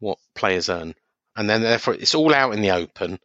what 0.00 0.18
players 0.34 0.68
earn, 0.68 0.94
and 1.36 1.48
then 1.48 1.62
therefore 1.62 1.94
it's 1.94 2.14
all 2.14 2.34
out 2.34 2.54
in 2.54 2.62
the 2.62 2.72
open. 2.72 3.18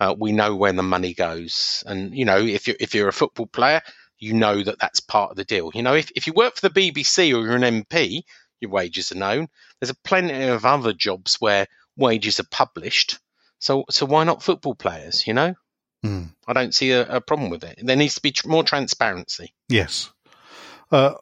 Uh, 0.00 0.14
we 0.16 0.30
know 0.30 0.54
where 0.54 0.72
the 0.72 0.82
money 0.82 1.14
goes, 1.14 1.82
and 1.86 2.14
you 2.14 2.24
know 2.24 2.38
if 2.38 2.68
you 2.68 2.74
if 2.78 2.94
you're 2.94 3.08
a 3.08 3.12
football 3.12 3.46
player, 3.46 3.80
you 4.18 4.34
know 4.34 4.62
that 4.62 4.78
that's 4.78 5.00
part 5.00 5.30
of 5.30 5.36
the 5.36 5.44
deal. 5.44 5.70
You 5.74 5.82
know 5.82 5.94
if 5.94 6.10
if 6.14 6.26
you 6.26 6.34
work 6.34 6.56
for 6.56 6.68
the 6.68 6.92
BBC 6.92 7.28
or 7.28 7.44
you're 7.44 7.56
an 7.56 7.84
MP, 7.84 8.22
your 8.60 8.70
wages 8.70 9.10
are 9.12 9.18
known. 9.18 9.48
There's 9.80 9.90
a 9.90 9.96
plenty 10.04 10.44
of 10.48 10.66
other 10.66 10.92
jobs 10.92 11.36
where 11.40 11.66
wages 11.96 12.40
are 12.40 12.48
published. 12.50 13.18
So 13.58 13.84
so 13.88 14.04
why 14.04 14.24
not 14.24 14.42
football 14.42 14.74
players? 14.74 15.26
You 15.26 15.34
know, 15.34 15.54
Hmm. 16.02 16.24
I 16.46 16.52
don't 16.52 16.74
see 16.74 16.92
a, 16.92 17.16
a 17.16 17.20
problem 17.20 17.50
with 17.50 17.64
it. 17.64 17.78
There 17.82 17.96
needs 17.96 18.14
to 18.16 18.22
be 18.22 18.32
tr- 18.32 18.48
more 18.48 18.62
transparency. 18.64 19.52
yes. 19.68 20.10
Uh, 20.90 21.14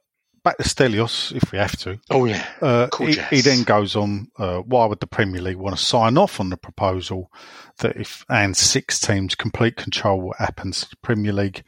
back 0.45 0.57
to 0.59 0.63
Stelios, 0.63 1.35
if 1.35 1.51
we 1.51 1.59
have 1.59 1.77
to. 1.79 1.99
Oh 2.11 2.25
yeah, 2.25 2.47
Uh, 2.63 2.87
Cool 2.93 3.09
he, 3.09 3.15
jazz. 3.15 3.31
he 3.31 3.41
then 3.41 3.65
goes 3.65 3.97
on. 3.97 4.29
Uh, 4.39 4.59
why 4.59 4.87
would 4.87 5.01
the 5.01 5.07
Premier 5.09 5.41
League 5.43 5.57
want 5.57 5.77
to 5.77 5.83
sign 5.85 6.17
off 6.17 6.39
on 6.39 6.51
the 6.51 6.57
proposal 6.57 7.33
that 7.79 7.97
if 7.97 8.25
and 8.29 8.57
six 8.57 9.01
teams 9.01 9.35
complete 9.35 9.75
control 9.77 10.21
what 10.21 10.37
happens 10.39 10.83
to 10.83 10.91
the 10.91 10.97
Premier 11.03 11.33
League, 11.33 11.65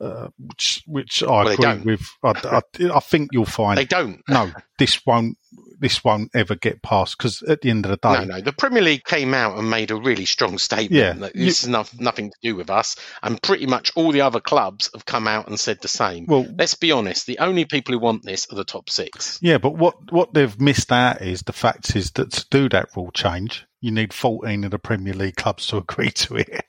uh, 0.00 0.28
which 0.38 0.82
which 0.86 1.22
I 1.22 1.44
they 1.44 1.54
agree 1.70 1.92
with. 1.94 2.02
I, 2.22 2.32
I, 2.44 2.96
I 2.96 3.00
think 3.00 3.30
you'll 3.32 3.44
find 3.62 3.78
they 3.78 3.86
don't. 3.86 4.20
no, 4.28 4.52
this 4.78 5.06
won't 5.06 5.38
this 5.80 6.02
won't 6.04 6.30
ever 6.34 6.54
get 6.54 6.82
passed 6.82 7.16
because 7.18 7.42
at 7.42 7.60
the 7.60 7.70
end 7.70 7.84
of 7.86 7.90
the 7.90 7.96
day, 7.96 8.24
No, 8.26 8.36
no. 8.36 8.40
The 8.40 8.52
Premier 8.52 8.82
League 8.82 9.04
came 9.04 9.34
out 9.34 9.58
and 9.58 9.70
made 9.70 9.90
a 9.90 9.96
really 9.96 10.24
strong 10.24 10.58
statement 10.58 10.92
Yeah, 10.92 11.12
that 11.14 11.36
you- 11.36 11.44
this 11.46 11.62
is 11.62 11.68
no, 11.68 11.84
nothing 11.98 12.30
to 12.30 12.36
do 12.42 12.56
with 12.56 12.70
us, 12.70 12.96
and 13.22 13.40
pretty 13.42 13.66
much 13.66 13.90
all 13.94 14.12
the 14.12 14.20
other 14.22 14.40
clubs 14.40 14.90
have 14.94 15.04
come 15.06 15.28
out 15.28 15.48
and 15.48 15.58
said 15.58 15.78
the 15.80 15.88
same. 15.88 16.26
well, 16.26 16.46
Let's 16.58 16.74
be 16.74 16.92
honest. 16.92 17.26
The 17.26 17.38
only 17.38 17.64
people 17.64 17.92
who 17.94 17.98
want 18.00 18.24
this 18.24 18.46
are 18.50 18.56
the 18.56 18.64
top 18.64 18.90
six. 18.90 19.38
Yeah, 19.42 19.58
but 19.58 19.76
what 19.76 20.12
what 20.12 20.34
they've 20.34 20.60
missed 20.60 20.90
out 20.92 21.22
is 21.22 21.42
the 21.42 21.52
fact 21.52 21.94
is 21.96 22.10
that 22.12 22.32
to 22.32 22.46
do 22.50 22.68
that 22.70 22.88
rule 22.96 23.10
change, 23.12 23.66
you 23.80 23.90
need 23.90 24.12
14 24.12 24.64
of 24.64 24.70
the 24.72 24.78
Premier 24.78 25.14
League 25.14 25.36
clubs 25.36 25.66
to 25.68 25.76
agree 25.78 26.10
to 26.10 26.36
it. 26.36 26.64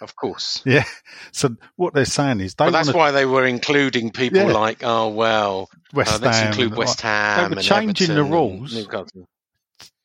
Of 0.00 0.16
course. 0.16 0.62
Yeah. 0.66 0.84
So 1.32 1.56
what 1.76 1.94
they're 1.94 2.04
saying 2.04 2.40
is 2.40 2.54
they 2.54 2.64
But 2.66 2.72
want 2.72 2.86
that's 2.86 2.96
why 2.96 3.10
they 3.10 3.26
were 3.26 3.46
including 3.46 4.10
people 4.10 4.38
Yeah. 4.40 4.52
like, 4.52 4.78
oh 4.82 5.08
well, 5.08 5.68
West 5.92 6.14
uh, 6.14 6.18
let's 6.24 6.38
Ham 6.38 6.48
include 6.48 6.76
West 6.76 7.00
Ham. 7.00 7.50
were 7.50 7.56
and 7.56 7.64
changing 7.64 8.08
the 8.08 8.20
Everton 8.22 8.24
and 8.24 8.32
rules. 8.32 8.86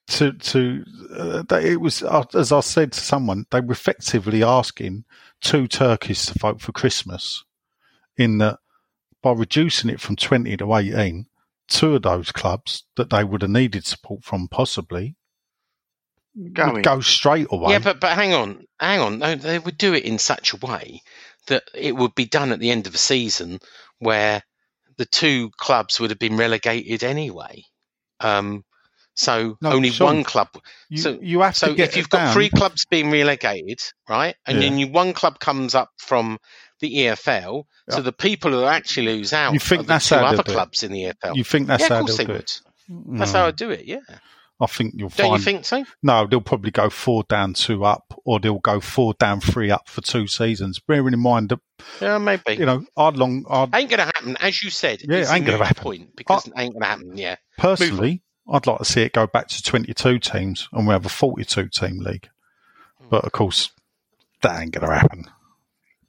To 0.08 0.34
to 0.34 0.84
uh, 1.16 1.44
they, 1.48 1.72
it 1.72 1.82
was 1.82 2.04
uh, 2.04 2.24
as 2.34 2.52
I 2.52 2.60
said 2.60 2.92
to 2.92 3.00
someone 3.00 3.46
they 3.52 3.62
were 3.62 3.72
effectively 3.72 4.44
asking 4.44 5.06
two 5.42 5.68
turkeys 5.68 6.26
to 6.28 6.38
vote 6.38 6.62
for 6.62 6.72
Christmas 6.74 7.44
in 8.18 8.38
that 8.40 8.60
by 9.22 9.32
reducing 9.32 9.90
it 9.90 10.02
from 10.02 10.18
20 10.18 10.58
to 10.58 10.76
18 10.76 11.28
two 11.70 11.96
of 11.96 12.02
those 12.02 12.32
clubs 12.34 12.84
that 12.98 13.10
they 13.10 13.24
would 13.24 13.42
have 13.42 13.52
needed 13.52 13.86
support 13.86 14.24
from 14.24 14.50
possibly 14.50 15.16
Going. 16.54 16.74
would 16.74 16.84
go 16.84 17.00
straight 17.00 17.48
away 17.52 17.74
Yeah, 17.74 17.80
but 17.80 18.00
but 18.00 18.14
hang 18.14 18.34
on, 18.34 18.66
hang 18.80 19.00
on. 19.00 19.20
No, 19.20 19.36
they 19.36 19.60
would 19.60 19.78
do 19.78 19.94
it 19.94 20.04
in 20.04 20.18
such 20.18 20.54
a 20.54 20.58
way 20.58 21.02
that 21.48 21.64
it 21.76 21.96
would 21.96 22.16
be 22.16 22.26
done 22.26 22.52
at 22.52 22.60
the 22.60 22.72
end 22.72 22.88
of 22.88 22.96
a 22.96 22.98
season 22.98 23.60
where 24.00 24.42
the 24.98 25.06
two 25.06 25.52
clubs 25.58 26.00
would 26.00 26.10
have 26.10 26.20
been 26.20 26.38
relegated 26.38 27.04
anyway. 27.04 27.64
Um, 28.20 28.64
so 29.16 29.58
No, 29.62 29.74
only 29.74 29.92
Sean, 29.92 30.06
one 30.16 30.24
club. 30.24 30.48
you, 30.90 30.98
so- 30.98 31.20
you 31.22 31.42
have 31.42 31.56
So 31.56 31.68
to 31.68 31.76
get 31.76 31.90
if 31.90 31.98
you've 31.98 32.06
it 32.08 32.10
got 32.10 32.18
down. 32.20 32.34
three 32.34 32.50
clubs 32.50 32.86
being 32.86 33.12
relegated, 33.12 33.80
right, 34.10 34.36
and 34.48 34.56
Yeah. 34.62 34.70
then 34.70 34.80
you, 34.80 34.88
one 34.88 35.14
club 35.14 35.38
comes 35.40 35.76
up 35.76 35.90
from 35.98 36.40
the 36.80 36.96
EFL, 37.06 37.66
Yeah. 37.88 37.96
so 37.96 38.02
the 38.02 38.12
people 38.12 38.50
who 38.52 38.64
actually 38.66 39.06
lose 39.06 39.34
out 39.34 39.54
You 39.54 39.60
think 39.60 39.82
are 39.82 39.84
the 39.84 39.88
that's 39.90 40.10
two 40.10 40.16
how 40.16 40.26
other 40.26 40.42
clubs 40.44 40.82
in 40.82 40.92
the 40.92 41.04
EFL. 41.14 41.36
You 41.36 41.44
think 41.44 41.68
that's 41.68 41.82
yeah, 41.82 41.86
of 41.88 41.92
how 41.92 42.00
course 42.00 42.18
they'll 42.18 42.26
do 42.28 42.34
would. 42.34 42.42
it? 42.42 42.62
That's 43.20 43.32
how 43.34 43.46
I'd 43.46 43.56
do 43.56 43.70
it. 43.70 43.86
Yeah. 43.86 44.00
I 44.60 44.66
think 44.68 44.94
you'll 44.96 45.10
Don't 45.10 45.30
find. 45.30 45.40
you 45.40 45.44
think 45.44 45.66
so? 45.66 45.84
No, 46.04 46.26
they'll 46.28 46.40
probably 46.40 46.72
go 46.72 46.90
four 46.90 47.24
down, 47.28 47.54
two 47.54 47.84
up, 47.84 48.14
or 48.24 48.40
they'll 48.40 48.60
go 48.60 48.80
four 48.80 49.14
down, 49.20 49.42
three 49.42 49.72
up 49.72 49.90
for 49.90 50.02
two 50.02 50.28
seasons. 50.28 50.80
Bearing 50.80 51.14
in 51.14 51.20
mind 51.20 51.50
that 51.50 51.60
Yeah, 52.00 52.18
maybe. 52.20 52.54
you 52.56 52.66
know, 52.66 52.86
I'd 52.96 53.18
long, 53.18 53.46
I'd 53.50 53.74
Ain't 53.76 53.90
gonna 53.90 54.06
happen, 54.06 54.38
as 54.40 54.62
you 54.64 54.70
said. 54.70 55.02
Yeah, 55.04 55.18
it's 55.18 55.32
ain't 55.32 55.46
gonna 55.46 55.64
happen. 55.66 55.84
Point 55.84 56.16
because 56.16 56.48
it 56.48 56.54
ain't 56.56 56.74
gonna 56.74 56.86
happen. 56.86 57.18
Yeah, 57.18 57.36
personally, 57.58 58.22
I'd 58.52 58.68
like 58.68 58.78
to 58.78 58.86
see 58.86 59.02
it 59.02 59.14
go 59.14 59.28
back 59.28 59.48
to 59.50 59.62
twenty-two 59.64 60.20
teams, 60.20 60.70
and 60.72 60.88
we 60.88 60.94
have 60.94 61.06
a 61.06 61.10
forty-two 61.10 61.70
team 61.70 62.00
league. 62.00 62.30
But 63.10 63.26
of 63.26 63.32
course, 63.34 63.72
that 64.44 64.62
ain't 64.62 64.72
going 64.72 64.88
to 64.88 64.96
happen. 64.96 65.26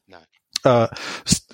No. 0.07 0.19
Uh, 0.65 0.89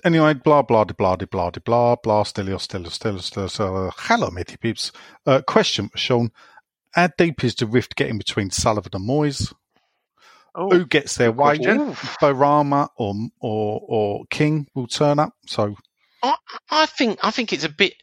anyway, 0.05 0.35
blah 0.35 0.63
blah 0.63 0.85
de 0.85 0.95
blah 0.95 1.17
de 1.17 1.27
blah 1.27 1.51
de 1.51 1.61
blah 1.61 1.97
blah. 2.03 2.25
Stelios, 2.25 2.67
Stelios, 2.69 2.99
Stelios, 2.99 3.31
Stelios. 3.31 3.59
Uh, 3.61 3.91
hello, 3.97 4.31
matey 4.31 4.57
peeps. 4.59 4.93
Uh, 5.27 5.41
question 5.47 5.89
Sean: 5.95 6.31
How 6.93 7.09
deep 7.17 7.45
is 7.45 7.55
the 7.55 7.67
rift 7.67 7.97
getting 7.97 8.19
between 8.19 8.51
Sullivan 8.51 8.91
and 8.95 9.09
Moyes? 9.09 9.53
Oh, 10.55 10.71
Who 10.71 10.87
gets 10.87 11.17
their 11.17 11.31
way? 11.31 11.59
question. 11.59 11.93
Benrahma 12.21 12.89
or 12.97 13.15
or 13.41 13.81
or 13.89 14.25
King 14.31 14.67
will 14.75 14.89
turn 14.89 15.19
up. 15.19 15.33
So 15.47 15.77
I, 16.23 16.37
I 16.71 16.87
think 16.87 17.21
I 17.23 17.31
think 17.31 17.53
it's 17.53 17.65
a 17.65 17.69
bit 17.69 17.95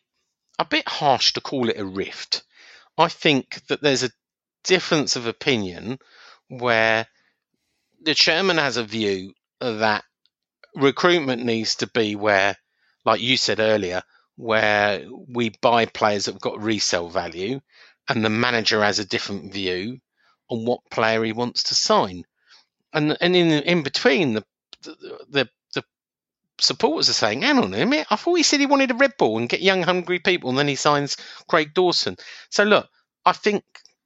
a 0.58 0.66
bit 0.66 0.88
harsh 0.88 1.34
to 1.34 1.42
call 1.42 1.70
it 1.70 1.80
a 1.80 1.86
rift. 1.86 2.44
I 2.98 3.10
think 3.10 3.62
that 3.68 3.82
there's 3.82 4.04
a 4.04 4.12
difference 4.64 5.16
of 5.16 5.28
opinion 5.28 6.00
where 6.48 7.06
the 8.02 8.16
chairman 8.16 8.58
has 8.58 8.78
a 8.78 8.84
view 8.84 9.34
that 9.60 10.04
recruitment 10.76 11.44
needs 11.44 11.76
to 11.76 11.88
be 11.88 12.16
where, 12.16 12.56
like 13.06 13.22
you 13.22 13.38
said 13.38 13.60
earlier, 13.60 14.02
where 14.36 15.04
we 15.28 15.50
buy 15.62 15.86
players 15.86 16.26
that 16.26 16.34
have 16.34 16.42
got 16.42 16.62
resale 16.62 17.10
value, 17.10 17.60
and 18.10 18.24
the 18.24 18.30
manager 18.30 18.84
has 18.84 18.99
a 18.99 19.05
different 19.05 19.53
view 19.53 19.99
on 20.49 20.66
what 20.66 20.89
player 20.89 21.24
he 21.24 21.34
wants 21.34 21.64
to 21.64 21.76
sign, 21.76 22.24
and 22.93 23.18
and 23.22 23.36
in 23.36 23.51
in 23.51 23.84
between 23.84 24.34
the 24.34 24.43
the 24.82 25.26
the, 25.30 25.49
the 25.74 25.84
supporters 26.60 27.10
are 27.10 27.14
saying, 27.14 27.41
hang 27.41 27.58
on 27.58 27.74
a 27.74 27.86
minute, 27.86 28.08
I 28.10 28.16
thought 28.16 28.36
he 28.36 28.43
said 28.43 28.60
he 28.60 28.66
wanted 28.66 28.91
a 28.91 28.95
Red 28.95 29.14
Bull 29.18 29.38
and 29.38 29.49
get 29.49 29.62
young, 29.62 29.84
hungry 29.84 30.20
people, 30.20 30.49
and 30.49 30.58
then 30.58 30.68
he 30.68 30.76
signs 30.76 31.18
Craig 31.47 31.74
Dawson. 31.74 32.18
So 32.49 32.64
look, 32.64 32.88
I 33.26 33.34
think 33.34 33.64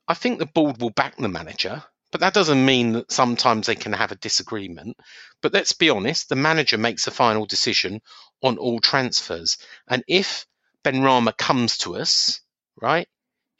I 0.07 0.13
think 0.13 0.39
the 0.39 0.45
board 0.45 0.81
will 0.81 0.89
back 0.89 1.17
the 1.17 1.29
manager, 1.29 1.83
but 2.11 2.21
that 2.21 2.33
doesn't 2.33 2.65
mean 2.65 2.93
that 2.93 3.11
sometimes 3.11 3.67
they 3.67 3.75
can 3.75 3.93
have 3.93 4.11
a 4.11 4.15
disagreement. 4.15 4.97
But 5.41 5.53
let's 5.53 5.73
be 5.73 5.89
honest, 5.89 6.29
the 6.29 6.35
manager 6.35 6.77
makes 6.77 7.05
the 7.05 7.11
final 7.11 7.45
decision 7.45 8.01
on 8.41 8.57
all 8.57 8.79
transfers, 8.79 9.57
and 9.87 10.03
if 10.07 10.47
Benrahma 10.83 11.37
comes 11.37 11.77
to 11.79 11.95
us, 11.95 12.41
right, 12.81 13.07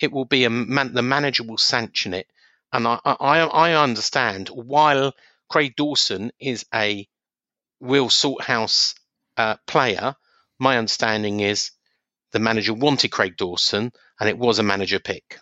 it 0.04 0.12
will 0.12 0.26
be 0.26 0.43
a 0.45 0.49
man, 0.49 0.93
the 0.93 1.02
manager 1.02 1.43
will 1.43 1.58
sanction 1.58 2.14
it, 2.14 2.28
and 2.74 2.88
I 2.88 2.99
I, 3.06 3.39
I 3.39 3.74
understand 3.74 4.49
while 4.49 5.14
Craig 5.49 5.76
Dawson 5.76 6.32
is 6.39 6.66
a 6.74 7.08
Will 7.80 8.10
Salthouse 8.10 8.95
uh, 9.38 9.56
player, 9.66 10.16
my 10.60 10.78
understanding 10.78 11.39
is 11.39 11.72
the 12.32 12.39
manager 12.39 12.74
wanted 12.74 13.10
Craig 13.12 13.36
Dawson 13.36 13.91
and 14.20 14.30
it 14.30 14.38
was 14.38 14.60
a 14.60 14.64
manager 14.64 14.99
pick. 14.99 15.39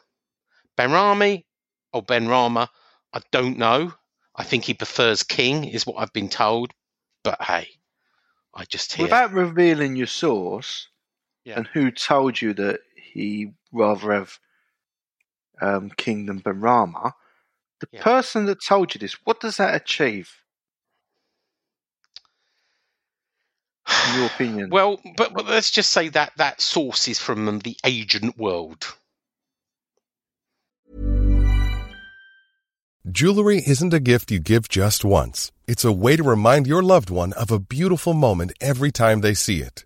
Ben 0.76 0.92
Rami 0.92 1.46
or 1.94 2.02
Benrahma, 2.02 2.70
I 3.14 3.22
don't 3.32 3.58
know. 3.58 3.94
I 4.36 4.44
think 4.44 4.64
he 4.64 4.74
prefers 4.74 5.24
King, 5.24 5.66
is 5.66 5.86
what 5.86 5.98
I've 5.98 6.14
been 6.14 6.30
told. 6.30 6.72
But 7.24 7.42
hey, 7.42 7.68
I 8.54 8.64
just 8.64 8.94
hear. 8.94 9.06
Without 9.06 9.34
revealing 9.34 9.96
your 9.98 10.08
source 10.08 10.88
Yeah. 11.44 11.58
and 11.58 11.68
who 11.68 11.92
told 11.92 12.42
you 12.42 12.54
that 12.54 12.80
he 12.96 13.52
rather 13.74 14.14
have 14.14 14.40
um, 15.62 15.92
King 15.98 16.26
than 16.26 16.42
Benrahma, 16.42 17.14
the 17.80 17.88
Yeah. 17.92 18.02
person 18.04 18.46
that 18.46 18.64
told 18.64 18.94
you 18.94 19.00
this, 19.00 19.14
what 19.26 19.40
does 19.40 19.58
that 19.58 19.76
achieve, 19.76 20.32
in 24.08 24.16
your 24.16 24.28
opinion? 24.28 24.70
well, 24.70 25.00
but, 25.18 25.34
but 25.34 25.46
let's 25.46 25.72
just 25.72 25.92
say 25.92 26.10
that 26.10 26.34
that 26.38 26.62
source 26.62 27.08
is 27.08 27.20
from 27.20 27.60
the 27.60 27.78
agent 27.84 28.38
world. 28.38 28.96
Jewelry 33.10 33.64
isn't 33.66 33.94
a 33.94 34.00
gift 34.00 34.30
you 34.30 34.40
give 34.40 34.70
just 34.70 35.04
once. 35.04 35.52
It's 35.68 35.86
a 35.86 35.92
way 35.92 36.16
to 36.16 36.24
remind 36.24 36.68
your 36.68 36.84
loved 36.84 37.10
one 37.10 37.34
of 37.34 37.50
a 37.50 37.58
beautiful 37.60 38.14
moment 38.14 38.52
every 38.62 38.92
time 38.92 39.22
they 39.22 39.34
see 39.34 39.62
it. 39.62 39.86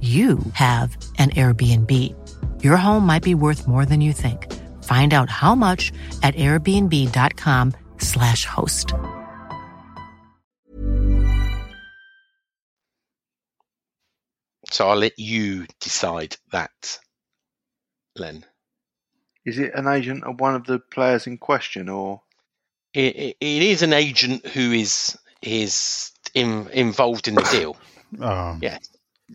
you 0.00 0.38
have 0.52 0.96
an 1.18 1.30
Airbnb. 1.30 1.92
Your 2.62 2.76
home 2.76 3.04
might 3.04 3.24
be 3.24 3.34
worth 3.34 3.66
more 3.66 3.84
than 3.84 4.00
you 4.00 4.12
think. 4.12 4.46
Find 4.84 5.12
out 5.12 5.28
how 5.28 5.56
much 5.56 5.90
at 6.22 6.36
airbnb.com/slash 6.36 8.44
host. 8.44 8.94
So 14.70 14.88
I'll 14.88 14.96
let 14.96 15.18
you 15.18 15.66
decide 15.80 16.36
that, 16.52 16.98
Len. 18.16 18.44
Is 19.44 19.58
it 19.58 19.72
an 19.74 19.86
agent 19.88 20.24
of 20.24 20.40
one 20.40 20.54
of 20.54 20.66
the 20.66 20.78
players 20.78 21.26
in 21.26 21.38
question, 21.38 21.88
or 21.88 22.22
It, 22.92 23.16
it, 23.16 23.36
it 23.40 23.62
is 23.62 23.82
an 23.82 23.92
agent 23.92 24.46
who 24.46 24.72
is 24.72 25.16
is 25.40 26.12
in, 26.34 26.68
involved 26.68 27.28
in 27.28 27.34
the 27.34 27.48
deal. 27.50 27.76
Um, 28.22 28.60
Yeah. 28.62 28.78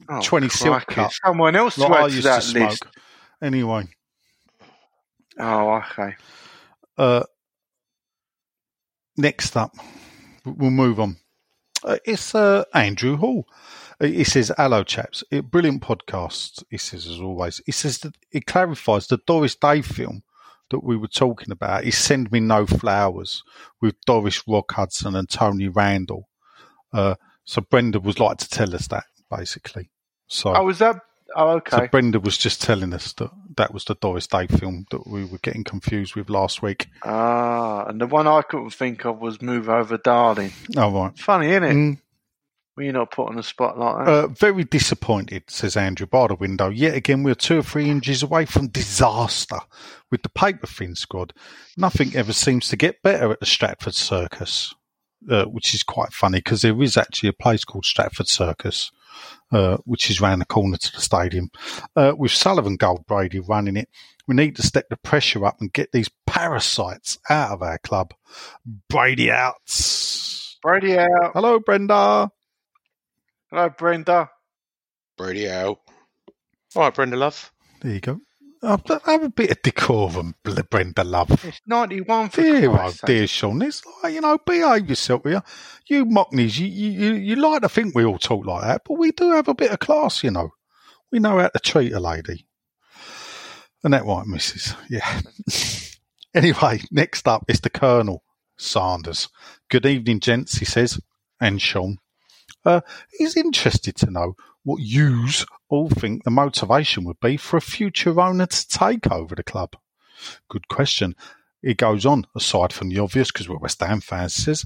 Oh, 0.10 0.22
20 0.22 0.50
silk 0.50 0.86
cut. 0.88 1.14
Someone 1.24 1.56
else 1.56 1.76
to 1.76 1.82
like 1.82 1.92
I 1.92 2.08
to 2.08 2.14
used 2.16 2.18
to 2.24 2.30
that 2.30 2.44
smoke. 2.44 2.70
list. 2.70 2.86
Anyway, 3.42 3.86
Oh, 5.40 5.74
okay. 5.74 6.16
uh, 6.98 7.24
next 9.18 9.58
up, 9.58 9.76
we'll 10.46 10.70
move 10.70 11.00
on. 11.00 11.18
Uh, 11.84 11.98
it's 12.06 12.34
uh, 12.34 12.64
Andrew 12.74 13.18
Hall. 13.18 13.46
Uh, 14.00 14.06
He 14.08 14.24
says, 14.24 14.52
"Hello, 14.58 14.84
chaps. 14.84 15.24
It, 15.32 15.52
brilliant 15.52 15.82
podcast." 15.82 16.64
He 16.70 16.78
says, 16.78 17.08
as 17.08 17.20
always. 17.20 17.62
He 17.66 17.72
says 17.74 17.98
that 18.00 18.16
it 18.32 18.46
clarifies 18.46 19.08
the 19.08 19.18
Doris 19.28 19.56
Day 19.56 19.82
film 19.82 20.24
that 20.70 20.84
we 20.84 20.96
were 20.96 21.08
talking 21.10 21.52
about. 21.52 21.84
Is 21.84 21.98
"Send 21.98 22.32
Me 22.32 22.40
No 22.40 22.66
Flowers" 22.66 23.44
with 23.82 23.96
Doris 24.06 24.42
Rock 24.48 24.72
Hudson 24.72 25.16
and 25.16 25.30
Tony 25.30 25.68
Randall. 25.68 26.30
Uh, 26.94 27.16
so 27.44 27.62
Brenda 27.62 28.00
would 28.00 28.20
like 28.20 28.38
to 28.38 28.48
tell 28.50 28.74
us 28.74 28.88
that 28.88 29.04
basically. 29.30 29.90
So 30.28 30.54
Oh, 30.56 30.64
was 30.66 30.80
that? 30.80 30.98
Oh, 31.36 31.60
so 31.68 31.78
okay. 31.78 31.88
Brenda 31.88 32.20
was 32.20 32.38
just 32.38 32.62
telling 32.62 32.94
us 32.94 33.14
that 33.14 33.32
that 33.58 33.74
was 33.74 33.86
the 33.86 33.96
Doris 33.96 34.28
Day 34.28 34.46
film 34.48 34.86
that 34.92 35.08
we 35.08 35.26
were 35.26 35.40
getting 35.40 35.64
confused 35.64 36.16
with 36.16 36.30
last 36.30 36.62
week. 36.62 36.88
Ah, 37.04 37.86
and 37.88 38.00
the 38.00 38.06
one 38.08 38.28
I 38.28 38.42
couldn't 38.44 38.70
think 38.72 39.06
of 39.06 39.20
was 39.20 39.42
"Move 39.42 39.68
Over, 39.70 39.98
Darling." 39.98 40.52
Oh 40.78 40.92
right. 40.92 41.18
Funny, 41.18 41.50
isn't 41.50 41.64
it? 41.64 41.74
Mm, 41.74 41.98
When 42.76 42.86
you're 42.86 42.94
not 42.94 43.12
put 43.12 43.30
on 43.30 43.36
the 43.36 43.44
spot 43.44 43.80
like 43.80 44.06
that. 44.06 44.12
uh, 44.12 44.28
very 44.28 44.64
disappointed, 44.64 45.44
says 45.48 45.76
Andrew 45.76 46.06
by 46.08 46.28
the 46.28 46.36
window. 46.36 46.70
Yet 46.70 46.94
again, 46.96 47.24
we're 47.24 47.36
two 47.36 47.60
or 47.60 47.64
three 47.64 47.90
inches 47.90 48.22
away 48.22 48.46
from 48.46 48.68
disaster 48.68 49.60
with 50.12 50.22
the 50.24 50.30
paper 50.30 50.68
thin 50.68 50.96
squad. 50.96 51.34
Nothing 51.78 52.16
ever 52.16 52.34
seems 52.34 52.68
to 52.70 52.76
get 52.78 53.02
better 53.02 53.32
at 53.32 53.40
the 53.40 53.46
Stratford 53.48 53.96
Circus, 53.96 54.74
uh, 55.32 55.46
which 55.46 55.74
is 55.74 55.82
quite 55.82 56.14
funny 56.14 56.40
because 56.40 56.62
there 56.62 56.80
is 56.82 56.96
actually 56.96 57.30
a 57.30 57.34
place 57.34 57.64
called 57.64 57.86
Stratford 57.86 58.28
Circus, 58.28 58.92
uh, 59.52 59.78
which 59.86 60.10
is 60.10 60.22
round 60.22 60.42
the 60.42 60.46
corner 60.46 60.78
to 60.78 60.92
the 60.92 61.02
stadium. 61.02 61.50
Uh, 61.96 62.14
with 62.18 62.32
Sullivan 62.32 62.76
Gold 62.76 63.06
Brady 63.08 63.40
running 63.40 63.78
it, 63.78 63.90
we 64.28 64.36
need 64.36 64.56
to 64.56 64.64
step 64.64 64.86
the 64.90 64.98
pressure 64.98 65.46
up 65.46 65.60
and 65.60 65.74
get 65.74 65.92
these 65.92 66.10
parasites 66.26 67.18
out 67.30 67.52
of 67.52 67.62
our 67.62 67.78
club. 67.80 68.14
Brady 68.90 69.32
out. 69.32 69.56
Brady 70.62 70.98
out. 70.98 71.32
Hello, 71.34 71.60
Brenda. 71.60 72.32
Hello, 73.50 73.70
Brenda. 73.70 74.30
Brady 75.18 75.50
out. 75.50 75.80
All 76.76 76.84
right, 76.84 76.94
Brenda 76.94 77.18
Love. 77.18 77.52
There 77.82 77.94
you 77.94 78.00
go. 78.00 78.20
Oh, 78.66 78.78
but 78.78 79.02
have 79.04 79.24
a 79.24 79.30
bit 79.30 79.52
of 79.52 79.62
decorum, 79.62 80.36
Brenda 80.70 81.04
love. 81.04 81.30
It's 81.44 81.60
91 81.68 82.30
for 82.30 82.42
Dear, 82.42 82.72
oh, 82.72 82.94
dear 83.06 83.28
Sean, 83.28 83.62
it's 83.62 83.84
like, 84.02 84.14
you 84.14 84.22
know, 84.22 84.38
behave 84.38 84.88
yourself 84.88 85.24
here. 85.26 85.44
You 85.88 86.06
Mockneys, 86.06 86.58
you, 86.58 86.68
you, 86.68 86.92
you, 86.92 87.14
you 87.16 87.36
like 87.36 87.64
to 87.64 87.70
think 87.70 87.94
we 87.94 88.06
all 88.06 88.18
talk 88.18 88.46
like 88.46 88.64
that, 88.64 88.84
but 88.86 88.98
we 88.98 89.12
do 89.12 89.32
have 89.32 89.50
a 89.50 89.54
bit 89.54 89.72
of 89.72 89.80
class, 89.80 90.24
you 90.24 90.32
know. 90.32 90.52
We 91.12 91.20
know 91.20 91.40
how 91.40 91.50
to 91.50 91.60
treat 91.60 91.92
a 91.92 92.00
lady. 92.00 92.48
And 93.84 93.94
that 93.94 94.06
white 94.06 94.28
missus? 94.28 94.76
Yeah. 94.90 95.22
anyway, 96.34 96.80
next 96.90 97.28
up 97.28 97.44
is 97.50 97.60
the 97.60 97.70
Colonel, 97.70 98.24
Sanders. 98.58 99.28
Good 99.70 99.86
evening, 99.86 100.22
gents, 100.22 100.60
he 100.60 100.66
says, 100.66 101.02
and 101.42 101.62
Sean. 101.62 101.98
Uh, 102.64 102.80
he's 103.12 103.36
interested 103.36 103.98
to 103.98 104.10
know 104.10 104.36
what 104.64 104.82
yous 104.82 105.46
all 105.70 105.90
think 105.90 106.24
the 106.24 106.32
motivation 106.32 107.04
would 107.04 107.20
be 107.20 107.38
for 107.38 107.58
a 107.58 107.62
future 107.62 108.20
owner 108.20 108.46
to 108.46 108.68
take 108.68 109.12
over 109.12 109.36
the 109.36 109.44
club. 109.44 109.76
Good 110.50 110.68
question. 110.68 111.16
It 111.62 111.78
goes 111.78 112.06
on, 112.06 112.28
aside 112.36 112.74
from 112.74 112.90
the 112.90 113.00
obvious, 113.00 113.32
because 113.32 113.48
we're 113.48 113.58
West 113.58 113.82
Ham 113.82 114.02
fans, 114.02 114.34
says 114.34 114.66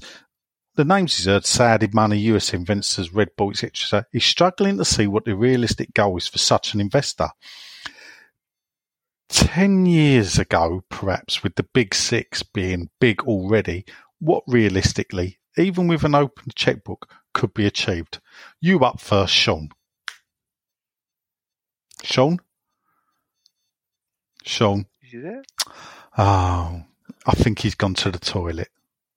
the 0.78 0.84
names 0.84 1.16
he's 1.16 1.26
heard, 1.26 1.44
Saudi 1.44 1.88
money, 1.92 2.18
US 2.18 2.54
investors, 2.54 3.12
Red 3.12 3.30
Bull, 3.36 3.50
etc. 3.50 4.06
He's 4.12 4.24
struggling 4.24 4.78
to 4.78 4.84
see 4.84 5.08
what 5.08 5.24
the 5.24 5.34
realistic 5.34 5.92
goal 5.92 6.16
is 6.16 6.28
for 6.28 6.38
such 6.38 6.72
an 6.72 6.80
investor. 6.80 7.30
Ten 9.28 9.86
years 9.86 10.38
ago, 10.38 10.84
perhaps, 10.88 11.42
with 11.42 11.56
the 11.56 11.64
big 11.64 11.96
six 11.96 12.44
being 12.44 12.90
big 13.00 13.22
already, 13.22 13.86
what 14.20 14.44
realistically, 14.46 15.40
even 15.56 15.88
with 15.88 16.04
an 16.04 16.14
open 16.14 16.52
checkbook, 16.54 17.10
could 17.34 17.52
be 17.52 17.66
achieved? 17.66 18.20
You 18.60 18.84
up 18.84 19.00
first, 19.00 19.34
Sean. 19.34 19.70
Sean? 22.02 22.38
Sean? 24.44 24.86
Is 25.02 25.12
he 25.12 25.18
there? 25.18 25.42
Oh, 26.16 26.82
I 27.26 27.32
think 27.32 27.60
he's 27.60 27.74
gone 27.74 27.94
to 27.94 28.10
the 28.10 28.18
toilet. 28.18 28.68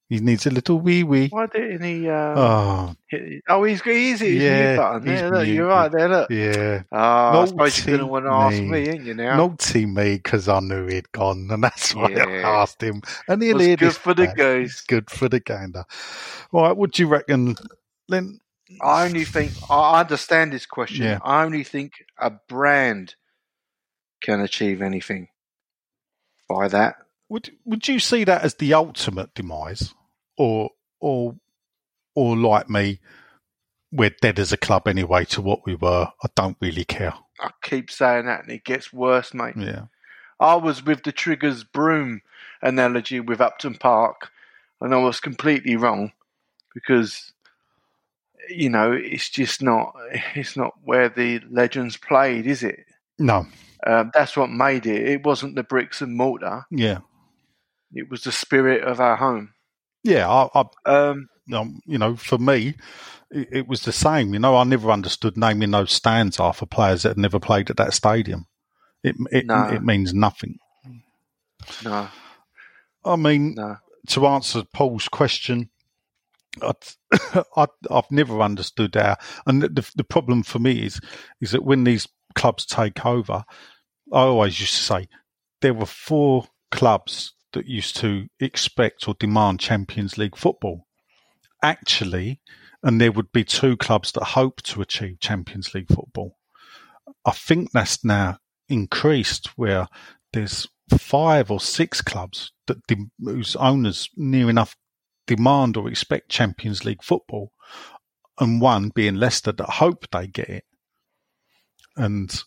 He 0.10 0.20
needs 0.20 0.46
a 0.46 0.52
little 0.52 0.80
wee 0.80 1.04
wee. 1.04 1.30
Why 1.30 1.48
didn't 1.48 1.84
he? 1.84 2.10
Uh, 2.10 2.36
Oh, 2.38 2.96
hit, 3.08 3.42
oh, 3.48 3.64
he's 3.64 3.82
he's 3.82 4.20
his 4.20 4.44
Yeah, 4.44 4.76
button. 4.76 5.06
There, 5.06 5.32
look, 5.32 5.48
you're 5.48 5.68
right 5.68 5.92
there. 5.92 6.10
Look. 6.10 6.32
yeah. 6.32 6.84
Oh, 6.92 6.98
I 6.98 7.34
Naughty 7.34 7.48
suppose 7.48 7.78
you 7.78 7.84
didn't 7.86 8.08
want 8.10 8.26
to 8.26 8.32
ask 8.32 8.62
me. 8.64 8.90
ain't 8.90 9.06
you? 9.06 9.14
Now 9.14 9.38
Naughty 9.38 9.86
me 9.86 10.16
because 10.16 10.50
I 10.50 10.60
knew 10.60 10.88
he'd 10.88 11.12
gone, 11.14 11.48
and 11.50 11.64
that's 11.64 11.96
why 11.96 12.10
I 12.14 12.48
asked 12.62 12.84
him. 12.84 13.02
And 13.30 13.42
he'll 13.42 13.60
hear 13.60 13.78
good 13.78 13.96
for 13.96 14.14
the 14.14 14.28
goose. 14.28 14.72
It's 14.72 14.82
good 14.82 15.10
for 15.10 15.30
the 15.30 15.40
gander. 15.40 15.86
Right, 16.52 16.76
what 16.76 16.92
do 16.92 17.04
you 17.04 17.08
reckon, 17.08 17.56
Lynn? 18.10 18.42
I 18.82 19.06
only 19.06 19.26
think 19.26 19.52
I 19.70 20.00
understand 20.00 20.54
this 20.54 20.66
question. 20.66 21.06
Yeah. 21.06 21.20
I 21.24 21.44
only 21.44 21.64
think 21.64 21.94
a 22.18 22.32
brand 22.32 23.16
can 24.22 24.40
achieve 24.40 24.82
anything 24.82 25.28
by 26.48 26.68
that. 26.70 26.96
Would 27.30 27.52
would 27.66 27.88
you 27.88 28.00
see 28.00 28.24
that 28.24 28.44
as 28.44 28.56
the 28.56 28.74
ultimate 28.74 29.34
demise, 29.34 29.94
or 30.38 30.72
or 31.00 31.36
or 32.14 32.36
like 32.36 32.70
me, 32.70 33.00
we're 33.92 34.16
dead 34.22 34.38
as 34.40 34.52
a 34.52 34.58
club 34.58 34.88
anyway 34.88 35.26
to 35.26 35.42
what 35.42 35.66
we 35.66 35.76
were. 35.76 36.12
I 36.24 36.28
don't 36.36 36.58
really 36.60 36.84
care. 36.86 37.14
I 37.40 37.52
keep 37.64 37.90
saying 37.90 38.26
that, 38.26 38.44
and 38.44 38.52
it 38.52 38.64
gets 38.64 38.92
worse, 38.92 39.34
mate. 39.34 39.56
Yeah, 39.58 39.86
I 40.40 40.56
was 40.56 40.84
with 40.84 41.04
the 41.04 41.12
Triggers 41.12 41.64
broom 41.64 42.22
analogy 42.62 43.20
with 43.20 43.42
Upton 43.42 43.76
Park, 43.76 44.30
and 44.82 44.94
I 44.94 44.98
was 44.98 45.20
completely 45.20 45.78
wrong 45.78 46.12
because 46.74 47.32
you 48.56 48.70
know 48.70 48.92
it's 48.92 49.30
just 49.30 49.62
not 49.62 49.94
it's 50.36 50.56
not 50.58 50.74
where 50.84 51.10
the 51.10 51.40
legends 51.50 51.98
played, 51.98 52.46
is 52.48 52.64
it? 52.64 52.80
No. 53.20 53.46
Um, 53.86 54.12
that's 54.14 54.38
what 54.38 54.50
made 54.50 54.86
it. 54.86 55.08
It 55.08 55.26
wasn't 55.26 55.56
the 55.56 55.64
bricks 55.64 56.02
and 56.02 56.16
mortar. 56.16 56.66
Yeah. 56.70 57.00
It 57.94 58.10
was 58.10 58.24
the 58.24 58.32
spirit 58.32 58.84
of 58.84 59.00
our 59.00 59.16
home. 59.16 59.54
Yeah. 60.04 60.30
I, 60.30 60.50
I 60.86 60.92
Um, 60.92 61.30
you 61.86 61.98
know, 61.98 62.16
for 62.16 62.38
me, 62.38 62.76
it, 63.32 63.48
it 63.52 63.68
was 63.68 63.82
the 63.82 63.92
same. 63.92 64.34
You 64.34 64.40
know, 64.40 64.56
I 64.56 64.64
never 64.64 64.92
understood 64.92 65.36
naming 65.38 65.72
those 65.72 65.92
stands 65.92 66.40
after 66.40 66.66
players 66.66 67.04
that 67.04 67.10
had 67.10 67.18
never 67.18 67.40
played 67.40 67.70
at 67.70 67.78
that 67.78 67.94
stadium. 67.94 68.46
It 69.04 69.16
it, 69.32 69.46
No. 69.48 69.68
it 69.68 69.84
means 69.84 70.14
nothing. 70.14 70.60
no, 71.84 72.08
I 73.04 73.16
mean, 73.16 73.56
no. 73.56 73.78
to 74.10 74.28
answer 74.28 74.64
Paul's 74.74 75.08
question, 75.08 75.70
I, 76.62 76.74
I, 77.58 77.68
I've 77.90 78.12
never 78.12 78.42
understood 78.42 78.96
how. 78.96 79.18
And 79.46 79.62
the, 79.62 79.90
the 79.96 80.04
problem 80.04 80.44
for 80.44 80.60
me 80.60 80.84
is 80.86 81.00
is 81.40 81.52
that 81.52 81.64
when 81.64 81.84
these 81.84 82.08
clubs 82.36 82.66
take 82.66 83.06
over, 83.06 83.44
I 84.12 84.22
always 84.22 84.60
used 84.60 84.76
to 84.76 84.84
say 84.84 85.08
there 85.62 85.74
were 85.74 85.86
four 85.86 86.48
clubs 86.72 87.34
that 87.54 87.68
used 87.68 87.98
to 87.98 88.28
expect 88.40 89.08
or 89.08 89.16
demand 89.20 89.60
Champions 89.60 90.18
League 90.18 90.38
football. 90.38 90.88
Actually, 91.64 92.40
and 92.84 93.00
there 93.00 93.12
would 93.12 93.32
be 93.32 93.44
two 93.44 93.78
clubs 93.78 94.12
that 94.14 94.24
hope 94.24 94.62
to 94.64 94.82
achieve 94.82 95.20
Champions 95.20 95.74
League 95.74 95.90
football. 95.90 96.38
I 97.26 97.32
think 97.32 97.72
that's 97.72 98.04
now 98.04 98.38
increased 98.70 99.48
where 99.58 99.88
there's 100.34 100.68
five 100.98 101.52
or 101.52 101.60
six 101.60 102.02
clubs 102.02 102.52
that 102.68 102.86
de- 102.88 103.12
whose 103.24 103.56
owners 103.56 104.10
near 104.18 104.50
enough 104.50 104.76
demand 105.36 105.78
or 105.78 105.88
expect 105.88 106.30
Champions 106.30 106.84
League 106.84 107.04
football, 107.04 107.54
and 108.40 108.60
one 108.60 108.90
being 108.90 109.16
Leicester 109.16 109.54
that 109.54 109.70
hope 109.70 110.08
they 110.12 110.28
get 110.28 110.50
it. 110.50 110.64
And 111.96 112.44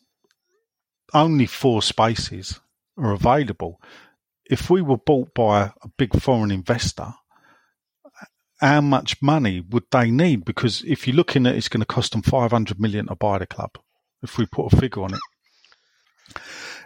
only 1.15 1.47
four 1.47 1.81
spaces 1.81 2.61
are 2.99 3.13
available. 3.13 3.81
If 4.51 4.69
we 4.69 4.83
were 4.83 4.99
bought 4.99 5.35
by 5.35 5.73
a 5.83 5.89
big 5.97 6.21
foreign 6.21 6.51
investor, 6.51 7.15
how 8.61 8.81
much 8.83 9.23
money 9.23 9.61
would 9.61 9.85
they 9.91 10.11
need? 10.11 10.45
Because 10.45 10.83
if 10.87 11.07
you're 11.07 11.17
looking 11.17 11.47
at 11.47 11.55
it's 11.55 11.69
going 11.69 11.81
to 11.81 11.87
cost 11.87 12.13
them 12.13 12.23
500 12.23 12.79
million 12.79 13.07
to 13.07 13.15
buy 13.15 13.39
the 13.39 13.47
club, 13.47 13.79
if 14.23 14.37
we 14.37 14.45
put 14.47 14.73
a 14.73 14.77
figure 14.77 15.03
on 15.03 15.15
it, 15.15 16.43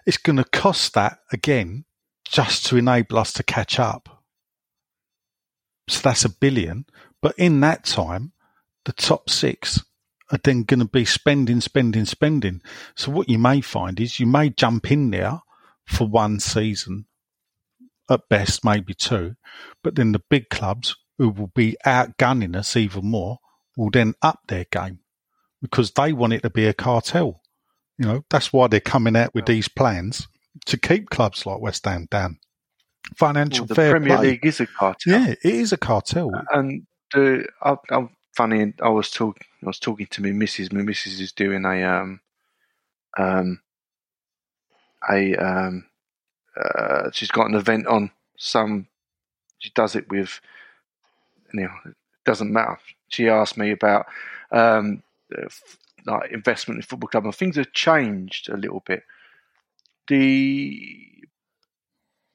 it's 0.07 0.17
going 0.17 0.37
to 0.37 0.45
cost 0.45 0.95
that 0.95 1.19
again 1.33 1.85
just 2.25 2.67
to 2.67 2.77
enable 2.77 3.19
us 3.19 3.33
to 3.33 3.43
catch 3.43 3.79
up. 3.79 4.18
So 5.89 6.01
that's 6.03 6.25
a 6.25 6.31
billion. 6.31 6.87
But 7.21 7.35
in 7.39 7.61
that 7.61 7.85
time, 7.85 8.33
the 8.85 8.93
top 8.93 9.31
six 9.31 9.85
are 10.31 10.39
then 10.43 10.65
going 10.65 10.81
to 10.81 10.87
be 10.87 11.05
spending, 11.05 11.61
spending, 11.61 12.05
spending. 12.05 12.61
So 12.95 13.11
what 13.11 13.29
you 13.29 13.39
may 13.39 13.61
find 13.61 13.99
is 13.99 14.21
you 14.21 14.27
may 14.27 14.51
jump 14.51 14.91
in 14.91 15.11
there 15.11 15.41
for 15.87 16.07
one 16.07 16.39
season, 16.39 17.07
at 18.11 18.29
best, 18.29 18.65
maybe 18.65 18.95
two, 18.95 19.37
but 19.83 19.95
then 19.95 20.13
the 20.13 20.23
big 20.31 20.49
clubs 20.51 20.97
who 21.17 21.31
will 21.31 21.51
be 21.55 21.77
outgunning 21.85 22.57
us 22.57 22.77
even 22.77 23.07
more 23.07 23.39
will 23.77 23.91
then 23.91 24.15
up 24.23 24.41
their 24.49 24.65
game 24.71 25.01
because 25.61 25.91
they 25.93 26.13
want 26.13 26.33
it 26.33 26.43
to 26.43 26.51
be 26.51 26.67
a 26.67 26.75
cartel. 26.75 27.41
You 27.99 28.07
know, 28.07 28.25
that's 28.31 28.53
why 28.53 28.69
they're 28.69 28.81
coming 28.81 29.17
out 29.17 29.35
with 29.35 29.47
these 29.47 29.69
plans 29.69 30.29
to 30.67 30.77
keep 30.77 31.11
clubs 31.11 31.47
like 31.47 31.61
West 31.61 31.85
Ham 31.85 32.07
down. 32.11 32.39
Financial 33.17 33.63
Well, 33.63 33.69
the 33.69 33.75
fair 33.75 33.91
Premier 33.93 34.17
play. 34.17 34.31
League 34.31 34.47
is 34.47 34.61
a 34.61 34.67
cartel. 34.67 35.13
Yeah, 35.13 35.29
it 35.31 35.39
is 35.45 35.73
a 35.73 35.77
cartel. 35.77 36.31
and 36.53 36.87
the 37.13 37.47
I, 37.63 37.77
I'm 37.91 38.11
funny. 38.37 38.75
I 38.83 38.89
was 38.89 39.11
talking. 39.11 39.47
I 39.63 39.67
was 39.67 39.79
talking 39.79 40.07
to 40.07 40.23
my 40.23 40.31
missus. 40.33 40.71
My 40.73 40.83
missus 40.83 41.21
is 41.21 41.33
doing 41.33 41.65
a 41.65 41.83
um 41.85 42.21
um 43.17 43.61
a 45.11 45.35
um 45.37 45.87
uh, 46.57 47.11
she's 47.13 47.31
got 47.31 47.49
an 47.49 47.55
event 47.55 47.87
on 47.87 48.11
some. 48.37 48.89
She 49.59 49.71
does 49.71 49.97
it 49.97 50.09
with. 50.09 50.41
You 51.55 51.63
know, 51.63 51.71
it 51.87 51.95
doesn't 52.27 52.53
matter. 52.53 52.79
She 53.09 53.29
asked 53.29 53.57
me 53.57 53.71
about 53.71 54.07
um 54.53 55.03
uh, 55.37 55.49
like 56.07 56.31
investment 56.31 56.79
in 56.79 56.83
football 56.83 57.09
club, 57.09 57.25
and 57.25 57.35
things 57.35 57.57
have 57.57 57.73
changed 57.73 58.49
a 58.51 58.57
little 58.57 58.83
bit. 58.87 59.03
The 60.09 60.97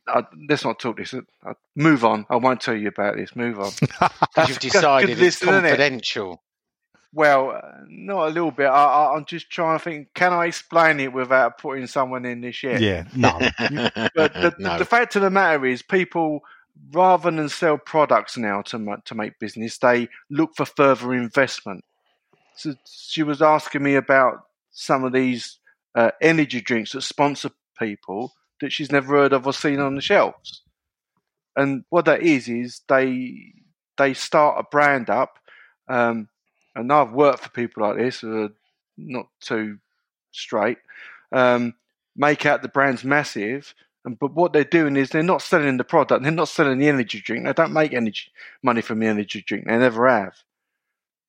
uh, 0.08 0.24
let's 0.50 0.66
not 0.66 0.80
talk 0.80 0.98
this. 0.98 1.14
Uh, 1.14 1.54
move 1.76 2.04
on. 2.04 2.26
I 2.30 2.36
won't 2.36 2.62
tell 2.62 2.76
you 2.76 2.88
about 2.88 3.16
this. 3.16 3.36
Move 3.36 3.60
on. 3.60 3.72
Because 4.36 4.50
you've 4.50 4.60
decided 4.72 5.10
it's 5.12 5.20
listen, 5.20 5.50
isn't 5.50 5.66
it? 5.66 5.70
confidential. 5.70 6.42
Well, 7.14 7.52
uh, 7.52 7.62
not 7.88 8.28
a 8.28 8.32
little 8.32 8.52
bit. 8.52 8.66
I, 8.66 8.84
I, 8.84 9.16
I'm 9.16 9.26
just 9.26 9.50
trying 9.52 9.78
to 9.78 9.84
think. 9.84 10.08
Can 10.16 10.34
I 10.34 10.48
explain 10.48 11.00
it 11.00 11.14
without 11.14 11.60
putting 11.60 11.86
someone 11.88 12.26
in 12.26 12.42
this 12.42 12.56
shit? 12.56 12.82
Yeah, 12.82 13.06
no. 13.16 13.38
But 14.16 14.34
the, 14.34 14.56
no. 14.58 14.78
the 14.80 14.86
fact 14.86 15.16
of 15.16 15.22
the 15.22 15.30
matter 15.30 15.66
is, 15.66 15.84
people 15.84 16.42
rather 16.92 17.30
than 17.30 17.50
sell 17.50 17.78
products 17.78 18.38
now 18.38 18.62
to 18.64 18.98
to 19.06 19.16
make 19.16 19.40
business, 19.40 19.78
they 19.78 20.10
look 20.30 20.56
for 20.56 20.66
further 20.66 21.14
investment. 21.14 21.86
So 22.56 22.74
she 22.86 23.24
was 23.24 23.42
asking 23.42 23.84
me 23.84 23.96
about 23.96 24.46
some 24.72 25.04
of 25.04 25.14
these 25.14 25.60
uh, 25.96 26.12
energy 26.22 26.62
drinks 26.62 26.94
that 26.94 27.02
sponsor 27.02 27.52
people 27.78 28.34
that 28.64 28.74
she's 28.74 28.92
never 28.92 29.16
heard 29.16 29.34
of 29.34 29.46
or 29.46 29.54
seen 29.54 29.80
on 29.80 29.96
the 29.96 30.02
shelves. 30.02 30.62
And 31.56 31.84
what 31.90 32.06
that 32.06 32.22
is 32.24 32.48
is 32.50 32.82
they 32.88 33.54
they 33.98 34.14
start 34.14 34.60
a 34.60 34.64
brand 34.70 35.10
up, 35.10 35.38
um, 35.88 36.28
and 36.76 36.92
I've 36.92 37.12
worked 37.12 37.44
for 37.44 37.50
people 37.50 37.84
like 37.84 37.98
this 37.98 38.22
who 38.22 38.46
are 38.46 38.50
not 38.98 39.28
too 39.40 39.78
straight. 40.32 40.80
Um, 41.32 41.76
make 42.16 42.46
out 42.46 42.62
the 42.62 42.70
brand's 42.70 43.04
massive, 43.04 43.76
and 44.06 44.18
but 44.18 44.34
what 44.34 44.54
they're 44.54 44.64
doing 44.64 44.96
is 44.96 45.10
they're 45.10 45.24
not 45.24 45.42
selling 45.42 45.78
the 45.78 45.84
product. 45.84 46.24
They're 46.24 46.32
not 46.32 46.50
selling 46.50 46.80
the 46.80 46.90
energy 46.90 47.22
drink. 47.22 47.46
They 47.46 47.54
don't 47.54 47.74
make 47.74 47.94
energy 47.94 48.32
money 48.64 48.82
from 48.82 49.00
the 49.00 49.08
energy 49.08 49.44
drink. 49.46 49.66
They 49.68 49.78
never 49.78 50.10
have. 50.10 50.36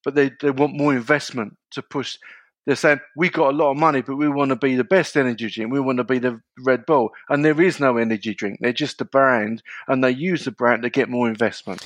But 0.04 0.14
they 0.14 0.30
they 0.40 0.50
want 0.50 0.76
more 0.76 0.94
investment 0.94 1.56
to 1.72 1.82
push. 1.82 2.18
They're 2.66 2.76
saying 2.76 3.00
we 3.16 3.28
got 3.28 3.52
a 3.52 3.56
lot 3.56 3.72
of 3.72 3.76
money, 3.76 4.00
but 4.02 4.16
we 4.16 4.28
want 4.28 4.50
to 4.50 4.56
be 4.56 4.74
the 4.74 4.84
best 4.84 5.16
energy 5.16 5.50
drink. 5.50 5.72
We 5.72 5.80
want 5.80 5.98
to 5.98 6.04
be 6.04 6.18
the 6.18 6.40
Red 6.64 6.86
Bull, 6.86 7.10
and 7.28 7.44
there 7.44 7.60
is 7.60 7.78
no 7.80 7.98
energy 7.98 8.34
drink. 8.34 8.58
They're 8.60 8.72
just 8.72 9.00
a 9.00 9.04
brand, 9.04 9.62
and 9.88 10.02
they 10.02 10.10
use 10.10 10.44
the 10.44 10.50
brand 10.50 10.82
to 10.82 10.90
get 10.90 11.10
more 11.10 11.28
investment. 11.28 11.82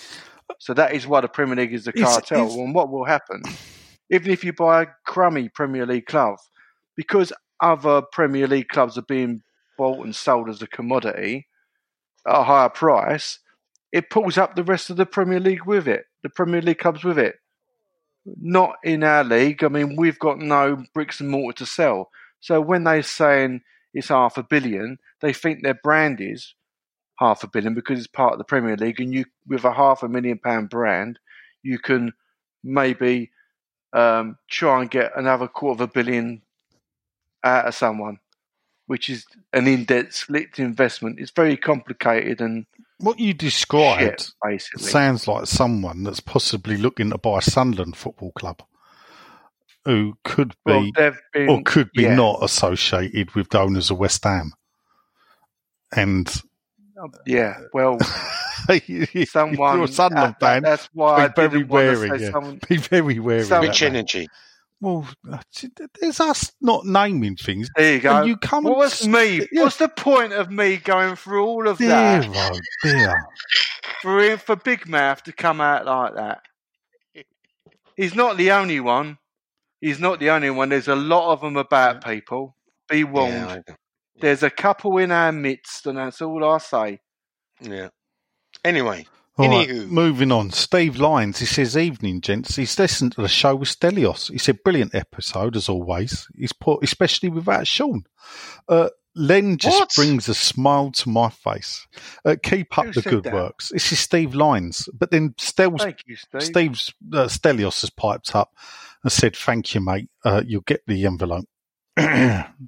So 0.60 0.74
that 0.74 0.94
is 0.94 1.06
why 1.06 1.20
the 1.20 1.28
Premier 1.28 1.56
League 1.56 1.74
is 1.74 1.86
a 1.88 1.92
cartel. 1.92 2.46
is- 2.46 2.54
and 2.56 2.74
what 2.74 2.90
will 2.90 3.04
happen, 3.06 3.42
even 4.10 4.30
if 4.30 4.44
you 4.44 4.52
buy 4.52 4.82
a 4.82 4.86
crummy 5.06 5.48
Premier 5.48 5.86
League 5.86 6.06
club, 6.06 6.36
because 6.96 7.32
other 7.60 8.02
Premier 8.12 8.46
League 8.46 8.68
clubs 8.68 8.96
are 8.96 9.02
being 9.02 9.42
bought 9.76 10.04
and 10.04 10.14
sold 10.14 10.48
as 10.48 10.62
a 10.62 10.66
commodity 10.68 11.48
at 12.26 12.34
a 12.36 12.44
higher 12.44 12.68
price, 12.68 13.40
it 13.92 14.10
pulls 14.10 14.38
up 14.38 14.54
the 14.54 14.64
rest 14.64 14.90
of 14.90 14.96
the 14.96 15.06
Premier 15.06 15.40
League 15.40 15.64
with 15.66 15.88
it. 15.88 16.04
The 16.22 16.28
Premier 16.30 16.60
League 16.62 16.78
clubs 16.78 17.04
with 17.04 17.18
it. 17.18 17.36
Not 18.40 18.76
in 18.84 19.02
our 19.02 19.24
league. 19.24 19.64
I 19.64 19.68
mean, 19.68 19.96
we've 19.96 20.18
got 20.18 20.38
no 20.38 20.84
bricks 20.94 21.20
and 21.20 21.30
mortar 21.30 21.58
to 21.58 21.66
sell. 21.66 22.10
So 22.40 22.60
when 22.60 22.84
they're 22.84 23.02
saying 23.02 23.62
it's 23.94 24.08
half 24.08 24.36
a 24.36 24.42
billion, 24.42 24.98
they 25.20 25.32
think 25.32 25.62
their 25.62 25.78
brand 25.82 26.20
is 26.20 26.54
half 27.18 27.42
a 27.42 27.48
billion 27.48 27.74
because 27.74 27.98
it's 27.98 28.06
part 28.06 28.32
of 28.32 28.38
the 28.38 28.44
Premier 28.44 28.76
League, 28.76 29.00
and 29.00 29.12
you 29.12 29.24
with 29.46 29.64
a 29.64 29.72
half 29.72 30.02
a 30.02 30.08
million 30.08 30.38
pound 30.38 30.70
brand, 30.70 31.18
you 31.62 31.78
can 31.78 32.12
maybe 32.62 33.30
um, 33.92 34.36
try 34.48 34.80
and 34.80 34.90
get 34.90 35.12
another 35.16 35.48
quarter 35.48 35.82
of 35.82 35.90
a 35.90 35.92
billion 35.92 36.42
out 37.42 37.66
of 37.66 37.74
someone, 37.74 38.18
which 38.86 39.08
is 39.08 39.26
an 39.52 39.66
in-depth 39.66 40.14
split 40.14 40.58
investment. 40.58 41.18
It's 41.18 41.30
very 41.30 41.56
complicated 41.56 42.40
and 42.40 42.66
What 43.00 43.18
you 43.20 43.32
described 43.34 44.20
shit, 44.20 44.30
basically. 44.42 44.88
sounds 44.88 45.28
like 45.28 45.46
someone 45.46 46.02
that's 46.02 46.20
possibly 46.20 46.76
looking 46.76 47.10
to 47.10 47.18
buy 47.18 47.38
Sunderland 47.40 47.96
Football 47.96 48.32
Club, 48.32 48.60
who 49.84 50.18
could 50.24 50.54
be 50.66 50.92
well, 50.96 51.12
been, 51.32 51.48
or 51.48 51.62
could 51.64 51.90
be 51.92 52.02
yeah. 52.02 52.14
not 52.16 52.42
associated 52.42 53.34
with 53.36 53.50
the 53.50 53.60
owners 53.60 53.90
of 53.92 53.98
West 53.98 54.24
Ham. 54.24 54.52
And 55.94 56.28
Yeah, 57.24 57.58
well, 57.72 57.98
someone. 59.26 59.76
you're 59.76 59.84
a 59.84 59.88
Sunderland 59.88 60.34
that- 60.40 60.40
fan, 60.40 60.62
that's 60.62 60.88
why 60.92 61.24
I 61.24 61.28
be 61.28 61.34
very 61.36 61.48
didn't 61.50 61.68
want 61.68 61.82
to 61.82 62.00
wary. 62.00 62.18
say 62.18 62.24
yeah. 62.24 62.30
someone- 62.32 62.60
Be 62.68 62.76
very 62.78 63.18
wary. 63.20 63.44
Some- 63.44 63.58
of 63.62 63.68
Rich 63.68 63.80
that. 63.80 63.86
energy. 63.86 64.28
Well, 64.80 65.08
there's 66.00 66.20
us 66.20 66.52
not 66.60 66.84
naming 66.86 67.34
things. 67.36 67.68
There 67.76 67.94
you 67.94 68.00
go. 68.00 68.16
And 68.18 68.28
you 68.28 68.36
come 68.36 68.62
what 68.64 68.72
and 68.72 68.78
was 68.78 69.06
me? 69.08 69.46
yeah. 69.50 69.62
What's 69.64 69.76
the 69.76 69.88
point 69.88 70.32
of 70.32 70.50
me 70.50 70.76
going 70.76 71.16
through 71.16 71.44
all 71.44 71.66
of 71.68 71.78
Dear, 71.78 71.88
that 71.88 72.26
oh 72.52 72.58
dear. 72.84 73.14
for 74.02 74.36
for 74.38 74.54
Big 74.56 74.88
Mouth 74.88 75.22
to 75.24 75.32
come 75.32 75.60
out 75.60 75.84
like 75.86 76.14
that? 76.14 76.42
He's 77.96 78.14
not 78.14 78.36
the 78.36 78.52
only 78.52 78.78
one. 78.78 79.18
He's 79.80 79.98
not 79.98 80.20
the 80.20 80.30
only 80.30 80.50
one. 80.50 80.68
There's 80.68 80.86
a 80.88 80.94
lot 80.96 81.32
of 81.32 81.40
them 81.40 81.56
about 81.56 82.04
people. 82.04 82.54
Be 82.88 83.02
warned. 83.04 83.34
Yeah, 83.34 83.56
I- 83.68 83.74
There's 84.20 84.42
a 84.44 84.50
couple 84.50 84.98
in 84.98 85.10
our 85.10 85.32
midst, 85.32 85.86
and 85.86 85.98
that's 85.98 86.22
all 86.22 86.44
I 86.44 86.58
say. 86.58 87.00
yeah. 87.60 87.88
Anyway, 88.64 89.06
All 89.38 89.48
right, 89.48 89.70
moving 89.86 90.32
on. 90.32 90.50
Steve 90.50 90.96
Lyons, 90.98 91.38
he 91.38 91.46
says, 91.46 91.76
Evening, 91.76 92.20
gents. 92.20 92.56
He's 92.56 92.78
listened 92.78 93.12
to 93.12 93.22
the 93.22 93.28
show 93.28 93.54
with 93.56 93.68
Stelios. 93.68 94.30
He 94.30 94.38
said, 94.38 94.62
Brilliant 94.64 94.94
episode, 94.94 95.54
as 95.56 95.68
always. 95.68 96.26
He's 96.36 96.52
put, 96.52 96.82
especially 96.82 97.28
without 97.28 97.66
Sean. 97.66 98.04
Uh, 98.68 98.88
Len 99.14 99.56
just 99.58 99.78
What? 99.80 99.90
brings 99.96 100.28
a 100.28 100.34
smile 100.34 100.90
to 100.92 101.08
my 101.08 101.28
face. 101.28 101.86
Uh, 102.24 102.36
keep 102.42 102.76
up 102.78 102.86
Who 102.86 102.92
the 102.92 103.02
good 103.02 103.24
that? 103.24 103.32
works. 103.34 103.70
This 103.70 103.90
is 103.92 103.98
Steve 103.98 104.34
Lyons. 104.34 104.88
But 104.92 105.10
then 105.10 105.34
Stel's, 105.38 105.84
you, 106.06 106.16
Steve. 106.16 106.42
Steve's, 106.42 106.94
uh, 107.12 107.24
Stelios 107.26 107.80
has 107.80 107.90
piped 107.90 108.34
up 108.36 108.52
and 109.02 109.10
said, 109.12 109.34
Thank 109.36 109.74
you, 109.74 109.80
mate. 109.80 110.08
Uh, 110.24 110.42
you'll 110.46 110.60
get 110.62 110.82
the 110.86 111.04
envelope. 111.06 111.46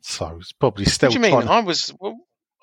so 0.02 0.36
it's 0.40 0.52
probably 0.52 0.84
Stel 0.86 1.10
What 1.10 1.20
do 1.20 1.26
you 1.28 1.34
mean? 1.36 1.42
to- 1.46 1.50
I 1.52 1.60
was. 1.60 1.92
Well, 2.00 2.16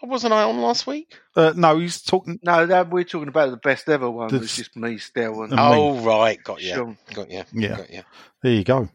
wasn't 0.03 0.33
I 0.33 0.43
on 0.43 0.59
last 0.61 0.85
week? 0.87 1.17
uh, 1.35 1.53
no, 1.55 1.79
he's 1.79 2.01
talking. 2.01 2.39
No, 2.43 2.65
that, 2.65 2.89
we're 2.89 3.03
talking 3.03 3.27
about 3.29 3.51
the 3.51 3.57
best 3.57 3.89
ever 3.89 4.09
one. 4.09 4.29
The- 4.29 4.37
It's 4.37 4.55
just 4.55 4.75
me, 4.75 4.97
Stel, 4.97 5.41
and 5.43 5.51
the- 5.53 5.59
Oh 5.59 5.99
right, 6.01 6.41
got 6.43 6.61
you, 6.61 6.73
Sean. 6.73 6.97
got 7.13 7.29
you, 7.31 7.43
Yeah. 7.53 7.77
got 7.77 7.89
you. 7.91 8.01
There 8.43 8.51
you 8.53 8.63
go. 8.63 8.89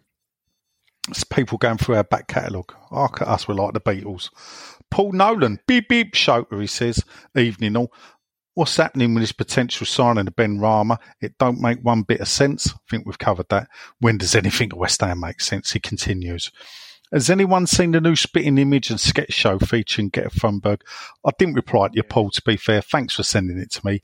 It's 1.09 1.24
people 1.24 1.59
going 1.59 1.79
through 1.79 1.97
our 1.97 2.05
back 2.05 2.29
catalogue. 2.29 2.73
Look 2.93 3.20
at 3.23 3.29
us, 3.29 3.49
we're 3.49 3.55
like 3.55 3.74
the 3.74 3.81
Beatles. 3.81 4.31
Paul 4.91 5.12
Nolan, 5.12 5.59
beep 5.66 5.89
beep 5.89 6.15
shoker, 6.15 6.61
he 6.61 6.66
says, 6.69 7.03
evening 7.37 7.77
all. 7.77 7.93
What's 8.55 8.77
happening 8.77 9.15
with 9.15 9.23
this 9.23 9.33
potential 9.33 9.87
signing 9.87 10.27
of 10.29 10.37
Benrahma? 10.37 10.99
It 11.23 11.39
don't 11.39 11.59
make 11.61 11.79
one 11.81 12.03
bit 12.03 12.20
of 12.20 12.29
sense. 12.29 12.70
I 12.70 12.77
think 12.91 13.07
we've 13.07 13.19
covered 13.19 13.49
that. 13.49 13.66
When 13.99 14.19
does 14.19 14.35
anything 14.35 14.69
at 14.70 14.77
West 14.79 15.01
Ham 15.01 15.20
make 15.20 15.41
sense? 15.41 15.73
He 15.73 15.81
continues. 15.81 16.53
Has 17.12 17.28
anyone 17.30 17.66
seen 17.66 17.90
the 17.93 18.01
new 18.01 18.16
spitting 18.16 18.59
image 18.59 18.90
and 18.90 18.98
sketch 19.01 19.32
show 19.32 19.59
featuring 19.59 20.09
Greta 20.09 20.30
Thunberg? 20.30 20.80
I 21.26 21.30
didn't 21.39 21.55
reply 21.55 21.89
to 21.89 21.94
your 21.94 22.05
poll, 22.05 22.30
to 22.30 22.43
be 22.43 22.56
fair. 22.56 22.80
Thanks 22.80 23.14
for 23.14 23.22
sending 23.22 23.59
it 23.59 23.70
to 23.72 23.86
me. 23.86 24.02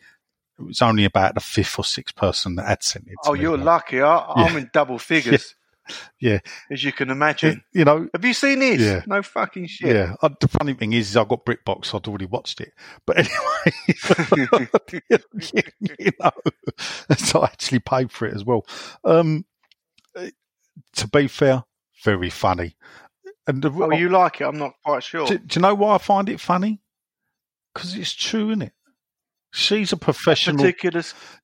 It 0.59 0.63
was 0.63 0.83
only 0.83 1.05
about 1.05 1.35
the 1.35 1.41
fifth 1.41 1.79
or 1.79 1.85
sixth 1.85 2.17
person 2.17 2.57
that 2.57 2.67
had 2.67 2.83
sent 2.83 3.07
it 3.07 3.17
to 3.25 3.31
Oh, 3.31 3.33
me. 3.33 3.41
you're 3.41 3.57
though. 3.57 3.65
lucky. 3.65 4.03
I, 4.03 4.19
I'm 4.35 4.57
in 4.57 4.69
double 4.73 4.99
figures, 4.99 5.55
Yeah. 6.21 6.41
as 6.71 6.83
you 6.85 6.93
can 6.93 7.11
imagine. 7.11 7.63
You 7.73 7.85
know, 7.85 8.09
Have 8.13 8.25
you 8.25 8.35
seen 8.35 8.59
this? 8.59 8.81
Yeah. 8.81 9.03
No 9.07 9.23
fucking 9.23 9.69
shit. 9.69 9.95
Yeah, 9.95 10.15
uh, 10.21 10.31
the 10.41 10.49
funny 10.49 10.75
thing 10.75 10.93
is, 10.93 11.17
I've 11.17 11.29
got 11.29 11.45
BritBox. 11.47 11.87
so 11.87 11.99
I'd 11.99 12.09
already 12.09 12.27
watched 12.27 12.61
it, 12.61 12.73
but 13.07 13.19
anyway, 13.19 13.73
you 15.99 16.11
know, 16.21 16.31
so 17.17 17.41
I 17.43 17.45
actually 17.47 17.79
paid 17.79 18.11
for 18.11 18.27
it 18.27 18.35
as 18.35 18.45
well. 18.45 18.67
Um, 19.05 19.45
uh, 20.17 20.27
to 20.97 21.09
be 21.09 21.29
fair, 21.29 21.65
very 22.05 22.31
funny. 22.31 22.77
And 23.47 23.63
the, 23.63 23.71
Oh, 23.71 23.91
you 23.93 24.09
like 24.11 24.41
it? 24.41 24.45
I'm 24.45 24.59
not 24.59 24.75
quite 24.85 25.03
sure. 25.03 25.27
do, 25.27 25.39
do 25.39 25.59
you 25.59 25.63
know 25.63 25.75
why 25.75 25.95
I 25.95 25.99
find 25.99 26.29
it 26.29 26.41
funny? 26.41 26.81
Because 27.73 27.95
it's 27.97 28.13
true, 28.15 28.51
isn't 28.51 28.63
it? 28.63 28.73
She's 29.53 29.93
a 29.93 29.97
professional. 29.97 30.59
Particular. 30.59 31.03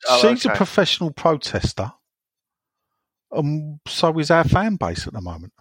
Oh, 0.09 0.21
she's 0.21 0.45
a 0.45 0.51
professional 0.51 1.11
protester. 1.11 1.93
and 3.33 3.81
so 3.89 4.19
is 4.19 4.31
our 4.31 4.45
fan 4.45 4.77
base 4.77 5.07
at 5.07 5.15
the 5.15 5.21
moment. 5.23 5.53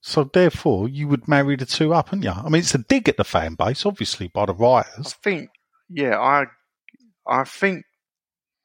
So 0.00 0.24
therefore, 0.24 0.88
you 0.88 1.08
would 1.08 1.26
marry 1.28 1.56
the 1.56 1.64
two 1.64 1.94
up, 1.94 2.10
wouldn't 2.10 2.24
you? 2.24 2.30
I 2.30 2.48
mean, 2.50 2.60
it's 2.60 2.74
a 2.74 2.78
dig 2.78 3.08
at 3.08 3.16
the 3.16 3.24
fan 3.24 3.54
base, 3.54 3.86
obviously, 3.86 4.28
by 4.28 4.46
the 4.46 4.54
writers. 4.54 5.14
I 5.18 5.22
think. 5.22 5.50
Yeah, 5.88 6.18
I. 6.18 6.46
I 7.26 7.44
think 7.44 7.84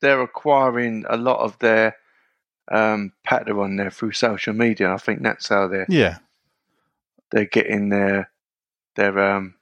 they're 0.01 0.21
acquiring 0.21 1.05
a 1.09 1.15
lot 1.15 1.39
of 1.39 1.57
their 1.59 1.95
um, 2.71 3.13
patter 3.23 3.59
on 3.61 3.75
there 3.75 3.89
through 3.91 4.11
social 4.13 4.53
media. 4.53 4.93
I 4.93 4.97
think 4.97 5.21
that's 5.23 5.47
how 5.49 5.67
they're 5.67 5.85
Yeah, 5.89 6.17
they're 7.31 7.45
getting 7.45 7.89
their 7.89 8.29
their 8.95 9.17
um. 9.19 9.55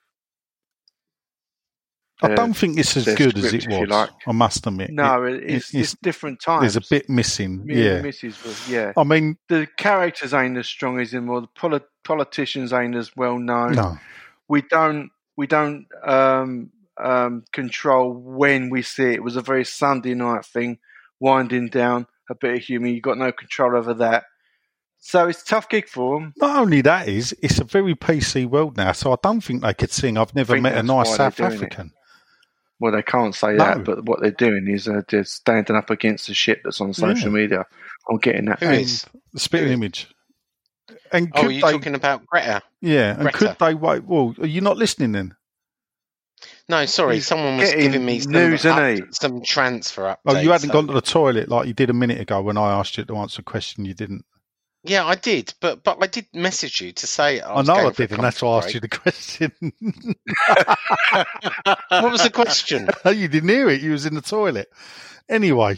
I 2.23 2.33
don't 2.33 2.55
think 2.55 2.79
it's 2.79 2.97
as 2.97 3.05
their 3.05 3.15
good 3.15 3.37
as 3.37 3.53
it 3.53 3.67
was. 3.69 3.87
like. 3.87 4.09
I 4.25 4.31
must 4.31 4.65
admit. 4.65 4.89
No, 4.89 5.23
It- 5.25 5.35
it, 5.35 5.43
it's, 5.43 5.69
it's- 5.75 5.93
it's 5.93 6.01
different 6.01 6.39
times. 6.41 6.61
there's 6.73 6.75
a 6.75 6.89
bit 6.89 7.07
missing. 7.09 7.63
Me 7.63 7.83
yeah, 7.85 8.01
was 8.01 8.67
yeah. 8.67 8.91
I 8.97 9.03
mean, 9.03 9.37
The 9.49 9.67
characters 9.77 10.33
ain't 10.33 10.57
as 10.57 10.67
strong 10.67 10.99
as 10.99 11.13
him, 11.13 11.29
or 11.29 11.41
the 11.41 11.47
poli- 11.55 11.81
politicians 12.03 12.73
ain't 12.73 12.95
as 12.95 13.15
well 13.15 13.37
known. 13.37 13.73
no, 13.73 13.97
we 14.47 14.63
don't 14.63 15.11
we 15.35 15.45
don't 15.45 15.85
um, 16.03 16.71
um, 16.97 17.43
control 17.53 18.11
when 18.13 18.71
we 18.71 18.81
see 18.81 19.03
it. 19.11 19.13
It 19.17 19.23
was 19.23 19.35
a 19.35 19.41
very 19.41 19.63
Sunday 19.63 20.15
night 20.15 20.43
thing, 20.43 20.79
winding 21.19 21.67
down, 21.67 22.07
a 22.29 22.35
bit 22.35 22.55
of 22.55 22.61
humour. 22.63 22.87
You've 22.87 23.01
got 23.03 23.17
no 23.17 23.31
control 23.31 23.75
over 23.75 23.93
that, 23.95 24.23
so 24.99 25.27
it's 25.27 25.41
a 25.41 25.45
tough 25.45 25.69
gig 25.69 25.87
for 25.87 26.19
them. 26.19 26.33
not 26.37 26.59
only 26.59 26.81
that 26.81 27.07
is 27.07 27.35
it's 27.41 27.59
a 27.59 27.63
very 27.63 27.95
PC 27.95 28.45
world 28.45 28.77
now, 28.77 28.91
so 28.91 29.11
I 29.13 29.17
don't 29.21 29.41
think 29.41 29.61
they 29.61 29.73
could 29.73 29.91
sing. 29.91 30.17
I've 30.17 30.35
never 30.35 30.59
met 30.59 30.77
a 30.77 30.83
nice 30.83 31.15
South 31.15 31.35
they're 31.37 31.47
it. 31.51 31.53
African. 31.55 31.91
Well, 32.79 32.91
they 32.91 33.01
can't 33.01 33.33
say 33.33 33.53
No. 33.53 33.57
that, 33.57 33.83
but 33.83 34.05
what 34.05 34.21
they're 34.21 34.29
doing 34.29 34.67
is 34.67 34.87
uh, 34.87 35.01
they're 35.09 35.23
standing 35.23 35.75
up 35.75 35.89
against 35.89 36.27
the 36.27 36.35
shit 36.35 36.61
that's 36.63 36.79
on 36.79 36.93
social 36.93 37.31
media. 37.31 37.65
I'm 38.09 38.17
getting 38.17 38.45
that. 38.45 38.59
Who 38.59 38.67
And? 38.67 39.05
The 39.33 39.39
spitting 39.39 39.71
image. 39.73 40.07
And 41.11 41.31
Oh, 41.35 41.47
are 41.47 41.51
you 41.51 41.61
they, 41.61 41.71
talking 41.71 41.95
about 41.95 42.25
Greta? 42.27 42.61
yeah, 42.81 43.13
and 43.13 43.21
Greta? 43.23 43.37
could 43.37 43.55
they 43.59 43.73
wait? 43.73 44.03
Well, 44.03 44.35
are 44.39 44.45
you 44.45 44.61
not 44.61 44.77
listening 44.77 45.13
then? 45.13 45.35
No, 46.69 46.85
sorry, 46.85 47.15
He's 47.15 47.27
someone 47.27 47.57
was 47.57 47.73
giving 47.73 48.03
me 48.03 48.19
some, 48.19 48.33
news, 48.33 48.65
up- 48.65 48.99
some 49.11 49.41
transfer 49.41 50.03
updates. 50.03 50.17
Oh, 50.25 50.39
you 50.39 50.51
hadn't 50.51 50.67
so- 50.67 50.73
gone 50.73 50.87
to 50.87 50.93
the 50.93 51.01
toilet 51.01 51.47
like 51.47 51.67
you 51.67 51.73
did 51.73 51.89
a 51.89 51.93
minute 51.93 52.19
ago 52.19 52.41
when 52.41 52.57
I 52.57 52.77
asked 52.77 52.97
you 52.97 53.05
to 53.05 53.17
answer 53.17 53.39
a 53.39 53.43
question. 53.43 53.85
You 53.85 53.93
didn't. 53.93 54.25
Yeah, 54.83 55.05
I 55.05 55.15
did, 55.15 55.53
but 55.59 55.83
but 55.83 55.97
I 56.01 56.07
did 56.07 56.27
message 56.33 56.81
you 56.81 56.91
to 56.93 57.07
say 57.07 57.39
I, 57.39 57.55
I, 57.55 57.61
know 57.61 57.75
going 57.75 57.87
I 57.87 57.91
did, 57.91 58.11
and 58.11 58.23
that's 58.23 58.41
why 58.41 58.53
I 58.53 58.57
asked 58.57 58.73
you 58.73 58.79
the 58.79 58.87
question. 58.87 59.51
what 61.89 62.11
was 62.11 62.23
the 62.23 62.29
question? 62.33 62.87
you 63.05 63.27
didn't 63.27 63.49
hear 63.49 63.69
it. 63.69 63.81
You 63.81 63.91
was 63.91 64.05
in 64.05 64.15
the 64.15 64.21
toilet. 64.21 64.69
Anyway, 65.29 65.77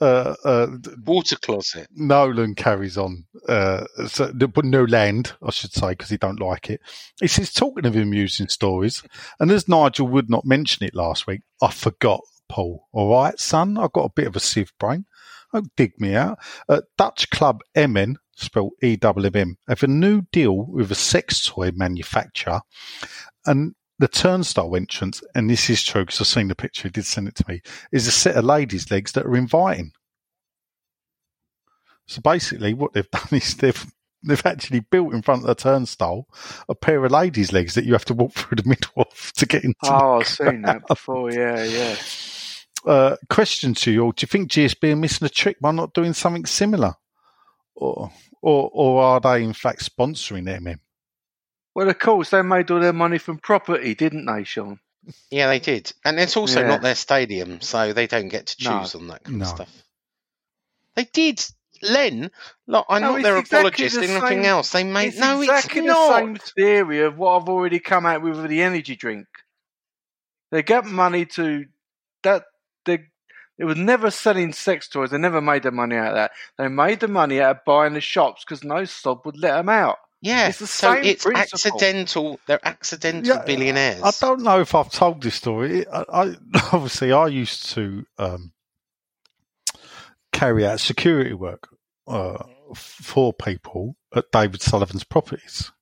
uh, 0.00 0.34
uh, 0.44 0.66
Water 1.06 1.36
closet. 1.36 1.86
Nolan 1.94 2.54
carries 2.56 2.98
on. 2.98 3.24
Uh, 3.48 3.84
so, 4.08 4.32
but 4.32 4.64
no 4.64 4.84
land, 4.84 5.32
I 5.42 5.50
should 5.50 5.72
say, 5.72 5.90
because 5.90 6.10
he 6.10 6.16
don't 6.16 6.40
like 6.40 6.70
it. 6.70 6.80
He 7.20 7.28
says, 7.28 7.52
talking 7.52 7.86
of 7.86 7.94
amusing 7.94 8.48
stories, 8.48 9.02
and 9.38 9.50
as 9.50 9.68
Nigel 9.68 10.08
would 10.08 10.28
not 10.28 10.44
mention 10.44 10.84
it 10.84 10.94
last 10.94 11.26
week, 11.28 11.42
I 11.62 11.70
forgot, 11.70 12.20
Paul. 12.48 12.88
All 12.92 13.12
right, 13.12 13.38
son, 13.38 13.78
I've 13.78 13.92
got 13.92 14.06
a 14.06 14.12
bit 14.14 14.26
of 14.26 14.34
a 14.34 14.40
sieve 14.40 14.72
brain. 14.80 15.06
Don't 15.52 15.70
dig 15.76 16.00
me 16.00 16.14
out. 16.16 16.38
Uh, 16.68 16.80
Dutch 16.98 17.30
club 17.30 17.60
MN, 17.76 18.16
spelled 18.34 18.72
E-W-M, 18.82 19.56
have 19.68 19.82
a 19.84 19.86
new 19.86 20.22
deal 20.32 20.56
with 20.56 20.90
a 20.90 20.96
sex 20.96 21.46
toy 21.46 21.70
manufacturer, 21.72 22.62
and 23.46 23.74
the 23.98 24.08
turnstile 24.08 24.74
entrance, 24.74 25.22
and 25.34 25.48
this 25.48 25.70
is 25.70 25.82
true 25.82 26.02
because 26.02 26.20
I've 26.20 26.26
seen 26.26 26.48
the 26.48 26.54
picture, 26.54 26.88
he 26.88 26.90
did 26.90 27.06
send 27.06 27.28
it 27.28 27.34
to 27.36 27.44
me, 27.48 27.62
is 27.92 28.06
a 28.06 28.12
set 28.12 28.36
of 28.36 28.44
ladies' 28.44 28.90
legs 28.90 29.12
that 29.12 29.26
are 29.26 29.36
inviting. 29.36 29.92
So 32.06 32.20
basically, 32.20 32.74
what 32.74 32.92
they've 32.92 33.10
done 33.10 33.28
is 33.32 33.54
they've 33.56 33.86
they've 34.24 34.46
actually 34.46 34.80
built 34.80 35.12
in 35.12 35.22
front 35.22 35.42
of 35.42 35.48
the 35.48 35.54
turnstile 35.54 36.28
a 36.68 36.74
pair 36.74 37.04
of 37.04 37.10
ladies' 37.10 37.52
legs 37.52 37.74
that 37.74 37.84
you 37.84 37.92
have 37.92 38.04
to 38.06 38.14
walk 38.14 38.32
through 38.34 38.56
the 38.56 38.68
middle 38.68 38.92
of 38.96 39.32
to 39.36 39.46
get 39.46 39.64
into. 39.64 39.76
Oh, 39.84 40.20
I've 40.20 40.28
seen 40.28 40.62
that 40.62 40.86
before. 40.86 41.32
Yeah, 41.32 41.64
yeah. 41.64 41.96
Uh, 42.84 43.16
question 43.30 43.74
to 43.74 43.92
you 43.92 44.04
all: 44.04 44.12
Do 44.12 44.24
you 44.24 44.28
think 44.28 44.50
GSB 44.50 44.92
are 44.92 44.96
missing 44.96 45.26
a 45.26 45.28
trick 45.28 45.60
by 45.60 45.70
not 45.70 45.94
doing 45.94 46.12
something 46.12 46.46
similar, 46.46 46.94
or 47.74 48.10
or 48.40 48.70
or 48.72 49.02
are 49.02 49.20
they 49.20 49.42
in 49.42 49.52
fact 49.52 49.88
sponsoring 49.88 50.48
MM? 50.48 50.80
Well, 51.74 51.88
of 51.88 51.98
course, 51.98 52.30
they 52.30 52.42
made 52.42 52.70
all 52.70 52.80
their 52.80 52.92
money 52.92 53.18
from 53.18 53.38
property, 53.38 53.94
didn't 53.94 54.26
they, 54.26 54.44
Sean? 54.44 54.78
Yeah, 55.30 55.48
they 55.48 55.58
did, 55.58 55.92
and 56.04 56.20
it's 56.20 56.36
also 56.36 56.60
Yeah. 56.60 56.68
not 56.68 56.82
their 56.82 56.94
stadium, 56.94 57.60
so 57.60 57.92
they 57.92 58.06
don't 58.06 58.28
get 58.28 58.46
to 58.48 58.64
No. 58.64 58.80
choose 58.80 58.94
on 58.94 59.08
that 59.08 59.24
kind 59.24 59.38
No. 59.38 59.44
of 59.44 59.48
stuff. 59.48 59.82
They 60.94 61.04
did, 61.04 61.44
Len. 61.82 62.30
Look, 62.66 62.86
I'm 62.88 63.02
No, 63.02 63.12
not 63.14 63.22
their 63.22 63.38
exactly 63.38 63.58
apologist 63.58 63.96
the 63.96 64.04
and 64.04 64.14
nothing 64.14 64.38
same- 64.42 64.44
else. 64.44 64.70
They 64.70 64.84
made 64.84 65.08
it's 65.08 65.18
no, 65.18 65.40
exactly 65.40 65.80
it's 65.80 65.88
the 65.92 66.16
same 66.18 66.36
theory 66.36 67.00
of 67.02 67.16
what 67.16 67.42
I've 67.42 67.48
already 67.48 67.80
come 67.80 68.06
out 68.06 68.22
with 68.22 68.36
with 68.38 68.50
the 68.50 68.62
energy 68.62 68.94
drink. 68.94 69.26
They 70.52 70.62
get 70.62 70.84
money 70.84 71.24
to 71.26 71.64
that. 72.22 72.44
They 72.84 73.06
it 73.58 73.64
was 73.64 73.76
never 73.76 74.10
selling 74.10 74.52
sex 74.52 74.88
toys. 74.88 75.10
They 75.10 75.18
never 75.18 75.40
made 75.40 75.62
the 75.64 75.70
money 75.72 75.96
out 75.96 76.08
of 76.08 76.14
that. 76.14 76.32
They 76.58 76.68
made 76.68 77.00
the 77.00 77.08
money 77.08 77.40
out 77.40 77.56
of 77.56 77.64
buying 77.64 77.94
the 77.94 78.00
shops 78.00 78.44
because 78.44 78.62
no 78.62 78.84
sob 78.84 79.24
would 79.24 79.38
let 79.38 79.56
them 79.56 79.68
out. 79.68 79.98
Yeah, 80.22 80.48
It's 80.48 80.70
so 80.70 80.92
it's 80.92 81.24
principle. 81.24 81.40
accidental. 81.72 82.40
They're 82.46 82.66
accidental 82.66 83.36
Yeah, 83.36 83.44
billionaires. 83.44 84.02
I 84.02 84.12
don't 84.20 84.42
know 84.42 84.60
if 84.60 84.74
I've 84.74 84.90
told 84.92 85.22
this 85.22 85.34
story. 85.36 85.86
I, 85.88 86.04
I 86.12 86.36
obviously 86.72 87.12
I 87.12 87.26
used 87.28 87.70
to 87.72 88.06
um, 88.18 88.52
carry 90.32 90.66
out 90.66 90.80
security 90.80 91.34
work 91.34 91.68
uh, 92.06 92.44
for 92.74 93.32
people 93.34 93.96
at 94.14 94.30
David 94.32 94.62
Sullivan's 94.62 95.04
properties, 95.04 95.72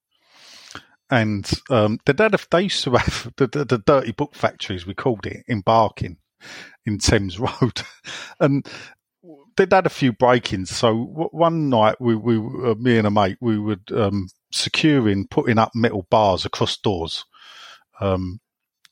and 1.10 1.50
um, 1.70 1.98
they 2.06 2.14
had 2.22 2.34
a, 2.34 2.38
they 2.50 2.62
used 2.62 2.84
to 2.84 2.92
have 2.92 3.32
the, 3.38 3.46
the, 3.46 3.64
the 3.66 3.78
dirty 3.78 4.12
book 4.12 4.34
factory, 4.34 4.76
as 4.76 4.86
we 4.86 4.94
called 4.94 5.26
it, 5.26 5.44
in 5.48 5.60
Barking, 5.60 6.16
in 6.86 6.98
Thames 6.98 7.38
Road, 7.40 7.82
and 8.40 8.66
they'd 9.60 9.74
had 9.74 9.86
a 9.86 9.90
few 9.90 10.12
break-ins. 10.12 10.70
So 10.70 11.28
one 11.32 11.68
night, 11.68 12.00
we, 12.00 12.16
we 12.16 12.36
uh, 12.38 12.74
me 12.76 12.96
and 12.96 13.06
a 13.06 13.10
mate, 13.10 13.36
we 13.40 13.58
would 13.58 13.92
um, 13.94 14.28
securing, 14.50 15.26
putting 15.28 15.58
up 15.58 15.72
metal 15.74 16.06
bars 16.10 16.46
across 16.46 16.78
doors 16.78 17.26
um, 18.00 18.40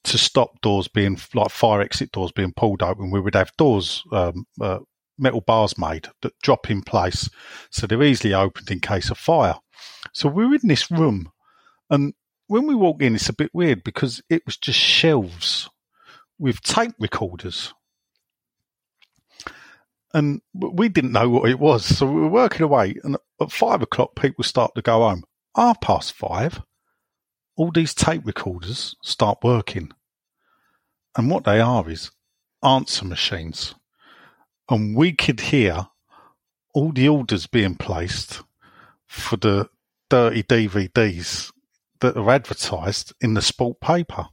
to 0.05 0.19
stop 0.19 0.61
doors 0.61 0.87
being 0.87 1.19
like 1.35 1.51
fire 1.51 1.81
exit 1.81 2.13
doors 2.13 2.33
being 2.33 2.53
pulled 2.53 2.83
open, 2.83 3.11
we 3.11 3.21
would 3.21 3.35
have 3.35 3.51
doors, 3.57 4.05
um, 4.13 4.45
uh, 4.61 4.81
metal 5.19 5.41
bars 5.41 5.79
made 5.79 6.09
that 6.21 6.39
drop 6.43 6.71
in 6.71 6.83
place, 6.83 7.31
so 7.71 7.87
they're 7.87 8.03
easily 8.03 8.35
opened 8.35 8.71
in 8.71 8.81
case 8.81 9.11
of 9.11 9.17
fire. 9.17 9.55
So 10.13 10.29
we 10.29 10.47
were 10.47 10.55
in 10.57 10.69
this 10.69 10.91
room, 10.91 11.33
and 11.89 12.13
when 12.47 12.67
we 12.67 12.75
walk 12.75 13.01
in, 13.03 13.15
it's 13.15 13.31
a 13.31 13.35
bit 13.35 13.51
weird 13.55 13.83
because 13.85 14.23
it 14.29 14.43
was 14.45 14.59
just 14.59 14.79
shelves 14.79 15.69
with 16.39 16.61
tape 16.61 16.95
recorders. 17.01 17.73
And 20.15 20.41
we 20.55 20.89
didn't 20.89 21.13
know 21.13 21.29
what 21.29 21.51
it 21.51 21.59
was. 21.59 21.85
So 21.85 22.07
we 22.07 22.21
were 22.23 22.29
working 22.29 22.63
away. 22.63 22.97
And 23.05 23.17
at 23.41 23.53
five 23.53 23.83
o'clock, 23.83 24.17
people 24.17 24.45
start 24.45 24.75
to 24.75 24.83
go 24.83 25.01
home. 25.01 25.25
Half 25.55 25.81
past 25.81 26.13
five, 26.13 26.63
all 27.57 27.71
these 27.71 27.95
tape 27.95 28.23
recorders 28.25 28.97
start 29.03 29.39
working. 29.43 29.91
And 31.17 31.31
what 31.31 31.45
they 31.45 31.61
are 31.61 31.89
is 31.91 32.11
answer 32.63 33.05
machines. 33.05 33.75
And 34.71 34.97
we 34.97 35.13
could 35.13 35.41
hear 35.41 35.89
all 36.75 36.93
the 36.93 37.09
orders 37.09 37.47
being 37.47 37.75
placed 37.75 38.43
for 39.07 39.37
the 39.37 39.69
dirty 40.09 40.43
DVDs 40.43 41.51
that 42.01 42.17
are 42.17 42.31
advertised 42.31 43.13
in 43.21 43.35
the 43.35 43.43
sport 43.43 43.81
paper. 43.81 44.29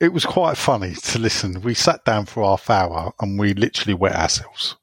It 0.00 0.12
was 0.12 0.24
quite 0.24 0.56
funny 0.56 0.94
to 0.94 1.18
listen. 1.18 1.60
We 1.60 1.74
sat 1.74 2.04
down 2.04 2.26
for 2.26 2.44
half 2.44 2.70
hour 2.70 3.12
and 3.20 3.38
we 3.38 3.54
literally 3.54 3.94
wet 3.94 4.14
ourselves. 4.14 4.76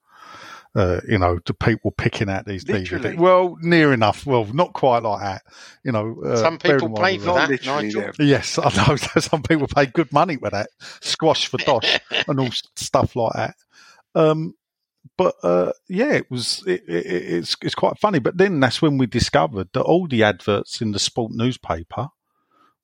Uh, 0.76 1.00
you 1.08 1.18
know, 1.18 1.40
the 1.46 1.54
people 1.54 1.92
picking 1.92 2.30
out 2.30 2.46
these 2.46 2.68
Literally? 2.68 3.12
DVDs. 3.16 3.18
Well, 3.18 3.56
near 3.62 3.94
enough. 3.94 4.26
Well, 4.26 4.44
not 4.44 4.74
quite 4.74 5.04
like 5.04 5.22
that. 5.22 5.44
You 5.86 5.94
know, 5.94 6.22
uh, 6.22 6.36
Some 6.36 6.58
people 6.58 6.90
in 6.90 6.96
pay 6.96 7.18
for 7.18 7.28
that- 7.28 7.34
Not 7.34 7.48
that, 7.48 7.50
literally 7.50 7.84
Nigel. 7.94 8.12
Yes, 8.20 8.60
I 8.60 8.70
know. 8.86 8.96
Some 9.22 9.42
people 9.42 9.68
pay 9.68 9.86
good 9.86 10.12
money 10.12 10.36
for 10.36 10.50
that 10.50 10.68
squash 11.00 11.48
for 11.48 11.60
dosh 11.60 12.02
and 12.28 12.40
all 12.42 12.50
stuff 12.76 13.16
like 13.16 13.34
that. 13.36 13.56
Um, 14.16 14.56
but 15.16 15.36
uh, 15.44 15.72
yeah, 15.88 16.12
it 16.12 16.30
was. 16.30 16.62
It, 16.68 16.84
it, 16.90 17.06
it's 17.06 17.56
it's 17.62 17.76
quite 17.76 17.98
funny. 17.98 18.20
But 18.20 18.38
then 18.38 18.60
that's 18.60 18.82
when 18.82 18.98
we 18.98 19.06
discovered 19.06 19.70
that 19.72 19.82
all 19.82 20.08
the 20.08 20.24
adverts 20.24 20.82
in 20.82 20.92
the 20.92 21.00
sport 21.00 21.32
newspaper 21.32 22.10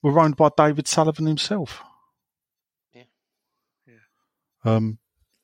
were 0.01 0.17
owned 0.17 0.37
by 0.37 0.49
David 0.55 0.87
Sullivan 0.87 1.25
himself. 1.25 1.83
Yeah. 4.65 4.71
Yeah. 4.71 4.77
Um. 4.77 4.97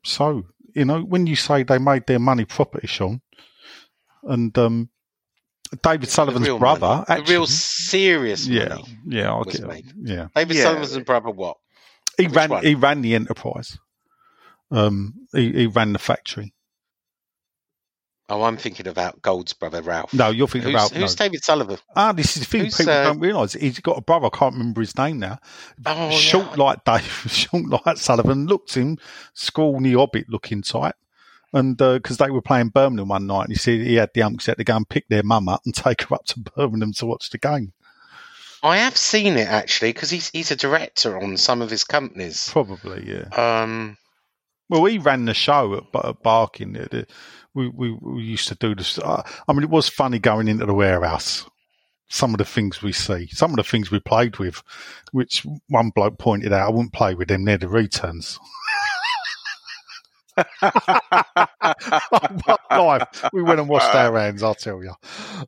So 0.03 0.43
you 0.75 0.85
know, 0.85 1.01
when 1.01 1.27
you 1.27 1.35
say 1.35 1.63
they 1.63 1.79
made 1.79 2.05
their 2.07 2.19
money 2.19 2.45
property, 2.45 2.87
Sean, 2.87 3.21
and 4.23 4.55
um, 4.57 4.89
David 5.81 6.09
Sullivan's 6.09 6.45
the 6.47 6.57
brother, 6.57 6.87
money. 6.87 7.05
actually, 7.09 7.25
the 7.25 7.31
real 7.31 7.47
serious 7.47 8.47
yeah, 8.47 8.69
money. 8.69 8.85
yeah, 9.07 9.33
I 9.33 9.37
was 9.37 9.55
get, 9.57 9.67
made. 9.67 9.85
yeah. 10.01 10.27
David 10.35 10.55
Yeah. 10.57 10.63
Sullivan's 10.63 10.97
brother, 10.99 11.29
what? 11.31 11.57
He 12.17 12.25
Which 12.27 12.35
ran. 12.35 12.49
one? 12.49 12.63
He 12.63 12.75
ran 12.75 13.01
the 13.01 13.15
enterprise. 13.15 13.77
Um, 14.71 15.13
he, 15.33 15.51
he 15.51 15.65
ran 15.67 15.93
the 15.93 15.99
factory. 15.99 16.53
Oh, 18.29 18.43
I'm 18.43 18.57
thinking 18.57 18.87
about 18.87 19.21
Gold's 19.21 19.53
brother, 19.53 19.81
Ralph. 19.81 20.13
No, 20.13 20.29
you're 20.29 20.49
thinking 20.49 20.73
Who's, 20.73 20.91
about 20.91 20.97
who's 20.97 21.17
no. 21.17 21.25
David 21.25 21.43
Sullivan? 21.45 21.77
Ah, 21.95 22.11
this 22.11 22.35
is 22.35 22.43
the 22.43 22.45
thing. 22.49 22.65
who's, 22.65 22.77
People 22.77 22.93
uh, 22.93 23.03
don't 23.05 23.19
realise 23.19 23.53
he's 23.53 23.79
got 23.79 23.97
a 23.97 24.01
brother. 24.01 24.27
I 24.27 24.37
can't 24.37 24.53
remember 24.53 24.81
his 24.81 24.97
name 24.97 25.19
now. 25.19 25.39
Oh, 25.85 26.11
short 26.11 26.57
yeah. 26.57 26.63
like 26.63 26.83
Dave, 26.83 27.03
short 27.27 27.85
like 27.85 27.97
Sullivan. 27.97 28.47
Looked 28.47 28.75
him 28.75 28.97
scrawny 29.33 29.93
hobbit 29.93 30.25
looking 30.29 30.61
type. 30.61 30.95
And 31.53 31.77
because 31.77 32.17
they 32.17 32.29
were 32.29 32.41
playing 32.41 32.69
Birmingham 32.69 33.07
one 33.07 33.27
night, 33.27 33.43
and 33.43 33.53
he 33.53 33.57
said 33.57 33.79
he 33.79 33.95
had 33.95 34.09
the 34.13 34.21
umps 34.23 34.47
had 34.47 34.57
to 34.57 34.65
go 34.65 34.75
and 34.75 34.89
pick 34.89 35.07
their 35.07 35.23
mum 35.23 35.47
up 35.47 35.61
and 35.65 35.73
take 35.75 36.01
her 36.03 36.15
up 36.15 36.25
to 36.25 36.39
Birmingham 36.39 36.91
to 36.93 37.05
watch 37.05 37.29
the 37.29 37.37
game. 37.37 37.71
I 38.61 38.77
have 38.79 38.97
seen 38.97 39.37
it 39.37 39.47
actually 39.47 39.93
because 39.93 40.09
he's 40.09 40.29
he's 40.29 40.51
a 40.51 40.55
director 40.55 41.17
on 41.17 41.37
some 41.37 41.61
of 41.61 41.69
his 41.69 41.85
companies. 41.85 42.49
Probably, 42.51 43.07
yeah. 43.07 43.61
Um, 43.61 43.97
Well, 44.67 44.81
we 44.81 44.97
ran 44.97 45.25
the 45.25 45.33
show 45.33 45.75
at, 45.75 46.05
at 46.05 46.21
Barking. 46.23 46.75
We, 47.57 47.69
we 47.69 47.91
we 47.99 48.21
used 48.21 48.47
to 48.49 48.55
do 48.55 48.75
this. 48.75 48.99
I 49.03 49.23
mean, 49.49 49.63
it 49.63 49.71
was 49.71 49.89
funny 49.89 50.19
going 50.19 50.47
into 50.47 50.67
the 50.67 50.75
warehouse. 50.75 51.49
Some 52.07 52.35
of 52.35 52.37
the 52.37 52.45
things 52.45 52.83
we 52.83 52.91
see, 52.91 53.27
some 53.31 53.49
of 53.49 53.57
the 53.57 53.63
things 53.63 53.89
we 53.89 53.99
played 53.99 54.37
with, 54.37 54.61
which 55.11 55.43
one 55.67 55.89
bloke 55.89 56.19
pointed 56.19 56.53
out, 56.53 56.67
I 56.67 56.71
wouldn't 56.71 56.93
play 56.93 57.15
with 57.15 57.29
them. 57.29 57.45
They're 57.45 57.57
the 57.57 57.67
returns. 57.67 58.39
Live, 62.69 63.07
we 63.33 63.41
went 63.41 63.59
and 63.59 63.67
washed 63.67 63.95
our 63.95 64.19
hands. 64.19 64.43
I'll 64.43 64.53
tell 64.53 64.83
you. 64.83 64.93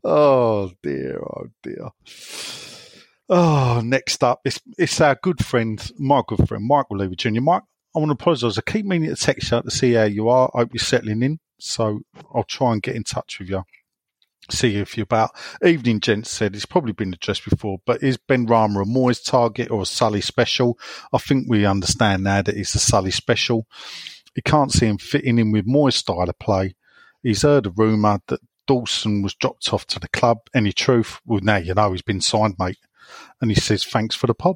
Oh 0.04 0.72
dear, 0.82 1.20
oh 1.20 1.46
dear. 1.62 1.90
Oh, 3.30 3.82
next 3.86 4.24
up, 4.24 4.42
it's 4.44 4.60
it's 4.80 5.00
our 5.00 5.14
good 5.22 5.46
friend, 5.46 5.92
my 6.00 6.24
good 6.28 6.48
friend, 6.48 6.66
Michael 6.66 6.98
Levy 6.98 7.16
Jr. 7.16 7.42
Mike, 7.42 7.62
I 7.96 8.00
want 8.00 8.10
to 8.10 8.14
apologise. 8.14 8.58
I 8.58 8.62
keep 8.62 8.88
meaning 8.88 9.10
to 9.10 9.16
text 9.16 9.52
you 9.52 9.62
to 9.62 9.70
see 9.70 9.94
how 9.94 10.06
you 10.06 10.30
are. 10.30 10.50
I 10.56 10.60
hope 10.62 10.72
you're 10.74 10.80
settling 10.80 11.22
in. 11.22 11.40
So 11.60 12.02
I'll 12.34 12.44
try 12.44 12.74
and 12.74 12.82
get 12.82 12.96
in 12.96 13.04
touch 13.04 13.40
with 13.40 13.50
you. 13.50 13.64
See 14.50 14.78
if 14.78 14.98
you're 14.98 15.04
about. 15.04 15.32
Evening 15.64 16.00
Gents 16.00 16.32
said 16.32 16.56
it's 16.56 16.66
probably 16.66 16.94
been 16.94 17.14
addressed 17.14 17.48
before, 17.48 17.80
but 17.86 18.02
is 18.02 18.18
Benrahma 18.18 18.82
a 18.82 18.86
Moyes 18.86 19.24
target 19.24 19.70
or 19.70 19.84
a 19.84 19.86
Sully 19.86 20.22
special? 20.22 20.80
I 21.14 21.20
think 21.20 21.46
we 21.48 21.66
understand 21.66 22.24
now 22.24 22.42
that 22.42 22.58
it's 22.58 22.74
a 22.74 22.80
Sully 22.80 23.12
special. 23.12 23.68
He 24.34 24.42
can't 24.42 24.72
see 24.72 24.88
him 24.88 24.98
fitting 24.98 25.38
in 25.38 25.52
with 25.52 25.68
Moyes' 25.68 25.94
style 25.94 26.30
of 26.30 26.40
play. 26.40 26.76
He's 27.22 27.44
heard 27.44 27.68
a 27.68 27.72
rumour 27.72 28.22
that 28.28 28.40
Dawson 28.66 29.22
was 29.22 29.36
dropped 29.36 29.72
off 29.74 29.86
to 29.88 30.00
the 30.00 30.08
club. 30.08 30.40
Any 30.56 30.72
truth? 30.72 31.20
Well, 31.26 31.42
now 31.44 31.58
you 31.58 31.74
know 31.74 31.92
he's 31.92 32.02
been 32.02 32.22
signed, 32.22 32.56
mate. 32.58 32.78
And 33.42 33.52
he 33.52 33.60
says, 33.60 33.84
thanks 33.84 34.16
for 34.16 34.28
the 34.28 34.34
pod. 34.34 34.56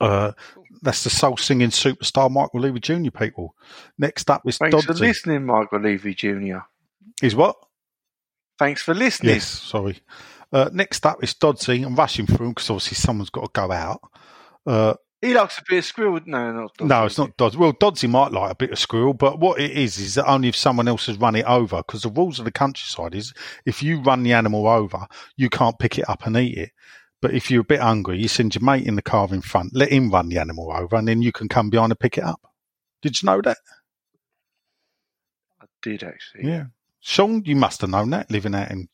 Uh, 0.00 0.32
that's 0.82 1.04
the 1.04 1.10
soul 1.10 1.36
singing 1.36 1.70
superstar 1.70 2.30
Michael 2.30 2.60
Levy 2.60 2.80
Jr. 2.80 3.10
people. 3.10 3.54
Next 3.98 4.30
up 4.30 4.42
is 4.46 4.58
Thanks 4.58 4.84
for 4.84 4.92
listening, 4.94 5.44
Michael 5.46 5.80
Levy 5.80 6.14
Jr. 6.14 6.58
Is 7.22 7.34
what? 7.34 7.56
Thanks 8.58 8.82
for 8.82 8.94
listening. 8.94 9.34
Yes, 9.34 9.46
sorry. 9.46 9.98
Uh, 10.52 10.70
next 10.72 11.04
up 11.04 11.22
is 11.22 11.34
Dodsey. 11.34 11.84
I'm 11.84 11.94
rushing 11.94 12.26
through 12.26 12.46
him 12.46 12.52
because 12.52 12.70
obviously 12.70 12.94
someone's 12.96 13.30
got 13.30 13.44
to 13.44 13.50
go 13.52 13.70
out. 13.70 14.00
Uh, 14.66 14.94
He 15.20 15.34
likes 15.34 15.58
a 15.58 15.62
bit 15.68 15.78
of 15.78 15.84
squirrel. 15.84 16.20
No, 16.24 16.52
not 16.52 16.80
no, 16.80 17.04
it's 17.06 17.18
not 17.18 17.36
Dodsey. 17.36 17.56
Well, 17.56 17.72
Dodsey 17.72 18.08
might 18.08 18.32
like 18.32 18.52
a 18.52 18.56
bit 18.56 18.70
of 18.70 18.78
squirrel, 18.78 19.14
but 19.14 19.38
what 19.38 19.60
it 19.60 19.72
is 19.72 19.98
is 19.98 20.14
that 20.14 20.28
only 20.28 20.48
if 20.48 20.56
someone 20.56 20.88
else 20.88 21.06
has 21.06 21.18
run 21.18 21.36
it 21.36 21.44
over. 21.44 21.78
Because 21.78 22.02
the 22.02 22.08
rules 22.10 22.38
of 22.38 22.44
the 22.44 22.52
countryside 22.52 23.14
is 23.14 23.34
if 23.66 23.82
you 23.82 24.00
run 24.00 24.22
the 24.22 24.32
animal 24.32 24.66
over, 24.66 25.06
you 25.36 25.50
can't 25.50 25.78
pick 25.78 25.98
it 25.98 26.08
up 26.08 26.24
and 26.26 26.36
eat 26.36 26.56
it. 26.56 26.70
But 27.20 27.34
if 27.34 27.50
you're 27.50 27.62
a 27.62 27.64
bit 27.64 27.80
hungry, 27.80 28.20
you 28.20 28.28
send 28.28 28.54
your 28.54 28.62
mate 28.62 28.86
in 28.86 28.94
the 28.94 29.02
car 29.02 29.28
in 29.32 29.40
front, 29.40 29.74
let 29.74 29.90
him 29.90 30.10
run 30.10 30.28
the 30.28 30.38
animal 30.38 30.70
over, 30.72 30.94
and 30.96 31.08
then 31.08 31.20
you 31.22 31.32
can 31.32 31.48
come 31.48 31.68
behind 31.68 31.90
and 31.92 31.98
pick 31.98 32.16
it 32.16 32.24
up. 32.24 32.40
Did 33.02 33.20
you 33.20 33.26
know 33.26 33.40
that? 33.42 33.58
I 35.60 35.64
did 35.82 36.02
actually. 36.04 36.48
Yeah. 36.48 36.64
Sean, 37.00 37.42
you 37.44 37.56
must 37.56 37.80
have 37.80 37.90
known 37.90 38.10
that 38.10 38.30
living 38.30 38.54
out 38.54 38.70
in. 38.70 38.88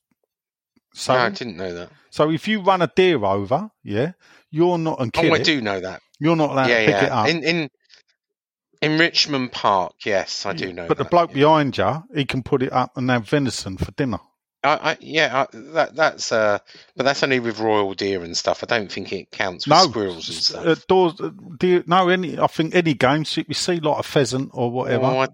no, 1.08 1.14
I 1.14 1.30
didn't 1.30 1.56
know 1.56 1.74
that. 1.74 1.90
So 2.10 2.30
if 2.30 2.46
you 2.48 2.60
run 2.60 2.80
a 2.82 2.86
deer 2.94 3.22
over, 3.24 3.70
yeah, 3.82 4.12
you're 4.50 4.78
not 4.78 5.00
and 5.00 5.12
kill 5.12 5.32
Oh, 5.32 5.34
I 5.34 5.38
it. 5.38 5.44
do 5.44 5.60
know 5.60 5.80
that. 5.80 6.00
You're 6.18 6.36
not 6.36 6.50
allowed 6.50 6.68
yeah, 6.68 6.78
to 6.80 6.84
pick 6.86 6.94
yeah. 7.02 7.04
it 7.06 7.12
up. 7.12 7.28
In 7.28 7.42
in 7.44 7.70
in 8.82 8.98
Richmond 8.98 9.52
Park, 9.52 9.94
yes, 10.04 10.46
I 10.46 10.52
do 10.52 10.72
know. 10.72 10.86
but 10.86 10.98
the 10.98 11.04
bloke 11.04 11.30
yeah. 11.30 11.34
behind 11.34 11.76
you, 11.78 12.04
he 12.14 12.24
can 12.24 12.42
put 12.42 12.62
it 12.62 12.72
up 12.72 12.96
and 12.96 13.10
have 13.10 13.28
venison 13.28 13.76
for 13.76 13.90
dinner. 13.92 14.20
I, 14.64 14.92
I, 14.92 14.96
yeah, 15.00 15.44
I, 15.52 15.56
that 15.74 15.94
that's 15.94 16.32
uh, 16.32 16.58
but 16.96 17.04
that's 17.04 17.22
only 17.22 17.38
with 17.38 17.60
royal 17.60 17.92
deer 17.92 18.22
and 18.22 18.34
stuff. 18.34 18.64
I 18.64 18.66
don't 18.66 18.90
think 18.90 19.12
it 19.12 19.30
counts 19.30 19.66
with 19.66 19.76
No, 19.76 19.84
squirrels 19.84 20.28
and 20.28 20.38
stuff. 20.38 20.66
Uh, 20.66 20.74
doors, 20.88 21.20
uh, 21.20 21.30
deer, 21.58 21.84
no, 21.86 22.08
any. 22.08 22.38
I 22.38 22.46
think 22.46 22.74
any 22.74 22.94
game 22.94 23.26
so 23.26 23.42
you 23.46 23.54
see 23.54 23.78
like 23.78 23.98
a 23.98 24.02
pheasant 24.02 24.50
or 24.54 24.70
whatever. 24.70 25.04
Oh, 25.04 25.26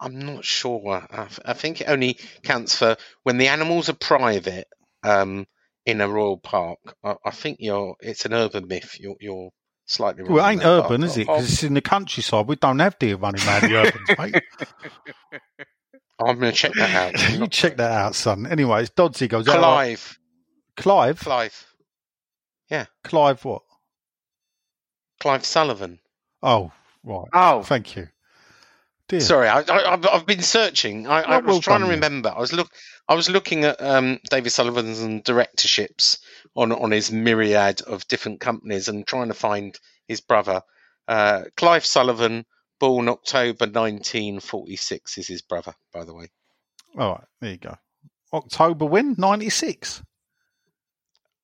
I, 0.00 0.06
am 0.06 0.18
not 0.18 0.44
sure. 0.46 1.06
I, 1.10 1.28
I 1.44 1.52
think 1.52 1.82
it 1.82 1.88
only 1.88 2.18
counts 2.42 2.76
for 2.76 2.96
when 3.22 3.36
the 3.36 3.48
animals 3.48 3.90
are 3.90 3.94
private 3.94 4.66
um, 5.02 5.46
in 5.84 6.00
a 6.00 6.08
royal 6.08 6.38
park. 6.38 6.78
I, 7.04 7.16
I 7.26 7.30
think 7.30 7.58
you're. 7.60 7.96
It's 8.00 8.24
an 8.24 8.32
urban 8.32 8.66
myth. 8.66 8.96
You're, 8.98 9.16
you're 9.20 9.50
slightly 9.84 10.22
wrong. 10.22 10.32
well, 10.32 10.46
it 10.46 10.52
ain't 10.52 10.64
urban, 10.64 11.02
but 11.02 11.06
is 11.06 11.18
it? 11.18 11.26
Because 11.26 11.52
it's 11.52 11.62
in 11.64 11.74
the 11.74 11.82
countryside. 11.82 12.46
We 12.46 12.56
don't 12.56 12.78
have 12.78 12.98
deer 12.98 13.16
running 13.16 13.46
around 13.46 13.70
the 13.70 13.76
urbans, 14.18 14.18
mate. 14.18 14.42
I'm 16.20 16.38
going 16.38 16.52
to 16.52 16.56
check 16.58 16.72
that 16.74 17.14
out. 17.14 17.32
you 17.38 17.46
check 17.48 17.76
that 17.76 17.90
out, 17.90 18.14
son. 18.14 18.46
Anyway, 18.46 18.82
it's 18.82 18.90
Dodsey 18.90 19.28
goes 19.28 19.48
out. 19.48 19.58
Clive. 19.58 20.18
Clive. 20.76 21.20
Clive. 21.20 21.66
Yeah. 22.70 22.86
Clive. 23.04 23.44
What? 23.44 23.62
Clive 25.20 25.44
Sullivan. 25.44 25.98
Oh, 26.42 26.72
right. 27.04 27.26
Oh, 27.32 27.62
Thank 27.62 27.96
you. 27.96 28.08
Dear. 29.08 29.20
Sorry, 29.20 29.48
I, 29.48 29.60
I, 29.60 29.92
I've, 29.94 30.06
I've 30.06 30.26
been 30.26 30.42
searching. 30.42 31.06
I, 31.06 31.22
I 31.22 31.36
was 31.38 31.46
well 31.46 31.60
trying 31.60 31.80
to 31.80 31.86
then. 31.86 31.94
remember. 31.94 32.28
I 32.34 32.38
was 32.38 32.52
look. 32.52 32.70
I 33.08 33.14
was 33.14 33.30
looking 33.30 33.64
at 33.64 33.80
um, 33.80 34.18
David 34.28 34.50
Sullivan's 34.50 35.00
and 35.00 35.24
directorships 35.24 36.18
on 36.54 36.72
on 36.72 36.90
his 36.90 37.10
myriad 37.10 37.80
of 37.82 38.06
different 38.08 38.40
companies 38.40 38.86
and 38.86 39.06
trying 39.06 39.28
to 39.28 39.34
find 39.34 39.78
his 40.08 40.20
brother, 40.20 40.60
uh, 41.08 41.44
Clive 41.56 41.86
Sullivan, 41.86 42.44
born 42.78 43.08
October 43.08 43.66
1946, 43.66 45.18
is 45.18 45.28
his 45.28 45.42
brother, 45.42 45.74
by 45.92 46.04
the 46.04 46.14
way. 46.14 46.28
All 46.98 47.12
right. 47.12 47.24
There 47.40 47.50
you 47.50 47.58
go. 47.58 47.76
October 48.32 48.84
when? 48.84 49.14
Ninety 49.18 49.50
six. 49.50 50.02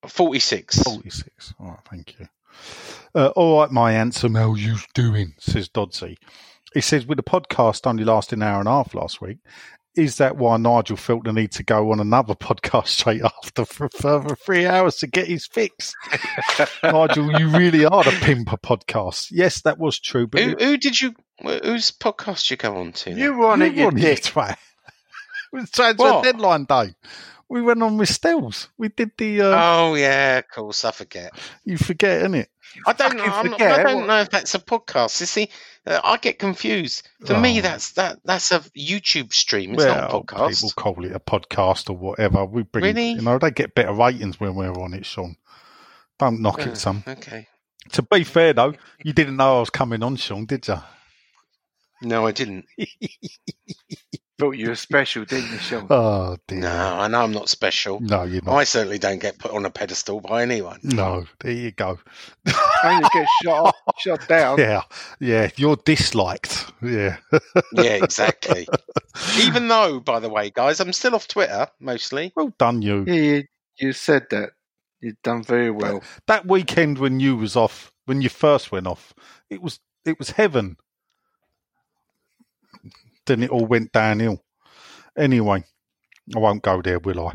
46. 0.07 0.83
46. 0.83 1.53
All 1.59 1.67
right, 1.67 1.79
thank 1.89 2.19
you. 2.19 2.27
Uh, 3.13 3.27
all 3.35 3.59
right, 3.59 3.71
my 3.71 3.91
handsome, 3.91 4.35
how 4.35 4.53
you 4.53 4.75
doing? 4.93 5.33
Says 5.39 5.67
Dodsey. 5.69 6.17
He 6.73 6.81
says, 6.81 7.05
with 7.05 7.17
the 7.17 7.23
podcast 7.23 7.87
only 7.87 8.03
lasting 8.03 8.41
an 8.41 8.47
hour 8.47 8.59
and 8.59 8.67
a 8.67 8.71
half 8.71 8.93
last 8.93 9.21
week, 9.21 9.37
is 9.95 10.17
that 10.17 10.35
why 10.35 10.57
Nigel 10.57 10.97
felt 10.97 11.23
the 11.23 11.31
need 11.31 11.51
to 11.53 11.63
go 11.63 11.91
on 11.91 11.99
another 11.99 12.35
podcast 12.35 12.87
straight 12.87 13.21
after 13.21 13.65
for 13.65 13.89
further 13.89 14.35
three 14.35 14.65
hours 14.65 14.97
to 14.97 15.07
get 15.07 15.27
his 15.27 15.47
fix? 15.47 15.93
Nigel, 16.83 17.39
you 17.39 17.47
really 17.49 17.85
are 17.85 18.03
the 18.03 18.11
pimper 18.11 18.57
podcast. 18.61 19.29
Yes, 19.31 19.61
that 19.61 19.79
was 19.79 19.99
true, 19.99 20.27
but 20.27 20.41
Who, 20.41 20.55
who 20.59 20.77
did 20.77 20.99
you? 20.99 21.13
Whose 21.41 21.91
podcast 21.91 22.49
you 22.49 22.57
go 22.57 22.77
on 22.77 22.93
to? 22.93 23.11
You 23.11 23.33
were 23.33 23.47
on 23.47 23.59
you 23.59 23.65
it, 23.67 23.73
you 23.73 23.81
were 23.83 23.87
on 23.89 23.95
dick. 23.95 24.19
it, 24.19 24.35
right? 24.35 24.57
It 25.53 25.55
was 25.59 25.69
transfer 25.71 26.03
What? 26.03 26.23
deadline 26.23 26.65
day. 26.65 26.95
We 27.47 27.61
went 27.61 27.83
on 27.83 27.97
with 27.97 28.09
Stills. 28.09 28.69
We 28.77 28.89
did 28.89 29.11
the. 29.17 29.41
Uh, 29.41 29.55
Oh 29.57 29.95
yeah, 29.95 30.39
of 30.39 30.47
course. 30.49 30.83
I 30.83 30.91
forget. 30.91 31.31
you 31.63 31.77
forget, 31.77 32.23
innit? 32.23 32.47
I 32.87 32.93
don't 32.93 33.15
know. 33.15 33.23
fucking 33.23 33.31
I'm 33.33 33.45
not, 33.51 33.59
forget 33.59 33.79
I 33.79 33.83
don't 33.83 34.07
know 34.07 34.19
if 34.21 34.29
that's 34.31 34.55
a 34.55 34.59
podcast. 34.59 35.19
You 35.19 35.25
see, 35.27 35.49
uh, 35.85 36.01
I 36.03 36.17
get 36.17 36.39
confused. 36.39 37.07
For 37.25 37.37
me, 37.39 37.59
Oh. 37.59 37.61
that's 37.61 37.91
that. 37.93 38.19
That's 38.25 38.51
a 38.51 38.59
YouTube 38.75 39.31
stream. 39.33 39.73
It's 39.75 39.83
well, 39.83 39.95
not 39.95 40.11
a 40.11 40.19
podcast. 40.19 40.55
people 40.55 40.69
call 40.75 41.05
it 41.05 41.11
a 41.15 41.19
podcast 41.19 41.89
or 41.89 41.93
whatever. 41.97 42.43
We 42.45 42.63
bring, 42.63 42.83
Really? 42.83 43.11
you 43.11 43.21
know, 43.21 43.37
they 43.37 43.51
get 43.51 43.75
better 43.75 43.93
ratings 43.93 44.39
when 44.39 44.55
we're 44.55 44.71
on 44.73 44.93
it, 44.93 45.05
Sean. 45.05 45.35
Don't 46.17 46.41
knock 46.41 46.65
Uh, 46.65 46.71
it, 46.71 46.77
some. 46.77 47.03
Okay. 47.07 47.47
To 47.91 48.01
be 48.01 48.23
fair, 48.23 48.53
though, 48.53 48.73
you 49.03 49.13
didn't 49.13 49.37
know 49.37 49.57
I 49.57 49.59
was 49.59 49.69
coming 49.69 50.01
on, 50.01 50.15
Sean, 50.15 50.45
did 50.45 50.67
you? 50.67 50.79
No, 52.05 52.27
I 52.27 52.31
didn't. 52.31 52.65
Thought 54.37 54.57
you 54.57 54.67
were 54.67 54.75
special, 54.75 55.23
didn't 55.23 55.49
you, 55.51 55.57
Sean? 55.59 55.87
Oh 55.89 56.35
dear. 56.47 56.59
No, 56.59 56.69
I 56.99 57.07
know 57.07 57.21
I'm 57.23 57.31
not 57.31 57.47
special. 57.47 58.01
No, 58.01 58.23
you're 58.23 58.41
not. 58.43 58.53
I 58.55 58.65
certainly 58.65 58.99
don't 58.99 59.19
get 59.19 59.39
put 59.39 59.51
on 59.51 59.65
a 59.65 59.69
pedestal 59.69 60.19
by 60.19 60.41
anyone. 60.41 60.79
No, 60.83 61.25
there 61.39 61.53
you 61.53 61.71
go. 61.71 61.97
and 62.83 63.03
you 63.03 63.09
get 63.13 63.27
shot 63.43 63.75
shot 63.97 64.27
down. 64.27 64.59
Yeah, 64.65 64.81
yeah, 65.21 65.49
you're 65.55 65.77
disliked. 65.77 66.69
Yeah. 66.81 67.17
Yeah, 67.73 67.93
exactly. 68.03 68.67
Even 69.39 69.69
though, 69.69 70.01
by 70.01 70.19
the 70.19 70.29
way, 70.29 70.49
guys, 70.49 70.81
I'm 70.81 70.91
still 70.93 71.15
off 71.15 71.27
Twitter 71.29 71.67
mostly. 71.79 72.33
well 72.35 72.53
done, 72.59 72.81
you. 72.81 73.05
Yeah, 73.07 73.13
you, 73.13 73.43
you 73.79 73.93
said 73.93 74.27
that. 74.31 74.49
You've 74.99 75.21
done 75.23 75.43
very 75.43 75.71
well. 75.71 76.03
That 76.27 76.45
weekend 76.45 76.97
when 76.97 77.19
you 77.19 77.37
was 77.37 77.55
off, 77.55 77.93
when 78.05 78.21
you 78.21 78.29
first 78.29 78.71
went 78.71 78.87
off, 78.87 79.13
it 79.49 79.61
was 79.61 79.79
it 80.03 80.19
was 80.19 80.31
heaven. 80.31 80.77
Then 83.25 83.43
it 83.43 83.49
all 83.51 83.65
went 83.65 83.91
downhill. 83.91 84.43
Anyway, 85.17 85.63
I 86.35 86.39
won't 86.39 86.63
go 86.63 86.81
there, 86.81 86.99
will 86.99 87.27
I? 87.27 87.33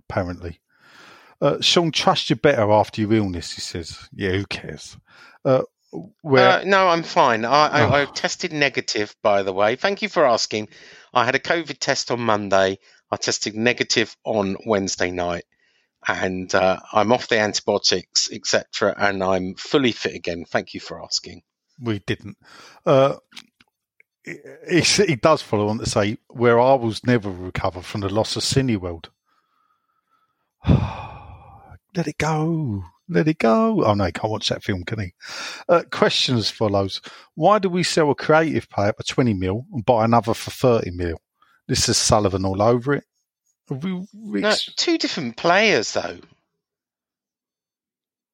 Apparently. 0.00 0.60
Uh, 1.40 1.60
Sean, 1.60 1.92
trust 1.92 2.30
you 2.30 2.36
better 2.36 2.70
after 2.72 3.00
your 3.02 3.12
illness, 3.14 3.52
he 3.52 3.60
says. 3.60 3.98
Yeah, 4.12 4.30
who 4.32 4.46
cares? 4.46 4.96
Uh, 5.44 5.62
where 6.22 6.60
Uh, 6.60 6.64
no, 6.64 6.88
I'm 6.88 7.02
fine. 7.04 7.44
I, 7.44 7.66
I, 7.68 8.02
I 8.02 8.04
Oh. 8.04 8.06
tested 8.06 8.52
negative, 8.52 9.14
by 9.22 9.42
the 9.42 9.52
way. 9.52 9.76
Thank 9.76 10.02
you 10.02 10.08
for 10.08 10.26
asking. 10.26 10.68
I 11.14 11.24
had 11.24 11.34
a 11.36 11.40
COVID 11.40 11.78
test 11.78 12.10
on 12.10 12.20
Monday. 12.20 12.78
I 13.10 13.16
tested 13.16 13.54
negative 13.56 14.16
on 14.24 14.56
Wednesday 14.66 15.10
night, 15.10 15.44
and 16.06 16.54
uh, 16.54 16.80
I'm 16.92 17.12
off 17.12 17.28
the 17.28 17.38
antibiotics, 17.38 18.30
etc., 18.32 18.94
and 18.98 19.22
I'm 19.22 19.54
fully 19.54 19.92
fit 19.92 20.14
again. 20.14 20.44
Thank 20.48 20.74
you 20.74 20.80
for 20.80 21.02
asking. 21.02 21.42
we 21.80 22.00
didn't. 22.00 22.36
Uh, 22.86 23.16
he, 24.24 25.16
does 25.16 25.42
follow 25.42 25.68
on 25.68 25.78
to 25.78 25.86
say, 25.86 26.18
where 26.28 26.60
I 26.60 26.74
was 26.74 27.04
never 27.04 27.30
recover 27.30 27.82
from 27.82 28.02
the 28.02 28.08
loss 28.08 28.36
of 28.36 28.42
Cineworld. 28.42 29.06
Let 30.68 32.06
it 32.06 32.18
go. 32.18 32.84
Let 33.08 33.28
it 33.28 33.38
go. 33.38 33.84
Oh, 33.84 33.94
no, 33.94 34.04
he 34.04 34.12
can't 34.12 34.30
watch 34.30 34.48
that 34.50 34.62
film, 34.62 34.84
can 34.84 35.00
he? 35.00 35.14
Uh, 35.68 35.82
question 35.90 36.36
as 36.36 36.50
follows. 36.50 37.00
Why 37.34 37.58
do 37.58 37.68
we 37.68 37.82
sell 37.82 38.10
a 38.10 38.14
creative 38.14 38.68
player 38.68 38.92
for 38.92 39.02
20 39.02 39.32
mil 39.34 39.64
and 39.72 39.84
buy 39.84 40.04
another 40.04 40.34
for 40.34 40.50
30 40.50 40.90
mil? 40.90 41.18
This 41.66 41.88
is 41.88 41.96
Sullivan 41.96 42.44
all 42.44 42.60
over 42.60 42.94
it. 42.94 43.04
Have 43.68 43.82
we 43.84 44.40
No, 44.40 44.54
two 44.76 44.98
different 44.98 45.36
players, 45.36 45.92
though. 45.92 46.18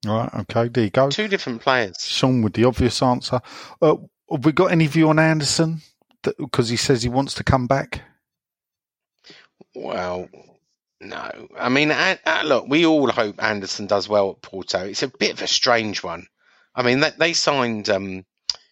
Right, 0.07 0.31
okay, 0.35 0.69
there 0.69 0.85
you 0.85 0.91
go. 0.91 1.09
Two 1.09 1.29
different 1.29 1.63
players. 1.63 1.97
Sean 2.01 2.43
with 2.43 2.53
the 2.55 2.65
obvious 2.65 3.03
answer. 3.03 3.41
Uh, 3.81 3.97
have 4.31 4.45
we 4.45 4.53
got 4.53 4.73
any 4.73 4.87
view 4.87 5.09
on 5.09 5.19
Anderson? 5.19 5.81
Because 6.23 6.69
he 6.69 6.77
says 6.77 7.03
he 7.03 7.09
wants 7.09 7.35
to 7.35 7.45
come 7.45 7.67
back. 7.67 8.03
Well, 9.75 10.29
no. 11.01 11.49
I 11.59 11.69
mean, 11.69 11.93
look, 12.45 12.67
we 12.69 12.87
all 12.87 13.11
hope 13.11 13.43
Anderson 13.43 13.87
does 13.87 14.09
well 14.09 14.31
at 14.31 14.43
Porto. 14.43 14.85
It's 14.87 15.03
a 15.03 15.09
bit 15.09 15.33
of 15.33 15.43
a 15.43 15.47
strange 15.47 16.03
one. 16.03 16.27
I 16.75 16.83
mean, 16.83 17.01
they, 17.01 17.11
they 17.19 17.33
signed 17.35 17.89
um, 17.91 18.25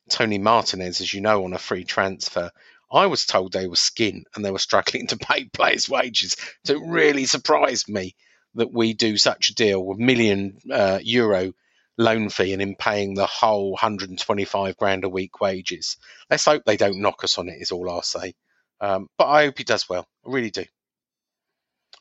Toni 0.09 0.39
Martinez, 0.39 1.01
as 1.01 1.13
you 1.13 1.21
know, 1.21 1.45
on 1.45 1.53
a 1.53 1.59
free 1.59 1.85
transfer. 1.85 2.51
I 2.91 3.07
was 3.07 3.27
told 3.27 3.53
they 3.53 3.67
were 3.67 3.77
skin 3.77 4.25
and 4.35 4.45
they 4.45 4.51
were 4.51 4.59
struggling 4.59 5.07
to 5.09 5.17
pay 5.17 5.45
players' 5.45 5.89
wages. 5.89 6.37
So 6.65 6.75
it 6.75 6.83
really 6.87 7.27
surprised 7.27 7.89
me 7.89 8.17
that 8.55 8.73
we 8.73 8.93
do 8.93 9.17
such 9.17 9.51
a 9.51 9.55
deal 9.55 9.85
with 9.85 9.99
million 9.99 10.59
uh, 10.71 10.99
euro 11.03 11.55
loan 11.99 12.29
fee 12.31 12.53
and 12.53 12.63
in 12.63 12.75
paying 12.77 13.15
the 13.15 13.27
whole 13.27 13.73
125 13.73 14.77
grand 14.77 15.05
a 15.05 15.09
week 15.09 15.41
wages. 15.41 15.97
Let's 16.31 16.45
hope 16.45 16.65
they 16.65 16.77
don't 16.77 17.01
knock 17.03 17.23
us 17.25 17.39
on 17.39 17.49
it. 17.49 17.61
Is 17.61 17.71
all 17.73 17.91
I'll 17.91 18.03
say. 18.03 18.35
Um, 18.81 19.09
but 19.19 19.27
I 19.29 19.45
hope 19.45 19.59
he 19.59 19.65
does 19.65 19.89
well. 19.89 20.07
I 20.27 20.31
really 20.31 20.51
do. 20.51 20.65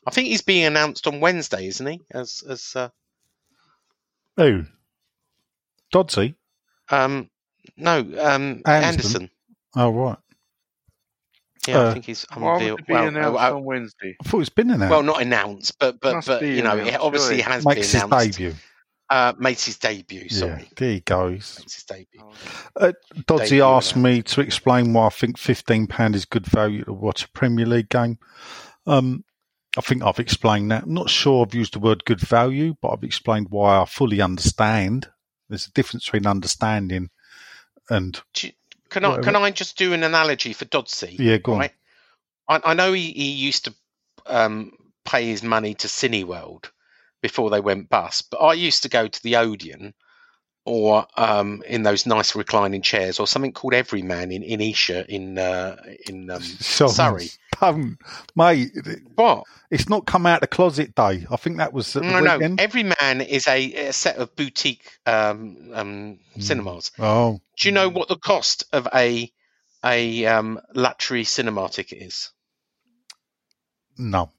I 0.06 0.10
think 0.10 0.28
he's 0.28 0.42
being 0.42 0.64
announced 0.64 1.06
on 1.06 1.20
Wednesday, 1.20 1.66
isn't 1.68 1.86
he? 1.86 2.00
As 2.10 2.42
as 2.48 2.72
uh, 2.74 2.88
Who? 4.36 4.64
Dodsey? 5.94 6.34
um 6.90 7.28
no 7.76 7.98
um 8.00 8.62
Anderson. 8.66 8.66
Anderson. 8.66 9.30
Oh, 9.76 9.90
right. 9.90 10.18
Yeah, 11.68 11.78
Uh, 11.82 11.90
I 11.90 11.92
think 11.92 12.06
he's 12.06 12.26
Why 12.34 12.42
would 12.42 12.52
unveiled. 12.54 12.80
it 12.80 12.86
be 12.88 12.92
Well, 12.92 13.06
announced 13.08 13.40
uh, 13.40 13.56
on 13.56 13.64
Wednesday? 13.64 14.16
I 14.20 14.28
thought 14.28 14.40
it's 14.40 14.48
been 14.48 14.70
announced. 14.70 14.90
well, 14.90 15.02
not 15.04 15.22
announced, 15.22 15.78
but 15.78 16.00
but 16.00 16.14
Must 16.14 16.26
but 16.26 16.40
be 16.40 16.56
you 16.56 16.62
know, 16.62 16.76
it 16.76 16.80
announced, 16.80 16.98
obviously 17.00 17.36
surely. 17.40 17.42
has 17.42 17.64
Makes 17.64 17.92
been 17.92 18.00
his 18.10 18.10
debut. 18.36 18.54
Uh, 19.12 19.34
makes 19.38 19.66
his 19.66 19.76
debut. 19.76 20.22
Yeah, 20.30 20.38
Sorry, 20.38 20.68
there 20.76 20.90
he 20.92 21.00
goes. 21.00 21.58
makes 21.58 21.74
his 21.74 21.84
debut. 21.84 22.22
Uh, 22.74 22.92
Dodsey 23.26 23.44
Debut 23.50 23.62
asked 23.62 23.92
announced. 23.94 23.96
me 23.96 24.22
to 24.22 24.40
explain 24.40 24.94
why 24.94 25.06
I 25.06 25.10
think 25.10 25.36
£15 25.36 26.14
is 26.14 26.24
good 26.24 26.46
value 26.46 26.82
to 26.84 26.94
watch 26.94 27.24
a 27.24 27.28
Premier 27.28 27.66
League 27.66 27.90
game. 27.90 28.18
Um, 28.86 29.22
I 29.76 29.82
think 29.82 30.02
I've 30.02 30.18
explained 30.18 30.70
that. 30.70 30.84
I'm 30.84 30.94
not 30.94 31.10
sure 31.10 31.44
I've 31.44 31.54
used 31.54 31.74
the 31.74 31.78
word 31.78 32.06
good 32.06 32.20
value, 32.20 32.74
but 32.80 32.88
I've 32.88 33.04
explained 33.04 33.48
why 33.50 33.80
I 33.82 33.84
fully 33.84 34.22
understand. 34.22 35.08
There's 35.50 35.66
a 35.66 35.72
difference 35.72 36.06
between 36.06 36.26
understanding 36.26 37.10
and 37.90 38.18
you- 38.38 38.52
Can 38.88 39.04
I 39.04 39.18
can 39.20 39.36
I 39.36 39.50
just 39.50 39.76
do 39.76 39.92
an 39.92 40.04
analogy 40.04 40.54
for 40.54 40.64
Dodsey? 40.64 41.18
Yeah, 41.18 41.36
go 41.36 41.52
on. 41.52 41.58
right? 41.58 41.72
I, 42.48 42.60
I 42.64 42.74
know 42.74 42.94
he, 42.94 43.12
he 43.12 43.32
used 43.32 43.66
to 43.66 43.74
um, 44.24 44.72
pay 45.04 45.26
his 45.26 45.42
money 45.42 45.74
to 45.74 45.86
Cineworld 45.88 46.70
before 47.22 47.48
they 47.48 47.60
went 47.60 47.88
bust, 47.88 48.30
but 48.30 48.38
I 48.38 48.52
used 48.52 48.82
to 48.82 48.88
go 48.90 49.08
to 49.08 49.22
the 49.22 49.36
Odeon 49.36 49.94
or 50.64 51.06
um, 51.16 51.62
in 51.66 51.82
those 51.82 52.06
nice 52.06 52.36
reclining 52.36 52.82
chairs 52.82 53.18
or 53.18 53.26
something 53.26 53.52
called 53.52 53.74
Everyman 53.74 54.30
in, 54.30 54.42
in 54.42 54.60
Esher 54.60 55.04
in 55.08 55.38
uh, 55.38 55.76
in 56.08 56.30
um, 56.30 56.42
So, 56.42 56.86
Surrey. 56.88 57.30
Don't, 57.60 57.96
mate. 58.36 58.70
What? 59.14 59.44
It's 59.70 59.88
not 59.88 60.06
come 60.06 60.26
out 60.26 60.42
of 60.42 60.50
closet 60.50 60.94
day. 60.94 61.26
I 61.30 61.36
think 61.36 61.56
that 61.56 61.72
was 61.72 61.92
the 61.92 62.02
No, 62.02 62.20
no. 62.20 62.56
Everyman 62.58 63.22
is 63.22 63.46
a, 63.46 63.88
a 63.88 63.92
set 63.92 64.16
of 64.16 64.36
boutique 64.36 64.98
um, 65.06 65.70
um, 65.72 66.18
cinemas. 66.38 66.92
Oh, 66.98 67.40
Do 67.58 67.68
you 67.68 67.72
know 67.72 67.88
what 67.88 68.08
the 68.08 68.18
cost 68.18 68.64
of 68.72 68.86
a 68.94 69.32
a 69.84 70.26
um, 70.26 70.60
luxury 70.74 71.24
cinema 71.24 71.68
ticket 71.68 72.02
is? 72.02 72.30
no. 73.98 74.30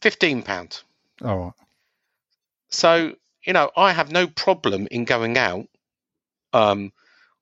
Fifteen 0.00 0.42
pound. 0.42 0.82
All 1.24 1.38
right. 1.38 1.52
So 2.70 3.14
you 3.46 3.52
know, 3.52 3.70
I 3.76 3.92
have 3.92 4.10
no 4.10 4.26
problem 4.26 4.88
in 4.90 5.04
going 5.04 5.38
out 5.38 5.66
um, 6.52 6.92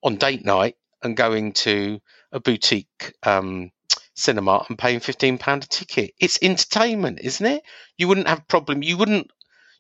on 0.03 0.17
date 0.17 0.45
night 0.45 0.77
and 1.03 1.17
going 1.17 1.53
to 1.53 2.01
a 2.31 2.41
boutique 2.41 3.15
um, 3.23 3.71
cinema 4.15 4.65
and 4.69 4.79
paying 4.79 5.01
fifteen 5.01 5.39
pound 5.39 5.65
a 5.65 5.69
ticket. 5.69 6.13
It's 6.21 6.39
entertainment, 6.43 7.21
isn't 7.23 7.47
it? 7.47 7.63
You 7.97 8.09
wouldn't 8.09 8.29
have 8.29 8.47
problem. 8.47 8.83
You 8.83 8.97
wouldn't. 8.97 9.31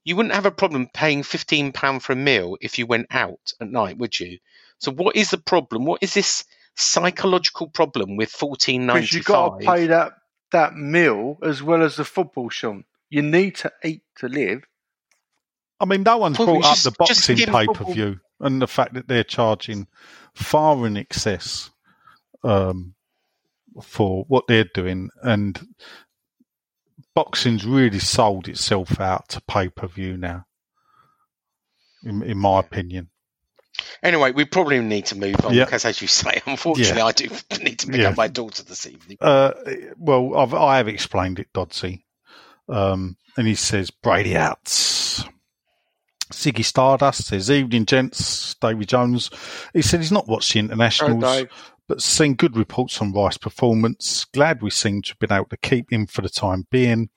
You 0.07 0.17
wouldn't 0.17 0.35
have 0.35 0.45
a 0.45 0.51
problem 0.51 0.89
paying 0.93 1.23
fifteen 1.23 1.73
pound 1.73 2.03
for 2.03 2.13
a 2.13 2.17
meal 2.17 2.57
if 2.61 2.79
you 2.79 2.87
went 2.87 3.07
out 3.11 3.53
at 3.61 3.71
night, 3.71 3.97
would 3.99 4.19
you? 4.19 4.39
So 4.79 4.93
what 4.93 5.17
is 5.17 5.31
the 5.31 5.39
problem? 5.39 5.87
What 5.87 6.03
is 6.03 6.13
this 6.13 6.45
psychological 6.75 7.69
problem 7.69 8.17
with 8.17 8.31
fourteen 8.31 8.87
Because 8.87 8.95
ninety 8.95 9.17
you 9.17 9.23
got 9.23 9.61
to 9.61 9.67
pay 9.67 9.87
that 9.87 10.13
that 10.53 10.75
meal 10.75 11.39
as 11.43 11.63
well 11.63 11.83
as 11.83 11.97
the 11.97 12.05
football, 12.05 12.51
Sean. 12.51 12.85
You 13.15 13.23
need 13.23 13.55
to 13.57 13.73
eat 13.85 14.03
to 14.17 14.29
live. 14.29 14.65
I 15.79 15.85
mean, 15.85 16.03
no 16.03 16.19
one's 16.19 16.37
Well, 16.39 16.49
brought 16.49 16.65
up 16.65 16.79
the 16.79 16.91
boxing 16.99 17.37
pay 17.37 17.67
per 17.67 17.85
view 17.93 18.19
and 18.41 18.61
the 18.61 18.67
fact 18.67 18.95
that 18.95 19.07
they're 19.07 19.23
charging 19.23 19.87
far 20.35 20.85
in 20.87 20.97
excess 20.97 21.71
um, 22.43 22.95
for 23.83 24.25
what 24.27 24.47
they're 24.49 24.69
doing. 24.75 25.11
And 25.23 25.61
boxing's 27.15 27.65
really 27.65 27.99
sold 28.01 28.49
itself 28.49 29.01
out 29.01 29.29
to 29.31 29.41
pay 29.43 29.69
per 29.69 29.87
view 29.87 30.17
now. 30.17 30.47
In, 32.05 32.23
in 32.23 32.39
my 32.39 32.61
opinion, 32.61 33.11
Anyway, 34.05 34.31
we 34.31 34.45
probably 34.45 34.79
need 34.81 35.07
to 35.07 35.17
move 35.19 35.35
on 35.45 35.53
Yeah. 35.55 35.65
because, 35.65 35.85
as 35.85 36.01
you 36.01 36.07
say, 36.07 36.41
unfortunately, 36.47 36.97
Yeah. 36.99 37.07
I 37.07 37.13
do 37.13 37.29
need 37.65 37.79
to 37.81 37.87
pick 37.89 38.01
Yeah. 38.03 38.11
up 38.11 38.17
my 38.17 38.29
daughter 38.29 38.63
this 38.63 38.87
evening. 38.87 39.19
uh, 39.21 39.53
well, 39.97 40.37
I've, 40.37 40.55
I 40.55 40.77
have 40.77 40.87
explained 40.89 41.39
it, 41.41 41.49
Dodsey, 41.53 42.04
um, 42.69 43.17
and 43.37 43.47
he 43.47 43.55
says 43.55 43.91
Brady 43.91 44.37
out. 44.37 44.65
Siggy 46.33 46.65
Stardust 46.65 47.27
says 47.27 47.51
evening, 47.51 47.87
gents. 47.87 48.55
Davy 48.55 48.87
Jones. 48.87 49.31
He 49.73 49.83
said 49.83 50.01
he's 50.01 50.13
not 50.13 50.27
watched 50.27 50.53
the 50.53 50.59
internationals. 50.61 51.23
Dave. 51.23 51.51
but 51.87 52.01
seen 52.03 52.35
good 52.35 52.57
reports 52.57 53.01
on 53.01 53.13
Rice's 53.13 53.39
performance. 53.39 54.25
Glad 54.33 54.63
we 54.63 54.71
seem 54.71 55.03
to 55.03 55.11
have 55.11 55.19
been 55.19 55.33
able 55.33 55.47
to 55.47 55.57
keep 55.59 55.93
him 55.93 56.07
for 56.07 56.23
the 56.23 56.31
time 56.31 56.67
being. 56.71 57.11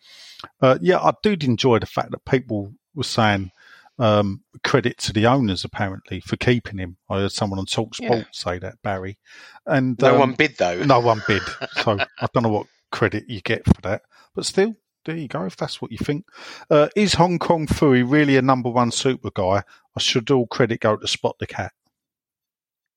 Uh, 0.62 0.78
yeah, 0.82 1.00
I 1.00 1.14
did 1.24 1.44
enjoy 1.44 1.80
the 1.80 1.86
fact 1.86 2.12
that 2.12 2.26
people 2.26 2.74
were 2.94 3.04
saying 3.04 3.52
um, 3.98 4.44
credit 4.64 4.98
to 5.00 5.14
the 5.14 5.26
owners 5.26 5.64
apparently 5.64 6.20
for 6.20 6.36
keeping 6.36 6.78
him. 6.78 6.98
I 7.10 7.20
heard 7.20 7.32
someone 7.32 7.60
on 7.60 7.66
Talk 7.66 7.94
Yeah. 8.00 8.08
Sport 8.10 8.28
say 8.34 8.60
that 8.60 8.82
Barry, 8.84 9.18
and 9.66 9.98
No 10.00 10.14
um, 10.16 10.20
one 10.20 10.34
bid 10.34 10.58
though. 10.58 10.84
no 10.84 11.00
one 11.00 11.24
bid. 11.28 11.42
So 11.82 11.98
I 11.98 12.28
don't 12.34 12.44
know 12.44 12.50
what 12.50 12.68
credit 12.92 13.24
you 13.30 13.42
get 13.42 13.66
for 13.66 13.82
that, 13.84 14.04
but 14.36 14.46
still. 14.46 14.76
There 15.08 15.16
you 15.16 15.30
go. 15.30 15.46
If 15.46 15.56
that's 15.56 15.82
what 15.82 15.90
you 15.92 15.98
think, 15.98 16.26
uh, 16.70 16.90
is 16.96 17.14
Hong 17.14 17.40
Kong 17.40 17.66
Phooey 17.66 18.04
really 18.08 18.36
a 18.36 18.42
number 18.42 18.70
one 18.70 18.92
super 18.92 19.32
guy? 19.34 19.64
I 19.96 20.00
should 20.02 20.30
all 20.30 20.48
credit 20.48 20.82
go 20.82 20.98
to 20.98 21.08
Spot 21.08 21.34
the 21.40 21.48
Cat. 21.48 21.72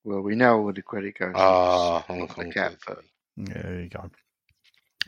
Well, 0.03 0.21
we 0.21 0.35
know 0.35 0.59
all 0.59 0.73
the 0.73 0.83
credit 0.83 1.17
goes. 1.17 1.33
Ah, 1.37 2.01
Hong 2.09 2.23
the 2.23 2.27
Kong. 2.27 2.51
cat 2.51 2.75
for- 2.81 3.01
Yeah, 3.37 3.63
there 3.63 3.81
you 3.83 3.89
go. 3.89 4.11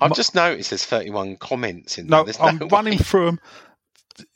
I've 0.00 0.14
just 0.14 0.34
noticed 0.36 0.70
there's 0.70 0.84
31 0.84 1.36
comments 1.38 1.98
in 1.98 2.06
No, 2.06 2.18
there. 2.18 2.24
There's 2.26 2.40
I'm 2.40 2.58
no 2.58 2.66
running 2.70 2.92
way- 2.98 3.04
through 3.04 3.26
them. 3.26 3.40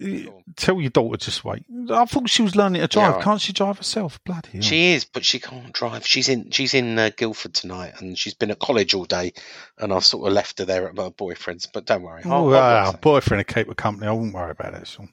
On. 0.00 0.42
Tell 0.56 0.80
your 0.80 0.90
daughter 0.90 1.16
just 1.16 1.44
wait. 1.44 1.64
I 1.90 2.04
thought 2.04 2.28
she 2.30 2.42
was 2.42 2.54
learning 2.56 2.80
to 2.82 2.88
drive. 2.88 3.14
right. 3.16 3.24
Can't 3.24 3.40
she 3.40 3.52
drive 3.52 3.78
herself? 3.78 4.18
Bloody 4.24 4.48
hell. 4.52 4.62
She 4.62 4.92
is, 4.92 5.04
but 5.04 5.24
she 5.24 5.38
can't 5.40 5.72
drive. 5.72 6.06
She's 6.06 6.28
in. 6.28 6.50
She's 6.50 6.74
in 6.74 6.98
uh, 6.98 7.10
Guildford 7.16 7.54
tonight, 7.54 7.94
and 7.98 8.16
she's 8.18 8.34
been 8.34 8.50
at 8.50 8.58
college 8.58 8.94
all 8.94 9.04
day. 9.04 9.32
And 9.78 9.92
I've 9.92 10.04
sort 10.04 10.26
of 10.26 10.32
left 10.32 10.58
her 10.58 10.64
there 10.64 10.88
at 10.88 10.94
my 10.94 11.08
boyfriend's. 11.10 11.66
But 11.66 11.86
don't 11.86 12.02
worry. 12.02 12.22
I'll- 12.24 12.46
Oh, 12.46 12.52
I'll 12.52 12.92
boyfriend 12.94 13.38
will 13.46 13.54
keep 13.54 13.68
her 13.68 13.74
company. 13.74 14.06
I 14.06 14.12
wouldn't 14.12 14.34
worry 14.34 14.50
about 14.52 14.72
that, 14.72 14.86
Sean. 14.86 15.08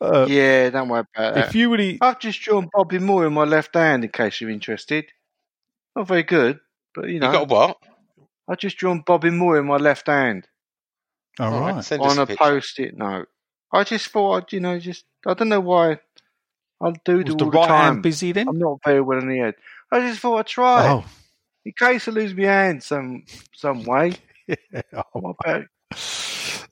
Uh, 0.00 0.26
yeah, 0.28 0.70
don't 0.70 0.88
worry 0.88 1.04
about 1.14 1.34
that. 1.34 1.48
If 1.48 1.54
you 1.54 1.70
really, 1.70 1.98
I've 2.00 2.18
just 2.20 2.40
drawn 2.42 2.68
Bobby 2.72 2.98
Moore 2.98 3.26
in 3.26 3.32
my 3.32 3.44
left 3.44 3.74
hand 3.74 4.04
in 4.04 4.10
case 4.10 4.40
you're 4.40 4.50
interested. 4.50 5.06
Not 5.96 6.08
very 6.08 6.22
good, 6.24 6.58
but 6.94 7.06
you 7.06 7.14
you 7.14 7.20
know, 7.20 7.32
got 7.32 7.48
what? 7.48 7.76
I've 8.48 8.58
just 8.58 8.76
drawn 8.76 9.02
Bobby 9.06 9.30
Moore 9.30 9.58
in 9.58 9.66
my 9.66 9.76
left 9.76 10.06
hand 10.08 10.46
all 11.40 11.52
All 11.52 11.60
right. 11.60 11.74
right, 11.76 11.84
send 11.84 12.02
on 12.02 12.18
a 12.18 12.26
picture. 12.26 12.44
post-it 12.44 12.96
note. 12.96 13.28
I 13.74 13.84
just 13.84 14.08
thought, 14.08 14.44
I'd, 14.44 14.52
you 14.52 14.60
know, 14.60 14.78
just 14.78 15.04
I 15.26 15.34
don't 15.34 15.48
know 15.48 15.60
why 15.60 15.98
I 16.80 16.92
do 17.04 17.16
Was 17.18 17.24
do 17.24 17.34
the 17.36 17.44
all 17.44 17.50
right 17.50 17.62
the 17.62 17.66
time. 17.66 17.92
hand 17.94 18.02
busy 18.02 18.32
then? 18.32 18.48
I'm 18.48 18.58
not 18.58 18.78
very 18.84 19.00
well 19.00 19.18
in 19.18 19.28
the 19.28 19.38
head. 19.38 19.54
I 19.90 20.00
just 20.00 20.20
thought 20.20 20.38
I'd 20.38 20.46
try 20.46 20.88
Oh, 20.90 21.04
in 21.64 21.72
case 21.72 22.06
I 22.08 22.12
lose 22.12 22.34
my 22.34 22.44
hand 22.44 22.82
some 22.82 23.24
some 23.54 23.82
way. 23.84 24.14
oh, 25.14 25.34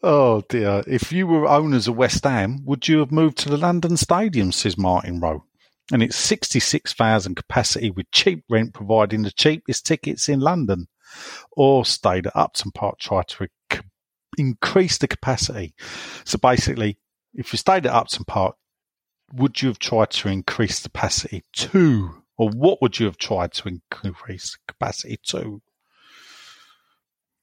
oh 0.03 0.43
dear. 0.49 0.83
If 0.87 1.13
you 1.13 1.27
were 1.27 1.47
owners 1.49 1.89
of 1.89 1.97
West 1.97 2.25
Ham, 2.25 2.61
would 2.65 2.89
you 2.89 2.99
have 3.01 3.13
moved 3.13 3.39
to 3.39 3.49
the 3.49 3.57
London 3.57 3.97
Stadium? 3.97 4.53
Says 4.53 4.79
Martin 4.79 5.21
Rowe. 5.21 5.45
And 5.91 6.03
it's 6.03 6.17
66,000 6.17 7.35
capacity 7.35 7.91
with 7.91 8.11
cheap 8.13 8.45
rent, 8.49 8.73
providing 8.73 9.23
the 9.23 9.33
cheapest 9.33 9.85
tickets 9.85 10.29
in 10.29 10.41
London. 10.41 10.87
Or 11.55 11.85
stayed 11.85 12.27
at 12.29 12.37
Upton 12.37 12.71
Park, 12.71 12.99
try 12.99 13.23
to 13.23 13.49
increase 14.39 14.99
the 14.99 15.09
capacity. 15.09 15.75
So 16.25 16.39
basically, 16.39 16.99
if 17.35 17.53
you 17.53 17.57
stayed 17.57 17.87
at 17.87 17.93
Upton 17.93 18.25
Park, 18.25 18.57
would 19.33 19.63
you 19.63 19.69
have 19.69 19.79
tried 19.79 20.11
to 20.11 20.29
increase 20.29 20.81
the 20.81 20.91
capacity 20.91 21.43
to, 21.53 22.23
or 22.37 22.51
what 22.51 22.83
would 22.83 22.99
you 22.99 23.07
have 23.07 23.17
tried 23.17 23.53
to 23.53 23.69
increase 23.69 24.53
the 24.53 24.73
capacity 24.73 25.19
to? 25.29 25.63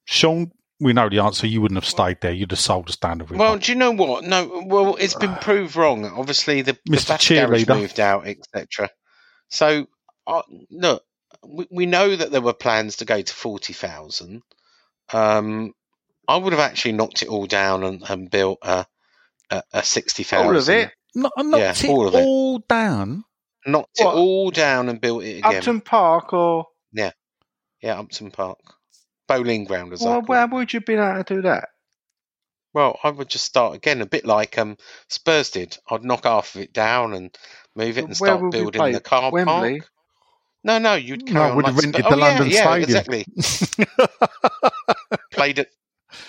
Sean, 0.05 0.51
we 0.79 0.93
know 0.93 1.09
the 1.09 1.19
answer. 1.19 1.47
You 1.47 1.61
wouldn't 1.61 1.77
have 1.77 1.89
stayed 1.89 2.21
there. 2.21 2.31
You'd 2.31 2.51
have 2.51 2.59
sold 2.59 2.87
the 2.87 2.93
standard. 2.93 3.29
Well, 3.31 3.57
do 3.57 3.71
you 3.71 3.77
know 3.77 3.91
what? 3.91 4.23
No, 4.23 4.63
well, 4.65 4.95
it's 4.95 5.15
been 5.15 5.35
proved 5.35 5.75
wrong. 5.75 6.05
Obviously, 6.05 6.61
the, 6.61 6.77
the 6.85 6.97
Mr. 6.97 7.07
Garage 7.09 7.65
Cheerleader. 7.65 7.79
moved 7.79 7.99
out, 7.99 8.27
etc. 8.27 8.89
So, 9.49 9.87
uh, 10.25 10.41
look, 10.69 11.03
we, 11.45 11.67
we 11.69 11.85
know 11.85 12.15
that 12.15 12.31
there 12.31 12.41
were 12.41 12.53
plans 12.53 12.97
to 12.97 13.05
go 13.05 13.21
to 13.21 13.33
forty 13.33 13.73
thousand. 13.73 14.41
Um, 15.11 15.73
I 16.29 16.37
would 16.37 16.53
have 16.53 16.59
actually 16.61 16.93
knocked 16.93 17.21
it 17.23 17.27
all 17.27 17.45
down 17.47 17.83
and, 17.83 18.03
and 18.09 18.29
built 18.29 18.59
a, 18.61 18.85
a, 19.49 19.63
a 19.73 19.83
sixty 19.83 20.23
thousand. 20.23 20.47
all 20.47 20.55
of 20.57 20.69
it? 20.69 20.91
no, 21.15 21.29
knocked 21.37 21.83
Yeah, 21.83 21.89
it 21.89 21.89
all 21.89 22.07
of 22.07 22.15
it. 22.15 22.23
all 22.23 22.59
down. 22.59 23.23
Knocked 23.65 23.97
What? 23.99 24.13
it 24.13 24.17
all 24.17 24.51
down 24.51 24.89
and 24.89 25.01
built 25.01 25.23
it 25.23 25.39
again. 25.39 25.55
Upton 25.57 25.81
Park 25.81 26.31
or 26.33 26.67
Yeah, 26.93 27.11
yeah, 27.81 27.99
Upton 27.99 28.31
Park, 28.31 28.59
bowling 29.27 29.65
ground 29.65 29.91
as 29.93 30.05
I 30.05 30.09
well, 30.09 30.21
where 30.21 30.47
would 30.47 30.71
you 30.71 30.79
have 30.79 30.85
been 30.85 30.99
able 30.99 31.23
to 31.23 31.35
do 31.35 31.41
that? 31.41 31.69
Well, 32.73 32.99
I 33.03 33.09
would 33.09 33.27
just 33.29 33.45
start 33.45 33.73
again, 33.75 34.01
a 34.01 34.05
bit 34.05 34.25
like 34.25 34.57
um, 34.59 34.77
Spurs 35.09 35.49
did. 35.49 35.75
I'd 35.89 36.03
knock 36.03 36.25
half 36.25 36.53
of 36.55 36.61
it 36.61 36.71
down 36.71 37.15
and 37.15 37.35
move 37.75 37.97
it 37.97 38.05
and 38.05 38.15
Where 38.17 38.37
start 38.37 38.51
building 38.51 38.91
the 38.93 38.99
car 39.01 39.31
Wembley? 39.31 39.79
park. 39.79 39.89
No, 40.63 40.77
no, 40.77 40.93
you'd 40.93 41.25
No, 41.25 41.31
carry 41.33 41.49
on 41.49 41.55
would 41.55 41.65
like 41.65 41.73
have 41.73 41.83
rented 41.83 42.05
Spurs- 42.05 42.11
the 42.11 42.15
oh, 42.15 42.19
yeah, 42.19 42.25
London 42.37 42.49
yeah, 42.51 42.61
Stadium. 42.61 43.25
exactly. 43.87 45.19
played 45.31 45.59
at 45.59 45.67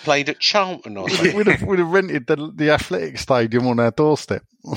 played 0.03 0.29
at 0.29 0.39
Charlton 0.39 0.97
or 0.97 1.09
something. 1.11 1.35
we'd, 1.35 1.47
have, 1.47 1.63
we'd 1.63 1.79
have 1.79 1.91
rented 1.91 2.27
the, 2.27 2.51
the 2.53 2.69
athletic 2.71 3.17
stadium 3.17 3.67
on 3.67 3.79
our 3.79 3.91
doorstep. 3.91 4.43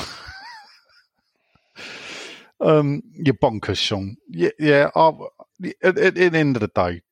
um, 2.60 3.02
you're 3.12 3.34
bonkers, 3.34 3.76
Sean. 3.76 4.16
Yeah, 4.28 4.50
yeah. 4.58 4.90
I, 4.94 5.12
at, 5.82 5.98
at 5.98 6.14
the 6.14 6.38
end 6.38 6.56
of 6.56 6.60
the 6.60 6.68
day, 6.68 7.02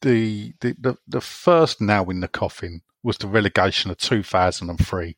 the, 0.00 0.54
the 0.60 0.76
the 0.78 0.96
the 1.08 1.20
first 1.20 1.80
now 1.80 2.04
in 2.04 2.20
the 2.20 2.28
coffin 2.28 2.82
was 3.02 3.18
the 3.18 3.26
relegation 3.26 3.90
of 3.90 3.98
2003 3.98 5.16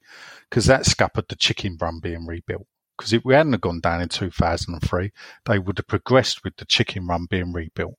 because 0.48 0.66
that 0.66 0.86
scuppered 0.86 1.28
the 1.28 1.36
chicken 1.36 1.76
run 1.80 2.00
being 2.00 2.26
rebuilt. 2.26 2.66
Because 2.96 3.12
if 3.12 3.24
we 3.24 3.34
hadn't 3.34 3.52
have 3.52 3.60
gone 3.60 3.80
down 3.80 4.02
in 4.02 4.08
2003, 4.08 5.12
they 5.46 5.58
would 5.58 5.78
have 5.78 5.86
progressed 5.86 6.42
with 6.44 6.56
the 6.56 6.64
chicken 6.64 7.06
run 7.06 7.26
being 7.30 7.52
rebuilt. 7.52 7.94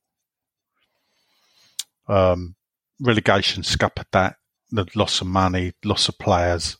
Um, 2.07 2.55
relegation 2.99 3.63
scuppered 3.63 4.07
that, 4.11 4.35
the 4.71 4.85
loss 4.95 5.21
of 5.21 5.27
money, 5.27 5.73
loss 5.83 6.09
of 6.09 6.17
players, 6.19 6.77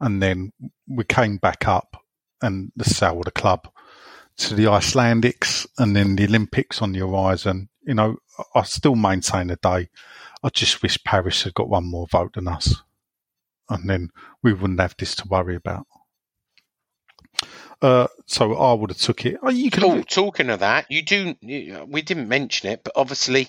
and 0.00 0.22
then 0.22 0.52
we 0.88 1.04
came 1.04 1.36
back 1.38 1.66
up 1.66 1.96
and 2.40 2.72
the 2.76 2.84
sale 2.84 3.18
of 3.18 3.24
the 3.24 3.30
club 3.30 3.68
to 4.36 4.54
the 4.54 4.64
Icelandics 4.64 5.66
and 5.78 5.96
then 5.96 6.16
the 6.16 6.24
Olympics 6.24 6.80
on 6.80 6.92
the 6.92 7.00
horizon. 7.00 7.68
You 7.82 7.94
know, 7.94 8.16
I 8.54 8.62
still 8.62 8.94
maintain 8.94 9.48
today, 9.48 9.88
I 10.42 10.48
just 10.50 10.82
wish 10.82 11.02
Paris 11.02 11.42
had 11.42 11.54
got 11.54 11.68
one 11.68 11.84
more 11.84 12.06
vote 12.06 12.34
than 12.34 12.48
us. 12.48 12.82
And 13.68 13.90
then 13.90 14.10
we 14.42 14.52
wouldn't 14.52 14.80
have 14.80 14.94
this 14.96 15.14
to 15.16 15.28
worry 15.28 15.56
about. 15.56 15.86
Uh, 17.80 18.08
so 18.26 18.54
I 18.54 18.72
would 18.72 18.90
have 18.90 18.98
took 18.98 19.24
it. 19.24 19.38
Oh, 19.42 19.50
you 19.50 19.70
could 19.70 19.82
Talk, 19.82 20.08
talking 20.08 20.50
of 20.50 20.60
that, 20.60 20.86
you 20.90 21.02
do. 21.02 21.36
You, 21.40 21.86
we 21.88 22.02
didn't 22.02 22.28
mention 22.28 22.70
it, 22.70 22.82
but 22.82 22.94
obviously, 22.96 23.48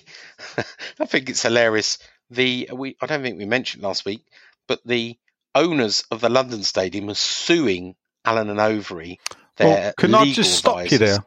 I 1.00 1.06
think 1.06 1.28
it's 1.28 1.42
hilarious. 1.42 1.98
The 2.30 2.70
we 2.72 2.96
I 3.00 3.06
don't 3.06 3.22
think 3.22 3.38
we 3.38 3.44
mentioned 3.44 3.82
last 3.82 4.04
week, 4.04 4.24
but 4.68 4.80
the 4.86 5.18
owners 5.54 6.04
of 6.12 6.20
the 6.20 6.28
London 6.28 6.62
Stadium 6.62 7.10
are 7.10 7.14
suing 7.14 7.96
Allen 8.24 8.50
and 8.50 8.60
Overy. 8.60 9.18
Their 9.56 9.66
well, 9.68 9.92
can 9.96 10.14
I 10.14 10.32
just 10.32 10.54
stop 10.56 10.88
you 10.90 10.98
there? 10.98 11.24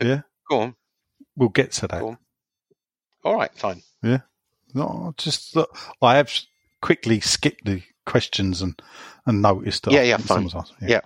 Yeah, 0.00 0.20
Go 0.48 0.60
on. 0.60 0.76
we'll 1.34 1.48
get 1.48 1.72
to 1.72 1.88
that. 1.88 2.02
All 3.24 3.34
right, 3.34 3.52
fine. 3.54 3.82
Yeah, 4.00 4.20
no, 4.74 5.12
just 5.16 5.56
look, 5.56 5.76
I 6.00 6.16
have 6.16 6.32
quickly 6.80 7.18
skipped 7.18 7.64
the 7.64 7.82
questions 8.06 8.62
and 8.62 8.80
and 9.26 9.42
noticed 9.42 9.84
that. 9.84 9.92
Yeah, 9.92 10.02
yeah, 10.02 10.16
fine. 10.18 10.48
asked. 10.54 10.74
Yeah. 10.80 11.00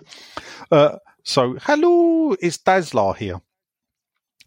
Uh, 0.70 0.99
so, 1.28 1.59
hello, 1.60 2.34
it's 2.40 2.56
Dazzler 2.56 3.12
here. 3.12 3.42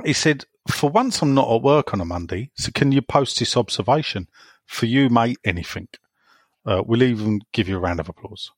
He 0.03 0.13
said, 0.13 0.45
"For 0.67 0.89
once, 0.89 1.21
I'm 1.21 1.35
not 1.35 1.53
at 1.53 1.61
work 1.61 1.93
on 1.93 2.01
a 2.01 2.05
Monday, 2.05 2.49
so 2.55 2.71
can 2.73 2.91
you 2.91 3.03
post 3.03 3.37
this 3.37 3.55
observation 3.55 4.27
for 4.65 4.87
you, 4.87 5.07
mate? 5.07 5.37
Anything? 5.45 5.89
Uh, 6.65 6.81
we'll 6.83 7.03
even 7.03 7.41
give 7.53 7.69
you 7.69 7.77
a 7.77 7.79
round 7.79 7.99
of 7.99 8.09
applause." 8.09 8.49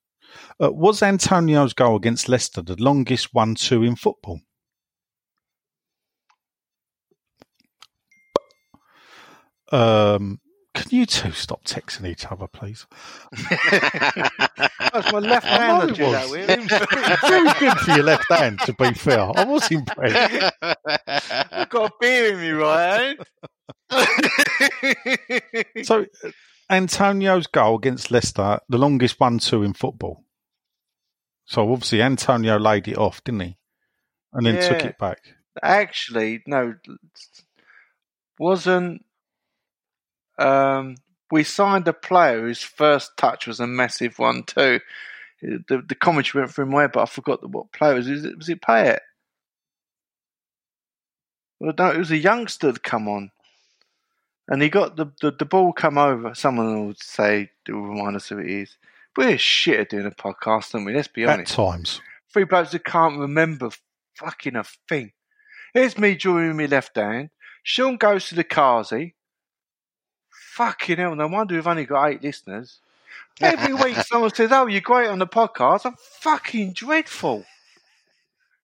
Uh, 0.57 0.71
was 0.71 1.03
Antonio's 1.03 1.73
goal 1.73 1.97
against 1.97 2.29
Leicester 2.29 2.61
the 2.61 2.81
longest 2.81 3.33
one-two 3.33 3.83
in 3.83 3.97
football? 3.97 4.39
Um, 9.69 10.39
can 10.73 10.87
you 10.89 11.05
two 11.05 11.31
stop 11.31 11.63
texting 11.65 12.07
each 12.07 12.25
other, 12.31 12.47
please? 12.47 12.85
That's 13.51 15.11
my 15.11 15.19
left 15.19 15.45
I 15.45 15.57
hand. 15.57 15.77
know 15.77 15.81
I 15.81 15.85
it 15.85 15.95
do 15.95 16.11
that 16.11 16.29
was. 16.29 17.29
Very 17.29 17.59
good 17.59 17.77
for 17.79 17.91
your 17.91 18.03
left 18.03 18.31
hand, 18.31 18.59
to 18.61 18.73
be 18.73 18.93
fair. 18.93 19.29
I 19.35 19.43
was 19.43 19.69
impressed. 19.71 20.53
I've 20.61 21.69
got 21.69 21.91
a 21.91 21.93
beer 21.99 22.33
in 22.33 22.41
me 22.41 22.49
right 22.51 23.17
hand. 23.17 23.19
So, 25.83 26.05
uh, 26.23 26.31
Antonio's 26.69 27.47
goal 27.47 27.75
against 27.77 28.09
Leicester 28.11 28.59
the 28.69 28.77
longest 28.77 29.19
one-two 29.19 29.63
in 29.63 29.73
football? 29.73 30.23
So 31.45 31.71
obviously 31.71 32.01
Antonio 32.01 32.57
laid 32.57 32.87
it 32.87 32.97
off, 32.97 33.23
didn't 33.23 33.41
he? 33.41 33.57
And 34.31 34.45
then 34.45 34.61
took 34.61 34.83
it 34.83 34.97
back. 34.97 35.19
Actually, 35.61 36.41
no, 36.47 36.73
wasn't. 38.39 39.05
Um, 40.38 40.95
we 41.31 41.43
signed 41.43 41.88
a 41.88 41.93
player 41.93 42.41
whose 42.41 42.61
first 42.61 43.18
touch 43.18 43.47
was 43.47 43.60
a 43.60 43.68
massive 43.68 44.19
one 44.19 44.43
too. 44.43 44.80
The, 45.41 45.84
the 45.85 45.95
commentary 45.95 46.43
went 46.43 46.53
from 46.53 46.72
where, 46.72 46.88
but 46.88 47.01
I 47.01 47.05
forgot 47.05 47.41
the, 47.41 47.47
what 47.47 47.72
player 47.72 47.95
was. 47.95 48.07
Was 48.07 48.23
it, 48.26 48.38
was 48.38 48.49
it 48.49 48.61
Payet? 48.61 48.99
Well, 51.60 51.73
no, 51.77 51.91
it 51.91 51.97
was 51.97 52.11
a 52.11 52.18
youngster 52.18 52.72
that 52.72 52.84
come 52.84 53.07
on, 53.07 53.31
and 54.47 54.61
he 54.61 54.69
got 54.69 54.95
the, 54.95 55.07
the, 55.22 55.31
the 55.31 55.45
ball 55.45 55.73
come 55.73 55.97
over. 55.97 56.34
Someone 56.34 56.88
will 56.88 56.93
say, 56.97 57.49
"Do 57.65 57.80
remind 57.80 58.15
us 58.15 58.30
who 58.30 58.39
it 58.39 58.49
is." 58.49 58.77
We're 59.15 59.38
shit 59.38 59.80
at 59.80 59.89
doing 59.89 60.05
a 60.07 60.11
podcast, 60.11 60.73
aren't 60.73 60.88
we? 60.88 60.93
Let's 60.93 61.07
be 61.07 61.23
At 61.23 61.30
honest. 61.30 61.53
times. 61.53 62.01
Three 62.31 62.45
blokes 62.45 62.72
that 62.72 62.84
can't 62.84 63.19
remember 63.19 63.69
fucking 64.15 64.55
a 64.55 64.64
thing. 64.89 65.11
Here's 65.73 65.97
me 65.97 66.15
drawing 66.15 66.57
my 66.57 66.65
left 66.65 66.95
hand. 66.95 67.30
Sean 67.64 67.97
goes 67.97 68.27
to 68.30 68.35
the 68.35 68.43
Kazi. 68.43 69.14
Fucking 70.53 70.97
hell, 70.97 71.15
no 71.15 71.27
wonder 71.27 71.55
we've 71.55 71.65
only 71.65 71.85
got 71.85 72.09
eight 72.09 72.21
listeners. 72.21 72.77
Every 73.41 73.73
week 73.73 73.97
someone 73.97 74.31
says, 74.34 74.51
Oh, 74.51 74.67
you're 74.67 74.81
great 74.81 75.09
on 75.09 75.17
the 75.17 75.25
podcast. 75.25 75.85
I'm 75.85 75.95
fucking 75.97 76.73
dreadful. 76.73 77.43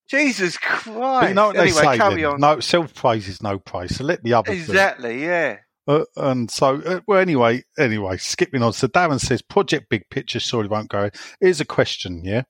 Jesus 0.07 0.57
Christ. 0.57 0.85
But 0.85 1.29
you 1.29 1.33
know 1.33 1.47
what 1.47 1.57
anyway, 1.57 1.71
they 1.71 1.87
say? 1.87 1.97
carry 1.97 2.21
then? 2.21 2.31
on. 2.33 2.39
No, 2.41 2.59
self-praise 2.59 3.27
is 3.27 3.41
no 3.41 3.57
praise. 3.57 3.95
So 3.95 4.03
let 4.03 4.23
the 4.23 4.33
others 4.35 4.67
do 4.67 4.71
exactly, 4.71 5.23
yeah. 5.23 5.57
Uh, 5.87 6.05
and 6.15 6.51
so, 6.51 6.75
uh, 6.75 6.99
well, 7.07 7.19
anyway, 7.19 7.63
anyway, 7.79 8.17
skipping 8.17 8.61
on. 8.61 8.73
So 8.73 8.87
Darren 8.87 9.19
says, 9.19 9.41
Project 9.41 9.89
Big 9.89 10.07
Picture 10.11 10.39
surely 10.39 10.67
won't 10.67 10.89
go. 10.89 11.09
Here's 11.39 11.59
a 11.59 11.65
question, 11.65 12.23
yeah. 12.23 12.43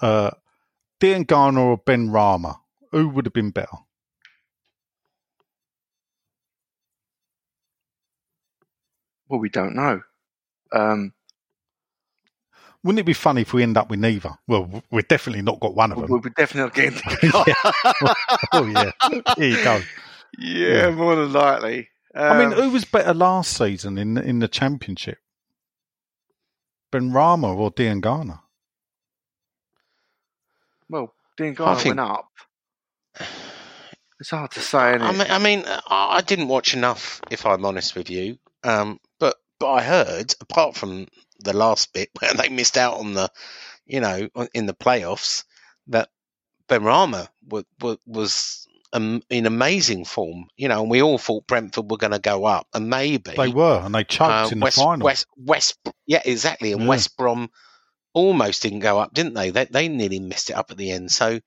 Uh, 0.00 0.30
Diangana 0.98 1.58
or 1.58 1.78
Benrahma? 1.78 2.56
Who 2.92 3.08
would 3.10 3.26
have 3.26 3.34
been 3.34 3.50
better? 3.50 3.76
Well, 9.28 9.40
we 9.40 9.48
don't 9.48 9.74
know. 9.74 10.00
Um, 10.72 11.12
Wouldn't 12.84 13.00
it 13.00 13.06
be 13.06 13.12
funny 13.12 13.42
if 13.42 13.52
we 13.52 13.62
end 13.62 13.76
up 13.76 13.90
with 13.90 13.98
neither? 14.00 14.30
Well, 14.46 14.82
we've 14.90 15.08
definitely 15.08 15.42
not 15.42 15.60
got 15.60 15.74
one 15.74 15.92
of 15.92 15.98
them. 15.98 16.10
we'll 16.10 16.20
be 16.20 16.30
definitely 16.30 16.90
get 16.90 17.02
oh, 18.52 18.66
yeah. 18.66 18.90
Here 19.36 19.48
you 19.48 19.64
go. 19.64 19.80
Yeah, 20.38 20.68
Yeah. 20.88 20.90
more 20.90 21.16
than 21.16 21.32
likely. 21.32 21.88
I 22.14 22.38
mean, 22.38 22.52
Um, 22.52 22.60
who 22.60 22.70
was 22.70 22.84
better 22.84 23.12
last 23.14 23.56
season 23.56 23.98
in 23.98 24.14
the, 24.14 24.22
in 24.22 24.38
the 24.38 24.48
championship? 24.48 25.18
Benrahma 26.92 27.54
or 27.56 27.70
Diangana? 27.72 28.40
well, 30.88 31.12
Dean 31.36 31.54
Garner 31.54 31.80
think- 31.80 31.96
went 31.96 32.10
up. 32.10 32.28
It's 34.18 34.30
hard 34.30 34.50
to 34.52 34.60
say, 34.60 34.94
isn't 34.94 35.02
it? 35.02 35.04
I 35.04 35.12
mean, 35.12 35.26
I 35.30 35.38
mean, 35.38 35.64
I 35.66 36.16
I 36.16 36.20
didn't 36.22 36.48
watch 36.48 36.72
enough, 36.74 37.20
if 37.30 37.44
I'm 37.44 37.64
honest 37.66 37.94
with 37.94 38.08
you. 38.08 38.38
Um, 38.64 38.98
but 39.58 39.72
I 39.72 39.82
heard, 39.82 40.34
apart 40.40 40.76
from 40.76 41.06
the 41.40 41.56
last 41.56 41.92
bit 41.92 42.10
where 42.20 42.34
they 42.34 42.48
missed 42.48 42.76
out 42.76 42.98
on 42.98 43.14
the, 43.14 43.30
you 43.86 44.00
know, 44.00 44.28
in 44.54 44.66
the 44.66 44.74
playoffs, 44.74 45.44
that 45.88 46.08
Benrahma 46.68 47.28
was 47.46 47.64
was, 47.80 47.98
was 48.06 48.68
um, 48.92 49.22
in 49.30 49.46
amazing 49.46 50.04
form. 50.04 50.48
You 50.56 50.68
know, 50.68 50.82
and 50.82 50.90
we 50.90 51.02
all 51.02 51.18
thought 51.18 51.46
Brentford 51.46 51.90
were 51.90 51.96
going 51.96 52.12
to 52.12 52.18
go 52.18 52.44
up, 52.44 52.66
and 52.74 52.90
maybe 52.90 53.32
They 53.36 53.48
were, 53.48 53.80
and 53.84 53.94
they 53.94 54.04
choked 54.04 54.30
uh, 54.30 54.48
in 54.52 54.60
the 54.60 54.64
West, 54.64 54.76
final. 54.78 55.04
West 55.04 55.26
West, 55.36 55.78
yeah, 56.06 56.22
exactly, 56.24 56.72
and 56.72 56.82
Yeah. 56.82 56.88
West 56.88 57.16
Brom 57.16 57.50
almost 58.12 58.62
didn't 58.62 58.80
go 58.80 58.98
up, 58.98 59.14
didn't 59.14 59.34
they? 59.34 59.50
They 59.50 59.66
they 59.66 59.88
nearly 59.88 60.20
missed 60.20 60.50
it 60.50 60.54
up 60.54 60.70
at 60.70 60.76
the 60.76 60.90
end. 60.90 61.12
So 61.12 61.40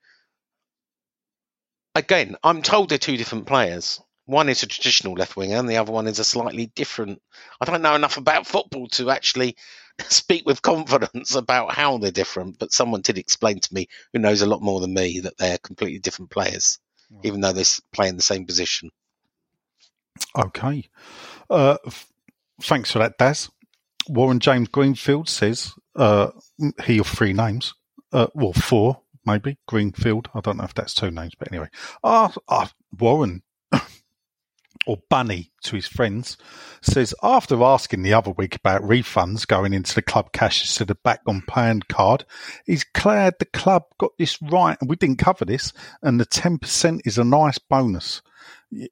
again, 1.94 2.36
I'm 2.42 2.62
told 2.62 2.88
they're 2.88 2.98
two 2.98 3.16
different 3.16 3.46
players. 3.46 4.00
One 4.30 4.48
is 4.48 4.62
a 4.62 4.68
traditional 4.68 5.14
left 5.14 5.36
winger, 5.36 5.56
and 5.56 5.68
the 5.68 5.78
other 5.78 5.90
one 5.90 6.06
is 6.06 6.20
a 6.20 6.24
slightly 6.24 6.66
different. 6.66 7.20
I 7.60 7.64
don't 7.64 7.82
know 7.82 7.96
enough 7.96 8.16
about 8.16 8.46
football 8.46 8.86
to 8.90 9.10
actually 9.10 9.56
speak 10.08 10.46
with 10.46 10.62
confidence 10.62 11.34
about 11.34 11.74
how 11.74 11.98
they're 11.98 12.12
different, 12.12 12.60
but 12.60 12.72
someone 12.72 13.00
did 13.00 13.18
explain 13.18 13.58
to 13.58 13.74
me 13.74 13.88
who 14.12 14.20
knows 14.20 14.40
a 14.40 14.46
lot 14.46 14.62
more 14.62 14.80
than 14.80 14.94
me 14.94 15.18
that 15.18 15.36
they're 15.36 15.58
completely 15.58 15.98
different 15.98 16.30
players, 16.30 16.78
even 17.24 17.40
though 17.40 17.52
they 17.52 17.64
play 17.92 18.06
in 18.06 18.16
the 18.16 18.22
same 18.22 18.46
position. 18.46 18.92
Okay. 20.38 20.88
Uh, 21.50 21.78
f- 21.84 22.06
thanks 22.62 22.92
for 22.92 23.00
that, 23.00 23.18
Daz. 23.18 23.50
Warren 24.08 24.38
James 24.38 24.68
Greenfield 24.68 25.28
says 25.28 25.72
uh, 25.96 26.28
he 26.84 26.98
of 26.98 27.08
three 27.08 27.32
names. 27.32 27.74
Uh, 28.12 28.28
well, 28.34 28.52
four, 28.52 29.00
maybe. 29.26 29.58
Greenfield. 29.66 30.28
I 30.34 30.40
don't 30.40 30.58
know 30.58 30.64
if 30.64 30.74
that's 30.74 30.94
two 30.94 31.10
names, 31.10 31.32
but 31.36 31.50
anyway. 31.50 31.68
Ah, 32.04 32.32
ah, 32.48 32.70
Warren, 32.96 33.42
or 34.86 34.98
Bunny 35.10 35.52
to 35.64 35.76
his 35.76 35.86
friends, 35.86 36.36
says 36.82 37.14
after 37.22 37.62
asking 37.62 38.02
the 38.02 38.14
other 38.14 38.30
week 38.30 38.56
about 38.56 38.82
refunds 38.82 39.46
going 39.46 39.72
into 39.74 39.94
the 39.94 40.02
club 40.02 40.32
cash 40.32 40.62
instead 40.62 40.90
of 40.90 41.02
back 41.02 41.20
on 41.26 41.42
paying 41.46 41.82
card, 41.88 42.24
he's 42.66 42.84
glad 42.84 43.34
the 43.38 43.44
club 43.46 43.84
got 43.98 44.12
this 44.18 44.40
right 44.42 44.76
and 44.80 44.88
we 44.88 44.96
didn't 44.96 45.18
cover 45.18 45.44
this, 45.44 45.72
and 46.02 46.18
the 46.18 46.26
10% 46.26 47.00
is 47.04 47.18
a 47.18 47.24
nice 47.24 47.58
bonus. 47.58 48.22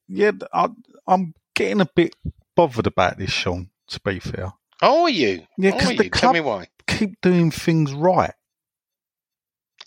Yeah, 0.08 0.32
I, 0.52 0.68
I'm 1.06 1.34
getting 1.54 1.80
a 1.80 1.88
bit 1.96 2.14
bothered 2.54 2.86
about 2.86 3.18
this, 3.18 3.30
Sean, 3.30 3.70
to 3.88 4.00
be 4.00 4.18
fair. 4.18 4.52
Oh, 4.82 5.04
are 5.04 5.10
you? 5.10 5.46
Yeah, 5.56 5.72
'cause 5.72 5.90
are 5.90 5.94
the? 5.94 6.10
Tell 6.10 6.20
club- 6.20 6.34
me 6.34 6.40
why. 6.40 6.68
Keep 6.86 7.20
doing 7.20 7.50
things 7.50 7.92
right. 7.92 8.32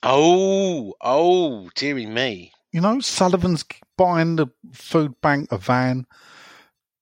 Oh, 0.04 0.94
oh, 1.02 1.70
dearie 1.76 2.06
me. 2.08 2.52
You 2.72 2.82
know, 2.82 3.00
Sullivan's 3.00 3.66
buying 3.98 4.38
the 4.38 4.48
food 4.74 5.14
bank 5.22 5.52
a 5.52 5.58
van. 5.58 6.06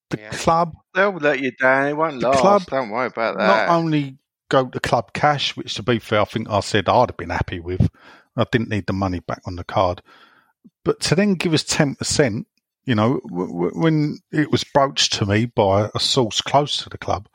The 0.10 0.18
Yeah. 0.20 0.30
club 0.32 0.74
They'll 0.96 1.12
let 1.12 1.40
you 1.40 1.52
down. 1.52 1.88
It 1.88 1.94
won't 1.94 2.20
last. 2.20 2.40
club- 2.40 2.66
Don't 2.66 2.90
worry 2.90 3.08
about 3.08 3.38
that. 3.38 3.68
not 3.68 3.70
only 3.70 4.18
go 4.50 4.66
to 4.66 4.80
club 4.80 5.14
cash, 5.14 5.56
which 5.56 5.76
to 5.76 5.84
be 5.84 6.00
fair, 6.00 6.22
I 6.22 6.26
think 6.26 6.50
I 6.50 6.62
said 6.62 6.90
I'd 6.90 7.10
have 7.12 7.18
been 7.18 7.30
happy 7.30 7.60
with. 7.60 7.88
I 8.36 8.46
didn't 8.52 8.70
need 8.70 8.88
the 8.88 8.94
money 8.94 9.20
back 9.20 9.42
on 9.46 9.56
the 9.56 9.64
card, 9.64 10.02
but 10.84 11.00
to 11.02 11.16
then 11.16 11.36
give 11.36 11.54
us 11.54 11.64
ten 11.64 11.94
percent, 11.96 12.48
you 12.90 12.96
know, 12.96 13.20
w- 13.30 13.52
w- 13.52 13.80
when 13.80 14.18
it 14.32 14.52
was 14.52 14.64
broached 14.64 15.14
to 15.14 15.24
me 15.28 15.46
by 15.46 15.92
a 15.94 16.00
source 16.00 16.42
close 16.42 16.78
to 16.78 16.90
the 16.90 16.98
club 16.98 17.30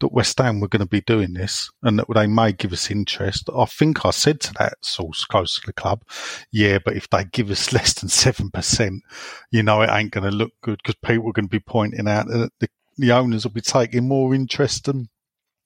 that 0.00 0.14
West 0.14 0.38
Ham 0.38 0.60
were 0.60 0.68
going 0.68 0.80
to 0.80 0.86
be 0.86 1.02
doing 1.02 1.34
this 1.34 1.70
and 1.82 1.98
that 1.98 2.06
they 2.14 2.26
may 2.26 2.52
give 2.52 2.72
us 2.72 2.90
interest, 2.90 3.50
I 3.54 3.66
think 3.66 4.06
I 4.06 4.12
said 4.12 4.40
to 4.40 4.54
that 4.54 4.78
source 4.80 5.26
close 5.26 5.56
to 5.56 5.66
the 5.66 5.74
club, 5.74 6.04
yeah, 6.50 6.78
but 6.82 6.96
if 6.96 7.10
they 7.10 7.26
give 7.26 7.50
us 7.50 7.70
less 7.74 7.92
than 7.92 8.08
seven 8.08 8.50
percent, 8.50 9.02
you 9.50 9.62
know, 9.62 9.82
it 9.82 9.90
ain't 9.92 10.10
going 10.12 10.24
to 10.24 10.34
look 10.34 10.52
good 10.62 10.78
because 10.82 10.94
people 11.04 11.28
are 11.28 11.34
going 11.34 11.48
to 11.48 11.50
be 11.50 11.60
pointing 11.60 12.08
out 12.08 12.26
that 12.28 12.50
the, 12.60 12.68
the 12.96 13.12
owners 13.12 13.44
will 13.44 13.52
be 13.52 13.60
taking 13.60 14.08
more 14.08 14.34
interest 14.34 14.86
than 14.86 15.10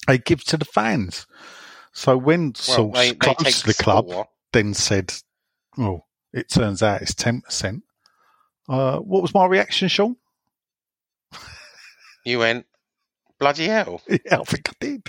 they 0.09 0.19
give 0.19 0.43
to 0.47 0.57
the 0.57 0.65
fans. 0.65 1.29
So 1.93 2.17
when 2.17 2.47
Well, 2.47 2.55
source 2.57 2.99
they, 2.99 3.13
they 3.13 3.35
close 3.35 3.61
to 3.61 3.69
the 3.69 3.75
club 3.75 4.09
score. 4.09 4.27
then 4.53 4.75
said, 4.75 5.15
"Well, 5.77 6.09
it 6.33 6.49
turns 6.49 6.83
out 6.83 7.03
it's 7.03 7.15
ten 7.15 7.41
percent." 7.41 7.85
Uh, 8.69 8.99
what 8.99 9.23
was 9.23 9.35
my 9.35 9.47
reaction, 9.47 9.89
Sean? 9.89 10.17
You 12.25 12.41
went, 12.41 12.67
bloody 13.39 13.67
hell. 13.67 14.03
yeah, 14.09 14.41
I 14.41 14.45
think 14.45 14.69
I 14.69 14.73
did. 14.81 15.09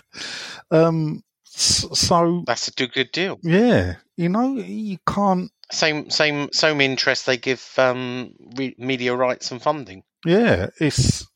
Um, 0.72 1.24
so 1.44 2.44
That's 2.46 2.68
a 2.70 2.72
good, 2.72 2.94
good 2.94 3.12
deal. 3.12 3.40
yeah, 3.44 3.96
you 4.16 4.30
know, 4.30 4.54
you 4.56 4.98
can't. 5.08 5.52
Same, 5.72 6.10
same, 6.10 6.50
same 6.54 6.82
interest 6.82 7.26
they 7.26 7.38
give 7.38 7.64
um, 7.78 8.34
re- 8.56 8.76
media 8.78 9.16
rights 9.16 9.52
and 9.52 9.62
funding. 9.62 10.04
Yeah, 10.26 10.68
it's 10.80 11.28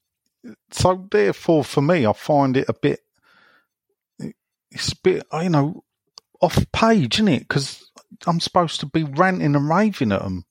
so. 0.72 1.08
Therefore, 1.12 1.64
for 1.64 1.82
me, 1.82 2.06
I 2.08 2.14
find 2.14 2.58
it 2.58 2.70
a 2.70 2.74
bit. 2.74 3.02
It's 4.72 4.91
a 4.91 4.95
bit, 5.04 5.24
you 5.34 5.50
know, 5.50 5.84
off 6.41 6.66
page, 6.72 7.16
isn't 7.18 7.28
it? 7.28 7.40
Because 7.48 7.86
I'm 8.26 8.40
supposed 8.40 8.80
to 8.80 8.86
be 8.88 9.04
ranting 9.04 9.56
and 9.56 9.70
raving 9.70 10.12
at 10.12 10.22
them, 10.24 10.45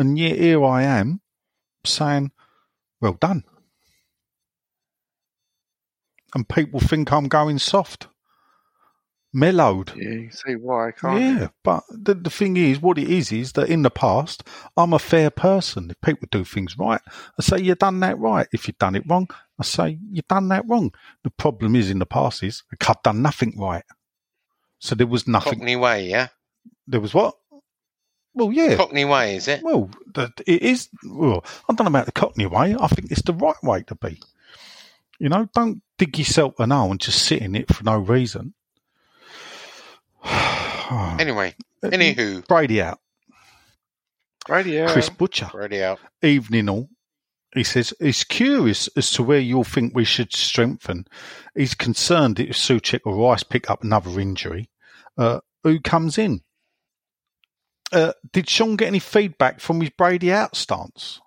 and 0.00 0.18
yet 0.18 0.38
here 0.38 0.64
I 0.64 0.82
am 0.82 1.20
saying, 1.84 2.32
"Well 3.00 3.18
done," 3.20 3.44
and 6.34 6.48
people 6.48 6.80
think 6.80 7.12
I'm 7.12 7.28
going 7.28 7.58
soft, 7.58 8.08
mellowed. 9.32 9.92
Yeah, 9.96 10.10
you 10.10 10.30
see 10.30 10.54
why, 10.56 10.88
I 10.88 10.92
can't? 10.92 11.20
Yeah, 11.20 11.48
but 11.62 11.84
the, 11.90 12.14
the 12.14 12.30
thing 12.30 12.56
is, 12.56 12.80
what 12.80 12.98
it 12.98 13.08
is, 13.08 13.30
is 13.30 13.52
that 13.52 13.68
in 13.68 13.82
the 13.82 13.90
past, 13.90 14.42
I'm 14.76 14.92
a 14.92 14.98
fair 14.98 15.30
person. 15.30 15.90
If 15.90 16.00
people 16.00 16.28
do 16.30 16.44
things 16.44 16.78
right, 16.78 17.00
I 17.38 17.42
say, 17.42 17.60
you've 17.60 17.78
done 17.78 18.00
that 18.00 18.18
right. 18.18 18.48
If 18.52 18.66
you've 18.66 18.78
done 18.78 18.96
it 18.96 19.04
wrong, 19.08 19.28
I 19.58 19.64
say, 19.64 19.98
you've 20.10 20.28
done 20.28 20.48
that 20.48 20.66
wrong. 20.66 20.92
The 21.24 21.30
problem 21.30 21.76
is, 21.76 21.90
in 21.90 21.98
the 21.98 22.06
past, 22.06 22.42
is 22.42 22.62
I've 22.72 23.02
done 23.02 23.22
nothing 23.22 23.54
right. 23.58 23.84
So 24.78 24.94
there 24.94 25.06
was 25.06 25.28
nothing. 25.28 25.58
Cockney 25.58 25.76
way, 25.76 26.08
yeah. 26.08 26.28
There 26.86 27.00
was 27.00 27.12
what? 27.14 27.34
Well, 28.40 28.52
yeah. 28.52 28.74
Cockney 28.74 29.04
way, 29.04 29.36
is 29.36 29.48
it? 29.48 29.62
Well, 29.62 29.90
the, 30.14 30.32
it 30.46 30.62
is. 30.62 30.88
Well, 31.04 31.44
I 31.68 31.74
don't 31.74 31.84
know 31.84 31.90
about 31.90 32.06
the 32.06 32.12
Cockney 32.12 32.46
way. 32.46 32.74
I 32.74 32.86
think 32.86 33.10
it's 33.10 33.20
the 33.20 33.34
right 33.34 33.62
way 33.62 33.82
to 33.82 33.94
be. 33.94 34.18
You 35.18 35.28
know, 35.28 35.46
don't 35.54 35.82
dig 35.98 36.18
yourself 36.18 36.58
an 36.58 36.70
hole 36.70 36.90
and 36.90 36.98
just 36.98 37.22
sit 37.22 37.42
in 37.42 37.54
it 37.54 37.72
for 37.72 37.84
no 37.84 37.98
reason. 37.98 38.54
Anyway, 41.20 41.54
anywho, 41.84 42.44
Brady 42.48 42.82
out. 42.82 42.98
Brady 44.44 44.80
out. 44.80 44.90
Chris 44.90 45.08
Butcher. 45.08 45.48
already 45.54 45.84
out. 45.84 46.00
evening 46.20 46.68
all. 46.68 46.88
He 47.54 47.62
says 47.62 47.94
he's 48.00 48.24
curious 48.24 48.88
as 48.96 49.12
to 49.12 49.22
where 49.22 49.38
you'll 49.38 49.62
think 49.62 49.94
we 49.94 50.04
should 50.04 50.34
strengthen. 50.34 51.06
He's 51.54 51.74
concerned 51.74 52.40
if 52.40 52.56
Soucek 52.56 53.02
or 53.04 53.14
Rice 53.14 53.44
pick 53.44 53.70
up 53.70 53.84
another 53.84 54.18
injury. 54.18 54.68
Uh, 55.16 55.40
who 55.62 55.78
comes 55.78 56.18
in? 56.18 56.40
Uh, 57.92 58.12
did 58.32 58.48
Sean 58.48 58.76
get 58.76 58.86
any 58.88 58.98
feedback 59.00 59.60
from 59.60 59.80
his 59.80 59.90
Brady 59.90 60.32
out 60.32 60.54
stance? 60.56 61.20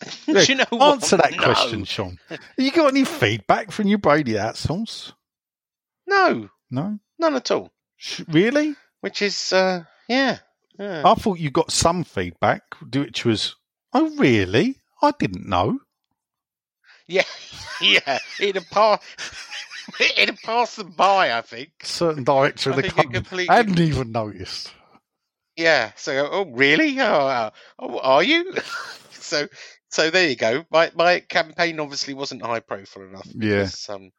Do 0.26 0.42
you 0.42 0.54
know 0.56 0.64
what? 0.70 0.92
Answer 0.94 1.16
that 1.18 1.32
No. 1.32 1.42
question, 1.42 1.84
Sean. 1.84 2.18
you 2.56 2.70
got 2.72 2.88
any 2.88 3.04
feedback 3.04 3.70
from 3.70 3.88
your 3.88 3.98
Brady 3.98 4.38
out 4.38 4.56
stance? 4.56 5.12
No, 6.06 6.48
No, 6.70 6.98
none 7.18 7.34
at 7.36 7.50
all. 7.50 7.70
Sh- 7.96 8.22
really? 8.28 8.74
Which 9.00 9.22
is, 9.22 9.52
uh, 9.52 9.84
yeah. 10.08 10.38
yeah. 10.78 11.02
I 11.04 11.14
thought 11.14 11.38
you 11.38 11.50
got 11.50 11.70
some 11.72 12.04
feedback, 12.04 12.62
which 12.92 13.24
was, 13.24 13.56
"Oh, 13.92 14.10
really? 14.16 14.76
I 15.02 15.12
didn't 15.18 15.46
know." 15.48 15.78
Yeah, 17.06 17.22
yeah. 17.80 18.18
It'd 18.38 18.56
have 18.56 18.70
passed. 18.70 19.02
It'd 20.00 20.28
have 20.30 20.42
passed 20.42 20.76
them 20.76 20.90
by, 20.92 21.36
I 21.36 21.40
think. 21.42 21.70
Certain 21.82 22.22
director 22.24 22.70
of 22.70 22.76
the 22.76 22.82
think 22.82 22.92
it 22.92 22.94
club 23.02 23.12
completely- 23.14 23.54
hadn't 23.54 23.80
even 23.80 24.12
noticed. 24.12 24.72
Yeah. 25.60 25.92
So, 25.96 26.28
oh, 26.30 26.46
really? 26.50 26.98
Oh, 27.00 27.04
uh, 27.04 27.50
oh 27.78 27.98
are 28.00 28.22
you? 28.22 28.54
so, 29.12 29.46
so 29.90 30.10
there 30.10 30.28
you 30.28 30.36
go. 30.36 30.64
My 30.70 30.90
my 30.94 31.20
campaign 31.20 31.78
obviously 31.80 32.14
wasn't 32.14 32.42
high 32.42 32.60
profile 32.60 33.04
enough. 33.04 33.26
Yeah. 33.34 33.64
because, 33.64 33.88
Um, 33.88 34.10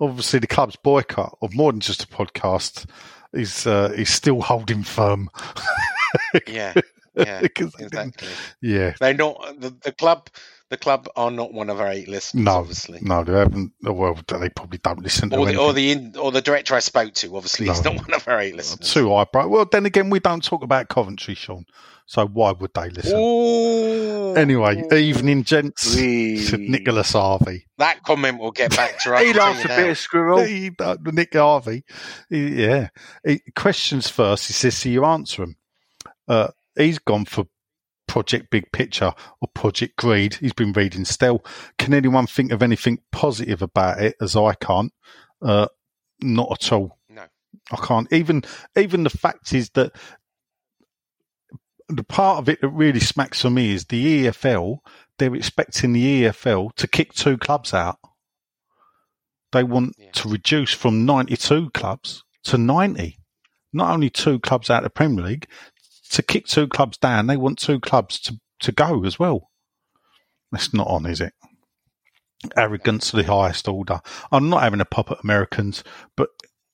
obviously 0.00 0.38
the 0.38 0.46
club's 0.46 0.76
boycott 0.76 1.36
of 1.42 1.54
more 1.54 1.72
than 1.72 1.80
just 1.80 2.04
a 2.04 2.06
podcast 2.06 2.86
is 3.32 3.66
uh, 3.66 3.92
is 3.96 4.10
still 4.10 4.40
holding 4.40 4.82
firm. 4.84 5.28
yeah. 6.46 6.74
Yeah. 7.16 7.40
Exactly. 7.58 8.28
yeah. 8.62 8.94
They're 9.00 9.12
not 9.14 9.60
the, 9.60 9.74
the 9.82 9.90
club. 9.92 10.28
The 10.70 10.76
club 10.76 11.08
are 11.16 11.32
not 11.32 11.52
one 11.52 11.68
of 11.68 11.80
our 11.80 11.88
eight 11.88 12.06
listeners, 12.08 12.44
No, 12.44 12.52
obviously. 12.52 13.00
no, 13.02 13.24
they 13.24 13.32
haven't. 13.32 13.72
Well, 13.82 14.16
they 14.28 14.48
probably 14.50 14.78
don't 14.78 15.02
listen 15.02 15.28
to 15.30 15.36
Or 15.36 15.46
the, 15.46 15.56
or 15.56 15.72
the 15.72 15.90
in, 15.90 16.14
or 16.16 16.30
the 16.30 16.40
director 16.40 16.76
I 16.76 16.78
spoke 16.78 17.12
to, 17.14 17.36
obviously, 17.36 17.66
he's 17.66 17.82
not 17.82 17.96
one 17.98 18.14
of 18.14 18.28
our 18.28 18.38
eight 18.40 18.54
listeners. 18.54 18.88
Too 18.92 19.12
eyebrow. 19.12 19.48
Well, 19.48 19.64
then 19.70 19.84
again, 19.84 20.10
we 20.10 20.20
don't 20.20 20.44
talk 20.44 20.62
about 20.62 20.88
Coventry, 20.88 21.34
Sean. 21.34 21.64
So 22.06 22.24
why 22.26 22.52
would 22.52 22.70
they 22.74 22.88
listen? 22.90 23.18
Ooh. 23.18 24.34
Anyway, 24.36 24.82
evening, 24.92 25.42
gents. 25.42 25.96
Wee. 25.96 26.38
Said 26.38 26.60
Nicholas 26.60 27.12
Harvey. 27.12 27.66
that 27.78 28.02
comment 28.04 28.38
will 28.38 28.52
get 28.52 28.74
back 28.76 28.98
to 29.00 29.14
us. 29.16 29.22
He 29.22 29.32
likes 29.32 29.58
a 29.64 29.68
you 29.68 29.68
bit 29.76 29.90
of 29.90 29.98
squirrel. 29.98 30.40
He, 30.40 30.70
uh, 30.78 30.96
Nick 31.04 31.34
Harvey. 31.34 31.84
He- 32.28 32.64
yeah. 32.64 32.88
He, 33.26 33.40
questions 33.56 34.08
first. 34.08 34.46
He 34.46 34.52
says, 34.52 34.76
so 34.76 34.88
you 34.88 35.04
answer 35.04 35.42
him. 35.44 35.56
Uh, 36.28 36.48
he's 36.76 36.98
gone 37.00 37.24
for 37.24 37.46
Project 38.10 38.50
Big 38.50 38.72
Picture 38.72 39.12
or 39.40 39.48
Project 39.54 39.94
Greed. 39.96 40.34
He's 40.34 40.52
been 40.52 40.72
reading 40.72 41.04
still. 41.04 41.44
Can 41.78 41.94
anyone 41.94 42.26
think 42.26 42.50
of 42.50 42.60
anything 42.60 42.98
positive 43.12 43.62
about 43.62 44.02
it 44.02 44.16
as 44.20 44.34
I 44.34 44.54
can't? 44.54 44.92
Uh, 45.40 45.68
not 46.20 46.50
at 46.50 46.72
all. 46.72 46.98
No. 47.08 47.22
I 47.70 47.76
can't. 47.76 48.12
Even 48.12 48.42
even 48.76 49.04
the 49.04 49.10
fact 49.10 49.52
is 49.52 49.70
that 49.70 49.92
the 51.88 52.02
part 52.02 52.38
of 52.38 52.48
it 52.48 52.60
that 52.62 52.68
really 52.70 52.98
smacks 52.98 53.42
for 53.42 53.50
me 53.50 53.72
is 53.72 53.84
the 53.84 54.24
EFL. 54.26 54.78
They're 55.18 55.36
expecting 55.36 55.92
the 55.92 56.24
EFL 56.24 56.74
to 56.74 56.88
kick 56.88 57.12
two 57.12 57.38
clubs 57.38 57.72
out. 57.72 58.00
They 59.52 59.62
want 59.62 59.94
Yeah. 59.98 60.10
to 60.14 60.28
reduce 60.28 60.72
from 60.74 61.06
92 61.06 61.70
clubs 61.70 62.24
to 62.44 62.58
90. 62.58 63.18
Not 63.72 63.92
only 63.92 64.10
two 64.10 64.40
clubs 64.40 64.68
out 64.68 64.78
of 64.78 64.84
the 64.84 64.90
Premier 64.90 65.24
League, 65.24 65.46
to 66.10 66.22
kick 66.22 66.46
two 66.46 66.68
clubs 66.68 66.98
down, 66.98 67.26
they 67.26 67.36
want 67.36 67.58
two 67.58 67.80
clubs 67.80 68.20
to, 68.20 68.40
to 68.60 68.72
go 68.72 69.04
as 69.04 69.18
well. 69.18 69.50
That's 70.52 70.74
not 70.74 70.88
on, 70.88 71.06
is 71.06 71.20
it? 71.20 71.32
Arrogance 72.56 73.12
of 73.12 73.24
the 73.24 73.32
highest 73.32 73.68
order. 73.68 74.00
I'm 74.32 74.48
not 74.48 74.62
having 74.62 74.80
a 74.80 74.84
pop 74.84 75.10
at 75.10 75.22
Americans, 75.22 75.84
but 76.16 76.30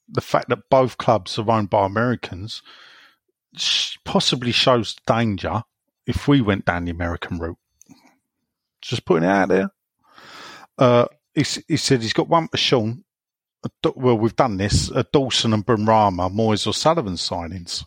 the 0.09 0.21
fact 0.21 0.49
that 0.49 0.71
both 0.71 0.99
clubs 0.99 1.39
are 1.39 1.51
owned 1.51 1.71
by 1.71 1.85
Americans 1.85 2.63
possibly 4.05 4.53
shows 4.53 4.97
danger 5.07 5.63
if 6.07 6.29
we 6.29 6.41
went 6.41 6.65
down 6.65 6.85
the 6.85 6.91
American 6.91 7.39
route. 7.39 7.59
Just 8.81 9.05
putting 9.05 9.29
it 9.29 9.33
out 9.33 9.49
there. 9.49 9.71
Uh, 10.79 11.07
he, 11.35 11.45
he 11.67 11.77
said 11.77 12.01
he's 12.01 12.13
got 12.13 12.29
one 12.29 12.49
for 12.49 12.57
Sean. 12.57 13.03
Well, 13.97 14.17
we've 14.19 14.37
done 14.37 14.59
this. 14.59 14.93
Dawson 15.13 15.53
and 15.53 15.67
Benrahma, 15.67 16.33
Moyes 16.33 16.67
or 16.67 16.73
Sullivan 16.73 17.15
signings. 17.15 17.85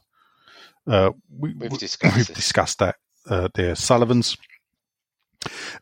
Uh, 0.90 1.12
we, 1.38 1.54
We've 1.54 1.78
discussed 1.78 2.16
we've 2.18 2.28
discussed 2.36 2.80
that 2.80 2.96
uh, 3.30 3.50
there. 3.54 3.76
Sullivan's. 3.76 4.36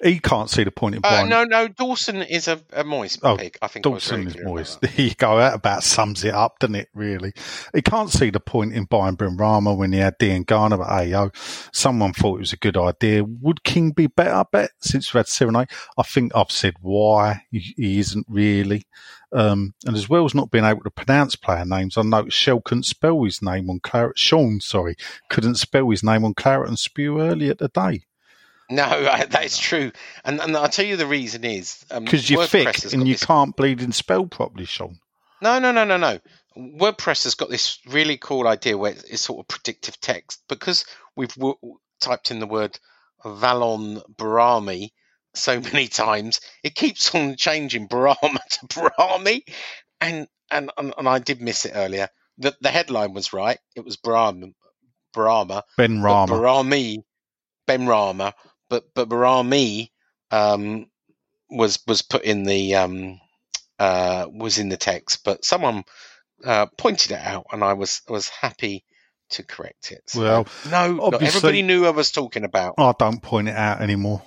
He 0.04 0.20
can't 0.20 0.52
see 0.52 0.64
the 0.64 0.70
point 0.70 0.94
in 0.94 1.00
Uh, 1.04 1.10
buying. 1.10 1.30
no, 1.30 1.44
no. 1.44 1.68
Dawson 1.68 2.22
is 2.22 2.48
a, 2.48 2.62
a 2.74 2.84
moist 2.84 3.20
Oh, 3.24 3.38
pig. 3.38 3.58
I 3.60 3.68
think 3.68 3.84
Dawson 3.86 4.28
is 4.28 4.38
moist. 4.44 4.80
There 4.82 4.92
you 4.96 5.16
go. 5.16 5.38
That 5.40 5.56
about 5.56 5.84
sums 5.84 6.24
it 6.24 6.34
up, 6.36 6.60
doesn't 6.60 6.76
it, 6.76 6.90
really? 6.94 7.34
He 7.74 7.82
can't 7.82 8.12
see 8.12 8.30
the 8.30 8.40
point 8.40 8.74
in 8.74 8.84
buying 8.84 9.18
Benrahma 9.18 9.76
when 9.76 9.94
he 9.94 10.00
had 10.00 10.20
Diangana 10.20 10.80
at 10.86 11.12
AO. 11.16 11.32
Someone 11.74 12.14
thought 12.14 12.36
it 12.36 12.40
was 12.42 12.54
a 12.54 12.58
good 12.58 12.78
idea. 12.78 13.24
Would 13.24 13.64
King 13.64 13.92
be 13.92 14.06
better, 14.06 14.36
I 14.36 14.44
bet, 14.52 14.70
since 14.80 15.12
we've 15.12 15.20
had 15.22 15.28
Serenade? 15.28 15.70
I 15.98 16.04
think 16.04 16.34
I've 16.36 16.52
said 16.52 16.76
why 16.82 17.42
he 17.50 17.98
isn't 18.00 18.28
really. 18.30 18.84
Um, 19.34 19.74
and 19.86 19.96
as 19.96 20.08
well 20.08 20.24
as 20.24 20.34
not 20.34 20.52
being 20.52 20.64
able 20.64 20.84
to 20.84 20.90
pronounce 20.90 21.36
player 21.36 21.66
names, 21.66 21.98
I 21.98 22.02
noticed 22.04 22.38
Shell 22.38 22.62
couldn't 22.62 22.84
spell 22.84 23.24
his 23.24 23.42
name 23.42 23.70
on 23.70 23.80
Claret. 23.82 24.18
Sean, 24.18 24.62
sorry, 24.62 24.96
couldn't 25.30 25.56
spell 25.56 25.90
his 25.90 26.02
name 26.04 26.24
on 26.24 26.34
Claret 26.34 26.70
and 26.70 26.80
Spew 26.80 27.20
earlier 27.20 27.54
today. 27.54 28.04
No, 28.70 28.88
that 29.30 29.44
is 29.46 29.58
true, 29.58 29.92
and 30.24 30.40
and 30.40 30.56
I'll 30.56 30.70
tell 30.70 30.86
you 30.86 30.96
the 30.98 31.06
reason 31.08 31.44
is 31.44 31.86
um, 31.92 32.06
Because 32.06 32.30
you're 32.30 32.44
WordPress 32.44 32.84
thick 32.84 32.94
and 32.94 33.08
you 33.08 33.16
this- 33.16 33.26
can't 33.26 33.56
bleed 33.56 33.82
and 33.82 33.94
spell 33.94 34.26
properly, 34.26 34.66
Sean. 34.66 35.00
No, 35.42 35.60
no, 35.60 35.72
no, 35.72 35.84
no, 35.84 35.98
no. 35.98 36.20
WordPress 36.58 37.26
has 37.26 37.36
got 37.36 37.50
this 37.50 37.80
really 37.88 38.18
cool 38.18 38.48
idea 38.48 38.78
where 38.78 38.94
it's 38.94 39.22
sort 39.22 39.40
of 39.40 39.48
predictive 39.48 40.00
text 40.02 40.42
because 40.48 40.86
we've 41.16 41.34
w- 41.36 41.56
typed 42.02 42.32
in 42.32 42.40
the 42.40 42.48
word 42.48 42.80
Valon 43.24 44.02
Behrami 44.16 44.92
so 45.38 45.60
many 45.60 45.88
times, 45.88 46.42
it 46.64 46.76
keeps 46.76 47.14
on 47.16 47.36
changing 47.36 47.88
Brahma 47.88 48.40
to 48.50 48.68
Brahmi, 48.68 49.44
and 50.02 50.28
and 50.52 50.72
and, 50.78 51.08
I 51.08 51.20
did 51.20 51.42
miss 51.42 51.66
it 51.66 51.74
earlier. 51.76 52.10
The 52.38 52.56
the 52.62 52.70
headline 52.70 53.14
was 53.14 53.34
right; 53.34 53.60
it 53.76 53.84
was 53.86 53.98
Barama, 53.98 54.54
Barama, 55.16 55.64
Ben 55.78 56.02
Rama. 56.02 56.34
Behrami, 56.34 57.04
Ben 57.66 57.88
Rama, 57.88 58.34
but 58.70 58.86
but 58.94 59.10
Behrami 59.10 59.90
um, 60.32 60.88
was 61.50 61.80
was 61.88 62.02
put 62.02 62.24
in 62.24 62.44
the 62.44 62.76
um, 62.76 63.20
uh, 63.80 64.28
was 64.32 64.58
in 64.58 64.70
the 64.70 64.78
text, 64.78 65.24
but 65.24 65.46
someone 65.46 65.84
uh, 66.44 66.68
pointed 66.78 67.12
it 67.12 67.20
out, 67.20 67.48
and 67.52 67.64
I 67.64 67.74
was 67.74 68.02
was 68.08 68.30
happy 68.30 68.86
to 69.30 69.44
correct 69.44 69.92
it. 69.92 70.04
So, 70.08 70.22
Well, 70.22 70.48
no, 70.70 71.12
everybody 71.20 71.62
knew 71.62 71.86
I 71.86 71.90
was 71.90 72.12
talking 72.12 72.44
about. 72.44 72.76
I 72.78 72.94
don't 72.98 73.22
point 73.22 73.50
it 73.50 73.56
out 73.56 73.82
anymore. 73.82 74.22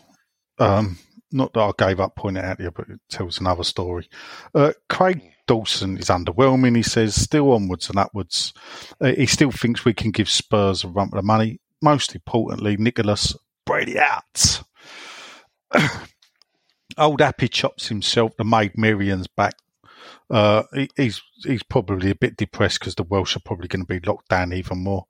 Um, 0.60 0.98
not 1.32 1.52
that 1.54 1.60
I 1.60 1.72
gave 1.76 2.00
up 2.00 2.16
pointing 2.16 2.44
it 2.44 2.46
out 2.46 2.60
here, 2.60 2.70
but 2.70 2.88
it 2.88 3.00
tells 3.08 3.40
another 3.40 3.64
story. 3.64 4.08
Uh, 4.54 4.72
Craig 4.88 5.22
Dawson 5.46 5.96
is 5.98 6.06
underwhelming. 6.06 6.76
He 6.76 6.82
says 6.82 7.20
still 7.20 7.52
onwards 7.52 7.88
and 7.88 7.98
upwards. 7.98 8.52
Uh, 9.00 9.12
he 9.12 9.26
still 9.26 9.50
thinks 9.50 9.84
we 9.84 9.94
can 9.94 10.10
give 10.10 10.28
Spurs 10.28 10.84
a 10.84 10.88
run 10.88 11.10
for 11.10 11.16
the 11.16 11.22
money. 11.22 11.60
Most 11.82 12.14
importantly, 12.14 12.76
Nicholas 12.76 13.34
Brady 13.64 13.98
out. 13.98 14.62
Old 16.98 17.20
Happy 17.20 17.48
Chops 17.48 17.88
himself, 17.88 18.36
the 18.36 18.44
maid 18.44 18.76
Marian's 18.76 19.28
back. 19.28 19.54
Uh, 20.28 20.62
he, 20.72 20.88
he's 20.96 21.22
he's 21.42 21.62
probably 21.62 22.10
a 22.10 22.14
bit 22.14 22.36
depressed 22.36 22.80
because 22.80 22.94
the 22.94 23.02
Welsh 23.02 23.36
are 23.36 23.40
probably 23.40 23.68
going 23.68 23.84
to 23.84 24.00
be 24.00 24.06
locked 24.06 24.28
down 24.28 24.52
even 24.52 24.78
more. 24.78 25.06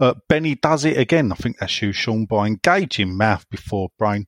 Uh, 0.00 0.14
Benny 0.28 0.54
does 0.54 0.84
it 0.84 0.96
again. 0.96 1.32
I 1.32 1.34
think 1.34 1.58
that's 1.58 1.82
you, 1.82 1.92
Sean, 1.92 2.24
by 2.24 2.46
engaging 2.46 3.16
mouth 3.16 3.48
before 3.50 3.90
brain. 3.98 4.26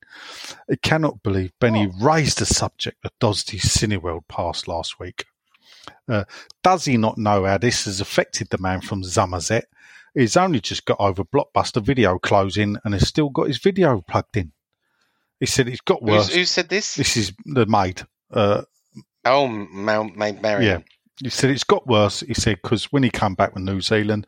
I 0.70 0.76
cannot 0.76 1.22
believe 1.22 1.52
Benny 1.60 1.90
raised 2.00 2.38
the 2.38 2.46
subject 2.46 3.04
of 3.04 3.10
Dodsey's 3.20 3.64
Cineworld 3.64 4.28
pass 4.28 4.68
last 4.68 4.98
week. 4.98 5.26
Uh, 6.08 6.24
does 6.62 6.84
he 6.84 6.96
not 6.96 7.18
know 7.18 7.44
how 7.44 7.58
this 7.58 7.84
has 7.86 8.00
affected 8.00 8.48
the 8.50 8.58
man 8.58 8.80
from 8.80 9.02
Somerset? 9.02 9.66
He's 10.14 10.36
only 10.36 10.60
just 10.60 10.84
got 10.84 11.00
over 11.00 11.24
Blockbuster 11.24 11.82
video 11.82 12.18
closing 12.18 12.76
and 12.84 12.94
has 12.94 13.08
still 13.08 13.30
got 13.30 13.48
his 13.48 13.58
video 13.58 14.00
plugged 14.00 14.36
in. 14.36 14.52
He 15.40 15.46
said 15.46 15.68
it's 15.68 15.80
got 15.80 16.02
worse. 16.02 16.28
Who's, 16.28 16.34
who 16.34 16.44
said 16.44 16.68
this? 16.68 16.94
This 16.94 17.16
is 17.16 17.32
the 17.44 17.66
maid. 17.66 18.02
Uh, 18.30 18.62
Oh, 19.24 19.46
Mount 19.48 20.16
Maid 20.16 20.42
Marian. 20.42 20.62
yeah. 20.70 20.78
He 21.22 21.30
said 21.30 21.50
it's 21.50 21.64
got 21.64 21.86
worse. 21.86 22.20
He 22.20 22.34
said 22.34 22.58
because 22.62 22.86
when 22.92 23.02
he 23.04 23.10
came 23.10 23.34
back 23.34 23.52
from 23.52 23.64
New 23.64 23.80
Zealand, 23.80 24.26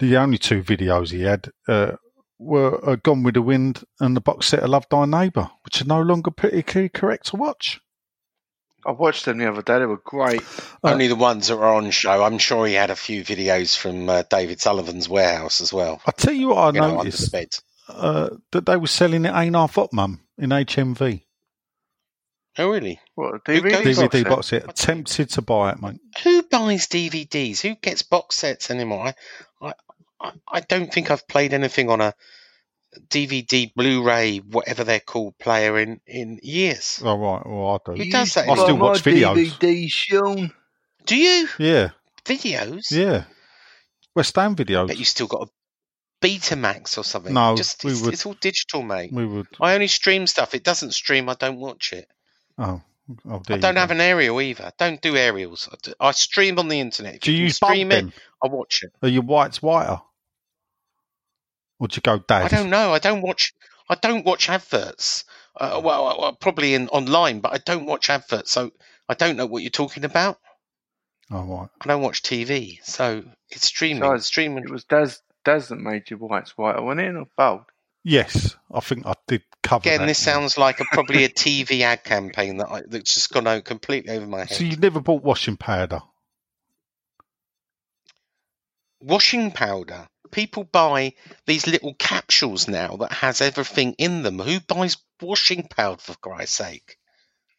the 0.00 0.16
only 0.16 0.36
two 0.38 0.62
videos 0.62 1.12
he 1.12 1.22
had 1.22 1.48
uh, 1.68 1.92
were 2.38 2.80
uh, 2.88 2.96
Gone 2.96 3.22
with 3.22 3.34
the 3.34 3.42
Wind 3.42 3.84
and 4.00 4.16
the 4.16 4.20
box 4.20 4.48
set 4.48 4.60
of 4.60 4.70
Love 4.70 4.86
Thy 4.90 5.04
Neighbour, 5.04 5.50
which 5.64 5.80
are 5.80 5.86
no 5.86 6.02
longer 6.02 6.30
politically 6.32 6.88
correct 6.88 7.26
to 7.26 7.36
watch. 7.36 7.80
I 8.86 8.90
watched 8.90 9.24
them 9.24 9.38
the 9.38 9.48
other 9.48 9.62
day. 9.62 9.78
They 9.78 9.86
were 9.86 10.00
great. 10.04 10.42
Only 10.82 11.06
the 11.06 11.14
ones 11.16 11.48
that 11.48 11.56
were 11.56 11.64
on 11.66 11.90
show. 11.90 12.22
I'm 12.22 12.38
sure 12.38 12.66
he 12.66 12.74
had 12.74 12.90
a 12.90 12.96
few 12.96 13.22
videos 13.24 13.76
from 13.78 14.08
uh, 14.08 14.24
David 14.28 14.60
Sullivan's 14.60 15.08
warehouse 15.08 15.60
as 15.62 15.72
well. 15.72 16.02
I 16.06 16.10
tell 16.10 16.34
you 16.34 16.48
what, 16.48 16.58
I 16.58 16.66
You 16.66 16.72
know, 16.72 16.82
under 16.82 16.98
the 16.98 17.04
noticed 17.04 17.32
bed. 17.32 17.48
uh, 17.88 18.30
that 18.52 18.66
they 18.66 18.76
were 18.76 18.86
selling 18.88 19.24
it 19.24 19.32
ain't 19.34 19.54
half 19.54 19.78
up, 19.78 19.92
mum, 19.92 20.20
in 20.36 20.50
HMV. 20.50 21.22
Oh, 22.56 22.70
really? 22.70 23.00
What 23.16 23.34
a 23.34 23.52
Who 23.52 23.62
DVD, 23.62 23.70
box 23.72 23.86
DVD 23.86 24.12
set? 24.22 24.28
box 24.28 24.46
set. 24.46 24.76
Tempted 24.76 25.30
to 25.30 25.42
buy 25.42 25.72
it, 25.72 25.82
mate. 25.82 26.00
Who 26.22 26.42
buys 26.44 26.86
DVDs? 26.86 27.60
Who 27.60 27.74
gets 27.76 28.02
box 28.02 28.36
sets 28.36 28.70
anymore? 28.70 29.06
I, 29.08 29.14
I, 29.60 29.72
I, 30.20 30.32
I 30.52 30.60
don't 30.60 30.92
think 30.92 31.10
I've 31.10 31.26
played 31.26 31.52
anything 31.52 31.90
on 31.90 32.00
a 32.00 32.14
DVD, 33.08 33.72
Blu-ray, 33.74 34.38
whatever 34.38 34.84
they're 34.84 35.00
called, 35.00 35.36
player 35.38 35.78
in 35.80 36.00
in 36.06 36.38
years. 36.42 37.00
Oh, 37.04 37.18
right. 37.18 37.42
Well, 37.44 37.80
I 37.86 37.92
do. 37.96 38.02
Who 38.04 38.10
does 38.10 38.34
that? 38.34 38.48
I 38.48 38.54
still 38.54 38.76
watch 38.78 39.04
my 39.04 39.12
videos. 39.12 39.50
DVD, 39.58 39.90
Sean. 39.90 40.52
Do 41.06 41.16
you 41.16 41.48
Yeah, 41.58 41.90
videos? 42.24 42.82
yeah. 42.90 43.24
West 44.14 44.36
Ham 44.36 44.54
Bet 44.54 44.68
videos. 44.68 44.96
you 44.96 45.04
still 45.04 45.26
got 45.26 45.48
a 45.48 46.24
Betamax 46.24 46.96
or 46.98 47.02
something. 47.04 47.34
No, 47.34 47.56
just 47.56 47.82
we 47.84 47.90
it's, 47.90 48.00
would- 48.02 48.14
it's 48.14 48.24
all 48.26 48.34
digital, 48.34 48.82
mate. 48.82 49.12
We 49.12 49.26
would. 49.26 49.48
I 49.60 49.74
only 49.74 49.88
stream 49.88 50.26
stuff. 50.28 50.54
It 50.54 50.62
doesn't 50.62 50.92
stream. 50.92 51.28
I 51.28 51.34
don't 51.34 51.58
watch 51.58 51.92
it. 51.92 52.06
Oh, 52.58 52.80
oh 53.28 53.42
I 53.48 53.58
don't 53.58 53.76
have 53.76 53.88
go. 53.88 53.94
an 53.94 54.00
aerial 54.00 54.40
either. 54.40 54.72
Don't 54.78 55.00
do 55.00 55.16
aerials. 55.16 55.68
I, 55.72 55.76
do- 55.82 55.94
I 56.00 56.10
stream 56.12 56.58
on 56.58 56.68
the 56.68 56.80
internet. 56.80 57.16
If 57.16 57.20
Do 57.22 57.32
you 57.32 57.38
can 57.38 57.44
use 57.44 57.56
stream 57.56 57.92
it? 57.92 57.94
then? 57.96 58.12
I 58.42 58.48
watch 58.48 58.82
it. 58.82 58.92
Are 59.02 59.08
your 59.08 59.22
whites 59.22 59.60
whiter? 59.62 60.00
Or 61.78 61.88
do 61.88 61.96
you 61.96 62.02
go 62.02 62.18
dad? 62.18 62.42
I 62.42 62.48
don't 62.48 62.70
know. 62.70 62.92
I 62.92 62.98
don't 62.98 63.22
watch. 63.22 63.52
I 63.88 63.96
don't 63.96 64.24
watch 64.24 64.48
adverts. 64.48 65.24
Uh, 65.56 65.80
well, 65.84 66.04
well, 66.04 66.16
well, 66.20 66.32
probably 66.34 66.74
in 66.74 66.88
online, 66.88 67.40
but 67.40 67.52
I 67.52 67.58
don't 67.58 67.86
watch 67.86 68.10
adverts, 68.10 68.50
so 68.50 68.72
I 69.08 69.14
don't 69.14 69.36
know 69.36 69.46
what 69.46 69.62
you're 69.62 69.70
talking 69.70 70.04
about. 70.04 70.38
Oh, 71.30 71.42
right. 71.44 71.68
I 71.82 71.88
don't 71.88 72.02
watch 72.02 72.22
TV, 72.22 72.78
so 72.84 73.24
it's 73.50 73.66
streaming. 73.66 74.00
Besides, 74.00 74.26
streaming. 74.26 74.64
It 74.64 74.70
was 74.70 74.84
Daz, 74.84 75.20
Daz 75.44 75.68
that 75.68 75.76
made 75.76 76.10
your 76.10 76.18
whites 76.18 76.56
white, 76.56 76.80
wasn't 76.82 77.00
it? 77.00 77.14
Or 77.16 77.26
bold? 77.36 77.64
Yes, 78.04 78.56
I 78.70 78.80
think 78.80 79.06
I 79.06 79.14
did 79.26 79.42
cover 79.62 79.88
Again, 79.88 80.06
this 80.06 80.18
sounds 80.18 80.58
like 80.58 80.80
a, 80.80 80.84
probably 80.92 81.24
a 81.24 81.28
TV 81.30 81.80
ad 81.80 82.04
campaign 82.04 82.58
that 82.58 82.68
I, 82.68 82.82
that's 82.86 83.14
just 83.14 83.32
gone 83.32 83.46
out 83.46 83.64
completely 83.64 84.14
over 84.14 84.26
my 84.26 84.40
head. 84.40 84.50
So 84.50 84.64
you 84.64 84.76
never 84.76 85.00
bought 85.00 85.22
washing 85.22 85.56
powder? 85.56 86.02
washing 89.04 89.50
powder. 89.50 90.06
People 90.30 90.64
buy 90.64 91.12
these 91.46 91.66
little 91.66 91.94
capsules 91.94 92.66
now 92.66 92.96
that 92.96 93.12
has 93.12 93.40
everything 93.40 93.94
in 93.98 94.22
them. 94.22 94.38
Who 94.38 94.60
buys 94.60 94.96
washing 95.20 95.68
powder 95.68 96.00
for 96.00 96.14
Christ's 96.16 96.56
sake? 96.56 96.96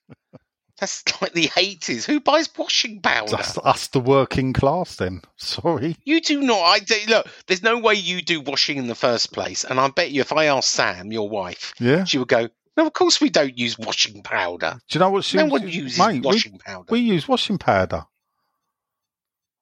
That's 0.79 1.03
like 1.21 1.33
the 1.33 1.49
eighties. 1.57 2.05
Who 2.05 2.19
buys 2.19 2.49
washing 2.57 3.01
powder? 3.01 3.31
That's 3.31 3.57
us, 3.59 3.87
the 3.87 3.99
working 3.99 4.53
class, 4.53 4.97
then. 4.97 5.21
Sorry. 5.37 5.95
You 6.03 6.19
do 6.21 6.41
not. 6.41 6.61
I 6.61 6.79
do, 6.79 6.95
look. 7.07 7.27
There's 7.47 7.63
no 7.63 7.79
way 7.79 7.93
you 7.95 8.21
do 8.21 8.41
washing 8.41 8.77
in 8.77 8.87
the 8.87 8.95
first 8.95 9.31
place. 9.31 9.63
And 9.63 9.79
I 9.79 9.87
bet 9.89 10.11
you, 10.11 10.21
if 10.21 10.33
I 10.33 10.45
asked 10.45 10.69
Sam, 10.69 11.11
your 11.11 11.29
wife, 11.29 11.73
Yeah. 11.79 12.03
she 12.03 12.17
would 12.17 12.27
go, 12.27 12.49
"No, 12.75 12.87
of 12.87 12.93
course 12.93 13.21
we 13.21 13.29
don't 13.29 13.57
use 13.57 13.77
washing 13.79 14.21
powder. 14.21 14.79
Do 14.89 14.97
you 14.97 14.99
know 14.99 15.09
what 15.11 15.23
she 15.23 15.37
No 15.37 15.45
one 15.45 15.67
uses 15.67 15.97
mate, 15.99 16.15
we- 16.15 16.19
washing 16.21 16.57
powder." 16.59 16.87
We, 16.89 16.99
use 16.99 17.27
washing 17.27 17.57
powder. 17.57 18.05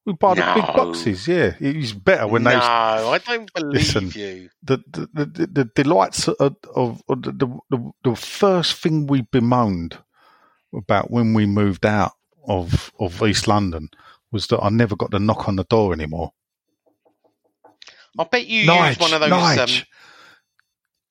We 0.06 0.14
buy 0.14 0.34
the 0.34 0.52
big 0.54 0.66
boxes, 0.76 1.28
yeah. 1.30 1.54
It's 1.62 1.94
better 1.94 2.28
when 2.28 2.44
no, 2.44 2.50
they 2.50 2.56
I 2.58 3.20
don't 3.20 3.54
believe 3.54 3.74
Listen. 3.74 4.12
you. 4.14 4.50
the 4.62 4.78
the, 4.92 5.08
the, 5.14 5.48
the, 5.48 5.66
delights 5.76 6.28
of, 6.28 6.58
of, 6.76 7.02
of 7.08 7.22
the, 7.22 7.62
the 7.70 7.92
the 8.04 8.16
first 8.16 8.82
thing 8.82 9.08
we 9.08 9.22
bemoaned 9.22 9.98
about 10.74 11.12
when 11.12 11.34
we 11.34 11.46
moved 11.46 11.86
out 11.86 12.14
of 12.48 12.92
of 13.00 13.22
East 13.24 13.48
London 13.48 13.90
was 14.32 14.48
that 14.48 14.60
I 14.62 14.70
never 14.70 14.96
got 14.96 15.12
the 15.12 15.20
knock 15.20 15.48
on 15.48 15.56
the 15.56 15.64
door 15.66 15.94
anymore. 15.94 16.32
I 18.18 18.24
bet 18.26 18.48
you 18.48 18.68
Nige, 18.68 18.90
use 18.90 19.00
one 19.00 19.14
of 19.14 19.22
those. 19.22 19.30
Nige, 19.32 19.80
Um, 19.82 19.86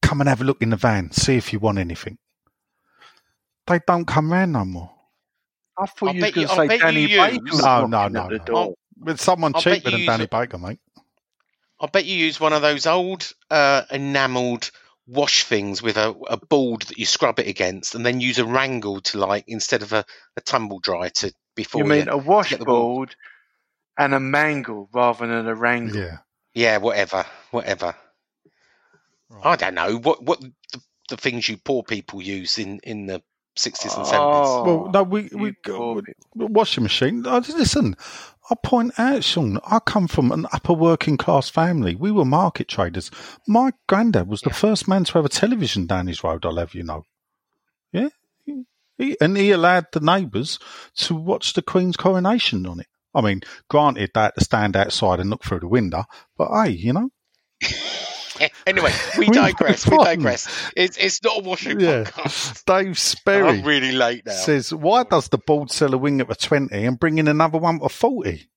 come 0.02 0.20
and 0.20 0.28
have 0.28 0.40
a 0.40 0.44
look 0.44 0.62
in 0.62 0.70
the 0.70 0.76
van, 0.76 1.10
see 1.12 1.36
if 1.36 1.52
you 1.52 1.58
want 1.58 1.78
anything. 1.78 2.18
They 3.66 3.80
don't 3.86 4.04
come 4.06 4.32
round 4.32 4.52
no 4.52 4.64
more. 4.64 4.90
I 5.78 5.86
thought 5.86 6.10
I 6.10 6.12
you 6.12 6.20
was 6.20 6.22
bet 6.22 6.36
you- 6.36 6.46
going 6.46 6.48
to 6.48 6.52
I 6.52 6.56
say 6.56 6.68
bet 6.68 6.78
you 6.78 6.84
Danny 6.84 7.00
use- 7.02 7.10
Baker. 7.40 7.44
was 7.44 7.62
No, 7.62 7.80
no, 7.80 7.86
knocking 7.86 8.12
no, 8.12 8.20
at 8.22 8.28
the 8.30 8.38
no. 8.38 8.44
door. 8.44 8.74
With 8.98 9.20
someone 9.20 9.52
I'll 9.54 9.60
cheaper 9.62 9.90
than 9.90 10.04
Danny 10.06 10.24
it- 10.24 10.30
Baker, 10.30 10.58
mate. 10.58 10.78
I 11.80 11.86
bet 11.86 12.04
you 12.04 12.16
use 12.16 12.38
one 12.38 12.52
of 12.52 12.62
those 12.62 12.86
old 12.86 13.32
uh, 13.50 13.82
enamelled 13.90 14.70
wash 15.12 15.44
things 15.44 15.82
with 15.82 15.96
a, 15.96 16.14
a 16.28 16.36
board 16.38 16.82
that 16.82 16.98
you 16.98 17.06
scrub 17.06 17.38
it 17.40 17.48
against, 17.48 17.94
and 17.94 18.04
then 18.06 18.20
use 18.20 18.38
a 18.38 18.44
wrangle 18.46 19.00
to 19.02 19.18
like 19.18 19.44
instead 19.48 19.82
of 19.82 19.92
a, 19.92 20.04
a 20.36 20.40
tumble 20.40 20.80
dry 20.80 21.10
to 21.10 21.32
before 21.56 21.80
You 21.80 21.84
mean 21.86 22.08
a 22.08 22.18
get 22.48 22.58
the 22.58 22.64
wool. 22.66 22.88
washboard 22.88 23.16
and 23.98 24.14
a 24.14 24.20
mangle 24.20 24.88
rather 24.92 25.26
than 25.26 25.46
a 25.48 25.54
wrangle? 25.54 26.00
Yeah. 26.00 26.18
yeah, 26.54 26.78
whatever, 26.78 27.26
whatever. 27.50 27.94
I 29.42 29.56
don't 29.56 29.74
know 29.74 29.96
what 29.98 30.22
what 30.22 30.40
the, 30.40 30.52
the 31.10 31.16
things 31.16 31.48
you 31.48 31.56
poor 31.58 31.82
people 31.82 32.22
use 32.22 32.58
in 32.58 32.80
in 32.82 33.06
the 33.06 33.22
sixties 33.56 33.96
and 33.96 34.06
seventies. 34.06 34.58
Oh, 34.58 34.62
Well, 34.64 34.90
no, 34.92 35.02
we 35.02 35.30
we 35.34 35.52
poor 35.52 36.02
we- 36.34 36.46
washing 36.46 36.82
machine. 36.82 37.26
I- 37.26 37.38
Listen, 37.38 37.96
I 38.50 38.56
point 38.62 38.98
out, 38.98 39.22
Sean. 39.24 39.58
I 39.64 39.78
come 39.78 40.08
from 40.08 40.32
an 40.32 40.46
upper 40.52 40.72
working 40.72 41.16
class 41.16 41.48
family. 41.48 41.94
We 41.94 42.10
were 42.10 42.24
market 42.24 42.68
traders. 42.68 43.10
My 43.46 43.72
granddad 43.88 44.28
was 44.28 44.40
the 44.40 44.50
first 44.50 44.88
man 44.88 45.04
to 45.04 45.12
have 45.14 45.24
a 45.24 45.28
television 45.28 45.86
down 45.86 46.08
his 46.08 46.24
road. 46.24 46.44
I'll 46.44 46.56
have 46.56 46.74
you 46.74 46.82
know. 46.82 47.04
Yeah, 47.92 48.08
he, 48.98 49.16
and 49.20 49.36
he 49.36 49.50
allowed 49.50 49.86
the 49.92 50.00
neighbours 50.00 50.58
to 50.96 51.14
watch 51.14 51.52
the 51.52 51.62
Queen's 51.62 51.96
coronation 51.96 52.66
on 52.66 52.80
it. 52.80 52.86
I 53.14 53.20
mean, 53.20 53.42
granted, 53.68 54.10
they 54.14 54.20
had 54.22 54.34
to 54.38 54.44
stand 54.44 54.76
outside 54.76 55.20
and 55.20 55.28
look 55.30 55.44
through 55.44 55.60
the 55.60 55.68
window, 55.68 56.04
but 56.36 56.48
hey, 56.52 56.70
you 56.70 56.92
know, 56.92 57.10
anyway, 58.66 58.92
we 59.18 59.26
digress. 59.26 59.88
We 59.88 59.96
digress. 59.98 60.48
It's 60.76 60.96
it's 60.96 61.22
not 61.22 61.38
a 61.38 61.42
washing 61.42 61.80
yeah. 61.80 62.04
podcast. 62.04 62.64
Dave 62.64 62.98
Sperry 62.98 63.48
I'm 63.48 63.64
really 63.64 63.92
late 63.92 64.26
now. 64.26 64.32
says, 64.32 64.72
"Why 64.72 65.04
does 65.04 65.28
the 65.28 65.38
board 65.38 65.70
sell 65.70 65.94
a 65.94 65.98
wing 65.98 66.20
at 66.20 66.30
a 66.30 66.34
twenty 66.34 66.84
and 66.84 66.98
bring 66.98 67.18
in 67.18 67.28
another 67.28 67.58
one 67.58 67.80
at 67.82 67.90
forty? 67.90 68.48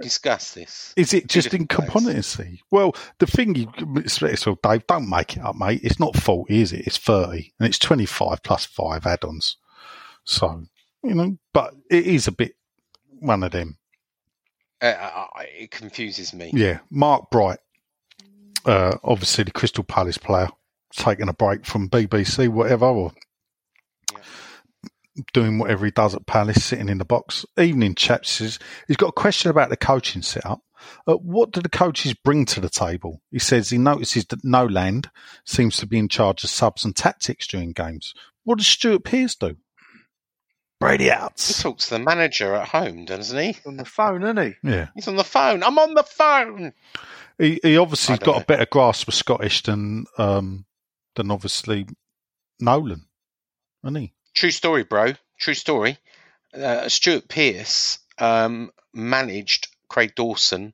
Discuss 0.00 0.52
this. 0.52 0.92
Is 0.96 1.14
it 1.14 1.26
just 1.26 1.54
incompetency? 1.54 2.62
Well, 2.70 2.94
the 3.18 3.26
thing 3.26 3.54
you, 3.54 4.06
so 4.06 4.58
Dave, 4.62 4.86
don't 4.86 5.08
make 5.08 5.38
it 5.38 5.42
up, 5.42 5.56
mate. 5.56 5.80
It's 5.82 5.98
not 5.98 6.14
40, 6.14 6.60
is 6.60 6.72
it? 6.74 6.86
It's 6.86 6.98
30 6.98 7.54
and 7.58 7.66
it's 7.66 7.78
25 7.78 8.42
plus 8.42 8.66
five 8.66 9.06
add 9.06 9.24
ons. 9.24 9.56
So, 10.24 10.64
you 11.02 11.14
know, 11.14 11.38
but 11.54 11.74
it 11.90 12.06
is 12.06 12.28
a 12.28 12.32
bit 12.32 12.56
one 13.20 13.42
of 13.42 13.52
them. 13.52 13.78
Uh, 14.82 15.24
it 15.58 15.70
confuses 15.70 16.34
me. 16.34 16.50
Yeah. 16.52 16.80
Mark 16.90 17.30
Bright, 17.30 17.60
uh, 18.66 18.96
obviously 19.04 19.44
the 19.44 19.50
Crystal 19.52 19.84
Palace 19.84 20.18
player, 20.18 20.48
taking 20.92 21.28
a 21.28 21.32
break 21.32 21.64
from 21.64 21.88
BBC, 21.88 22.48
whatever, 22.48 22.86
or 22.86 23.12
Yeah. 24.12 24.18
doing 25.32 25.58
whatever 25.58 25.84
he 25.86 25.90
does 25.90 26.14
at 26.14 26.26
Palace, 26.26 26.64
sitting 26.64 26.88
in 26.88 26.98
the 26.98 27.04
box. 27.04 27.44
Evening 27.58 27.94
chaps 27.94 28.30
says 28.32 28.58
he's 28.86 28.96
got 28.96 29.08
a 29.08 29.12
question 29.12 29.50
about 29.50 29.70
the 29.70 29.76
coaching 29.76 30.22
setup. 30.22 30.60
Uh, 31.06 31.14
what 31.14 31.52
do 31.52 31.60
the 31.60 31.68
coaches 31.70 32.12
bring 32.14 32.44
to 32.46 32.60
the 32.60 32.68
table? 32.68 33.22
He 33.30 33.38
says 33.38 33.70
he 33.70 33.78
notices 33.78 34.26
that 34.26 34.44
Nolan 34.44 35.02
seems 35.44 35.78
to 35.78 35.86
be 35.86 35.98
in 35.98 36.08
charge 36.08 36.44
of 36.44 36.50
subs 36.50 36.84
and 36.84 36.94
tactics 36.94 37.46
during 37.46 37.72
games. 37.72 38.12
What 38.44 38.58
does 38.58 38.66
Stuart 38.68 39.04
Pearce 39.04 39.34
do? 39.34 39.56
Brady 40.78 41.10
out. 41.10 41.40
He 41.40 41.54
talks 41.54 41.88
to 41.88 41.94
the 41.94 42.04
manager 42.04 42.54
at 42.54 42.68
home, 42.68 43.04
doesn't 43.06 43.38
he? 43.38 43.56
on 43.66 43.76
the 43.76 43.84
phone, 43.84 44.22
isn't 44.22 44.36
he? 44.36 44.54
Yeah. 44.62 44.88
He's 44.94 45.08
on 45.08 45.16
the 45.16 45.24
phone. 45.24 45.62
I'm 45.62 45.78
on 45.78 45.94
the 45.94 46.02
phone. 46.02 46.72
He, 47.38 47.58
he 47.62 47.76
obviously 47.78 48.12
I 48.12 48.14
has 48.14 48.18
don't 48.20 48.26
got 48.26 48.36
know. 48.36 48.42
a 48.42 48.46
better 48.46 48.66
grasp 48.70 49.08
of 49.08 49.14
Scottish 49.14 49.62
than 49.62 50.04
um, 50.18 50.64
than 51.14 51.30
obviously 51.30 51.86
Nolan, 52.60 53.06
hasn't 53.82 53.98
he? 53.98 54.12
True 54.34 54.50
story, 54.50 54.84
bro. 54.84 55.12
True 55.38 55.54
story. 55.54 55.98
Uh, 56.54 56.88
Stuart 56.88 57.28
Pearce 57.28 57.98
um, 58.18 58.70
managed 58.94 59.68
Craig 59.88 60.14
Dawson 60.14 60.72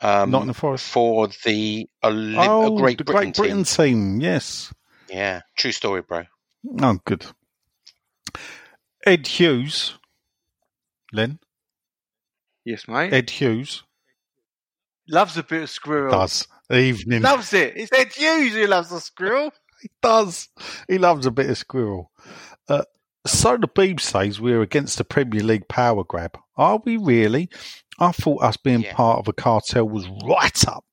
um, 0.00 0.30
Nottingham 0.30 0.54
Forest. 0.54 0.86
for 0.88 1.28
the 1.44 1.88
Olymp- 2.04 2.46
oh, 2.46 2.76
uh, 2.76 2.80
Great 2.80 2.98
the 2.98 3.04
Britain, 3.04 3.32
Great 3.32 3.36
Britain 3.36 3.64
team. 3.64 4.20
Yes. 4.20 4.72
Yeah, 5.08 5.40
true 5.56 5.72
story, 5.72 6.02
bro. 6.02 6.24
Oh, 6.80 6.98
good. 7.04 7.24
Ed 9.06 9.26
Hughes. 9.26 9.94
Len. 11.12 11.38
Yes, 12.64 12.86
mate. 12.88 13.12
Ed 13.12 13.30
Hughes 13.30 13.82
Loves 15.10 15.38
a 15.38 15.42
bit 15.42 15.62
of 15.62 15.70
squirrel. 15.70 16.10
does 16.10 16.46
evening. 16.70 17.22
Loves 17.22 17.54
it. 17.54 17.74
It's 17.76 17.90
Ed 17.92 18.12
Hughes 18.12 18.52
who 18.52 18.66
loves 18.66 18.90
the 18.90 19.00
squirrel. 19.00 19.52
He 19.80 19.90
does. 20.02 20.48
He 20.88 20.98
loves 20.98 21.24
a 21.24 21.30
bit 21.30 21.48
of 21.48 21.56
squirrel. 21.56 22.10
Uh, 22.68 22.82
so 23.24 23.56
the 23.56 23.68
Beeb 23.68 24.00
says 24.00 24.40
we're 24.40 24.60
against 24.60 24.98
the 24.98 25.04
Premier 25.04 25.40
League 25.44 25.68
power 25.68 26.02
grab. 26.02 26.36
Are 26.56 26.80
we 26.84 26.96
really? 26.96 27.48
I 28.00 28.10
thought 28.10 28.42
us 28.42 28.56
being 28.56 28.80
Yeah. 28.80 28.94
part 28.94 29.20
of 29.20 29.28
a 29.28 29.32
cartel 29.32 29.88
was 29.88 30.08
right 30.26 30.66
up 30.66 30.84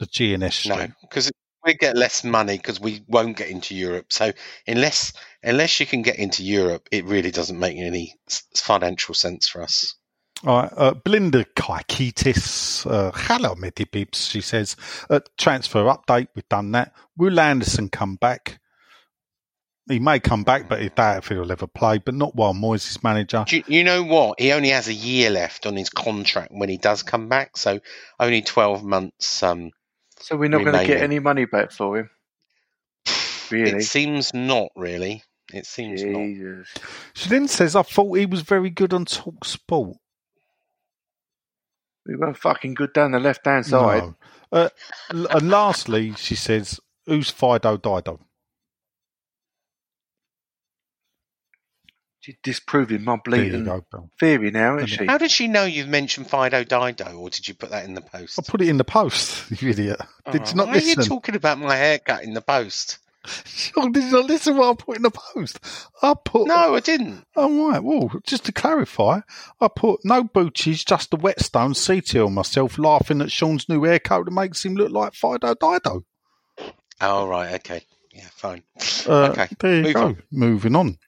the 0.00 0.06
GNS 0.06 0.66
No, 0.68 0.88
because 1.02 1.30
we 1.64 1.74
get 1.74 1.96
less 1.96 2.24
money 2.24 2.56
because 2.56 2.80
we 2.80 3.04
won't 3.06 3.36
get 3.36 3.50
into 3.50 3.76
Europe. 3.76 4.12
So 4.12 4.32
unless 4.66 5.12
unless 5.42 5.80
you 5.80 5.86
can 5.86 6.02
get 6.02 6.18
into 6.18 6.42
Europe, 6.42 6.88
it 6.90 7.04
really 7.04 7.30
doesn't 7.30 7.58
make 7.58 7.76
any 7.76 8.14
financial 8.56 9.14
sense 9.14 9.48
for 9.48 9.62
us. 9.62 9.94
All 10.44 10.62
right, 10.62 10.72
uh, 10.76 10.94
Belinda 10.94 11.44
Kaikitis, 11.44 12.84
uh, 12.90 13.12
hello, 13.14 13.54
Mitty 13.54 13.84
Bibs. 13.84 14.26
She 14.26 14.40
says, 14.40 14.76
uh, 15.08 15.20
transfer 15.38 15.84
update, 15.84 16.28
we've 16.34 16.48
done 16.48 16.72
that. 16.72 16.92
Will 17.16 17.38
Anderson 17.38 17.88
come 17.88 18.16
back? 18.16 18.58
He 19.88 19.98
may 19.98 20.20
come 20.20 20.42
back, 20.42 20.68
but 20.68 20.80
I 20.80 20.88
doubt 20.88 21.18
if 21.18 21.28
he'll 21.28 21.50
ever 21.50 21.66
play, 21.66 21.98
but 21.98 22.14
not 22.14 22.34
while 22.34 22.54
Moyes 22.54 22.88
is 22.90 23.02
manager. 23.02 23.44
Do 23.46 23.56
you, 23.58 23.64
you 23.66 23.84
know 23.84 24.02
what? 24.02 24.40
He 24.40 24.52
only 24.52 24.70
has 24.70 24.88
a 24.88 24.94
year 24.94 25.30
left 25.30 25.66
on 25.66 25.76
his 25.76 25.90
contract 25.90 26.52
when 26.52 26.68
he 26.68 26.76
does 26.76 27.02
come 27.02 27.28
back, 27.28 27.56
so 27.56 27.80
only 28.18 28.42
12 28.42 28.84
months. 28.84 29.42
Um, 29.42 29.70
So 30.18 30.36
we're 30.36 30.48
not 30.48 30.64
going 30.64 30.78
to 30.78 30.86
get 30.86 31.02
any 31.02 31.18
money 31.18 31.44
back 31.44 31.72
for 31.72 31.98
him. 31.98 32.10
Really? 33.50 33.78
It 33.78 33.82
seems 33.82 34.32
not 34.32 34.68
really. 34.76 35.22
It 35.52 35.66
seems 35.66 36.02
not. 36.02 36.18
Jesus. 36.18 36.68
She 37.14 37.28
then 37.28 37.48
says, 37.48 37.76
I 37.76 37.82
thought 37.82 38.16
he 38.16 38.26
was 38.26 38.40
very 38.42 38.70
good 38.70 38.92
on 38.92 39.04
Talk 39.04 39.44
Sport. 39.44 39.96
We 42.06 42.16
weren't 42.16 42.36
fucking 42.36 42.74
good 42.74 42.92
down 42.92 43.12
the 43.12 43.20
left 43.20 43.44
hand 43.46 43.66
side. 43.66 44.02
No. 44.02 44.14
Uh, 44.50 44.68
and 45.10 45.48
lastly, 45.48 46.14
she 46.16 46.34
says, 46.34 46.80
who's 47.06 47.30
Fido 47.30 47.76
Dido? 47.76 48.18
She's 52.20 52.36
disproving 52.44 53.02
my 53.02 53.16
bleeding 53.24 53.64
go, 53.64 53.84
theory 54.20 54.52
now, 54.52 54.76
isn't 54.76 54.86
she? 54.86 55.06
How 55.06 55.18
did 55.18 55.32
she 55.32 55.48
know 55.48 55.64
you've 55.64 55.88
mentioned 55.88 56.30
Fido 56.30 56.62
Dido, 56.62 57.16
or 57.16 57.30
did 57.30 57.48
you 57.48 57.54
put 57.54 57.70
that 57.70 57.84
in 57.84 57.94
the 57.94 58.00
post? 58.00 58.38
I 58.38 58.42
put 58.46 58.60
it 58.60 58.68
in 58.68 58.76
the 58.76 58.84
post, 58.84 59.50
you 59.60 59.70
idiot. 59.70 60.00
Did 60.30 60.42
Oh, 60.42 60.48
you 60.48 60.54
not 60.54 60.68
why 60.68 60.74
are 60.74 60.78
you 60.78 60.94
talking 60.94 61.34
about 61.34 61.58
my 61.58 61.74
haircut 61.74 62.22
in 62.22 62.32
the 62.32 62.40
post? 62.40 62.98
Oh, 63.76 63.88
did 63.88 64.04
you 64.04 64.10
not 64.10 64.26
listen 64.26 64.56
what 64.56 64.70
I 64.70 64.74
put 64.82 64.96
in 64.96 65.02
the 65.02 65.10
post? 65.10 65.58
I 66.02 66.14
put. 66.24 66.46
No, 66.46 66.74
I 66.74 66.80
didn't. 66.80 67.24
Oh, 67.36 67.70
right. 67.70 67.82
Well, 67.82 68.10
just 68.26 68.44
to 68.46 68.52
clarify, 68.52 69.20
I 69.60 69.68
put 69.74 70.00
no 70.04 70.24
booties, 70.24 70.84
just 70.84 71.10
the 71.10 71.16
whetstone 71.16 71.74
CT 71.74 72.16
on 72.16 72.34
myself, 72.34 72.78
laughing 72.78 73.20
at 73.22 73.30
Sean's 73.30 73.68
new 73.68 73.84
haircut 73.84 74.24
that 74.26 74.30
makes 74.30 74.64
him 74.64 74.74
look 74.74 74.90
like 74.90 75.14
Fido 75.14 75.54
Dido. 75.54 76.04
Oh, 77.00 77.26
right. 77.26 77.54
Okay. 77.54 77.82
Yeah, 78.12 78.28
fine. 78.32 78.62
Uh, 79.08 79.28
okay. 79.30 79.48
There 79.60 79.76
you 79.76 79.82
move 79.84 79.94
go. 79.94 80.02
on. 80.02 80.22
Moving 80.30 80.76
on. 80.76 80.98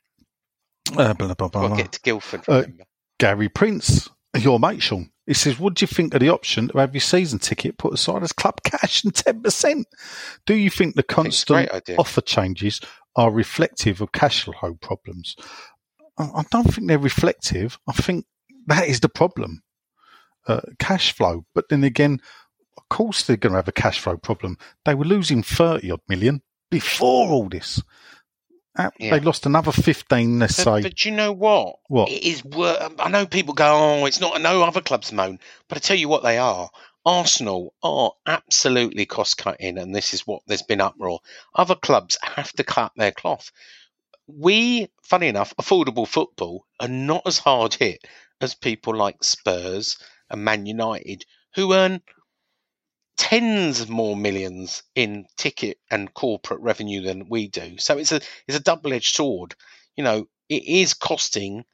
Uh, 0.96 1.12
blah, 1.14 1.34
blah, 1.34 1.48
blah, 1.48 1.66
We'll 1.68 1.76
get 1.76 1.92
to 1.92 2.00
Guildford, 2.00 2.42
Uh. 2.48 2.64
Gary 3.18 3.48
Prince, 3.48 4.08
your 4.42 4.58
mate, 4.58 4.82
Sean. 4.82 5.10
He 5.26 5.34
says, 5.34 5.58
What 5.58 5.74
do 5.74 5.82
you 5.82 5.86
think 5.86 6.14
of 6.14 6.20
the 6.20 6.28
option 6.28 6.68
to 6.68 6.78
have 6.78 6.94
your 6.94 7.00
season 7.00 7.38
ticket 7.38 7.78
put 7.78 7.94
aside 7.94 8.22
as 8.22 8.32
club 8.32 8.60
cash 8.64 9.04
and 9.04 9.14
10%? 9.14 9.84
Do 10.46 10.54
you 10.54 10.70
think 10.70 10.96
the 10.96 11.02
think 11.02 11.28
it's 11.28 11.42
a 11.42 11.46
great 11.46 11.70
constant 11.70 11.72
idea. 11.72 11.96
offer 11.98 12.20
changes 12.20 12.80
are 13.16 13.30
reflective 13.30 14.00
of 14.00 14.12
cash 14.12 14.44
flow 14.44 14.74
problems? 14.80 15.36
I 16.18 16.24
I 16.24 16.44
don't 16.50 16.64
think 16.64 16.88
they're 16.88 16.98
reflective. 16.98 17.78
I 17.88 17.92
think 17.92 18.26
that 18.66 18.88
is 18.88 19.00
the 19.00 19.08
problem. 19.08 19.62
Uh, 20.46 20.60
cash 20.78 21.12
flow. 21.12 21.46
But 21.54 21.70
then 21.70 21.84
again, 21.84 22.20
of 22.76 22.88
course 22.90 23.22
they're 23.22 23.36
going 23.36 23.52
to 23.52 23.58
have 23.58 23.68
a 23.68 23.72
cash 23.72 23.98
flow 23.98 24.16
problem. 24.16 24.58
They 24.84 24.94
were 24.94 25.04
losing 25.04 25.42
30 25.42 25.90
odd 25.90 26.00
million 26.08 26.42
before 26.70 27.28
all 27.28 27.48
this. 27.48 27.82
Uh, 28.76 28.90
Yeah. 28.98 29.12
They 29.12 29.20
lost 29.20 29.46
another 29.46 29.70
15, 29.72 30.38
let's 30.40 30.56
But, 30.56 30.64
say. 30.64 30.82
but 30.82 31.04
you 31.04 31.12
know 31.12 31.32
what? 31.32 31.76
What? 31.88 32.08
It 32.10 32.22
is. 32.24 32.44
wor- 32.44 32.76
I 32.98 33.08
know 33.08 33.24
people 33.26 33.54
go, 33.54 34.00
"Oh, 34.00 34.06
it's 34.06 34.20
not." 34.20 34.40
No 34.40 34.62
other 34.62 34.80
clubs 34.80 35.12
moan, 35.12 35.38
but 35.68 35.78
I 35.78 35.80
tell 35.80 35.96
you 35.96 36.08
what, 36.08 36.22
they 36.24 36.38
are. 36.38 36.70
Arsenal 37.06 37.74
are 37.82 38.12
absolutely 38.26 39.06
cost 39.06 39.36
cutting, 39.36 39.78
and 39.78 39.94
this 39.94 40.14
is 40.14 40.26
what 40.26 40.42
there's 40.46 40.62
been 40.62 40.80
uproar. 40.80 41.20
Other 41.54 41.74
clubs 41.76 42.16
have 42.22 42.52
to 42.54 42.64
cut 42.64 42.92
their 42.96 43.12
cloth. 43.12 43.52
We, 44.26 44.88
funny 45.02 45.28
enough, 45.28 45.54
affordable 45.56 46.08
football 46.08 46.66
are 46.80 46.88
not 46.88 47.22
as 47.26 47.38
hard 47.38 47.74
hit 47.74 48.04
as 48.40 48.54
people 48.54 48.94
like 48.96 49.22
Spurs 49.22 49.98
and 50.30 50.44
Man 50.44 50.66
United, 50.66 51.24
who 51.54 51.74
earn 51.74 52.00
tens 53.16 53.88
more 53.88 54.16
millions 54.16 54.82
in 54.94 55.26
ticket 55.36 55.78
and 55.90 56.12
corporate 56.14 56.60
revenue 56.60 57.00
than 57.02 57.28
we 57.28 57.48
do. 57.48 57.78
So 57.78 57.98
it's 57.98 58.12
a 58.12 58.20
it's 58.46 58.58
a 58.58 58.62
double 58.62 58.92
edged 58.92 59.14
sword. 59.14 59.54
You 59.96 60.04
know, 60.04 60.26
it 60.48 60.64
is 60.64 60.94
costing 60.94 61.64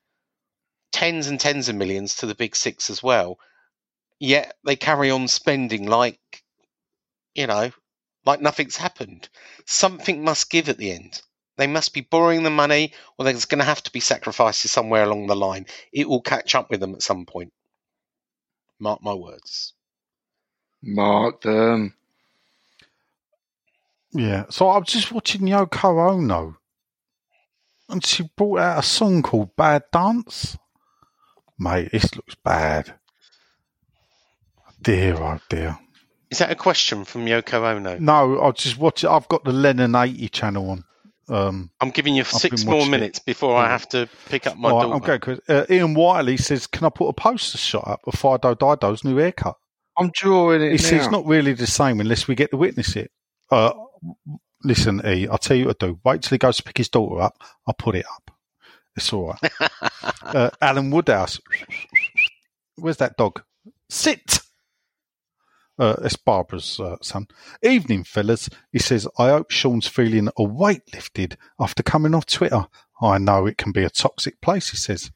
tens 0.92 1.26
and 1.28 1.40
tens 1.40 1.68
of 1.68 1.76
millions 1.76 2.16
to 2.16 2.26
the 2.26 2.34
big 2.34 2.56
six 2.56 2.90
as 2.90 3.02
well. 3.02 3.38
Yet 4.18 4.56
they 4.64 4.76
carry 4.76 5.10
on 5.10 5.28
spending 5.28 5.86
like 5.86 6.20
you 7.34 7.46
know, 7.46 7.70
like 8.26 8.40
nothing's 8.40 8.76
happened. 8.76 9.28
Something 9.66 10.24
must 10.24 10.50
give 10.50 10.68
at 10.68 10.78
the 10.78 10.92
end. 10.92 11.22
They 11.56 11.66
must 11.66 11.92
be 11.92 12.00
borrowing 12.00 12.42
the 12.42 12.50
money, 12.50 12.92
or 13.18 13.24
there's 13.24 13.44
going 13.44 13.58
to 13.58 13.64
have 13.64 13.82
to 13.82 13.92
be 13.92 14.00
sacrifices 14.00 14.72
somewhere 14.72 15.04
along 15.04 15.26
the 15.26 15.36
line. 15.36 15.66
It 15.92 16.08
will 16.08 16.22
catch 16.22 16.54
up 16.54 16.70
with 16.70 16.80
them 16.80 16.94
at 16.94 17.02
some 17.02 17.26
point. 17.26 17.52
Mark 18.78 19.02
my 19.02 19.14
words. 19.14 19.74
Mark 20.82 21.42
them. 21.42 21.94
Yeah. 24.12 24.46
So 24.50 24.68
I 24.68 24.78
was 24.78 24.88
just 24.88 25.12
watching 25.12 25.42
Yoko 25.42 26.10
Ono, 26.12 26.56
and 27.88 28.04
she 28.04 28.28
brought 28.36 28.58
out 28.60 28.78
a 28.78 28.82
song 28.82 29.22
called 29.22 29.54
"Bad 29.56 29.84
Dance." 29.92 30.56
Mate, 31.58 31.90
this 31.92 32.14
looks 32.16 32.34
bad. 32.36 32.94
Dear, 34.82 35.16
oh 35.20 35.38
dear. 35.48 35.78
Is 36.30 36.38
that 36.38 36.50
a 36.50 36.54
question 36.54 37.04
from 37.04 37.26
Yoko 37.26 37.62
Ono? 37.76 37.98
No, 37.98 38.38
I'll 38.40 38.52
just 38.52 38.78
watch 38.78 39.04
it. 39.04 39.10
I've 39.10 39.28
got 39.28 39.44
the 39.44 39.52
Lennon 39.52 39.94
80 39.94 40.28
channel 40.28 40.70
on. 40.70 40.84
Um, 41.28 41.70
I'm 41.80 41.90
giving 41.90 42.14
you 42.14 42.22
I've 42.22 42.28
six 42.28 42.64
more 42.64 42.76
watching 42.76 42.88
it. 42.88 42.90
minutes 42.90 43.18
before 43.18 43.56
I 43.56 43.68
have 43.68 43.88
to 43.90 44.08
pick 44.28 44.46
up 44.46 44.56
my 44.56 44.70
all 44.70 44.76
right, 44.76 44.82
daughter. 44.84 44.94
I'm 44.94 45.00
going, 45.00 45.20
Chris. 45.20 45.40
Uh, 45.48 45.66
Ian 45.68 45.94
Wiley 45.94 46.36
says, 46.36 46.66
Can 46.66 46.86
I 46.86 46.88
put 46.88 47.08
a 47.08 47.12
poster 47.12 47.58
shot 47.58 47.86
up 47.86 48.00
of 48.06 48.14
Fido 48.14 48.54
Dido's 48.54 49.04
new 49.04 49.16
haircut? 49.16 49.56
I'm 50.00 50.10
drawing 50.14 50.62
it 50.62 50.72
He 50.72 50.78
says, 50.78 50.92
now. 50.92 50.98
It's 50.98 51.12
not 51.12 51.26
really 51.26 51.52
the 51.52 51.66
same 51.66 52.00
unless 52.00 52.26
we 52.26 52.34
get 52.34 52.50
to 52.50 52.56
witness 52.56 52.96
it. 52.96 53.10
Uh, 53.50 53.72
listen, 54.64 55.02
E, 55.06 55.28
I'll 55.28 55.38
tell 55.38 55.56
you 55.56 55.66
what 55.66 55.78
to 55.80 55.88
do. 55.88 56.00
Wait 56.04 56.22
till 56.22 56.30
he 56.30 56.38
goes 56.38 56.56
to 56.56 56.62
pick 56.62 56.78
his 56.78 56.88
daughter 56.88 57.20
up. 57.20 57.36
I'll 57.66 57.74
put 57.74 57.96
it 57.96 58.06
up. 58.06 58.30
It's 58.96 59.12
all 59.12 59.36
right. 59.42 59.70
uh, 60.22 60.50
Alan 60.60 60.90
Woodhouse. 60.90 61.38
Where's 62.76 62.96
that 62.96 63.16
dog? 63.16 63.42
Sit! 63.88 64.40
Uh, 65.78 65.96
it's 66.02 66.16
Barbara's 66.16 66.78
uh, 66.78 66.96
son. 67.00 67.26
Evening, 67.62 68.04
fellas. 68.04 68.50
He 68.70 68.78
says, 68.78 69.08
I 69.18 69.30
hope 69.30 69.50
Sean's 69.50 69.86
feeling 69.86 70.28
a 70.36 70.42
weight 70.42 70.82
lifted 70.92 71.38
after 71.58 71.82
coming 71.82 72.14
off 72.14 72.26
Twitter. 72.26 72.66
I 73.00 73.18
know 73.18 73.46
it 73.46 73.56
can 73.56 73.72
be 73.72 73.84
a 73.84 73.90
toxic 73.90 74.40
place, 74.40 74.70
he 74.70 74.76
says. 74.76 75.10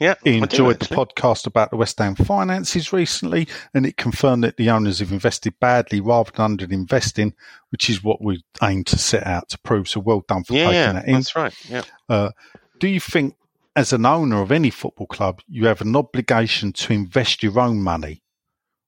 Yeah, 0.00 0.14
He 0.24 0.36
I 0.36 0.40
do, 0.40 0.42
enjoyed 0.42 0.80
the 0.80 0.94
podcast 0.94 1.46
about 1.46 1.70
the 1.70 1.76
West 1.76 1.98
Ham 1.98 2.14
finances 2.14 2.92
recently, 2.92 3.46
and 3.74 3.86
it 3.86 3.96
confirmed 3.96 4.44
that 4.44 4.56
the 4.56 4.70
owners 4.70 4.98
have 5.00 5.12
invested 5.12 5.54
badly 5.60 6.00
rather 6.00 6.30
than 6.32 6.56
underinvesting, 6.56 7.32
which 7.70 7.90
is 7.90 8.02
what 8.02 8.22
we 8.22 8.42
aim 8.62 8.84
to 8.84 8.98
set 8.98 9.26
out 9.26 9.48
to 9.50 9.58
prove. 9.58 9.88
So 9.88 10.00
well 10.00 10.24
done 10.26 10.44
for 10.44 10.54
Yeah, 10.54 10.64
taking 10.66 10.74
yeah, 10.74 10.92
that 10.92 11.06
in. 11.08 11.14
that's 11.14 11.36
right. 11.36 11.54
Yeah. 11.68 11.82
Uh, 12.08 12.30
do 12.78 12.88
you 12.88 13.00
think, 13.00 13.36
as 13.76 13.92
an 13.92 14.06
owner 14.06 14.40
of 14.42 14.50
any 14.50 14.70
football 14.70 15.06
club, 15.06 15.40
you 15.48 15.66
have 15.66 15.80
an 15.80 15.94
obligation 15.94 16.72
to 16.72 16.92
invest 16.92 17.42
your 17.42 17.58
own 17.60 17.82
money, 17.82 18.22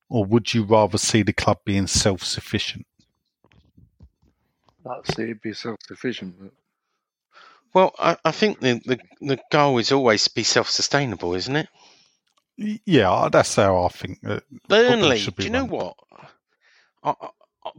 or 0.09 0.25
would 0.25 0.53
you 0.55 0.65
rather 0.65 0.99
see 0.99 1.23
the 1.23 1.33
club 1.33 1.59
being 1.65 1.87
self-sufficient? 1.87 2.87
I'd 4.85 5.07
say 5.07 5.25
it'd 5.25 5.41
be 5.43 5.53
self-sufficient, 5.53 6.35
but 6.41 6.51
Well, 7.75 7.95
I, 7.99 8.17
I 8.25 8.33
think 8.33 8.61
the, 8.61 8.81
the 8.85 8.99
the 9.21 9.41
goal 9.51 9.79
is 9.79 9.93
always 9.93 10.25
to 10.25 10.35
be 10.35 10.43
self-sustainable, 10.43 11.35
isn't 11.35 11.57
it? 11.57 11.69
Yeah, 12.57 13.29
that's 13.33 13.57
how 13.57 13.85
I 13.85 13.89
think. 13.89 14.21
Burnley, 14.69 15.21
do 15.21 15.45
you 15.45 15.51
know 15.51 15.67
run. 15.67 15.95
what? 17.03 17.33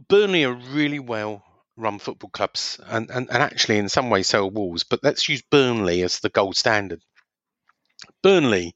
Burnley 0.08 0.44
are 0.44 0.52
really 0.52 0.98
well 0.98 1.44
run 1.76 1.98
football 1.98 2.30
clubs, 2.30 2.80
and, 2.86 3.10
and, 3.10 3.28
and 3.30 3.42
actually, 3.42 3.78
in 3.78 3.88
some 3.88 4.10
ways, 4.10 4.28
so 4.28 4.44
are 4.44 4.50
Wolves. 4.50 4.84
But 4.84 5.00
let's 5.02 5.28
use 5.28 5.42
Burnley 5.42 6.02
as 6.02 6.20
the 6.20 6.28
gold 6.28 6.56
standard. 6.56 7.00
Burnley 8.22 8.74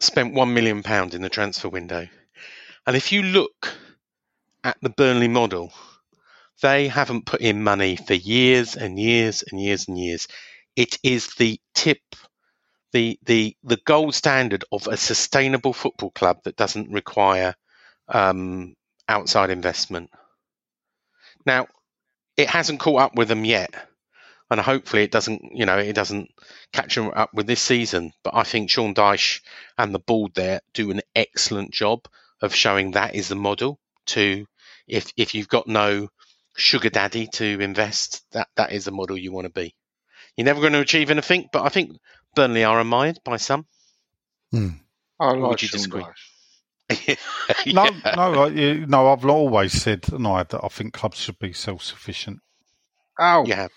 spent 0.00 0.34
one 0.34 0.54
million 0.54 0.82
pound 0.82 1.14
in 1.14 1.22
the 1.22 1.28
transfer 1.28 1.68
window, 1.68 2.06
and 2.86 2.96
if 2.96 3.12
you 3.12 3.22
look 3.22 3.74
at 4.62 4.76
the 4.80 4.90
Burnley 4.90 5.28
model, 5.28 5.72
they 6.64 6.88
haven't 6.88 7.26
put 7.26 7.42
in 7.42 7.62
money 7.62 7.94
for 7.94 8.14
years 8.14 8.74
and 8.74 8.98
years 8.98 9.44
and 9.46 9.60
years 9.60 9.86
and 9.86 9.98
years. 9.98 10.26
It 10.74 10.98
is 11.02 11.26
the 11.34 11.60
tip, 11.74 12.00
the 12.92 13.18
the 13.24 13.54
the 13.62 13.76
gold 13.84 14.14
standard 14.14 14.64
of 14.72 14.86
a 14.86 14.96
sustainable 14.96 15.74
football 15.74 16.10
club 16.10 16.38
that 16.44 16.56
doesn't 16.56 16.90
require 16.90 17.54
um, 18.08 18.76
outside 19.06 19.50
investment. 19.50 20.08
Now, 21.44 21.66
it 22.38 22.48
hasn't 22.48 22.80
caught 22.80 23.02
up 23.02 23.14
with 23.14 23.28
them 23.28 23.44
yet, 23.44 23.74
and 24.50 24.58
hopefully 24.58 25.02
it 25.02 25.10
doesn't. 25.12 25.42
You 25.52 25.66
know, 25.66 25.76
it 25.76 25.92
doesn't 25.92 26.30
catch 26.72 26.94
them 26.94 27.12
up 27.14 27.34
with 27.34 27.46
this 27.46 27.60
season. 27.60 28.14
But 28.22 28.36
I 28.36 28.44
think 28.44 28.70
Sean 28.70 28.94
Dyche 28.94 29.42
and 29.76 29.94
the 29.94 29.98
board 29.98 30.32
there 30.34 30.60
do 30.72 30.90
an 30.90 31.02
excellent 31.14 31.72
job 31.74 32.08
of 32.40 32.54
showing 32.54 32.92
that 32.92 33.14
is 33.14 33.28
the 33.28 33.36
model. 33.36 33.78
To 34.06 34.46
if 34.88 35.12
if 35.18 35.34
you've 35.34 35.48
got 35.48 35.68
no 35.68 36.08
sugar 36.56 36.90
daddy 36.90 37.26
to 37.34 37.60
invest, 37.60 38.22
that 38.32 38.48
that 38.56 38.72
is 38.72 38.84
the 38.84 38.90
model 38.92 39.16
you 39.18 39.32
want 39.32 39.46
to 39.46 39.52
be. 39.52 39.74
You're 40.36 40.44
never 40.46 40.60
going 40.60 40.72
to 40.72 40.80
achieve 40.80 41.10
anything, 41.10 41.48
but 41.52 41.64
I 41.64 41.68
think 41.68 41.92
Burnley 42.34 42.64
are 42.64 42.80
admired 42.80 43.18
by 43.24 43.36
some. 43.36 43.66
I 45.20 45.32
would 45.32 45.38
like 45.40 45.62
you 45.62 45.68
Sean 45.68 45.78
disagree? 45.78 46.04
Dyche. 46.04 47.18
No, 47.74 47.88
no, 48.14 48.44
I, 48.44 48.74
no. 48.86 49.12
I've 49.12 49.24
always 49.24 49.72
said, 49.72 50.06
no, 50.12 50.36
that 50.36 50.60
I 50.62 50.68
think 50.68 50.92
clubs 50.92 51.18
should 51.18 51.38
be 51.38 51.52
self-sufficient. 51.52 52.40
Oh, 53.18 53.44
Yeah. 53.46 53.68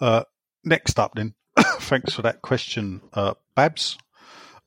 Uh, 0.00 0.24
next 0.64 0.98
up, 0.98 1.14
then. 1.14 1.34
Thanks 1.58 2.12
for 2.14 2.22
that 2.22 2.42
question, 2.42 3.00
uh, 3.12 3.34
Babs. 3.54 3.98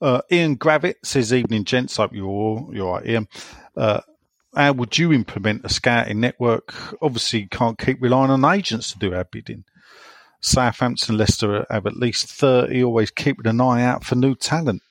Uh, 0.02 0.22
Ian 0.32 0.58
Gravitt 0.58 0.96
says, 1.04 1.32
"Evening, 1.34 1.64
gents. 1.64 1.96
Hope 1.96 2.14
you're 2.14 2.28
all 2.28 2.70
you're 2.74 2.88
all 2.88 2.94
right, 2.96 3.08
Ian. 3.08 3.28
How 4.56 4.74
would 4.74 4.98
you 4.98 5.12
implement 5.12 5.66
a 5.66 5.70
scouting 5.70 6.20
network? 6.20 6.74
Obviously, 7.02 7.42
you 7.42 7.48
can't 7.50 7.78
keep 7.78 8.02
relying 8.02 8.32
on 8.32 8.46
agents 8.46 8.92
to 8.92 9.00
do 9.00 9.14
our 9.14 9.24
bidding. 9.24 9.64
Southampton, 10.42 11.18
Leicester 11.18 11.66
have 11.70 11.86
at 11.86 11.98
least 11.98 12.28
thirty. 12.28 12.84
Always 12.84 13.12
keeping 13.12 13.48
an 13.48 13.62
eye 13.62 13.84
out 13.84 14.04
for 14.04 14.16
new 14.16 14.36
talent. 14.36 14.82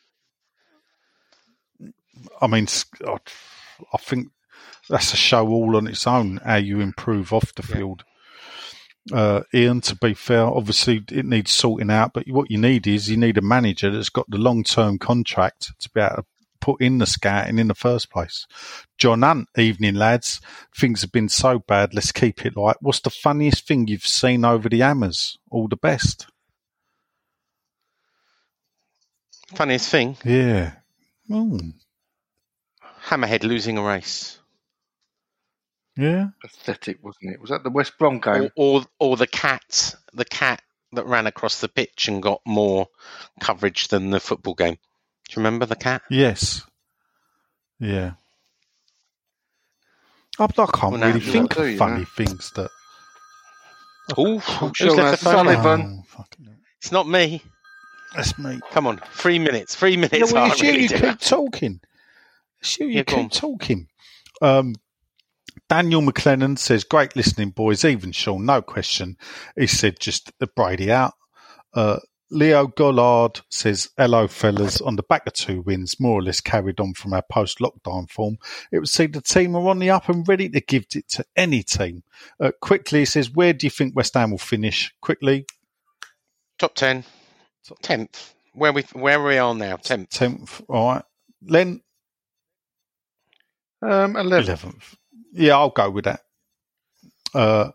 I 2.41 2.47
mean, 2.47 2.67
I 3.07 3.99
think 3.99 4.29
that's 4.89 5.13
a 5.13 5.17
show 5.17 5.49
all 5.49 5.77
on 5.77 5.87
its 5.87 6.07
own. 6.07 6.39
How 6.45 6.57
you 6.57 6.81
improve 6.81 7.33
off 7.33 7.55
the 7.55 7.63
field." 7.63 8.05
uh, 9.11 9.43
Ian, 9.53 9.81
to 9.83 9.97
be 9.97 10.15
fair. 10.15 10.45
Obviously, 10.45 11.03
it 11.11 11.25
needs 11.25 11.51
sorting 11.51 11.91
out, 11.91 12.13
but 12.13 12.29
what 12.29 12.51
you 12.51 12.59
need 12.59 12.87
is 12.87 13.09
you 13.09 13.17
need 13.17 13.39
a 13.39 13.43
manager 13.43 13.91
that's 13.91 14.11
got 14.11 14.29
the 14.31 14.39
long 14.39 14.63
term 14.63 14.99
contract 14.99 15.73
to 15.81 15.91
be 15.91 16.01
able 16.01 16.17
to 16.17 16.25
put 16.63 16.81
in 16.81 16.97
the 16.99 17.07
scouting 17.07 17.59
in 17.59 17.69
the 17.69 17.75
first 17.75 18.11
place. 18.11 18.47
John 18.97 19.21
Hunt, 19.21 19.49
evening 19.59 19.97
lads. 19.97 20.41
Things 20.75 21.03
have 21.03 21.13
been 21.13 21.29
so 21.29 21.59
bad, 21.59 21.93
let's 21.93 22.13
keep 22.13 22.47
it 22.47 22.57
light. 22.57 22.77
What's 22.81 23.01
the 23.01 23.11
funniest 23.11 23.67
thing 23.69 23.87
you've 23.89 24.07
seen 24.07 24.45
over 24.47 24.71
the 24.71 24.79
hammers? 24.81 25.37
All 25.51 25.69
the 25.69 25.77
best. 25.77 26.27
Funniest 29.55 29.91
thing, 29.91 30.17
Yeah. 30.25 30.73
Mm. 31.29 31.75
Hammerhead 33.07 33.43
losing 33.43 33.77
a 33.77 33.83
race, 33.83 34.39
Yeah. 35.97 36.29
Pathetic, 36.41 36.99
wasn't 37.03 37.35
it? 37.35 37.41
Was 37.41 37.51
that 37.51 37.63
the 37.63 37.71
West 37.71 37.99
Brom 37.99 38.19
game? 38.19 38.51
or, 38.57 38.81
or 38.81 38.85
or 38.99 39.17
the 39.19 39.27
cat, 39.27 39.95
the 40.15 40.25
cat 40.25 40.63
that 40.93 41.07
ran 41.07 41.27
across 41.27 41.61
the 41.61 41.69
pitch 41.69 42.09
and 42.09 42.23
got 42.23 42.41
more 42.47 42.87
coverage 43.41 43.89
than 43.89 44.11
the 44.11 44.21
football 44.21 44.55
game. 44.55 44.79
Do 45.33 45.41
you 45.41 45.47
remember 45.47 45.65
the 45.65 45.77
cat? 45.77 46.03
Yes. 46.11 46.61
Yeah. 47.81 48.13
I, 50.39 50.45
I 50.45 50.47
can't 50.47 50.83
Well, 50.83 51.01
really 51.01 51.21
think 51.21 51.57
of 51.57 51.77
funny 51.77 52.05
things 52.05 52.53
that. 52.57 52.71
Oh, 54.19 54.41
Sean 54.41 54.73
who's 54.79 54.97
left 54.97 55.21
the 55.23 55.25
phone? 55.25 55.47
Sullivan. 55.47 56.05
Oh. 56.19 56.25
It's 56.79 56.93
not 56.93 57.09
me. 57.09 57.43
That's 58.15 58.39
me. 58.39 58.61
Come 58.73 58.87
on, 58.87 59.01
three 59.15 59.39
minutes. 59.39 59.75
Three 59.75 59.97
minutes. 59.97 60.19
Yeah, 60.19 60.33
well, 60.33 60.53
it's 60.53 60.61
you. 60.61 60.69
really 60.69 60.83
You 60.83 60.89
keep 60.89 61.19
talking. 61.21 61.81
It's 62.61 62.79
you. 62.79 62.87
You 62.87 62.97
Yeah, 62.97 63.03
keep 63.05 63.31
talking. 63.31 63.89
Um, 64.43 64.75
Daniel 65.71 66.03
McLennan 66.03 66.59
says, 66.59 66.85
"Great 66.85 67.17
listening, 67.17 67.51
boys. 67.51 67.87
Even 67.87 68.13
Sean, 68.13 68.45
no 68.45 68.61
question." 68.61 69.17
He 69.57 69.67
said, 69.67 69.99
"Just 69.99 70.31
the 70.41 70.47
Brady 70.47 70.93
out." 70.93 71.15
Uh, 71.73 72.01
Leo 72.33 72.67
Gollard 72.67 73.43
says, 73.51 73.91
"Hello, 73.99 74.27
fellas. 74.27 74.81
On 74.81 74.97
the 74.97 75.03
back 75.03 75.27
of 75.27 75.35
two 75.35 75.61
wins, 75.61 76.01
more 76.01 76.19
or 76.19 76.23
less 76.23 76.41
carried 76.41 76.81
on 76.81 76.95
from 76.95 77.13
our 77.13 77.23
post-lockdown 77.31 78.11
form. 78.11 78.39
It 78.73 78.79
would 78.79 78.89
seem 78.89 79.13
the 79.13 79.21
team 79.21 79.55
are 79.55 79.69
on 79.69 79.79
the 79.79 79.91
up 79.91 80.09
and 80.09 80.27
ready 80.27 80.49
to 80.49 80.61
give 80.61 80.87
it 80.95 81.09
to 81.11 81.25
any 81.37 81.63
team." 81.63 82.03
Uh, 82.41 82.53
quickly, 82.61 83.01
he 83.01 83.05
says, 83.05 83.31
"Where 83.31 83.53
do 83.53 83.67
you 83.67 83.71
think 83.71 83.95
West 83.95 84.15
Ham 84.15 84.31
will 84.31 84.39
finish?" 84.39 84.93
Quickly, 85.03 85.47
Top 86.59 86.75
ten, 86.75 87.05
tenth. 87.83 88.35
Where 88.55 88.73
we 88.73 88.83
where 88.93 89.23
we 89.23 89.37
are 89.39 89.55
now? 89.55 89.77
Tenth. 89.77 90.11
tenth. 90.11 90.63
All 90.69 90.95
right, 90.95 91.05
Len, 91.43 91.83
Um, 93.83 94.17
11. 94.17 94.45
Eleventh. 94.45 94.97
Yeah, 95.33 95.57
I'll 95.57 95.71
go 95.71 95.91
with 95.91 96.05
that. 96.05 96.21
Uh, 97.35 97.73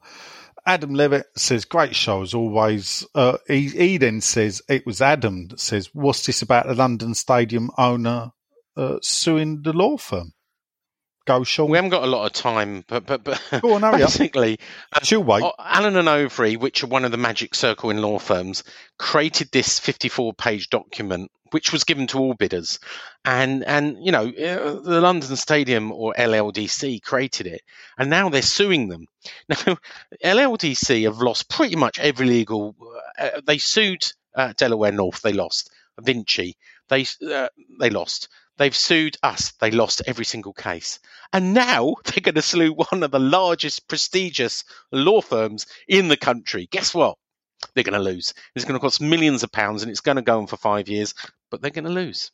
Adam 0.67 0.93
Levitt 0.93 1.27
says, 1.37 1.63
"Great 1.63 1.95
show 1.95 2.21
as 2.21 2.33
always." 2.33 3.07
Uh, 3.15 3.37
he, 3.47 3.69
he 3.69 3.97
then 3.97 4.19
says, 4.19 4.61
"It 4.67 4.85
was 4.85 5.01
Adam 5.01 5.47
that 5.47 5.61
says, 5.61 5.89
what's 5.93 6.25
this 6.25 6.41
about 6.41 6.67
the 6.67 6.75
London 6.75 7.15
Stadium 7.15 7.71
owner 7.77 8.33
uh, 8.75 8.97
suing 9.01 9.61
the 9.61 9.71
law 9.71 9.97
firm?" 9.97 10.33
Go, 11.27 11.43
Sean. 11.43 11.69
We 11.69 11.77
haven't 11.77 11.89
got 11.89 12.03
a 12.05 12.07
lot 12.07 12.25
of 12.25 12.31
time, 12.31 12.85
but 12.87 13.05
but 13.05 13.21
but 13.25 13.41
Go 13.61 13.73
on, 13.73 13.81
hurry 13.81 14.01
up. 14.01 14.07
basically, 14.07 14.59
She'll 15.03 15.21
wait. 15.21 15.43
Allen 15.59 15.97
and 15.97 16.07
Overy, 16.07 16.57
which 16.57 16.83
are 16.83 16.87
one 16.87 17.03
of 17.03 17.11
the 17.11 17.17
magic 17.17 17.53
circle 17.53 17.89
in 17.89 18.01
law 18.01 18.17
firms, 18.17 18.63
created 18.97 19.49
this 19.51 19.77
54-page 19.77 20.69
document, 20.69 21.29
which 21.51 21.73
was 21.73 21.83
given 21.83 22.07
to 22.07 22.19
all 22.19 22.33
bidders, 22.33 22.79
and 23.25 23.65
and 23.65 23.97
you 24.05 24.13
know 24.13 24.25
uh, 24.25 24.79
the 24.79 25.01
London 25.01 25.35
Stadium 25.35 25.91
or 25.91 26.13
LLDC 26.17 27.03
created 27.03 27.45
it, 27.45 27.61
and 27.97 28.09
now 28.09 28.29
they're 28.29 28.41
suing 28.41 28.87
them. 28.87 29.05
Now 29.49 29.77
LLDC 30.23 31.03
have 31.03 31.17
lost 31.17 31.49
pretty 31.49 31.75
much 31.75 31.99
every 31.99 32.25
legal. 32.25 32.73
Uh, 33.19 33.41
they 33.45 33.57
sued 33.57 34.05
uh, 34.33 34.53
Delaware 34.55 34.93
North, 34.93 35.21
they 35.21 35.33
lost. 35.33 35.71
Vinci, 35.99 36.55
they 36.87 37.05
uh, 37.29 37.49
they 37.81 37.89
lost. 37.89 38.29
They've 38.57 38.75
sued 38.75 39.17
us. 39.23 39.51
They 39.59 39.71
lost 39.71 40.01
every 40.07 40.25
single 40.25 40.53
case. 40.53 40.99
And 41.31 41.53
now 41.53 41.95
they're 42.05 42.21
going 42.21 42.35
to 42.35 42.41
sue 42.41 42.73
one 42.73 43.03
of 43.03 43.11
the 43.11 43.19
largest, 43.19 43.87
prestigious 43.87 44.63
law 44.91 45.21
firms 45.21 45.65
in 45.87 46.07
the 46.07 46.17
country. 46.17 46.67
Guess 46.71 46.93
what? 46.93 47.17
They're 47.73 47.83
going 47.83 47.93
to 47.93 47.99
lose. 47.99 48.33
It's 48.55 48.65
going 48.65 48.79
to 48.79 48.79
cost 48.79 49.01
millions 49.01 49.43
of 49.43 49.51
pounds 49.51 49.81
and 49.81 49.89
it's 49.89 50.01
going 50.01 50.17
to 50.17 50.21
go 50.21 50.39
on 50.39 50.47
for 50.47 50.57
five 50.57 50.87
years, 50.89 51.13
but 51.49 51.61
they're 51.61 51.71
going 51.71 51.85
to 51.85 51.91
lose. 51.91 52.31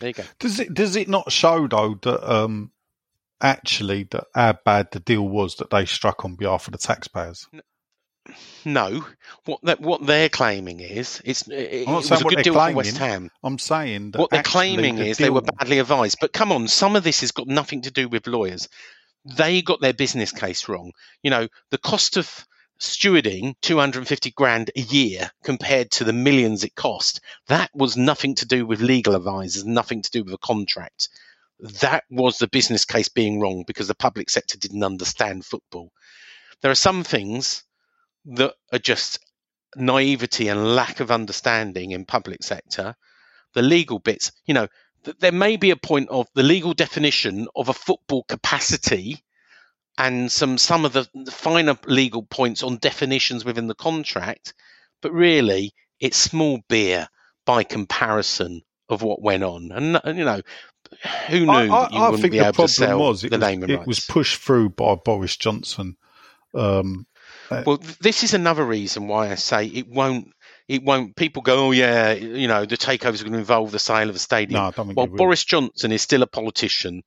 There 0.00 0.08
you 0.08 0.14
go. 0.14 0.24
Does 0.38 0.58
it 0.58 0.72
does 0.72 0.96
it 0.96 1.08
not 1.08 1.30
show 1.30 1.68
though 1.68 1.94
that 2.02 2.32
um, 2.32 2.72
actually 3.40 4.04
that 4.04 4.24
how 4.34 4.58
bad 4.64 4.88
the 4.92 5.00
deal 5.00 5.28
was 5.28 5.56
that 5.56 5.70
they 5.70 5.84
struck 5.84 6.24
on 6.24 6.36
behalf 6.36 6.66
of 6.66 6.72
the 6.72 6.78
taxpayers? 6.78 7.46
No, 8.64 9.04
what 9.46 9.60
that 9.62 9.80
what 9.80 10.06
they're 10.06 10.28
claiming 10.28 10.80
is 10.80 11.22
it's 11.24 11.48
it, 11.48 11.86
I'm 11.86 11.94
not 11.94 12.04
it 12.04 12.06
saying 12.06 12.24
was 12.24 12.32
a 12.32 12.36
good 12.36 12.44
deal 12.44 12.54
for. 12.54 12.72
West 12.72 12.98
Ham. 12.98 13.30
I'm 13.42 13.58
saying 13.58 14.10
that 14.10 14.18
What 14.18 14.30
they're 14.30 14.42
claiming 14.42 14.96
the 14.96 15.08
is 15.08 15.18
they 15.18 15.30
were 15.30 15.40
badly 15.40 15.78
advised. 15.78 16.18
But 16.20 16.32
come 16.32 16.52
on, 16.52 16.68
some 16.68 16.96
of 16.96 17.02
this 17.02 17.22
has 17.22 17.32
got 17.32 17.46
nothing 17.46 17.82
to 17.82 17.90
do 17.90 18.08
with 18.08 18.26
lawyers. 18.26 18.68
They 19.24 19.62
got 19.62 19.80
their 19.80 19.94
business 19.94 20.32
case 20.32 20.68
wrong. 20.68 20.92
You 21.22 21.30
know, 21.30 21.48
the 21.70 21.78
cost 21.78 22.16
of 22.18 22.46
stewarding 22.80 23.54
250 23.62 24.30
grand 24.32 24.70
a 24.76 24.80
year 24.80 25.30
compared 25.44 25.90
to 25.92 26.04
the 26.04 26.12
millions 26.12 26.64
it 26.64 26.74
cost, 26.74 27.20
that 27.48 27.70
was 27.74 27.96
nothing 27.96 28.34
to 28.36 28.46
do 28.46 28.66
with 28.66 28.80
legal 28.80 29.14
advisors, 29.14 29.64
nothing 29.64 30.02
to 30.02 30.10
do 30.10 30.24
with 30.24 30.34
a 30.34 30.38
contract. 30.38 31.08
That 31.80 32.04
was 32.10 32.38
the 32.38 32.48
business 32.48 32.84
case 32.84 33.08
being 33.08 33.40
wrong 33.40 33.64
because 33.66 33.88
the 33.88 33.94
public 33.94 34.30
sector 34.30 34.56
didn't 34.58 34.82
understand 34.82 35.44
football. 35.44 35.92
There 36.62 36.70
are 36.70 36.74
some 36.76 37.04
things 37.04 37.64
that 38.26 38.54
are 38.72 38.78
just 38.78 39.18
naivety 39.76 40.48
and 40.48 40.74
lack 40.74 41.00
of 41.00 41.10
understanding 41.10 41.92
in 41.92 42.04
public 42.04 42.42
sector. 42.42 42.94
The 43.54 43.62
legal 43.62 43.98
bits, 43.98 44.32
you 44.46 44.54
know, 44.54 44.68
th- 45.04 45.16
there 45.18 45.32
may 45.32 45.56
be 45.56 45.70
a 45.70 45.76
point 45.76 46.08
of 46.08 46.28
the 46.34 46.42
legal 46.42 46.74
definition 46.74 47.48
of 47.56 47.68
a 47.68 47.74
football 47.74 48.24
capacity 48.24 49.24
and 49.98 50.30
some 50.30 50.56
some 50.56 50.84
of 50.84 50.92
the 50.92 51.08
the 51.14 51.30
finer 51.30 51.76
legal 51.86 52.22
points 52.22 52.62
on 52.62 52.76
definitions 52.78 53.44
within 53.44 53.66
the 53.66 53.74
contract, 53.74 54.54
but 55.02 55.12
really 55.12 55.72
it's 55.98 56.16
small 56.16 56.60
beer 56.68 57.08
by 57.44 57.64
comparison 57.64 58.62
of 58.88 59.02
what 59.02 59.22
went 59.22 59.44
on. 59.44 59.70
And, 59.72 60.00
and, 60.02 60.18
you 60.18 60.24
know, 60.24 60.40
who 61.28 61.46
knew 61.46 61.50
I, 61.50 61.66
that 61.66 61.92
you 61.92 61.98
I, 61.98 62.06
I 62.06 62.10
wouldn't 62.10 62.22
think 62.22 62.32
be 62.32 62.38
the 62.38 62.44
able 62.44 62.52
to 62.52 62.54
problem 62.54 62.68
sell 62.68 62.98
was 62.98 63.24
it, 63.24 63.30
the 63.30 63.38
was 63.38 63.48
naming 63.48 63.70
it 63.70 63.76
rights? 63.76 63.86
was 63.86 64.00
pushed 64.00 64.40
through 64.40 64.70
by 64.70 64.94
Boris 64.94 65.36
Johnson. 65.36 65.96
Um, 66.54 67.06
Well, 67.50 67.80
this 68.00 68.22
is 68.22 68.34
another 68.34 68.64
reason 68.64 69.08
why 69.08 69.30
I 69.30 69.34
say 69.34 69.66
it 69.66 69.88
won't. 69.88 70.28
It 70.68 70.84
won't. 70.84 71.16
People 71.16 71.42
go, 71.42 71.66
oh 71.66 71.70
yeah, 71.72 72.12
you 72.12 72.46
know, 72.46 72.64
the 72.64 72.76
takeovers 72.76 73.20
are 73.20 73.24
going 73.24 73.32
to 73.32 73.38
involve 73.38 73.72
the 73.72 73.78
sale 73.80 74.08
of 74.08 74.14
a 74.14 74.20
stadium. 74.20 74.60
no, 74.60 74.68
I 74.68 74.70
don't 74.70 74.86
think 74.86 74.96
will. 74.96 75.06
Boris 75.08 75.44
Johnson 75.44 75.90
is 75.90 76.02
still 76.02 76.22
a 76.22 76.26
politician. 76.28 77.02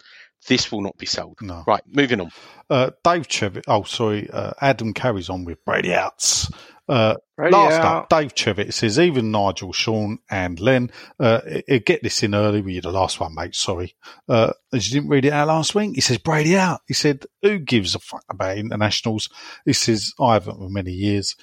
This 0.48 0.70
will 0.70 0.82
not 0.82 0.98
be 0.98 1.06
sold. 1.06 1.38
No. 1.42 1.64
Right, 1.66 1.82
moving 1.88 2.20
on. 2.20 2.30
Uh, 2.70 2.92
Dave 3.06 3.30
Trevitt. 3.30 3.64
Oh, 3.68 3.84
sorry. 3.84 4.30
Uh, 4.30 4.52
Adam 4.60 4.94
carries 4.94 5.30
on 5.30 5.46
with 5.46 5.64
Brady 5.64 5.94
outs. 5.94 6.52
Uh, 6.90 7.16
last 7.38 7.80
out. 7.80 7.86
up, 8.04 8.10
Dave 8.10 8.36
Trevitt 8.36 8.74
says 8.74 9.00
even 9.00 9.32
Nigel, 9.32 9.72
Sean, 9.72 10.18
and 10.30 10.60
Len. 10.60 10.92
Uh, 11.20 11.40
i- 11.50 11.64
i- 11.72 11.78
get 11.78 12.04
this 12.04 12.24
in 12.24 12.36
early. 12.36 12.62
You're 12.74 12.82
the 12.82 12.92
last 12.92 13.20
one, 13.22 13.34
mate. 13.36 13.56
Sorry. 13.56 13.96
Uh, 14.28 14.52
as 14.74 14.90
you 14.90 15.00
didn't 15.00 15.10
read 15.10 15.24
it 15.26 15.32
out 15.34 15.48
last 15.48 15.76
week, 15.76 15.92
he 15.96 16.02
says 16.02 16.18
Brady 16.18 16.58
out. 16.58 16.82
He 16.88 16.94
said, 16.94 17.26
"Who 17.42 17.60
gives 17.60 17.96
a 17.96 18.00
fuck 18.00 18.26
about 18.30 18.58
internationals?" 18.58 19.30
He 19.66 19.74
says, 19.74 20.12
"I 20.20 20.34
haven't 20.34 20.58
for 20.58 20.70
many 20.70 20.92
years." 20.92 21.36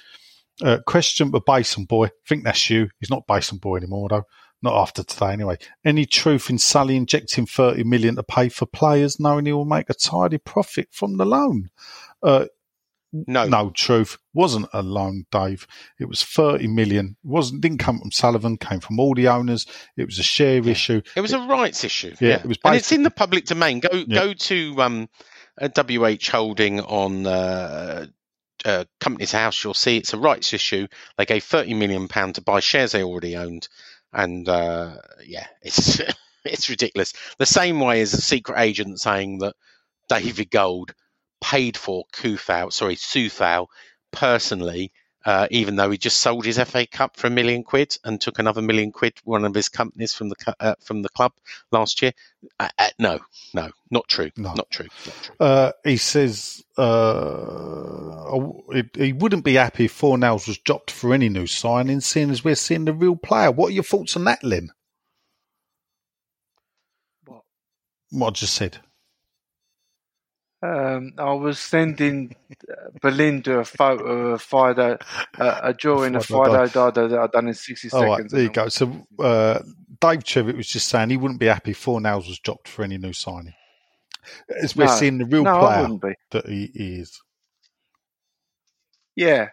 Uh, 0.63 0.77
question 0.85 1.31
for 1.31 1.41
Basin 1.41 1.85
boy. 1.85 2.09
think 2.27 2.43
that's 2.43 2.69
you. 2.69 2.89
He's 2.99 3.09
not 3.09 3.25
Basin 3.27 3.57
boy 3.57 3.77
anymore 3.77 4.09
though. 4.09 4.23
Not 4.61 4.79
after 4.79 5.03
today, 5.03 5.31
anyway. 5.33 5.57
Any 5.83 6.05
truth 6.05 6.51
in 6.51 6.59
Sully 6.59 6.95
injecting 6.95 7.47
thirty 7.47 7.83
million 7.83 8.15
to 8.17 8.21
pay 8.21 8.47
for 8.49 8.67
players, 8.67 9.19
knowing 9.19 9.47
he 9.47 9.53
will 9.53 9.65
make 9.65 9.89
a 9.89 9.95
tidy 9.95 10.37
profit 10.37 10.89
from 10.91 11.17
the 11.17 11.25
loan? 11.25 11.71
Uh, 12.21 12.45
No. 13.13 13.45
no 13.45 13.69
truth. 13.71 14.17
Wasn't 14.33 14.67
a 14.71 14.81
loan, 14.81 15.25
Dave. 15.31 15.67
It 15.99 16.07
was 16.07 16.23
thirty 16.23 16.67
million. 16.67 17.17
wasn't 17.23 17.61
didn't 17.61 17.79
come 17.79 17.99
from 17.99 18.11
Sullivan. 18.11 18.57
Came 18.57 18.79
from 18.79 18.99
all 18.99 19.13
the 19.13 19.27
owners. 19.27 19.65
It 19.97 20.05
was 20.05 20.17
a 20.19 20.23
share 20.23 20.65
issue. 20.67 21.01
It 21.15 21.21
was 21.21 21.33
a 21.33 21.39
rights 21.39 21.83
issue. 21.83 22.15
Yeah, 22.21 22.35
it 22.39 22.45
was 22.45 22.57
and 22.63 22.75
it's 22.75 22.91
in 22.93 23.03
the 23.03 23.11
public 23.11 23.45
domain. 23.45 23.81
Go 23.81 23.89
Yeah. 23.91 24.05
go 24.19 24.33
to 24.33 24.81
um, 24.81 25.09
WH 25.61 26.27
Holding 26.29 26.79
on 26.79 27.27
uh, 27.27 28.05
uh, 28.63 28.85
Companies 29.01 29.33
House. 29.33 29.61
You'll 29.63 29.73
see 29.73 29.97
it's 29.97 30.13
a 30.13 30.17
rights 30.17 30.53
issue. 30.53 30.87
They 31.17 31.25
gave 31.25 31.43
thirty 31.43 31.73
million 31.73 32.07
pound 32.07 32.35
to 32.35 32.41
buy 32.41 32.61
shares 32.61 32.93
they 32.93 33.03
already 33.03 33.35
owned, 33.35 33.67
and 34.13 34.47
uh, 34.47 34.95
yeah, 35.25 35.47
it's 35.61 35.99
it's 36.45 36.69
ridiculous. 36.69 37.13
The 37.39 37.45
same 37.45 37.81
way 37.81 37.99
as 38.01 38.13
a 38.13 38.21
secret 38.21 38.59
agent 38.59 39.01
saying 39.01 39.39
that 39.39 39.55
David 40.07 40.49
Gold 40.49 40.93
paid 41.41 41.75
for 41.77 42.05
Coufal, 42.13 42.71
sorry, 42.71 42.95
Sufau 42.95 43.67
personally. 44.11 44.91
Uh, 45.23 45.47
even 45.51 45.75
though 45.75 45.91
he 45.91 45.99
just 45.99 46.17
sold 46.17 46.43
his 46.45 46.57
FA 46.57 46.87
Cup 46.87 47.15
for 47.15 47.27
a 47.27 47.29
million 47.29 47.63
quid 47.63 47.95
and 48.03 48.19
took 48.19 48.39
another 48.39 48.59
million 48.59 48.91
quid, 48.91 49.13
one 49.23 49.45
of 49.45 49.53
his 49.53 49.69
companies 49.69 50.15
from 50.15 50.29
the 50.29 50.55
uh, 50.59 50.73
from 50.83 51.03
the 51.03 51.09
club 51.09 51.31
last 51.71 52.01
year, 52.01 52.11
uh, 52.59 52.69
uh, 52.79 52.89
no, 52.97 53.19
no, 53.53 53.69
not 53.91 54.07
true, 54.07 54.31
No. 54.35 54.55
not 54.55 54.67
true, 54.71 54.87
not 55.05 55.15
true. 55.21 55.35
Uh, 55.39 55.71
he 55.83 55.97
says 55.97 56.63
uh, 56.75 58.35
he, 58.73 58.83
he 58.95 59.13
wouldn't 59.13 59.45
be 59.45 59.53
happy 59.53 59.85
if 59.85 59.99
Fornals 60.01 60.47
was 60.47 60.57
dropped 60.57 60.89
for 60.89 61.13
any 61.13 61.29
new 61.29 61.45
signing, 61.45 62.01
seeing 62.01 62.31
as 62.31 62.43
we're 62.43 62.55
seeing 62.55 62.85
the 62.85 62.93
real 62.93 63.15
player. 63.15 63.51
What 63.51 63.67
are 63.69 63.73
your 63.73 63.83
thoughts 63.83 64.15
on 64.15 64.23
that, 64.23 64.43
Len? 64.43 64.71
What? 67.25 67.43
What 68.09 68.27
I 68.27 68.31
just 68.31 68.55
said. 68.55 68.79
Um, 70.63 71.13
I 71.17 71.33
was 71.33 71.57
sending 71.57 72.35
uh, 72.69 72.89
Belinda 73.01 73.59
a 73.59 73.65
photo 73.65 74.33
of 74.33 74.41
Fido, 74.43 74.97
uh, 75.39 75.59
a 75.63 75.73
drawing 75.73 76.15
of 76.15 76.25
Fido 76.25 76.43
Fido 76.43 76.67
Dada 76.67 77.07
that 77.07 77.19
I'd 77.19 77.31
done 77.31 77.47
in 77.47 77.53
60 77.55 77.89
All 77.91 78.03
right, 78.05 78.11
seconds. 78.17 78.31
there 78.31 78.43
you 78.43 78.49
go. 78.49 78.67
So 78.69 79.07
uh, 79.19 79.59
Dave 79.99 80.23
Trevitt 80.23 80.55
was 80.55 80.67
just 80.67 80.87
saying 80.87 81.09
he 81.09 81.17
wouldn't 81.17 81.39
be 81.39 81.47
happy 81.47 81.71
if 81.71 81.83
Fornals 81.83 82.27
was 82.27 82.37
dropped 82.39 82.67
for 82.67 82.83
any 82.83 82.99
new 82.99 83.13
signing. 83.13 83.55
As 84.61 84.75
we're 84.75 84.85
No. 84.85 84.91
seeing 84.95 85.17
the 85.17 85.25
real 85.25 85.43
no, 85.43 85.59
player 85.59 85.87
be. 85.97 86.15
that 86.29 86.45
he 86.47 86.65
is. 86.75 87.19
Yeah, 89.15 89.49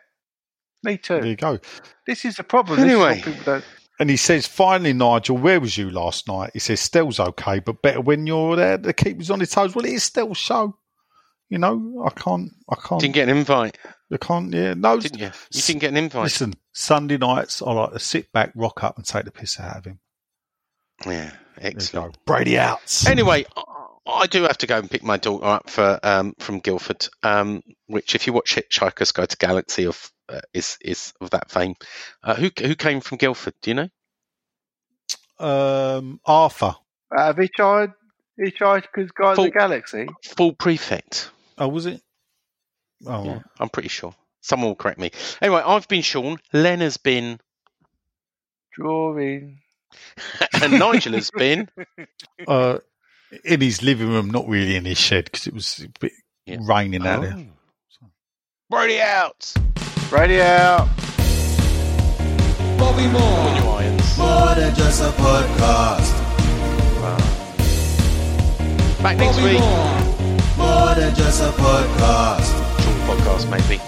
me 0.83 0.99
too. 0.99 1.15
There 1.21 1.27
you 1.27 1.37
go. 1.37 1.59
This 2.07 2.25
is 2.25 2.37
the 2.37 2.45
problem. 2.45 2.81
This 2.81 2.93
is 2.93 2.99
what 2.99 3.27
Anyway. 3.27 3.63
And 4.01 4.09
he 4.11 4.17
says, 4.17 4.47
finally, 4.47 4.93
Nigel, 4.93 5.37
where 5.39 5.59
was 5.61 5.77
you 5.77 5.91
last 5.91 6.29
night? 6.29 6.51
He 6.53 6.61
says, 6.61 6.81
Stell's 6.81 7.19
okay, 7.19 7.59
but 7.59 7.83
better 7.83 8.01
when 8.01 8.27
you're 8.29 8.55
there 8.55 8.79
to 8.79 8.93
keep 8.93 9.19
us 9.21 9.31
on 9.31 9.41
his 9.41 9.51
toes. 9.51 9.75
Well, 9.75 9.85
it 9.87 9.93
is 9.93 10.05
Stell's 10.05 10.37
show. 10.39 10.77
You 11.51 11.59
know, 11.59 12.05
I 12.07 12.11
can't, 12.11 12.51
I 12.69 12.75
can't, 12.77 13.01
Didn't 13.01 13.15
get 13.15 13.29
an 13.29 13.37
invite, 13.39 13.79
I 14.13 14.17
can't, 14.19 14.53
yeah, 14.53 14.75
no. 14.75 15.01
didn't 15.01 15.19
you? 15.19 15.31
You 15.53 15.63
didn't 15.63 15.81
get 15.81 15.91
an 15.91 15.97
invite. 15.97 16.25
Listen, 16.25 16.53
Sunday 16.75 17.17
nights, 17.17 17.63
I 17.63 17.73
like 17.73 17.93
to 17.93 17.99
sit 17.99 18.31
back, 18.33 18.53
rock 18.55 18.85
up, 18.85 18.97
and 18.99 19.07
take 19.07 19.25
the 19.25 19.31
piss 19.31 19.59
out 19.59 19.79
of 19.79 19.85
him. 19.87 19.99
Yeah, 21.07 21.31
There 21.57 21.71
you 21.71 21.77
excellent. 21.77 22.15
go. 22.15 22.21
Brady 22.27 22.59
outs. 22.59 23.07
Anyway, 23.07 23.45
I- 23.57 23.63
I 24.11 24.27
do 24.27 24.45
have 24.45 24.57
to 24.59 24.67
go 24.67 24.79
and 24.79 24.91
pick 24.91 25.03
my 25.03 25.19
daughter 25.19 25.45
up 25.45 25.69
for 25.69 26.01
um, 26.03 26.35
from 26.39 26.61
Guildford, 26.61 27.07
um, 27.23 27.63
which, 27.89 28.15
if 28.15 28.27
you 28.27 28.33
watch 28.33 28.55
Hitchhiker's 28.57 29.13
Guide 29.13 29.29
to 29.29 29.37
Galaxy, 29.37 29.85
of 29.85 30.11
uh, 30.31 30.41
is 30.55 30.79
is 30.81 31.13
of 31.21 31.29
that 31.31 31.51
fame. 31.51 31.75
Uh, 32.23 32.35
who 32.35 32.51
who 32.59 32.75
came 32.75 33.03
from 33.03 33.19
Guildford? 33.19 33.53
Do 33.61 33.71
you 33.71 33.75
know? 33.75 33.89
Um, 35.39 36.21
Arthur. 36.25 36.75
Have 37.15 37.37
Hitchhiker's 37.37 37.93
Hitchhiker's 38.41 39.11
Guide 39.13 39.31
to 39.33 39.35
Full- 39.37 39.45
the 39.45 39.51
Galaxy? 39.51 40.07
Ford 40.25 40.59
Prefect. 40.59 41.31
Oh, 41.59 41.69
was 41.69 41.87
it? 41.87 42.01
Oh, 43.07 43.25
Yeah, 43.25 43.41
I'm 43.61 43.69
pretty 43.69 43.89
sure. 43.89 44.15
Someone 44.41 44.69
will 44.71 44.77
correct 44.77 44.99
me. 44.99 45.11
Anyway, 45.43 45.63
I've 45.65 45.89
been 45.89 46.03
Sean. 46.03 46.39
Len 46.53 46.81
has 46.81 46.97
been, 46.97 47.41
Drawing. 48.73 49.59
and 50.63 50.79
Nigel 50.79 51.15
has 51.15 51.31
been. 51.31 51.69
uh, 52.49 52.79
in 53.45 53.61
his 53.61 53.83
living 53.83 54.09
room, 54.09 54.31
not 54.31 54.47
really 54.49 54.77
in 54.77 54.85
his 54.85 54.99
shed 54.99 55.25
because 55.25 55.47
it 55.47 55.55
was 55.55 55.81
a 55.85 55.89
bit 56.01 56.13
Yeah. 56.47 56.59
raining 56.63 57.07
out 57.07 57.23
there. 57.23 57.37
Oh. 57.37 58.07
Brady 58.71 59.01
out. 59.01 59.53
Radio 60.13 60.43
out. 60.45 60.89
Bobby 62.79 63.05
On 63.05 63.13
Moore. 63.13 63.55
your 63.57 63.81
irons. 63.81 64.19
More 64.19 64.55
than 64.55 64.75
just 64.77 65.03
a 65.03 65.09
podcast. 65.11 66.15
Back 69.03 69.17
next 69.19 69.41
week. 69.43 69.59
Moore. 69.59 70.08
More 70.59 70.95
than 70.95 71.15
just 71.15 71.41
a 71.43 71.51
podcast. 71.53 72.51
Short 72.83 72.99
podcast, 73.09 73.49
maybe. 73.51 73.88